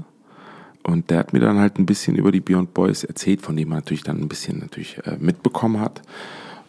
Und 0.82 1.10
der 1.10 1.18
hat 1.18 1.32
mir 1.32 1.40
dann 1.40 1.58
halt 1.58 1.78
ein 1.78 1.86
bisschen 1.86 2.16
über 2.16 2.30
die 2.32 2.40
Beyond 2.40 2.72
Boys 2.72 3.04
erzählt, 3.04 3.42
von 3.42 3.56
dem 3.56 3.68
man 3.68 3.78
natürlich 3.78 4.04
dann 4.04 4.20
ein 4.20 4.28
bisschen 4.28 4.60
natürlich 4.60 4.98
äh, 5.04 5.16
mitbekommen 5.18 5.80
hat. 5.80 6.02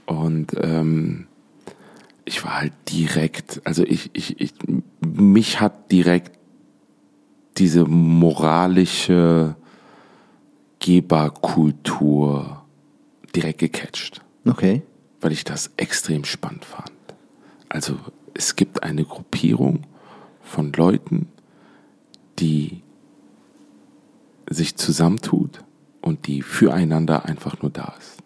Und 0.05 0.53
ähm, 0.59 1.27
ich 2.25 2.43
war 2.43 2.61
halt 2.61 2.73
direkt, 2.89 3.61
also 3.63 3.83
ich, 3.83 4.09
ich, 4.13 4.39
ich, 4.41 4.53
mich 4.99 5.61
hat 5.61 5.91
direkt 5.91 6.37
diese 7.57 7.85
moralische 7.85 9.55
Geberkultur 10.79 12.65
direkt 13.35 13.59
gecatcht. 13.59 14.21
Okay. 14.45 14.81
Weil 15.21 15.31
ich 15.31 15.43
das 15.43 15.71
extrem 15.77 16.23
spannend 16.23 16.65
fand. 16.65 16.91
Also 17.69 17.97
es 18.33 18.55
gibt 18.55 18.83
eine 18.83 19.03
Gruppierung 19.03 19.83
von 20.41 20.71
Leuten, 20.73 21.27
die 22.39 22.81
sich 24.49 24.75
zusammentut 24.77 25.63
und 26.01 26.27
die 26.27 26.41
füreinander 26.41 27.25
einfach 27.25 27.61
nur 27.61 27.71
da 27.71 27.93
ist. 27.99 28.17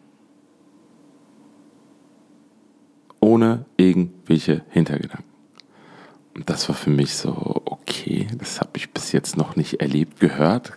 Ohne 3.20 3.66
irgendwelche 3.78 4.64
Hintergedanken. 4.70 5.32
Und 6.36 6.50
das 6.50 6.70
war 6.70 6.76
für 6.76 6.90
mich 6.90 7.16
so, 7.16 7.62
okay, 7.66 8.28
das 8.38 8.60
habe 8.60 8.72
ich 8.76 8.92
bis 8.92 9.12
jetzt 9.12 9.38
noch 9.38 9.56
nicht 9.56 9.82
erlebt, 9.82 10.20
gehört. 10.20 10.74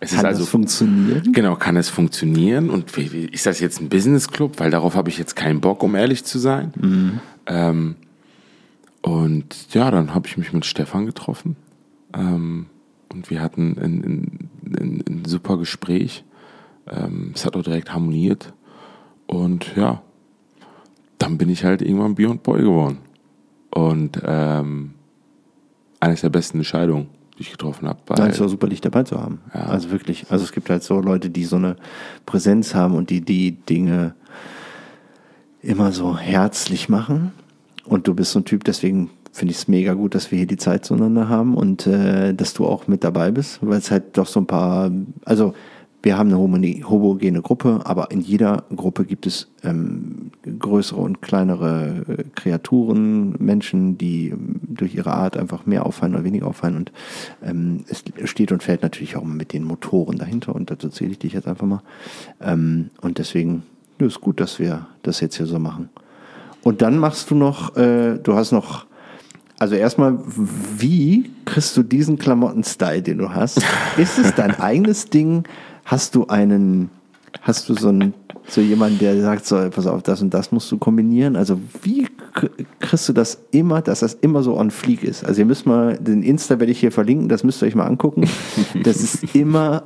Es 0.00 0.10
kann 0.10 0.20
ist 0.20 0.24
also, 0.24 0.40
das 0.40 0.48
funktionieren? 0.48 1.32
Genau, 1.32 1.54
kann 1.56 1.76
es 1.76 1.88
funktionieren. 1.88 2.70
Und 2.70 2.96
ist 2.98 3.46
das 3.46 3.60
jetzt 3.60 3.80
ein 3.80 3.88
Business 3.88 4.28
Club? 4.28 4.58
Weil 4.58 4.70
darauf 4.70 4.96
habe 4.96 5.08
ich 5.08 5.18
jetzt 5.18 5.36
keinen 5.36 5.60
Bock, 5.60 5.82
um 5.82 5.94
ehrlich 5.94 6.24
zu 6.24 6.38
sein. 6.38 6.72
Mhm. 6.76 7.20
Ähm, 7.46 7.96
und 9.02 9.74
ja, 9.74 9.90
dann 9.90 10.14
habe 10.14 10.26
ich 10.28 10.36
mich 10.36 10.52
mit 10.52 10.64
Stefan 10.64 11.06
getroffen. 11.06 11.56
Ähm, 12.14 12.66
und 13.12 13.30
wir 13.30 13.42
hatten 13.42 13.76
ein, 13.78 14.04
ein, 14.04 14.48
ein, 14.64 15.04
ein 15.08 15.24
super 15.26 15.58
Gespräch. 15.58 16.24
Ähm, 16.88 17.32
es 17.34 17.44
hat 17.44 17.56
auch 17.56 17.62
direkt 17.62 17.92
harmoniert. 17.92 18.52
Und 19.26 19.76
ja, 19.76 20.02
dann 21.18 21.38
bin 21.38 21.48
ich 21.48 21.64
halt 21.64 21.82
irgendwann 21.82 22.14
Beyond 22.14 22.42
Boy 22.42 22.62
geworden. 22.62 22.98
Und 23.70 24.20
ähm, 24.24 24.94
eines 26.00 26.20
der 26.20 26.30
besten 26.30 26.58
Entscheidungen, 26.58 27.08
die 27.36 27.42
ich 27.42 27.50
getroffen 27.50 27.88
habe. 27.88 28.00
Nein, 28.16 28.30
es 28.30 28.40
war 28.40 28.48
super, 28.48 28.68
dich 28.68 28.80
dabei 28.80 29.04
zu 29.04 29.20
haben. 29.20 29.40
Ja. 29.54 29.62
Also 29.66 29.90
wirklich. 29.90 30.26
Also 30.30 30.44
es 30.44 30.52
gibt 30.52 30.68
halt 30.68 30.82
so 30.82 31.00
Leute, 31.00 31.30
die 31.30 31.44
so 31.44 31.56
eine 31.56 31.76
Präsenz 32.26 32.74
haben 32.74 32.94
und 32.94 33.10
die 33.10 33.20
die 33.20 33.52
Dinge 33.52 34.14
immer 35.62 35.92
so 35.92 36.18
herzlich 36.18 36.88
machen 36.88 37.32
und 37.84 38.08
du 38.08 38.14
bist 38.14 38.32
so 38.32 38.40
ein 38.40 38.44
Typ, 38.44 38.64
deswegen 38.64 39.10
finde 39.32 39.52
ich 39.52 39.58
es 39.58 39.68
mega 39.68 39.94
gut, 39.94 40.14
dass 40.14 40.30
wir 40.30 40.38
hier 40.38 40.46
die 40.46 40.58
Zeit 40.58 40.84
zueinander 40.84 41.28
haben 41.28 41.56
und 41.56 41.86
äh, 41.86 42.34
dass 42.34 42.52
du 42.52 42.66
auch 42.66 42.86
mit 42.86 43.02
dabei 43.02 43.30
bist, 43.30 43.58
weil 43.62 43.78
es 43.78 43.90
halt 43.90 44.18
doch 44.18 44.26
so 44.26 44.40
ein 44.40 44.46
paar, 44.46 44.90
also 45.24 45.54
wir 46.02 46.18
haben 46.18 46.32
eine 46.32 46.38
homogene 46.38 47.42
Gruppe, 47.42 47.80
aber 47.84 48.10
in 48.10 48.20
jeder 48.20 48.64
Gruppe 48.74 49.04
gibt 49.04 49.24
es 49.26 49.48
ähm, 49.62 50.32
größere 50.58 51.00
und 51.00 51.22
kleinere 51.22 52.04
äh, 52.08 52.24
Kreaturen, 52.34 53.36
Menschen, 53.38 53.98
die 53.98 54.30
ähm, 54.30 54.60
durch 54.62 54.96
ihre 54.96 55.12
Art 55.12 55.36
einfach 55.36 55.64
mehr 55.64 55.86
auffallen 55.86 56.14
oder 56.14 56.24
weniger 56.24 56.48
auffallen. 56.48 56.76
Und 56.76 56.92
ähm, 57.42 57.84
es 57.86 58.02
steht 58.28 58.50
und 58.50 58.64
fällt 58.64 58.82
natürlich 58.82 59.16
auch 59.16 59.24
mit 59.24 59.52
den 59.52 59.62
Motoren 59.62 60.18
dahinter 60.18 60.54
und 60.56 60.72
dazu 60.72 60.88
zähle 60.88 61.12
ich 61.12 61.20
dich 61.20 61.34
jetzt 61.34 61.46
einfach 61.46 61.66
mal. 61.66 61.82
Ähm, 62.40 62.90
und 63.00 63.18
deswegen 63.18 63.62
ja, 64.02 64.08
ist 64.08 64.20
gut, 64.20 64.40
dass 64.40 64.58
wir 64.58 64.86
das 65.02 65.20
jetzt 65.20 65.36
hier 65.36 65.46
so 65.46 65.58
machen. 65.58 65.88
Und 66.62 66.82
dann 66.82 66.98
machst 66.98 67.30
du 67.30 67.34
noch, 67.34 67.76
äh, 67.76 68.18
du 68.18 68.34
hast 68.34 68.52
noch, 68.52 68.86
also 69.58 69.74
erstmal, 69.74 70.18
wie 70.78 71.30
kriegst 71.44 71.76
du 71.76 71.82
diesen 71.82 72.18
Klamotten-Style, 72.18 73.02
den 73.02 73.18
du 73.18 73.30
hast? 73.30 73.60
Ist 73.96 74.18
es 74.18 74.34
dein 74.34 74.54
eigenes 74.60 75.06
Ding? 75.06 75.44
Hast 75.84 76.14
du 76.14 76.26
einen, 76.26 76.90
hast 77.42 77.68
du 77.68 77.74
so 77.74 77.88
einen, 77.88 78.14
so 78.48 78.60
jemanden, 78.60 78.98
der 78.98 79.20
sagt, 79.20 79.46
so, 79.46 79.56
pass 79.70 79.86
auf, 79.86 80.02
das 80.02 80.22
und 80.22 80.32
das 80.34 80.52
musst 80.52 80.70
du 80.70 80.78
kombinieren? 80.78 81.36
Also 81.36 81.60
wie 81.82 82.08
kriegst 82.80 83.08
du 83.08 83.12
das 83.12 83.38
immer, 83.50 83.82
dass 83.82 84.00
das 84.00 84.14
immer 84.14 84.42
so 84.42 84.56
on 84.56 84.70
fleek 84.70 85.02
ist? 85.02 85.24
Also 85.24 85.40
ihr 85.40 85.46
müsst 85.46 85.66
mal, 85.66 85.96
den 85.96 86.22
Insta 86.22 86.58
werde 86.58 86.72
ich 86.72 86.80
hier 86.80 86.92
verlinken, 86.92 87.28
das 87.28 87.44
müsst 87.44 87.62
ihr 87.62 87.66
euch 87.66 87.74
mal 87.74 87.86
angucken. 87.86 88.28
Das 88.82 88.96
ist 88.96 89.22
immer 89.34 89.84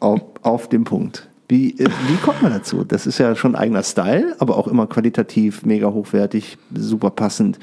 auf, 0.00 0.20
auf 0.42 0.68
dem 0.68 0.84
Punkt. 0.84 1.28
Wie, 1.52 1.78
äh, 1.78 1.90
wie 2.08 2.16
kommt 2.16 2.40
man 2.40 2.50
dazu? 2.50 2.82
Das 2.82 3.06
ist 3.06 3.18
ja 3.18 3.36
schon 3.36 3.54
eigener 3.54 3.82
Style, 3.82 4.34
aber 4.38 4.56
auch 4.56 4.66
immer 4.68 4.86
qualitativ, 4.86 5.66
mega 5.66 5.88
hochwertig, 5.88 6.56
super 6.74 7.10
passend. 7.10 7.58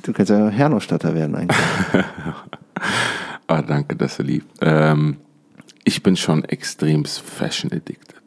Du 0.00 0.14
kannst 0.14 0.30
ja 0.30 0.48
Herrnausstatter 0.48 1.14
werden 1.14 1.36
eigentlich. 1.36 1.60
ah, 3.46 3.60
danke, 3.60 3.96
dass 3.96 4.16
du 4.16 4.22
lieb. 4.22 4.46
Ähm, 4.62 5.18
ich 5.84 6.02
bin 6.02 6.16
schon 6.16 6.44
extremst 6.44 7.20
fashion 7.20 7.70
addicted. 7.72 8.22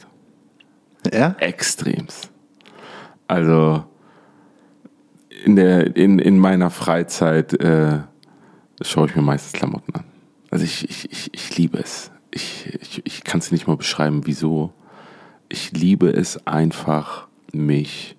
Ja? 1.11 1.35
Extremst. 1.39 2.29
Also, 3.27 3.83
in, 5.43 5.55
der, 5.55 5.95
in, 5.95 6.19
in 6.19 6.37
meiner 6.37 6.69
Freizeit 6.69 7.51
äh, 7.53 8.01
schaue 8.81 9.07
ich 9.07 9.15
mir 9.15 9.23
meistens 9.23 9.53
Klamotten 9.53 9.95
an. 9.95 10.03
Also 10.51 10.65
ich, 10.65 10.87
ich, 10.87 11.11
ich, 11.11 11.33
ich 11.33 11.57
liebe 11.57 11.79
es. 11.79 12.11
Ich, 12.37 12.67
ich, 12.79 13.01
ich 13.03 13.23
kann 13.23 13.39
es 13.39 13.51
nicht 13.51 13.65
mal 13.65 13.77
beschreiben, 13.77 14.27
wieso. 14.27 14.71
Ich 15.49 15.71
liebe 15.71 16.07
es 16.11 16.45
einfach, 16.45 17.27
mich, 17.51 18.15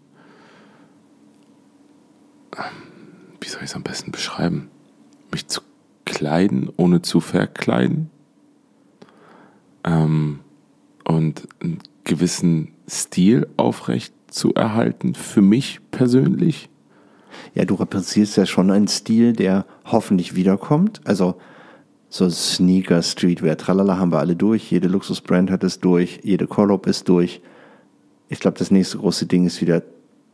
wie 3.40 3.49
soll 3.49 3.62
ich 3.62 3.70
es 3.70 3.77
am 3.77 3.85
besten 3.85 4.11
beschreiben, 4.11 4.70
mich 5.31 5.47
zu 5.47 5.61
kleiden, 6.05 6.69
ohne 6.77 7.01
zu 7.01 7.20
verkleiden. 7.20 8.11
Ähm, 9.85 10.40
und 11.05 11.47
einen 11.61 11.78
gewissen 12.03 12.74
Stil 12.90 13.47
aufrecht 13.57 14.12
zu 14.27 14.53
erhalten, 14.53 15.15
für 15.15 15.43
mich 15.43 15.78
persönlich. 15.93 16.69
Ja, 17.55 17.65
du 17.65 17.77
repräsentierst 17.77 18.36
ja 18.36 18.47
schon 18.47 18.73
einen 18.73 18.89
Stil, 18.89 19.32
der 19.32 19.65
hoffentlich 19.85 20.35
wiederkommt. 20.35 21.03
Also 21.05 21.39
so 22.09 22.28
Sneaker, 22.30 23.02
Streetwear, 23.02 23.56
tralala 23.56 23.98
haben 23.98 24.12
wir 24.12 24.18
alle 24.18 24.36
durch. 24.36 24.70
Jede 24.70 24.89
Luxusbrand 24.89 25.51
hat 25.51 25.64
es 25.64 25.80
durch. 25.80 26.20
Jede 26.22 26.47
Collab 26.47 26.86
ist 26.86 27.09
durch. 27.09 27.40
Ich 28.28 28.40
glaube, 28.40 28.59
das 28.59 28.70
nächste 28.70 28.98
große 28.98 29.26
Ding 29.26 29.47
ist 29.47 29.60
wieder 29.60 29.82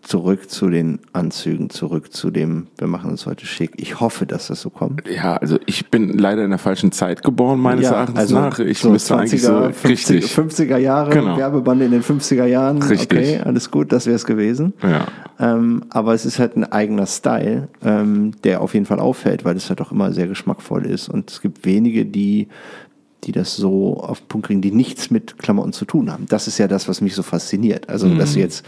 zurück 0.05 0.51
zu 0.51 0.69
den 0.69 1.01
Anzügen, 1.13 1.71
zurück 1.71 2.13
zu 2.13 2.31
dem, 2.31 2.69
wir 2.77 2.87
machen 2.87 3.11
uns 3.11 3.27
heute 3.27 3.47
schick. 3.47 3.73
Ich 3.77 4.01
hoffe, 4.01 4.27
dass 4.27 4.49
das 4.49 4.61
so 4.61 4.71
kommt. 4.71 5.03
Ja, 5.09 5.37
also 5.37 5.59
ich 5.67 5.91
bin 5.91 6.17
leider 6.19 6.45
in 6.45 6.51
der 6.51 6.59
falschen 6.59 6.93
Zeit 6.93 7.23
geboren, 7.23 7.59
meines 7.59 7.85
ja, 7.85 7.93
Erachtens 7.93 8.19
also 8.19 8.35
nach. 8.35 8.59
Ich 8.59 8.79
so 8.79 8.91
müsste 8.91 9.15
20er, 9.15 9.19
eigentlich 9.19 9.43
so 9.43 9.63
50, 9.73 9.89
richtig. 9.89 10.25
50er 10.33 10.77
Jahre, 10.77 11.11
genau. 11.11 11.37
Werbebande 11.37 11.87
in 11.87 11.91
den 11.91 12.03
50er 12.03 12.45
Jahren. 12.45 12.83
Richtig. 12.83 13.19
Okay, 13.19 13.41
alles 13.43 13.71
gut, 13.71 13.93
das 13.93 14.07
wäre 14.07 14.17
es 14.17 14.27
gewesen. 14.27 14.75
Ja. 14.83 15.07
Ähm, 15.41 15.85
aber 15.89 16.13
es 16.15 16.27
ist 16.27 16.39
halt 16.39 16.57
ein 16.57 16.65
eigener 16.65 17.07
Style, 17.07 17.69
ähm, 17.83 18.33
der 18.45 18.61
auf 18.61 18.75
jeden 18.75 18.87
Fall 18.87 19.01
auffällt, 19.01 19.45
weil 19.45 19.57
es 19.57 19.69
halt 19.71 19.81
auch 19.81 19.91
immer 19.91 20.13
sehr 20.13 20.27
geschmackvoll 20.27 20.85
ist. 20.87 21.09
Und 21.09 21.31
es 21.31 21.41
gibt 21.41 21.65
wenige, 21.65 22.05
die 22.05 22.49
die 23.25 23.33
das 23.33 23.57
so 23.57 23.97
auf 24.01 24.21
den 24.21 24.29
Punkt 24.29 24.49
kriegen, 24.49 24.61
die 24.61 24.71
nichts 24.71 25.11
mit 25.11 25.39
Klamotten 25.39 25.73
zu 25.73 25.87
tun 25.87 26.13
haben. 26.13 26.27
Das 26.29 26.47
ist 26.47 26.59
ja 26.59 26.69
das, 26.69 26.89
was 26.89 27.01
mich 27.01 27.15
so 27.15 27.23
fasziniert. 27.23 27.89
Also, 27.89 28.07
mhm. 28.07 28.19
dass 28.19 28.35
du 28.35 28.41
jetzt 28.41 28.67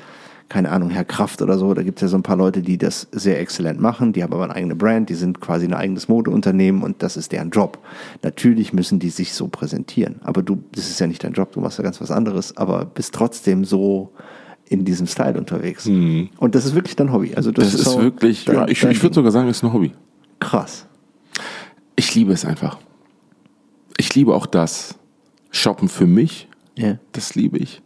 keine 0.49 0.71
Ahnung, 0.71 0.91
Herr 0.91 1.05
Kraft 1.05 1.43
oder 1.43 1.59
so, 1.59 1.75
da 1.75 1.83
gibt 1.83 1.99
es 1.99 2.03
ja 2.03 2.09
so 2.09 2.17
ein 2.17 2.23
paar 2.23 2.37
Leute, 2.37 2.63
die 2.63 2.79
das 2.79 3.09
sehr 3.11 3.41
exzellent 3.41 3.81
machen, 3.81 4.13
die 4.13 4.23
haben 4.23 4.33
aber 4.33 4.45
eine 4.45 4.55
eigene 4.55 4.77
Brand, 4.77 5.09
die 5.09 5.15
sind 5.15 5.41
quasi 5.41 5.67
ein 5.67 5.75
eigenes 5.75 6.09
Modeunternehmen 6.09 6.83
und 6.83 7.03
das 7.03 7.17
ist 7.17 7.33
deren 7.33 7.51
Job. 7.51 7.79
Natürlich 8.23 8.73
müssen 8.73 8.99
die 8.99 9.11
sich 9.11 9.35
so 9.35 9.49
präsentieren, 9.49 10.17
aber 10.23 10.43
du, 10.43 10.63
das 10.73 10.89
ist 10.89 11.01
ja 11.01 11.07
nicht 11.07 11.25
dein 11.25 11.33
Job, 11.33 11.53
du 11.53 11.61
machst 11.61 11.79
ja 11.79 11.85
ganz 11.85 12.01
was 12.01 12.11
anderes, 12.11 12.57
aber 12.57 12.85
bist 12.85 13.15
trotzdem 13.15 13.65
so 13.65 14.13
in 14.69 14.85
diesem 14.85 15.07
Style 15.07 15.39
unterwegs. 15.39 15.87
Mhm. 15.87 16.31
Und 16.39 16.55
das 16.55 16.65
ist 16.65 16.75
wirklich 16.75 16.97
dein 16.97 17.13
Hobby. 17.13 17.35
Also 17.35 17.51
das, 17.51 17.73
das 17.73 17.81
ist, 17.81 17.87
ist 17.87 17.99
wirklich, 17.99 18.45
dein, 18.45 18.57
ja, 18.57 18.69
ich, 18.69 18.83
ich 18.83 19.03
würde 19.03 19.15
sogar 19.15 19.33
sagen, 19.33 19.49
es 19.49 19.59
ist 19.59 19.65
ein 19.65 19.73
Hobby. 19.73 19.93
Krass. 20.41 20.87
Ich 21.97 22.15
liebe 22.15 22.33
es 22.33 22.45
einfach. 22.45 22.79
Ich 23.97 24.15
liebe 24.15 24.35
auch 24.35 24.47
das 24.47 24.97
Shoppen 25.51 25.89
für 25.89 26.07
mich. 26.07 26.49
Yeah. 26.79 26.99
Das 27.13 27.35
liebe 27.35 27.59
ich. 27.59 27.81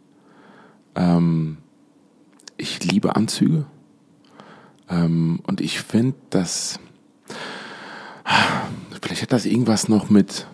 Ähm, 0.95 1.57
ich 2.57 2.83
liebe 2.83 3.15
Anzüge. 3.15 3.65
Ähm, 4.89 5.39
und 5.47 5.61
ich 5.61 5.81
finde, 5.81 6.15
dass 6.29 6.79
vielleicht 9.01 9.23
hat 9.23 9.31
das 9.31 9.45
irgendwas 9.45 9.89
noch 9.89 10.09
mit 10.09 10.47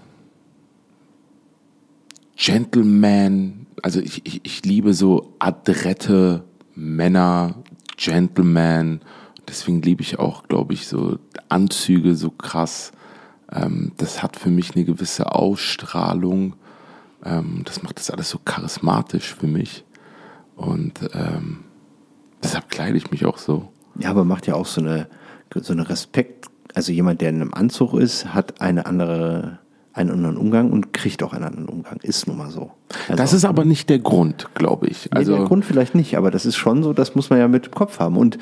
Gentleman, 2.36 3.68
also 3.84 3.99
ich, 3.99 4.26
ich, 4.26 4.41
ich 4.44 4.64
liebe 4.64 4.94
so 4.94 5.36
adrette 5.40 6.44
Männer, 6.76 7.56
Gentleman. 7.98 9.02
Deswegen 9.48 9.82
liebe 9.82 10.02
ich 10.02 10.19
auch, 10.19 10.44
glaube 10.44 10.74
ich, 10.74 10.88
so 10.88 11.18
Anzüge 11.49 12.15
so 12.15 12.30
krass. 12.30 12.91
Ähm, 13.52 13.94
das 13.98 14.22
hat 14.22 14.36
für 14.36 14.49
mich 14.49 14.76
eine 14.76 14.86
gewisse 14.86 15.34
Ausstrahlung. 15.34 16.56
Ähm, 17.24 17.64
das 17.65 17.82
macht 17.82 17.98
das 17.98 18.11
alles 18.11 18.30
so 18.30 18.40
charismatisch 18.44 19.34
für 19.34 19.48
mich. 19.48 19.84
Und 20.56 20.99
ähm, 21.14 21.64
Deshalb 22.44 22.70
kleide 22.70 22.98
ich 22.98 23.12
mich 23.12 23.26
auch 23.26 23.38
so. 23.38 23.70
Ja, 24.00 24.10
aber 24.10 24.24
macht 24.24 24.48
ja 24.48 24.54
auch 24.56 24.66
so 24.66 24.82
eine, 24.82 25.08
so 25.54 25.74
eine 25.74 25.90
Respekt. 25.90 26.46
Also 26.74 26.92
jemand, 26.92 27.22
der 27.22 27.30
in 27.30 27.42
einem 27.42 27.54
Anzug 27.54 27.94
ist, 27.96 28.34
hat 28.34 28.62
eine 28.62 28.86
andere, 28.86 29.60
einen 29.94 30.12
anderen 30.12 30.38
Umgang 30.38 30.72
und 30.72 30.94
kriegt 30.94 31.24
auch 31.24 31.34
einen 31.34 31.46
anderen 31.46 31.70
Umgang. 31.70 32.00
Ist 32.04 32.28
nun 32.28 32.38
mal 32.38 32.52
so. 32.52 32.72
Also 33.08 33.16
das 33.16 33.34
ist 33.34 33.46
aber 33.46 33.66
nicht 33.66 33.90
der 33.90 34.00
Grund, 34.00 34.54
glaube 34.54 34.88
ich. 34.88 35.10
Also 35.12 35.32
nee, 35.32 35.38
der 35.40 35.48
Grund 35.48 35.66
vielleicht 35.66 35.96
nicht, 35.96 36.16
aber 36.16 36.30
das 36.30 36.46
ist 36.46 36.56
schon 36.56 36.84
so, 36.84 36.94
das 36.94 37.16
muss 37.16 37.30
man 37.30 37.40
ja 37.40 37.48
mit 37.48 37.68
im 37.68 37.72
Kopf 37.74 38.00
haben. 38.00 38.18
Und 38.18 38.38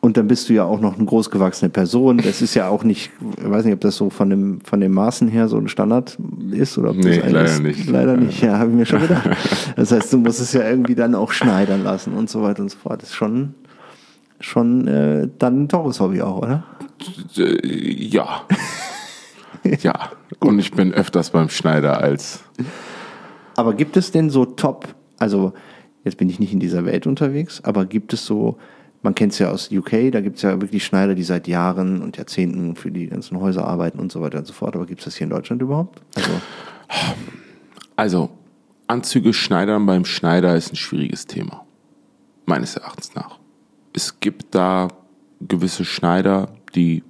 und 0.00 0.16
dann 0.16 0.28
bist 0.28 0.48
du 0.48 0.52
ja 0.52 0.64
auch 0.64 0.80
noch 0.80 0.96
eine 0.96 1.04
großgewachsene 1.04 1.70
Person. 1.70 2.18
Das 2.18 2.40
ist 2.40 2.54
ja 2.54 2.68
auch 2.68 2.84
nicht, 2.84 3.10
ich 3.36 3.50
weiß 3.50 3.64
nicht, 3.64 3.74
ob 3.74 3.80
das 3.80 3.96
so 3.96 4.10
von 4.10 4.30
dem, 4.30 4.60
von 4.60 4.80
den 4.80 4.92
Maßen 4.92 5.26
her 5.26 5.48
so 5.48 5.56
ein 5.56 5.68
Standard 5.68 6.16
ist 6.52 6.78
oder 6.78 6.90
ob 6.90 6.96
nee, 6.96 7.18
das 7.18 7.32
leider 7.32 7.44
ist. 7.44 7.62
nicht. 7.62 7.90
Leider 7.90 8.16
nicht, 8.16 8.40
ja, 8.40 8.58
habe 8.58 8.70
ich 8.70 8.76
mir 8.76 8.86
schon 8.86 9.00
gedacht. 9.00 9.28
Das 9.76 9.92
heißt, 9.92 10.12
du 10.12 10.18
musst 10.18 10.40
es 10.40 10.52
ja 10.52 10.68
irgendwie 10.68 10.94
dann 10.94 11.14
auch 11.14 11.32
schneidern 11.32 11.82
lassen 11.82 12.14
und 12.14 12.30
so 12.30 12.42
weiter 12.42 12.62
und 12.62 12.70
so 12.70 12.78
fort. 12.78 13.02
Das 13.02 13.10
ist 13.10 13.16
schon, 13.16 13.54
schon 14.40 14.86
äh, 14.86 15.28
dann 15.38 15.64
ein 15.64 15.68
teures 15.68 16.00
Hobby 16.00 16.22
auch, 16.22 16.38
oder? 16.38 16.64
Äh, 17.36 17.66
ja. 17.66 18.42
ja. 19.82 20.10
Und 20.38 20.60
ich 20.60 20.70
bin 20.72 20.94
öfters 20.94 21.30
beim 21.30 21.48
Schneider 21.48 22.00
als. 22.00 22.44
Aber 23.56 23.74
gibt 23.74 23.96
es 23.96 24.12
denn 24.12 24.30
so 24.30 24.44
Top, 24.44 24.86
also 25.18 25.52
jetzt 26.04 26.18
bin 26.18 26.30
ich 26.30 26.38
nicht 26.38 26.52
in 26.52 26.60
dieser 26.60 26.84
Welt 26.84 27.06
unterwegs, 27.06 27.60
aber 27.64 27.84
gibt 27.84 28.12
es 28.12 28.24
so 28.24 28.58
man 29.02 29.14
kennt 29.14 29.32
es 29.32 29.38
ja 29.38 29.50
aus 29.50 29.70
UK, 29.70 30.10
da 30.12 30.20
gibt 30.20 30.36
es 30.36 30.42
ja 30.42 30.60
wirklich 30.60 30.84
Schneider, 30.84 31.14
die 31.14 31.22
seit 31.22 31.46
Jahren 31.46 32.02
und 32.02 32.16
Jahrzehnten 32.16 32.74
für 32.74 32.90
die 32.90 33.06
ganzen 33.06 33.40
Häuser 33.40 33.66
arbeiten 33.66 33.98
und 33.98 34.10
so 34.10 34.20
weiter 34.20 34.38
und 34.38 34.46
so 34.46 34.52
fort. 34.52 34.74
Aber 34.74 34.86
gibt 34.86 35.00
es 35.00 35.04
das 35.04 35.16
hier 35.16 35.24
in 35.24 35.30
Deutschland 35.30 35.62
überhaupt? 35.62 36.00
Also, 36.16 36.30
also 37.96 38.30
Anzüge 38.88 39.32
schneidern 39.32 39.86
beim 39.86 40.04
Schneider 40.04 40.56
ist 40.56 40.72
ein 40.72 40.76
schwieriges 40.76 41.26
Thema. 41.26 41.64
Meines 42.46 42.76
Erachtens 42.76 43.14
nach. 43.14 43.38
Es 43.92 44.20
gibt 44.20 44.54
da 44.54 44.88
gewisse 45.40 45.84
Schneider, 45.84 46.48
die 46.74 47.04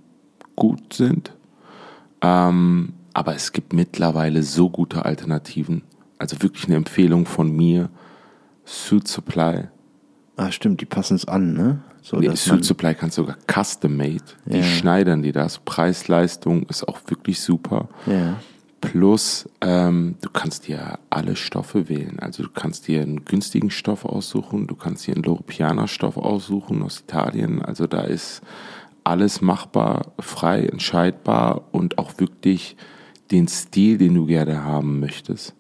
gut 0.57 0.93
sind. 0.93 1.35
Ähm, 2.21 2.95
aber 3.15 3.35
es 3.35 3.53
gibt 3.53 3.73
mittlerweile 3.73 4.43
so 4.43 4.69
gute 4.69 5.05
Alternativen. 5.05 5.83
Also 6.19 6.43
wirklich 6.43 6.67
eine 6.67 6.77
Empfehlung 6.77 7.27
von 7.27 7.55
mir. 7.55 7.91
Suit 8.65 9.09
Supply 9.09 9.69
Ah, 10.39 10.53
stimmt, 10.53 10.81
die 10.81 10.87
passen 10.87 11.17
es 11.17 11.27
an, 11.27 11.53
ne? 11.53 11.81
So, 12.01 12.17
nee, 12.17 12.35
Suit 12.37 12.65
Supply 12.65 12.95
kannst 12.95 13.17
sogar 13.17 13.37
custom 13.53 13.97
made. 13.97 14.23
Die 14.47 14.59
ja. 14.59 14.63
schneidern 14.63 15.21
die 15.21 15.33
das. 15.33 15.59
Preis-Leistung 15.59 16.63
ist 16.69 16.87
auch 16.87 17.01
wirklich 17.09 17.41
super. 17.41 17.89
Ja. 18.07 18.37
Plus, 18.81 19.49
ähm, 19.61 20.15
du 20.21 20.31
kannst 20.31 20.69
dir 20.69 21.01
alle 21.11 21.35
Stoffe 21.35 21.89
wählen. 21.89 22.21
Also 22.21 22.45
du 22.45 22.51
kannst 22.51 22.87
dir 22.87 23.03
einen 23.03 23.25
günstigen 23.25 23.71
Stoff 23.71 24.05
aussuchen, 24.05 24.69
du 24.69 24.77
kannst 24.77 25.09
dir 25.09 25.17
einen 25.17 25.25
Loropiana-Stoff 25.25 26.17
aussuchen 26.17 26.85
aus 26.85 27.01
Italien. 27.01 27.61
Also 27.61 27.89
da 27.89 28.03
ist 28.03 28.41
alles 29.03 29.41
machbar, 29.41 30.13
frei, 30.21 30.61
entscheidbar 30.61 31.65
und 31.73 31.99
auch 31.99 32.13
wirklich 32.19 32.77
den 33.33 33.49
Stil, 33.49 33.99
den 33.99 34.15
du 34.15 34.27
gerne 34.27 34.63
haben 34.63 35.01
möchtest. 35.01 35.57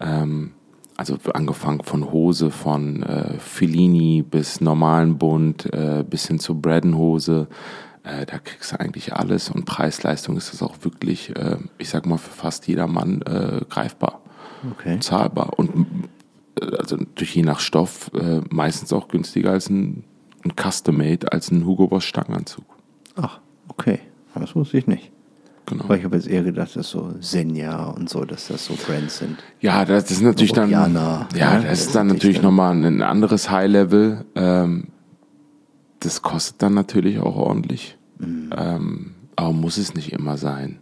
Ähm, 0.00 0.52
also 0.96 1.16
angefangen 1.34 1.82
von 1.82 2.10
Hose, 2.10 2.50
von 2.50 3.02
äh, 3.02 3.38
Fellini 3.38 4.22
bis 4.22 4.60
normalen 4.60 5.18
Bund, 5.18 5.72
äh, 5.72 6.04
bis 6.08 6.26
hin 6.26 6.38
zur 6.38 6.56
Braden-Hose. 6.60 7.48
Äh, 8.02 8.24
da 8.24 8.38
kriegst 8.38 8.72
du 8.72 8.80
eigentlich 8.80 9.12
alles 9.14 9.50
und 9.50 9.64
Preis-Leistung 9.64 10.36
ist 10.36 10.52
das 10.52 10.62
auch 10.62 10.76
wirklich, 10.82 11.34
äh, 11.36 11.56
ich 11.78 11.90
sag 11.90 12.06
mal, 12.06 12.18
für 12.18 12.30
fast 12.30 12.66
jedermann 12.68 13.20
äh, 13.22 13.60
greifbar, 13.68 14.20
okay. 14.70 14.98
zahlbar 15.00 15.58
und 15.58 15.86
äh, 16.60 16.76
also 16.76 16.96
natürlich 16.96 17.34
je 17.34 17.42
nach 17.42 17.60
Stoff 17.60 18.10
meistens 18.48 18.92
auch 18.92 19.08
günstiger 19.08 19.50
als 19.50 19.68
ein, 19.68 20.04
ein 20.44 20.52
Custom-Made, 20.56 21.32
als 21.32 21.50
ein 21.50 21.66
Hugo 21.66 21.88
Boss 21.88 22.04
Stangenanzug. 22.04 22.64
Ach, 23.16 23.40
okay, 23.68 23.98
das 24.34 24.54
wusste 24.54 24.78
ich 24.78 24.86
nicht. 24.86 25.12
Genau. 25.66 25.84
Aber 25.84 25.98
ich 25.98 26.04
habe 26.04 26.16
jetzt 26.16 26.28
eher 26.28 26.44
gedacht, 26.44 26.76
dass 26.76 26.90
so 26.90 27.14
Senja 27.18 27.86
und 27.86 28.08
so, 28.08 28.24
dass 28.24 28.48
das 28.48 28.64
so 28.64 28.74
Brands 28.74 29.18
sind. 29.18 29.38
Ja, 29.60 29.84
das 29.84 30.10
ist 30.12 30.22
natürlich 30.22 30.52
dann. 30.52 30.70
Ja, 30.70 30.86
ja, 31.34 31.60
das, 31.60 31.80
ist 31.80 31.94
dann 31.94 32.06
natürlich 32.06 32.40
nochmal 32.40 32.72
ein 32.72 33.02
anderes 33.02 33.50
High-Level. 33.50 34.24
Ähm, 34.36 34.88
das 35.98 36.22
kostet 36.22 36.62
dann 36.62 36.74
natürlich 36.74 37.18
auch 37.18 37.34
ordentlich. 37.34 37.98
Mhm. 38.18 38.50
Ähm, 38.56 39.14
aber 39.34 39.52
muss 39.52 39.76
es 39.76 39.94
nicht 39.94 40.12
immer 40.12 40.38
sein. 40.38 40.78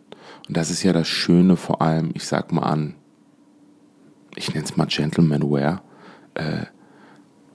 Und 0.46 0.56
das 0.56 0.70
ist 0.70 0.82
ja 0.82 0.92
das 0.92 1.08
Schöne 1.08 1.56
vor 1.56 1.80
allem, 1.80 2.10
ich 2.12 2.26
sag 2.26 2.52
mal 2.52 2.62
an, 2.62 2.94
ich 4.36 4.52
nenne 4.52 4.66
es 4.66 4.76
mal 4.76 4.86
Gentleman 4.86 5.50
Wear. 5.50 5.82
Äh, 6.34 6.66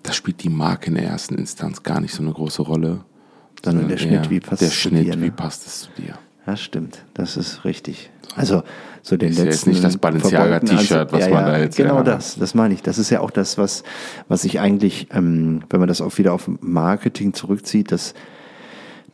da 0.01 0.13
spielt 0.13 0.43
die 0.43 0.49
Marke 0.49 0.87
in 0.87 0.95
der 0.95 1.03
ersten 1.03 1.35
Instanz 1.35 1.83
gar 1.83 2.01
nicht 2.01 2.13
so 2.13 2.23
eine 2.23 2.31
große 2.31 2.63
Rolle. 2.63 3.05
Sondern 3.63 3.87
der 3.87 3.97
Schnitt, 3.97 4.29
wie 4.29 4.39
passt 4.39 4.61
es 4.61 4.81
zu 4.81 4.89
dir? 4.89 5.03
Der 5.03 5.11
Schnitt, 5.11 5.21
wie 5.21 5.31
passt 5.31 5.67
es 5.67 5.81
zu 5.81 5.89
dir? 5.97 6.17
Ja, 6.47 6.57
stimmt. 6.57 7.05
Das 7.13 7.37
ist 7.37 7.65
richtig. 7.65 8.09
Also 8.35 8.63
so 9.01 9.17
den 9.17 9.29
ist 9.29 9.37
letzten. 9.37 9.49
Jetzt 9.49 9.67
nicht 9.67 9.83
das 9.83 9.97
Balenciaga-T-Shirt, 9.97 11.11
was 11.11 11.25
ja, 11.25 11.33
man 11.33 11.45
da 11.45 11.59
jetzt. 11.59 11.77
Genau 11.77 11.97
ja. 11.97 12.03
das. 12.03 12.37
Das 12.37 12.55
meine 12.55 12.73
ich. 12.73 12.81
Das 12.81 12.97
ist 12.97 13.09
ja 13.09 13.21
auch 13.21 13.31
das, 13.31 13.57
was 13.57 13.83
was 14.27 14.43
ich 14.45 14.59
eigentlich, 14.59 15.07
ähm, 15.11 15.63
wenn 15.69 15.79
man 15.79 15.89
das 15.89 16.01
auch 16.01 16.17
wieder 16.17 16.33
auf 16.33 16.49
Marketing 16.61 17.33
zurückzieht, 17.33 17.91
dass 17.91 18.13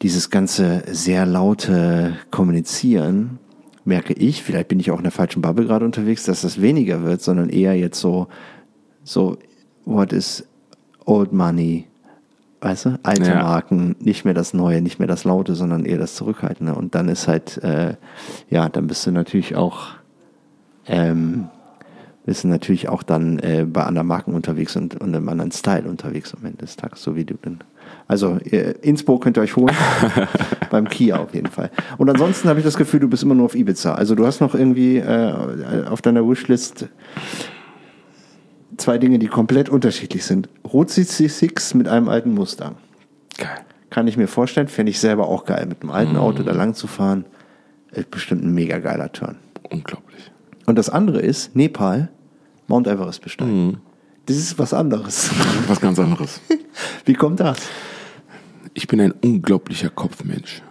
dieses 0.02 0.30
ganze 0.30 0.84
sehr 0.88 1.26
laute 1.26 2.18
Kommunizieren, 2.32 3.40
merke 3.86 4.14
ich, 4.14 4.44
vielleicht 4.44 4.68
bin 4.68 4.80
ich 4.80 4.92
auch 4.92 4.98
in 4.98 5.04
der 5.04 5.12
falschen 5.12 5.42
Bubble 5.42 5.66
gerade 5.66 5.86
unterwegs, 5.86 6.24
dass 6.24 6.42
das 6.42 6.62
weniger 6.62 7.04
wird, 7.04 7.22
sondern 7.22 7.50
eher 7.50 7.76
jetzt 7.76 8.00
so, 8.00 8.28
so, 9.04 9.38
what 9.86 10.12
is 10.12 10.46
old 11.06 11.32
money? 11.32 11.88
Weißt 12.66 12.86
du, 12.86 13.00
alte 13.04 13.30
Ja. 13.30 13.44
Marken, 13.44 13.96
nicht 14.00 14.26
mehr 14.26 14.34
das 14.34 14.56
Neue, 14.56 14.82
nicht 14.82 14.98
mehr 14.98 15.08
das 15.08 15.24
Laute, 15.24 15.54
sondern 15.54 15.86
eher 15.86 16.00
das 16.00 16.16
Zurückhaltende. 16.16 16.74
Und 16.74 16.96
dann 16.96 17.10
ist 17.10 17.28
halt, 17.28 17.64
äh, 17.64 17.94
ja, 18.50 18.70
dann 18.70 18.88
bist 18.88 19.06
du 19.06 19.12
natürlich 19.12 19.56
auch, 19.56 19.90
ähm, 20.88 21.48
bist 22.26 22.44
du 22.44 22.48
natürlich 22.48 22.90
auch 22.90 23.04
dann 23.04 23.38
äh, 23.38 23.68
bei 23.70 23.84
anderen 23.84 24.08
Marken 24.08 24.34
unterwegs 24.34 24.76
und, 24.76 25.00
und 25.00 25.14
einem 25.14 25.30
anderen 25.30 25.52
Style 25.52 25.88
unterwegs 25.88 26.34
am 26.34 26.44
Ende 26.44 26.58
des 26.58 26.76
Tages, 26.76 27.04
so 27.04 27.16
wie 27.16 27.24
du 27.24 27.36
denn. 27.36 27.60
Also 28.08 28.40
äh, 28.50 28.72
Inspo 28.82 29.20
könnt 29.20 29.38
ihr 29.38 29.42
euch 29.42 29.56
holen, 29.56 29.76
beim 30.72 30.90
Kia 30.90 31.18
auf 31.18 31.36
jeden 31.36 31.52
Fall. 31.52 31.70
Und 32.00 32.10
ansonsten 32.10 32.50
habe 32.50 32.60
ich 32.60 32.66
das 32.66 32.78
Gefühl, 32.78 33.00
du 33.00 33.08
bist 33.08 33.22
immer 33.22 33.36
nur 33.36 33.46
auf 33.46 33.54
Ibiza. 33.54 33.94
Also 33.94 34.16
du 34.16 34.26
hast 34.26 34.42
noch 34.42 34.56
irgendwie 34.56 34.98
äh, 34.98 35.86
auf 35.88 36.02
deiner 36.02 36.28
Wishlist 36.28 36.88
zwei 38.78 38.98
Dinge, 38.98 39.20
die 39.20 39.28
komplett 39.28 39.70
unterschiedlich 39.70 40.26
sind. 40.26 40.50
Rot 40.64 40.90
CC6 40.90 41.76
mit 41.78 41.88
einem 41.88 42.10
alten 42.10 42.34
Mustang. 42.34 42.76
Geil. 43.38 43.66
Kann 43.90 44.08
ich 44.08 44.18
mir 44.18 44.28
vorstellen, 44.28 44.68
fände 44.68 44.90
ich 44.90 45.00
selber 45.00 45.28
auch 45.28 45.46
geil, 45.46 45.66
mit 45.68 45.82
einem 45.82 45.92
alten 45.92 46.18
Auto 46.18 46.44
da 46.44 46.52
lang 46.52 46.74
zu 46.74 46.88
fahren. 46.88 47.26
Ist 47.92 48.12
bestimmt 48.12 48.44
ein 48.44 48.54
mega 48.54 48.80
geiler 48.80 49.12
Turn. 49.12 49.38
Unglaublich. 49.70 50.32
Und 50.66 50.78
das 50.78 50.90
andere 50.90 51.22
ist 51.22 51.56
Nepal, 51.56 52.10
Mount 52.68 52.88
Everest 52.88 53.22
besteigen. 53.22 53.78
Das 54.26 54.38
ist 54.38 54.58
was 54.58 54.74
anderes. 54.74 55.30
Was 55.68 55.80
ganz 55.80 56.00
anderes. 56.00 56.42
Wie 57.06 57.14
kommt 57.14 57.40
das? 57.40 57.60
Ich 58.74 58.88
bin 58.88 59.00
ein 59.00 59.12
unglaublicher 59.12 59.90
Kopfmensch. 59.90 60.64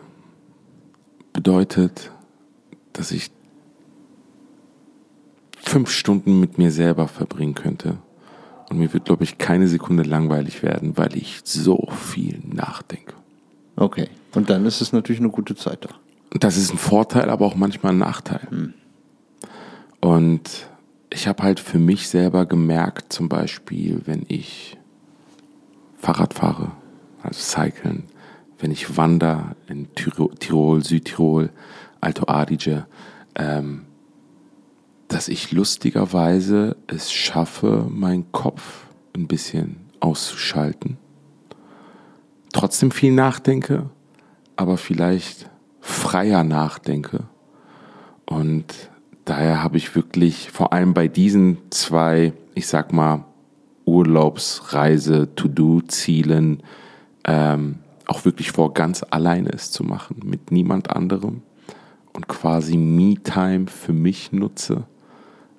Bedeutet, 1.33 2.11
dass 2.93 3.13
ich 3.13 3.31
fünf 5.65 5.91
Stunden 5.91 6.41
mit 6.41 6.59
mir 6.59 6.71
selber 6.71 7.09
verbringen 7.09 7.55
könnte. 7.55 7.99
Und 8.71 8.79
mir 8.79 8.93
wird, 8.93 9.05
glaube 9.05 9.25
ich, 9.25 9.39
keine 9.39 9.69
Sekunde 9.69 10.03
langweilig 10.03 10.63
werden, 10.63 10.97
weil 10.97 11.17
ich 11.17 11.41
so 11.45 11.89
viel 11.91 12.41
nachdenke. 12.45 13.15
Okay. 13.77 14.09
Und 14.35 14.51
dann 14.51 14.65
ist 14.67 14.81
es 14.81 14.93
natürlich 14.93 15.21
eine 15.21 15.31
gute 15.31 15.55
Zeit 15.55 15.85
da. 15.85 15.91
Das 16.39 16.57
ist 16.57 16.73
ein 16.73 16.79
Vorteil, 16.79 17.31
aber 17.31 17.47
auch 17.47 17.55
manchmal 17.55 17.93
ein 17.93 17.99
Nachteil. 17.99 18.73
Und 20.01 20.69
ich 21.11 21.29
habe 21.29 21.43
halt 21.43 21.61
für 21.61 21.79
mich 21.79 22.09
selber 22.09 22.47
gemerkt, 22.47 23.13
zum 23.13 23.29
Beispiel, 23.29 24.03
wenn 24.05 24.25
ich 24.29 24.77
Fahrrad 25.99 26.35
fahre, 26.35 26.73
also 27.23 27.41
cyclen, 27.41 28.05
wenn 28.59 28.71
ich 28.71 28.97
wandere 28.97 29.55
in 29.69 29.95
Tirol, 29.95 30.35
Tirol 30.35 30.85
Südtirol, 30.85 31.51
Alto 32.01 32.27
Adige, 32.27 32.87
ähm, 33.37 33.83
dass 35.15 35.29
ich 35.29 35.53
lustigerweise 35.53 36.77
es 36.89 37.13
schaffe, 37.13 37.87
meinen 37.89 38.33
Kopf 38.33 38.87
ein 39.15 39.29
bisschen 39.29 39.77
auszuschalten. 40.01 40.97
Trotzdem 42.53 42.91
viel 42.91 43.13
nachdenke, 43.13 43.89
aber 44.57 44.77
vielleicht 44.77 45.49
freier 45.81 46.43
nachdenke. 46.43 47.29
Und 48.27 48.65
daher 49.25 49.63
habe 49.63 49.77
ich 49.77 49.95
wirklich 49.95 50.51
vor 50.51 50.73
allem 50.73 50.95
bei 50.95 51.07
diesen 51.07 51.59
zwei, 51.71 52.33
ich 52.57 52.67
sag 52.67 52.93
mal, 52.93 53.25
Urlaubsreise, 53.85 55.33
To-Do-Zielen, 55.37 56.61
ähm, 57.25 57.77
auch 58.07 58.25
wirklich 58.25 58.51
vor, 58.51 58.75
ganz 58.75 59.05
alleine 59.09 59.51
es 59.51 59.71
zu 59.71 59.85
machen, 59.85 60.17
mit 60.25 60.51
niemand 60.51 60.91
anderem 60.91 61.43
und 62.15 62.27
quasi 62.27 62.77
Me-Time 62.77 63.69
für 63.69 63.93
mich 63.93 64.33
nutze, 64.33 64.89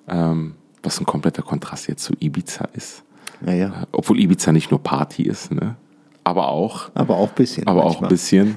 ähm, 0.08 0.54
was 0.82 1.00
ein 1.00 1.06
kompletter 1.06 1.42
Kontrast 1.42 1.88
jetzt 1.88 2.04
zu 2.04 2.12
Ibiza 2.20 2.66
ist. 2.74 3.02
Naja. 3.40 3.82
Äh, 3.82 3.86
Obwohl 3.92 4.18
Ibiza 4.20 4.52
nicht 4.52 4.70
nur 4.70 4.82
Party 4.82 5.22
ist, 5.24 5.52
ne? 5.52 5.76
aber 6.24 6.48
auch 6.48 6.90
Aber 6.94 7.16
auch 7.16 7.28
ein 7.28 7.34
bisschen. 7.34 7.66
aber 7.66 7.82
auch 7.84 7.96
ein 7.96 8.00
manchmal. 8.02 8.10
bisschen. 8.10 8.56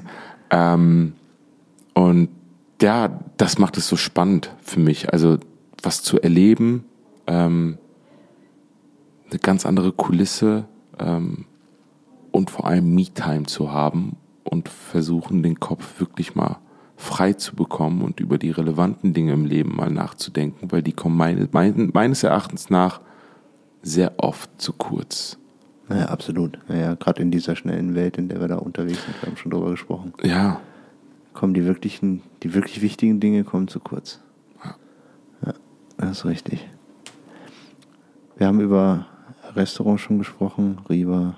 Ähm, 0.50 1.12
und 1.94 2.28
ja, 2.82 3.20
das 3.36 3.58
macht 3.58 3.76
es 3.76 3.86
so 3.88 3.96
spannend 3.96 4.54
für 4.62 4.80
mich. 4.80 5.12
Also 5.12 5.38
was 5.82 6.02
zu 6.02 6.20
erleben, 6.20 6.84
ähm, 7.26 7.78
eine 9.30 9.38
ganz 9.38 9.66
andere 9.66 9.92
Kulisse 9.92 10.64
ähm, 10.98 11.44
und 12.32 12.50
vor 12.50 12.66
allem 12.66 12.94
Me-Time 12.94 13.44
zu 13.46 13.70
haben 13.72 14.16
und 14.44 14.68
versuchen, 14.68 15.42
den 15.42 15.60
Kopf 15.60 16.00
wirklich 16.00 16.34
mal 16.34 16.58
frei 17.00 17.32
zu 17.32 17.56
bekommen 17.56 18.02
und 18.02 18.20
über 18.20 18.38
die 18.38 18.50
relevanten 18.50 19.14
Dinge 19.14 19.32
im 19.32 19.46
Leben 19.46 19.74
mal 19.74 19.90
nachzudenken, 19.90 20.70
weil 20.70 20.82
die 20.82 20.92
kommen 20.92 21.16
meine, 21.16 21.48
mein, 21.50 21.90
meines 21.92 22.22
Erachtens 22.22 22.70
nach 22.70 23.00
sehr 23.82 24.12
oft 24.18 24.50
zu 24.60 24.72
kurz. 24.74 25.38
Ja, 25.88 26.06
absolut. 26.06 26.58
Naja, 26.68 26.94
gerade 26.94 27.22
in 27.22 27.30
dieser 27.30 27.56
schnellen 27.56 27.94
Welt, 27.94 28.18
in 28.18 28.28
der 28.28 28.40
wir 28.40 28.48
da 28.48 28.56
unterwegs 28.56 29.02
sind, 29.04 29.20
wir 29.20 29.28
haben 29.28 29.36
schon 29.36 29.50
drüber 29.50 29.70
gesprochen, 29.70 30.12
Ja, 30.22 30.60
kommen 31.32 31.54
die 31.54 31.64
wirklichen, 31.64 32.22
die 32.42 32.54
wirklich 32.54 32.82
wichtigen 32.82 33.18
Dinge 33.18 33.44
kommen 33.44 33.66
zu 33.66 33.80
kurz. 33.80 34.20
Ja, 35.44 35.54
das 35.96 36.18
ist 36.18 36.24
richtig. 36.26 36.68
Wir 38.36 38.46
haben 38.46 38.60
über 38.60 39.06
Restaurants 39.56 40.02
schon 40.02 40.18
gesprochen, 40.18 40.78
Riva, 40.88 41.36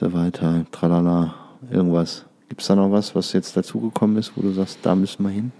weiter, 0.00 0.66
tralala, 0.70 1.34
irgendwas. 1.70 2.27
Gibt 2.48 2.62
es 2.62 2.66
da 2.66 2.74
noch 2.74 2.90
was, 2.90 3.14
was 3.14 3.32
jetzt 3.32 3.56
dazugekommen 3.56 4.16
ist, 4.16 4.32
wo 4.36 4.42
du 4.42 4.52
sagst, 4.52 4.78
da 4.82 4.94
müssen 4.94 5.22
wir 5.22 5.30
hin? 5.30 5.52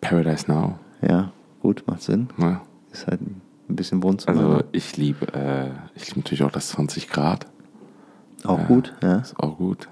Paradise 0.00 0.50
Now. 0.50 0.78
Ja, 1.00 1.32
gut, 1.60 1.84
macht 1.86 2.02
Sinn. 2.02 2.28
Ne? 2.36 2.60
Ist 2.92 3.06
halt 3.06 3.20
ein 3.20 3.42
bisschen 3.68 4.02
Wohnzimmer. 4.02 4.40
Also 4.40 4.52
ne? 4.58 4.64
ich 4.72 4.96
liebe, 4.96 5.26
äh, 5.34 5.70
ich 5.94 6.08
liebe 6.08 6.20
natürlich 6.20 6.44
auch 6.44 6.50
das 6.50 6.68
20 6.68 7.08
Grad. 7.08 7.46
auch 8.44 8.66
gut, 8.66 8.94
ja. 9.02 9.16
Ist 9.18 9.38
auch 9.38 9.56
gut. 9.58 9.88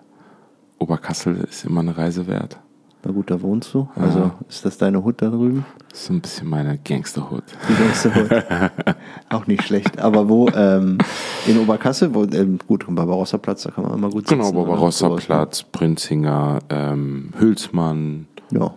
Oberkassel 0.78 1.36
ist 1.38 1.64
immer 1.64 1.80
eine 1.80 1.96
Reise 1.96 2.26
wert. 2.26 2.58
Na 3.02 3.12
gut, 3.12 3.30
da 3.30 3.40
wohnst 3.40 3.72
du. 3.72 3.88
Also 3.96 4.32
ist 4.48 4.64
das 4.64 4.76
deine 4.76 5.02
Hut 5.02 5.22
da 5.22 5.30
drüben? 5.30 5.64
Ist 5.90 6.04
so 6.04 6.12
ein 6.12 6.20
bisschen 6.20 6.48
meine 6.48 6.76
Gangsterhood. 6.78 7.44
Die 7.68 7.82
nächste 7.82 8.14
Hut. 8.14 8.30
Auch 9.30 9.46
nicht 9.46 9.62
schlecht. 9.62 9.98
Aber 9.98 10.28
wo? 10.28 10.48
Ähm, 10.48 10.98
in 11.46 11.58
Oberkassel? 11.58 12.14
Wo, 12.14 12.24
ähm, 12.24 12.58
gut, 12.66 12.86
am 12.86 12.94
Barbarossa-Platz, 12.96 13.62
da 13.62 13.70
kann 13.70 13.84
man 13.84 13.94
immer 13.94 14.10
gut 14.10 14.28
sitzen. 14.28 14.42
Genau, 14.42 14.50
oder? 14.50 14.66
Barbarossa 14.68 15.08
Sowas, 15.08 15.20
ne? 15.22 15.26
Platz, 15.26 15.62
Prinzinger, 15.62 16.58
ähm, 16.68 17.30
Hülsmann. 17.38 18.26
Ja, 18.50 18.74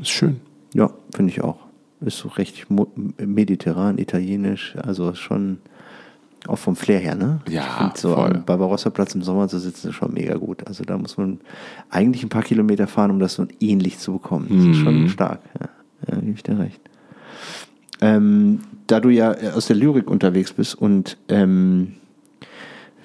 Ist 0.00 0.10
schön. 0.10 0.40
ja 0.74 0.90
finde 1.14 1.30
ich 1.30 1.42
auch. 1.42 1.58
Ist 2.00 2.18
so 2.18 2.28
recht 2.30 2.66
mediterran, 3.18 3.98
italienisch, 3.98 4.74
also 4.82 5.14
schon 5.14 5.58
auch 6.48 6.56
vom 6.58 6.74
Flair 6.76 6.98
her, 6.98 7.14
ne? 7.14 7.40
Ja, 7.48 7.92
so 7.96 8.14
voll. 8.14 8.32
am 8.36 8.44
Barbarossa-Platz 8.44 9.14
im 9.14 9.22
Sommer 9.22 9.48
zu 9.48 9.58
sitzen, 9.58 9.88
ist 9.90 9.94
schon 9.94 10.12
mega 10.12 10.34
gut. 10.36 10.66
Also 10.66 10.82
da 10.84 10.98
muss 10.98 11.16
man 11.16 11.40
eigentlich 11.90 12.22
ein 12.24 12.28
paar 12.28 12.42
Kilometer 12.42 12.86
fahren, 12.88 13.10
um 13.12 13.18
das 13.20 13.34
so 13.34 13.46
ähnlich 13.60 13.98
zu 13.98 14.14
bekommen. 14.14 14.46
Das 14.50 14.66
ist 14.66 14.82
schon 14.82 15.02
Mhm. 15.02 15.08
stark. 15.08 15.40
Ja, 15.60 15.68
ja 16.08 16.20
gebe 16.20 16.32
ich 16.32 16.42
dir 16.42 16.58
recht. 16.58 16.80
Ähm, 18.00 18.60
da 18.88 18.98
du 18.98 19.08
ja 19.10 19.30
aus 19.54 19.66
der 19.66 19.76
Lyrik 19.76 20.10
unterwegs 20.10 20.52
bist 20.52 20.74
und 20.74 21.16
ähm, 21.28 21.94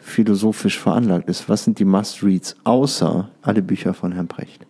philosophisch 0.01 0.79
veranlagt 0.79 1.29
ist, 1.29 1.47
was 1.47 1.63
sind 1.63 1.77
die 1.79 1.85
Must-Reads 1.85 2.55
außer 2.63 3.29
alle 3.43 3.61
Bücher 3.61 3.93
von 3.93 4.11
Herrn 4.13 4.27
Brecht? 4.27 4.65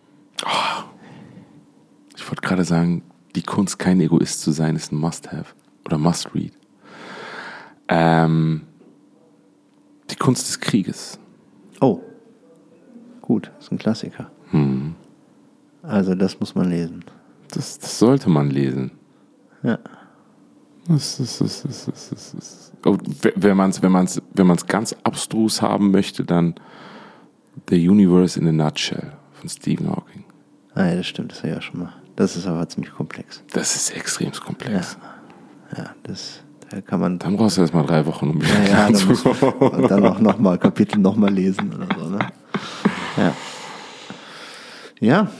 Ich 2.16 2.28
wollte 2.28 2.42
gerade 2.42 2.64
sagen, 2.64 3.02
die 3.34 3.42
Kunst, 3.42 3.78
kein 3.78 4.00
Egoist 4.00 4.42
zu 4.42 4.50
sein, 4.50 4.76
ist 4.76 4.92
ein 4.92 4.96
Must-Have 4.96 5.54
oder 5.86 5.96
Must-Read. 5.96 6.52
Ähm, 7.88 8.62
die 10.10 10.16
Kunst 10.16 10.48
des 10.48 10.60
Krieges. 10.60 11.18
Oh, 11.80 12.00
gut, 13.22 13.50
ist 13.58 13.72
ein 13.72 13.78
Klassiker. 13.78 14.30
Hm. 14.50 14.94
Also 15.82 16.14
das 16.14 16.38
muss 16.40 16.54
man 16.54 16.68
lesen. 16.68 17.04
Das, 17.50 17.78
das 17.78 17.98
sollte 17.98 18.28
man 18.28 18.50
lesen. 18.50 18.90
Ja. 19.62 19.78
Das, 20.86 21.18
das, 21.18 21.38
das, 21.38 21.62
das, 21.62 21.84
das, 21.86 22.10
das, 22.10 22.32
das. 22.32 22.72
Oh, 22.84 22.96
Wenn 23.36 23.56
man 23.56 23.70
es 23.70 23.82
wenn 23.82 23.92
man's, 23.92 24.22
wenn 24.34 24.46
man's 24.46 24.66
ganz 24.66 24.94
abstrus 25.02 25.60
haben 25.60 25.90
möchte, 25.90 26.24
dann 26.24 26.54
The 27.68 27.88
Universe 27.88 28.38
in 28.38 28.48
a 28.48 28.52
Nutshell 28.52 29.12
von 29.32 29.48
Stephen 29.48 29.88
Hawking. 29.88 30.24
Ah, 30.74 30.86
ja, 30.86 30.96
das 30.96 31.06
stimmt, 31.06 31.32
das 31.32 31.42
war 31.42 31.50
ja 31.50 31.60
schon 31.60 31.80
mal. 31.80 31.92
Das 32.16 32.36
ist 32.36 32.46
aber 32.46 32.68
ziemlich 32.68 32.92
komplex. 32.92 33.42
Das 33.52 33.76
ist 33.76 33.90
extrem 33.90 34.32
komplex. 34.32 34.96
Ja, 35.76 35.94
das 36.04 36.42
da 36.42 36.47
kann 36.86 37.00
man 37.00 37.18
Dann 37.18 37.36
brauchst 37.36 37.56
du 37.56 37.62
erst 37.62 37.74
mal 37.74 37.84
drei 37.84 38.04
Wochen, 38.06 38.30
um 38.30 38.40
ja, 38.40 38.48
ja, 38.68 38.90
dann 38.90 39.06
muss 39.06 39.24
man 39.24 39.88
dann 39.88 40.06
auch 40.06 40.20
noch 40.20 40.38
mal 40.38 40.58
Kapitel 40.58 40.98
noch 40.98 41.16
mal 41.16 41.32
lesen 41.32 41.72
oder 41.74 41.88
so, 41.98 42.08
ne? 42.08 42.18
Ja. 43.16 43.34
Ja. 45.00 45.30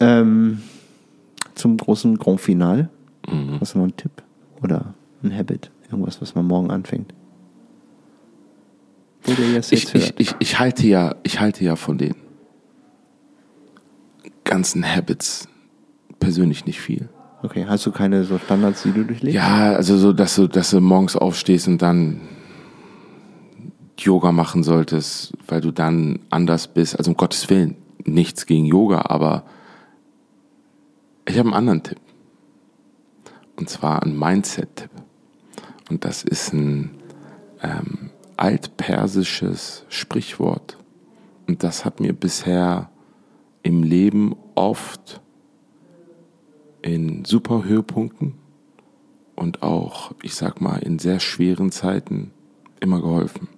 Ähm, 0.00 0.62
zum 1.54 1.76
großen 1.76 2.18
Grand 2.18 2.40
Final. 2.40 2.88
Hast 3.60 3.74
du 3.74 3.78
noch 3.78 3.84
einen 3.84 3.96
Tipp? 3.96 4.22
Oder 4.62 4.94
ein 5.22 5.36
Habit? 5.36 5.70
Irgendwas, 5.90 6.20
was 6.20 6.34
man 6.34 6.46
morgen 6.46 6.70
anfängt? 6.70 7.14
wo 9.24 9.32
der 9.32 9.50
jetzt, 9.52 9.72
Ich, 9.72 9.94
ich, 9.94 10.14
ich, 10.18 10.34
ich, 10.38 10.58
halte 10.58 10.86
ja, 10.86 11.14
ich 11.22 11.40
halte 11.40 11.64
ja 11.64 11.76
von 11.76 11.98
den 11.98 12.14
ganzen 14.44 14.84
Habits 14.84 15.48
persönlich 16.18 16.66
nicht 16.66 16.80
viel. 16.80 17.08
Okay, 17.42 17.66
hast 17.68 17.84
du 17.86 17.90
keine 17.90 18.22
so 18.22 18.38
Standards, 18.38 18.84
die 18.84 18.92
du 18.92 19.04
durchlebst? 19.04 19.34
Ja, 19.34 19.74
also 19.74 19.96
so, 19.96 20.12
dass 20.12 20.36
du, 20.36 20.46
dass 20.46 20.70
du 20.70 20.80
morgens 20.80 21.16
aufstehst 21.16 21.66
und 21.66 21.82
dann 21.82 22.20
Yoga 23.98 24.30
machen 24.32 24.62
solltest, 24.62 25.32
weil 25.48 25.60
du 25.60 25.72
dann 25.72 26.20
anders 26.30 26.68
bist. 26.68 26.96
Also 26.96 27.10
um 27.10 27.16
Gottes 27.16 27.50
Willen, 27.50 27.76
nichts 28.04 28.46
gegen 28.46 28.64
Yoga, 28.64 29.02
aber 29.08 29.44
ich 31.26 31.36
habe 31.38 31.48
einen 31.48 31.54
anderen 31.54 31.82
Tipp. 31.82 31.98
Und 33.56 33.68
zwar 33.68 34.02
einen 34.02 34.18
Mindset-Tipp. 34.18 34.90
Und 35.90 36.04
das 36.04 36.22
ist 36.22 36.52
ein 36.52 36.90
ähm, 37.62 38.10
altpersisches 38.36 39.84
Sprichwort. 39.88 40.78
Und 41.46 41.62
das 41.62 41.84
hat 41.84 42.00
mir 42.00 42.12
bisher 42.12 42.90
im 43.62 43.82
Leben 43.82 44.36
oft 44.54 45.20
in 46.82 47.24
super 47.24 47.64
Höhepunkten 47.64 48.34
und 49.36 49.62
auch, 49.62 50.12
ich 50.22 50.34
sag 50.34 50.60
mal, 50.60 50.76
in 50.78 50.98
sehr 50.98 51.20
schweren 51.20 51.70
Zeiten 51.72 52.32
immer 52.80 53.00
geholfen. 53.00 53.48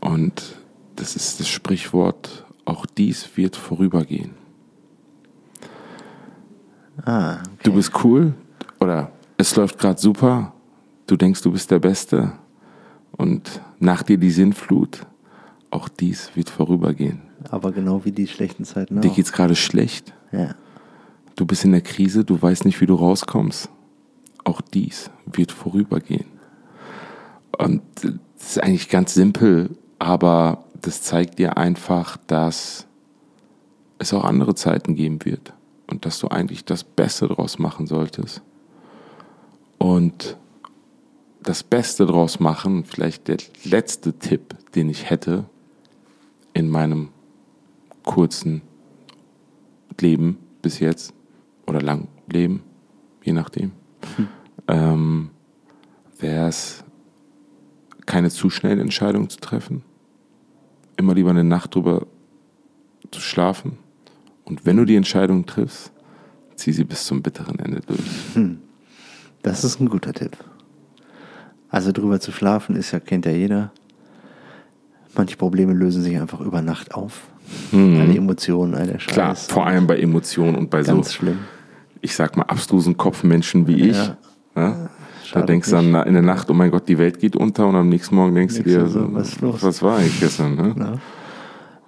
Und 0.00 0.56
das 0.96 1.16
ist 1.16 1.40
das 1.40 1.48
Sprichwort, 1.48 2.46
auch 2.64 2.86
dies 2.86 3.36
wird 3.36 3.56
vorübergehen. 3.56 4.32
Ah, 7.04 7.34
okay. 7.42 7.44
Du 7.64 7.72
bist 7.74 7.92
cool 8.04 8.34
oder 8.80 9.10
es 9.36 9.56
läuft 9.56 9.78
gerade 9.78 10.00
super, 10.00 10.52
du 11.06 11.16
denkst, 11.16 11.42
du 11.42 11.50
bist 11.52 11.70
der 11.70 11.78
Beste 11.78 12.32
und 13.12 13.60
nach 13.78 14.02
dir 14.02 14.18
die 14.18 14.30
Sinnflut, 14.30 15.06
auch 15.70 15.88
dies 15.88 16.30
wird 16.34 16.50
vorübergehen. 16.50 17.22
Aber 17.50 17.72
genau 17.72 18.04
wie 18.04 18.12
die 18.12 18.26
schlechten 18.26 18.64
Zeiten 18.64 19.00
Dir 19.00 19.10
auch. 19.10 19.16
geht's 19.16 19.32
gerade 19.32 19.56
schlecht, 19.56 20.12
Ja. 20.32 20.54
Du 21.40 21.46
bist 21.46 21.64
in 21.64 21.72
der 21.72 21.80
Krise, 21.80 22.22
du 22.22 22.40
weißt 22.40 22.66
nicht, 22.66 22.82
wie 22.82 22.86
du 22.86 22.94
rauskommst. 22.94 23.70
Auch 24.44 24.60
dies 24.60 25.10
wird 25.24 25.52
vorübergehen. 25.52 26.26
Und 27.56 27.82
das 28.02 28.12
ist 28.56 28.62
eigentlich 28.62 28.90
ganz 28.90 29.14
simpel, 29.14 29.70
aber 29.98 30.64
das 30.82 31.02
zeigt 31.02 31.38
dir 31.38 31.56
einfach, 31.56 32.18
dass 32.26 32.86
es 33.98 34.12
auch 34.12 34.24
andere 34.24 34.54
Zeiten 34.54 34.94
geben 34.94 35.24
wird 35.24 35.54
und 35.90 36.04
dass 36.04 36.18
du 36.18 36.28
eigentlich 36.28 36.66
das 36.66 36.84
Beste 36.84 37.28
draus 37.28 37.58
machen 37.58 37.86
solltest. 37.86 38.42
Und 39.78 40.36
das 41.42 41.62
Beste 41.62 42.04
draus 42.04 42.38
machen, 42.38 42.84
vielleicht 42.84 43.28
der 43.28 43.38
letzte 43.64 44.12
Tipp, 44.12 44.56
den 44.74 44.90
ich 44.90 45.08
hätte 45.08 45.46
in 46.52 46.68
meinem 46.68 47.08
kurzen 48.02 48.60
Leben 49.98 50.38
bis 50.60 50.80
jetzt 50.80 51.14
oder 51.70 51.82
lang 51.82 52.08
Leben, 52.30 52.62
je 53.22 53.32
nachdem, 53.32 53.72
ähm, 54.68 55.30
wäre 56.18 56.48
es, 56.48 56.84
keine 58.06 58.30
zu 58.30 58.50
schnellen 58.50 58.80
Entscheidungen 58.80 59.30
zu 59.30 59.38
treffen, 59.38 59.82
immer 60.96 61.14
lieber 61.14 61.30
eine 61.30 61.44
Nacht 61.44 61.74
drüber 61.74 62.06
zu 63.10 63.20
schlafen 63.20 63.78
und 64.44 64.66
wenn 64.66 64.76
du 64.76 64.84
die 64.84 64.96
Entscheidung 64.96 65.46
triffst, 65.46 65.92
zieh 66.56 66.72
sie 66.72 66.84
bis 66.84 67.04
zum 67.04 67.22
bitteren 67.22 67.58
Ende 67.58 67.80
durch. 67.80 68.58
Das 69.42 69.64
ist 69.64 69.80
ein 69.80 69.88
guter 69.88 70.12
Tipp. 70.12 70.36
Also 71.70 71.92
drüber 71.92 72.20
zu 72.20 72.32
schlafen 72.32 72.76
ist 72.76 72.90
ja, 72.90 73.00
kennt 73.00 73.26
ja 73.26 73.32
jeder. 73.32 73.72
Manche 75.14 75.36
Probleme 75.36 75.72
lösen 75.72 76.02
sich 76.02 76.18
einfach 76.18 76.40
über 76.40 76.62
Nacht 76.62 76.94
auf. 76.94 77.28
Eine 77.72 78.16
Emotion, 78.16 78.74
eine 78.74 78.98
Scheiß. 79.00 79.10
Mhm. 79.10 79.12
Klar, 79.12 79.36
vor 79.36 79.66
allem 79.66 79.86
bei 79.86 79.98
Emotionen 79.98 80.56
und 80.56 80.70
bei 80.70 80.82
Ganz 80.82 81.08
so, 81.08 81.14
schlimm. 81.14 81.38
Ich 82.00 82.14
sag 82.14 82.36
mal, 82.36 82.44
abstrusen 82.44 82.96
Kopfmenschen 82.96 83.66
wie 83.66 83.90
ich. 83.90 83.96
Ja. 83.96 84.16
Ja? 84.56 84.90
Da 85.32 85.42
denkst 85.42 85.70
du 85.70 85.76
dann 85.76 85.94
in 86.06 86.14
der 86.14 86.22
Nacht, 86.22 86.50
oh 86.50 86.54
mein 86.54 86.70
Gott, 86.70 86.88
die 86.88 86.98
Welt 86.98 87.20
geht 87.20 87.36
unter 87.36 87.68
und 87.68 87.76
am 87.76 87.88
nächsten 87.88 88.16
Morgen 88.16 88.34
denkst 88.34 88.56
du 88.56 88.62
dir, 88.64 88.86
so, 88.88 89.12
was 89.14 89.28
ist 89.28 89.40
los? 89.40 89.62
was 89.62 89.82
war 89.82 89.98
eigentlich 89.98 90.18
gestern? 90.18 90.56
Ne? 90.56 90.74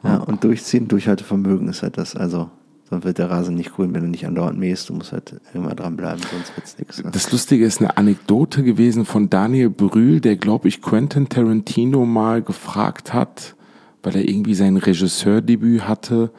Ja. 0.04 0.10
ja, 0.10 0.16
und 0.18 0.44
durchziehen, 0.44 0.86
Durchhaltevermögen 0.86 1.68
ist 1.68 1.82
halt 1.82 1.98
das. 1.98 2.14
Also, 2.14 2.50
sonst 2.88 3.04
wird 3.04 3.18
der 3.18 3.30
Rasen 3.30 3.56
nicht 3.56 3.72
cool, 3.78 3.92
wenn 3.92 4.02
du 4.02 4.08
nicht 4.08 4.26
andauernd 4.26 4.58
mähst. 4.58 4.88
Du 4.88 4.94
musst 4.94 5.12
halt 5.12 5.40
immer 5.54 5.74
dranbleiben, 5.74 6.22
sonst 6.30 6.56
wird's 6.56 6.78
nichts. 6.78 7.02
Ne? 7.02 7.10
Das 7.10 7.32
Lustige 7.32 7.64
ist 7.64 7.80
eine 7.80 7.96
Anekdote 7.96 8.62
gewesen 8.62 9.04
von 9.04 9.28
Daniel 9.28 9.70
Brühl, 9.70 10.20
der, 10.20 10.36
glaube 10.36 10.68
ich, 10.68 10.80
Quentin 10.80 11.28
Tarantino 11.28 12.04
mal 12.06 12.42
gefragt 12.42 13.12
hat, 13.12 13.56
weil 14.04 14.14
er 14.16 14.28
irgendwie 14.28 14.54
sein 14.54 14.76
Regisseurdebüt 14.76 15.88
hatte, 15.88 16.30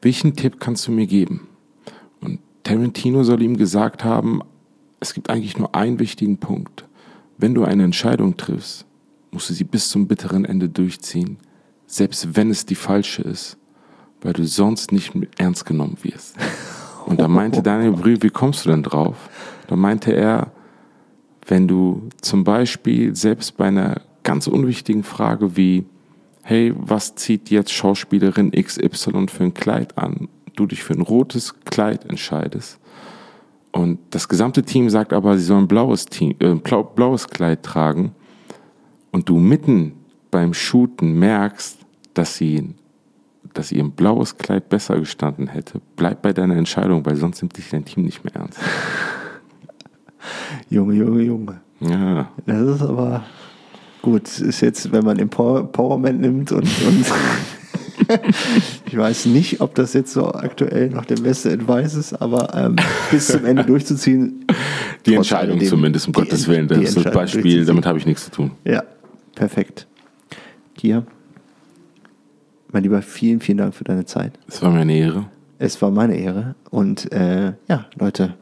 welchen 0.00 0.34
Tipp 0.34 0.58
kannst 0.58 0.88
du 0.88 0.92
mir 0.92 1.06
geben? 1.06 1.46
Tarantino 2.62 3.24
soll 3.24 3.42
ihm 3.42 3.56
gesagt 3.56 4.04
haben, 4.04 4.40
es 5.00 5.14
gibt 5.14 5.30
eigentlich 5.30 5.58
nur 5.58 5.74
einen 5.74 5.98
wichtigen 5.98 6.38
Punkt. 6.38 6.84
Wenn 7.38 7.54
du 7.54 7.64
eine 7.64 7.84
Entscheidung 7.84 8.36
triffst, 8.36 8.86
musst 9.32 9.50
du 9.50 9.54
sie 9.54 9.64
bis 9.64 9.88
zum 9.88 10.06
bitteren 10.06 10.44
Ende 10.44 10.68
durchziehen, 10.68 11.38
selbst 11.86 12.36
wenn 12.36 12.50
es 12.50 12.66
die 12.66 12.74
falsche 12.74 13.22
ist, 13.22 13.56
weil 14.20 14.32
du 14.32 14.46
sonst 14.46 14.92
nicht 14.92 15.12
ernst 15.38 15.66
genommen 15.66 15.96
wirst. 16.02 16.36
Und 17.06 17.20
da 17.20 17.26
meinte 17.26 17.62
Daniel 17.62 17.92
Brühl, 17.92 18.22
wie 18.22 18.30
kommst 18.30 18.64
du 18.64 18.70
denn 18.70 18.84
drauf? 18.84 19.16
Da 19.66 19.74
meinte 19.74 20.12
er, 20.12 20.52
wenn 21.46 21.66
du 21.66 22.08
zum 22.20 22.44
Beispiel 22.44 23.16
selbst 23.16 23.56
bei 23.56 23.66
einer 23.66 24.02
ganz 24.22 24.46
unwichtigen 24.46 25.02
Frage 25.02 25.56
wie, 25.56 25.84
hey, 26.42 26.72
was 26.76 27.16
zieht 27.16 27.50
jetzt 27.50 27.72
Schauspielerin 27.72 28.52
XY 28.52 29.26
für 29.28 29.44
ein 29.44 29.54
Kleid 29.54 29.98
an? 29.98 30.28
Du 30.54 30.66
dich 30.66 30.82
für 30.82 30.94
ein 30.94 31.02
rotes 31.02 31.54
Kleid 31.64 32.04
entscheidest. 32.08 32.78
Und 33.72 33.98
das 34.10 34.28
gesamte 34.28 34.62
Team 34.62 34.90
sagt 34.90 35.12
aber, 35.12 35.38
sie 35.38 35.44
sollen 35.44 35.64
ein 35.64 35.68
blaues, 35.68 36.06
Team, 36.06 36.34
äh, 36.40 36.54
blau, 36.54 36.82
blaues 36.82 37.28
Kleid 37.28 37.62
tragen. 37.62 38.14
Und 39.10 39.28
du 39.28 39.38
mitten 39.38 39.94
beim 40.30 40.52
Shooten 40.52 41.18
merkst, 41.18 41.78
dass 42.14 42.36
sie, 42.36 42.74
dass 43.54 43.72
ihr 43.72 43.82
ein 43.82 43.92
blaues 43.92 44.36
Kleid 44.36 44.68
besser 44.68 44.98
gestanden 44.98 45.48
hätte. 45.48 45.80
Bleib 45.96 46.22
bei 46.22 46.32
deiner 46.32 46.56
Entscheidung, 46.56 47.04
weil 47.06 47.16
sonst 47.16 47.40
nimmt 47.40 47.56
dich 47.56 47.70
dein 47.70 47.84
Team 47.84 48.04
nicht 48.04 48.24
mehr 48.24 48.36
ernst. 48.36 48.58
Junge, 50.68 50.94
Junge, 50.94 51.22
Junge. 51.22 51.60
Ja. 51.80 52.30
Das 52.46 52.76
ist 52.76 52.82
aber 52.82 53.24
gut. 54.02 54.38
Ist 54.38 54.60
jetzt, 54.60 54.92
wenn 54.92 55.04
man 55.04 55.18
Empowerment 55.18 56.20
nimmt 56.20 56.52
und, 56.52 56.68
und 56.86 57.06
ich 58.86 58.96
weiß 58.96 59.26
nicht, 59.26 59.60
ob 59.60 59.74
das 59.74 59.92
jetzt 59.92 60.12
so 60.12 60.32
aktuell 60.32 60.90
noch 60.90 61.04
der 61.04 61.16
beste 61.16 61.50
Advice 61.50 61.94
ist, 61.94 62.14
aber 62.14 62.54
ähm, 62.54 62.76
bis 63.10 63.28
zum 63.28 63.44
Ende 63.44 63.64
durchzuziehen. 63.64 64.44
Die 65.06 65.14
Entscheidung 65.14 65.56
alledem, 65.56 65.68
zumindest, 65.68 66.06
um 66.06 66.12
Gottes 66.12 66.48
Willen. 66.48 66.68
Das 66.68 66.78
ist 66.78 66.96
das 66.96 67.12
Beispiel, 67.12 67.64
damit 67.64 67.86
habe 67.86 67.98
ich 67.98 68.06
nichts 68.06 68.24
zu 68.26 68.30
tun. 68.30 68.50
Ja, 68.64 68.82
perfekt. 69.34 69.86
Kia, 70.74 71.04
mein 72.72 72.82
Lieber, 72.82 73.02
vielen, 73.02 73.40
vielen 73.40 73.58
Dank 73.58 73.74
für 73.74 73.84
deine 73.84 74.06
Zeit. 74.06 74.38
Es 74.48 74.62
war 74.62 74.70
mir 74.70 74.80
eine 74.80 74.96
Ehre. 74.96 75.26
Es 75.58 75.80
war 75.82 75.90
meine 75.90 76.16
Ehre. 76.16 76.54
Und 76.70 77.12
äh, 77.12 77.52
ja, 77.68 77.86
Leute, 77.98 78.34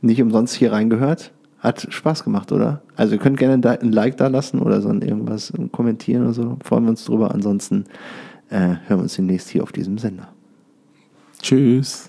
nicht 0.00 0.20
umsonst 0.20 0.54
hier 0.54 0.72
reingehört. 0.72 1.32
Hat 1.60 1.86
Spaß 1.92 2.24
gemacht, 2.24 2.52
oder? 2.52 2.82
Also 2.96 3.14
ihr 3.14 3.20
könnt 3.20 3.36
gerne 3.36 3.54
ein 3.54 3.92
Like 3.92 4.16
da 4.16 4.28
lassen 4.28 4.60
oder 4.60 4.80
so 4.80 4.90
irgendwas 4.90 5.52
kommentieren 5.72 6.24
oder 6.24 6.34
so. 6.34 6.56
Freuen 6.62 6.84
wir 6.84 6.90
uns 6.90 7.04
drüber. 7.04 7.32
Ansonsten 7.32 7.84
äh, 8.50 8.56
hören 8.56 8.80
wir 8.88 8.98
uns 8.98 9.16
demnächst 9.16 9.48
hier 9.48 9.62
auf 9.62 9.72
diesem 9.72 9.98
Sender. 9.98 10.32
Tschüss. 11.40 12.08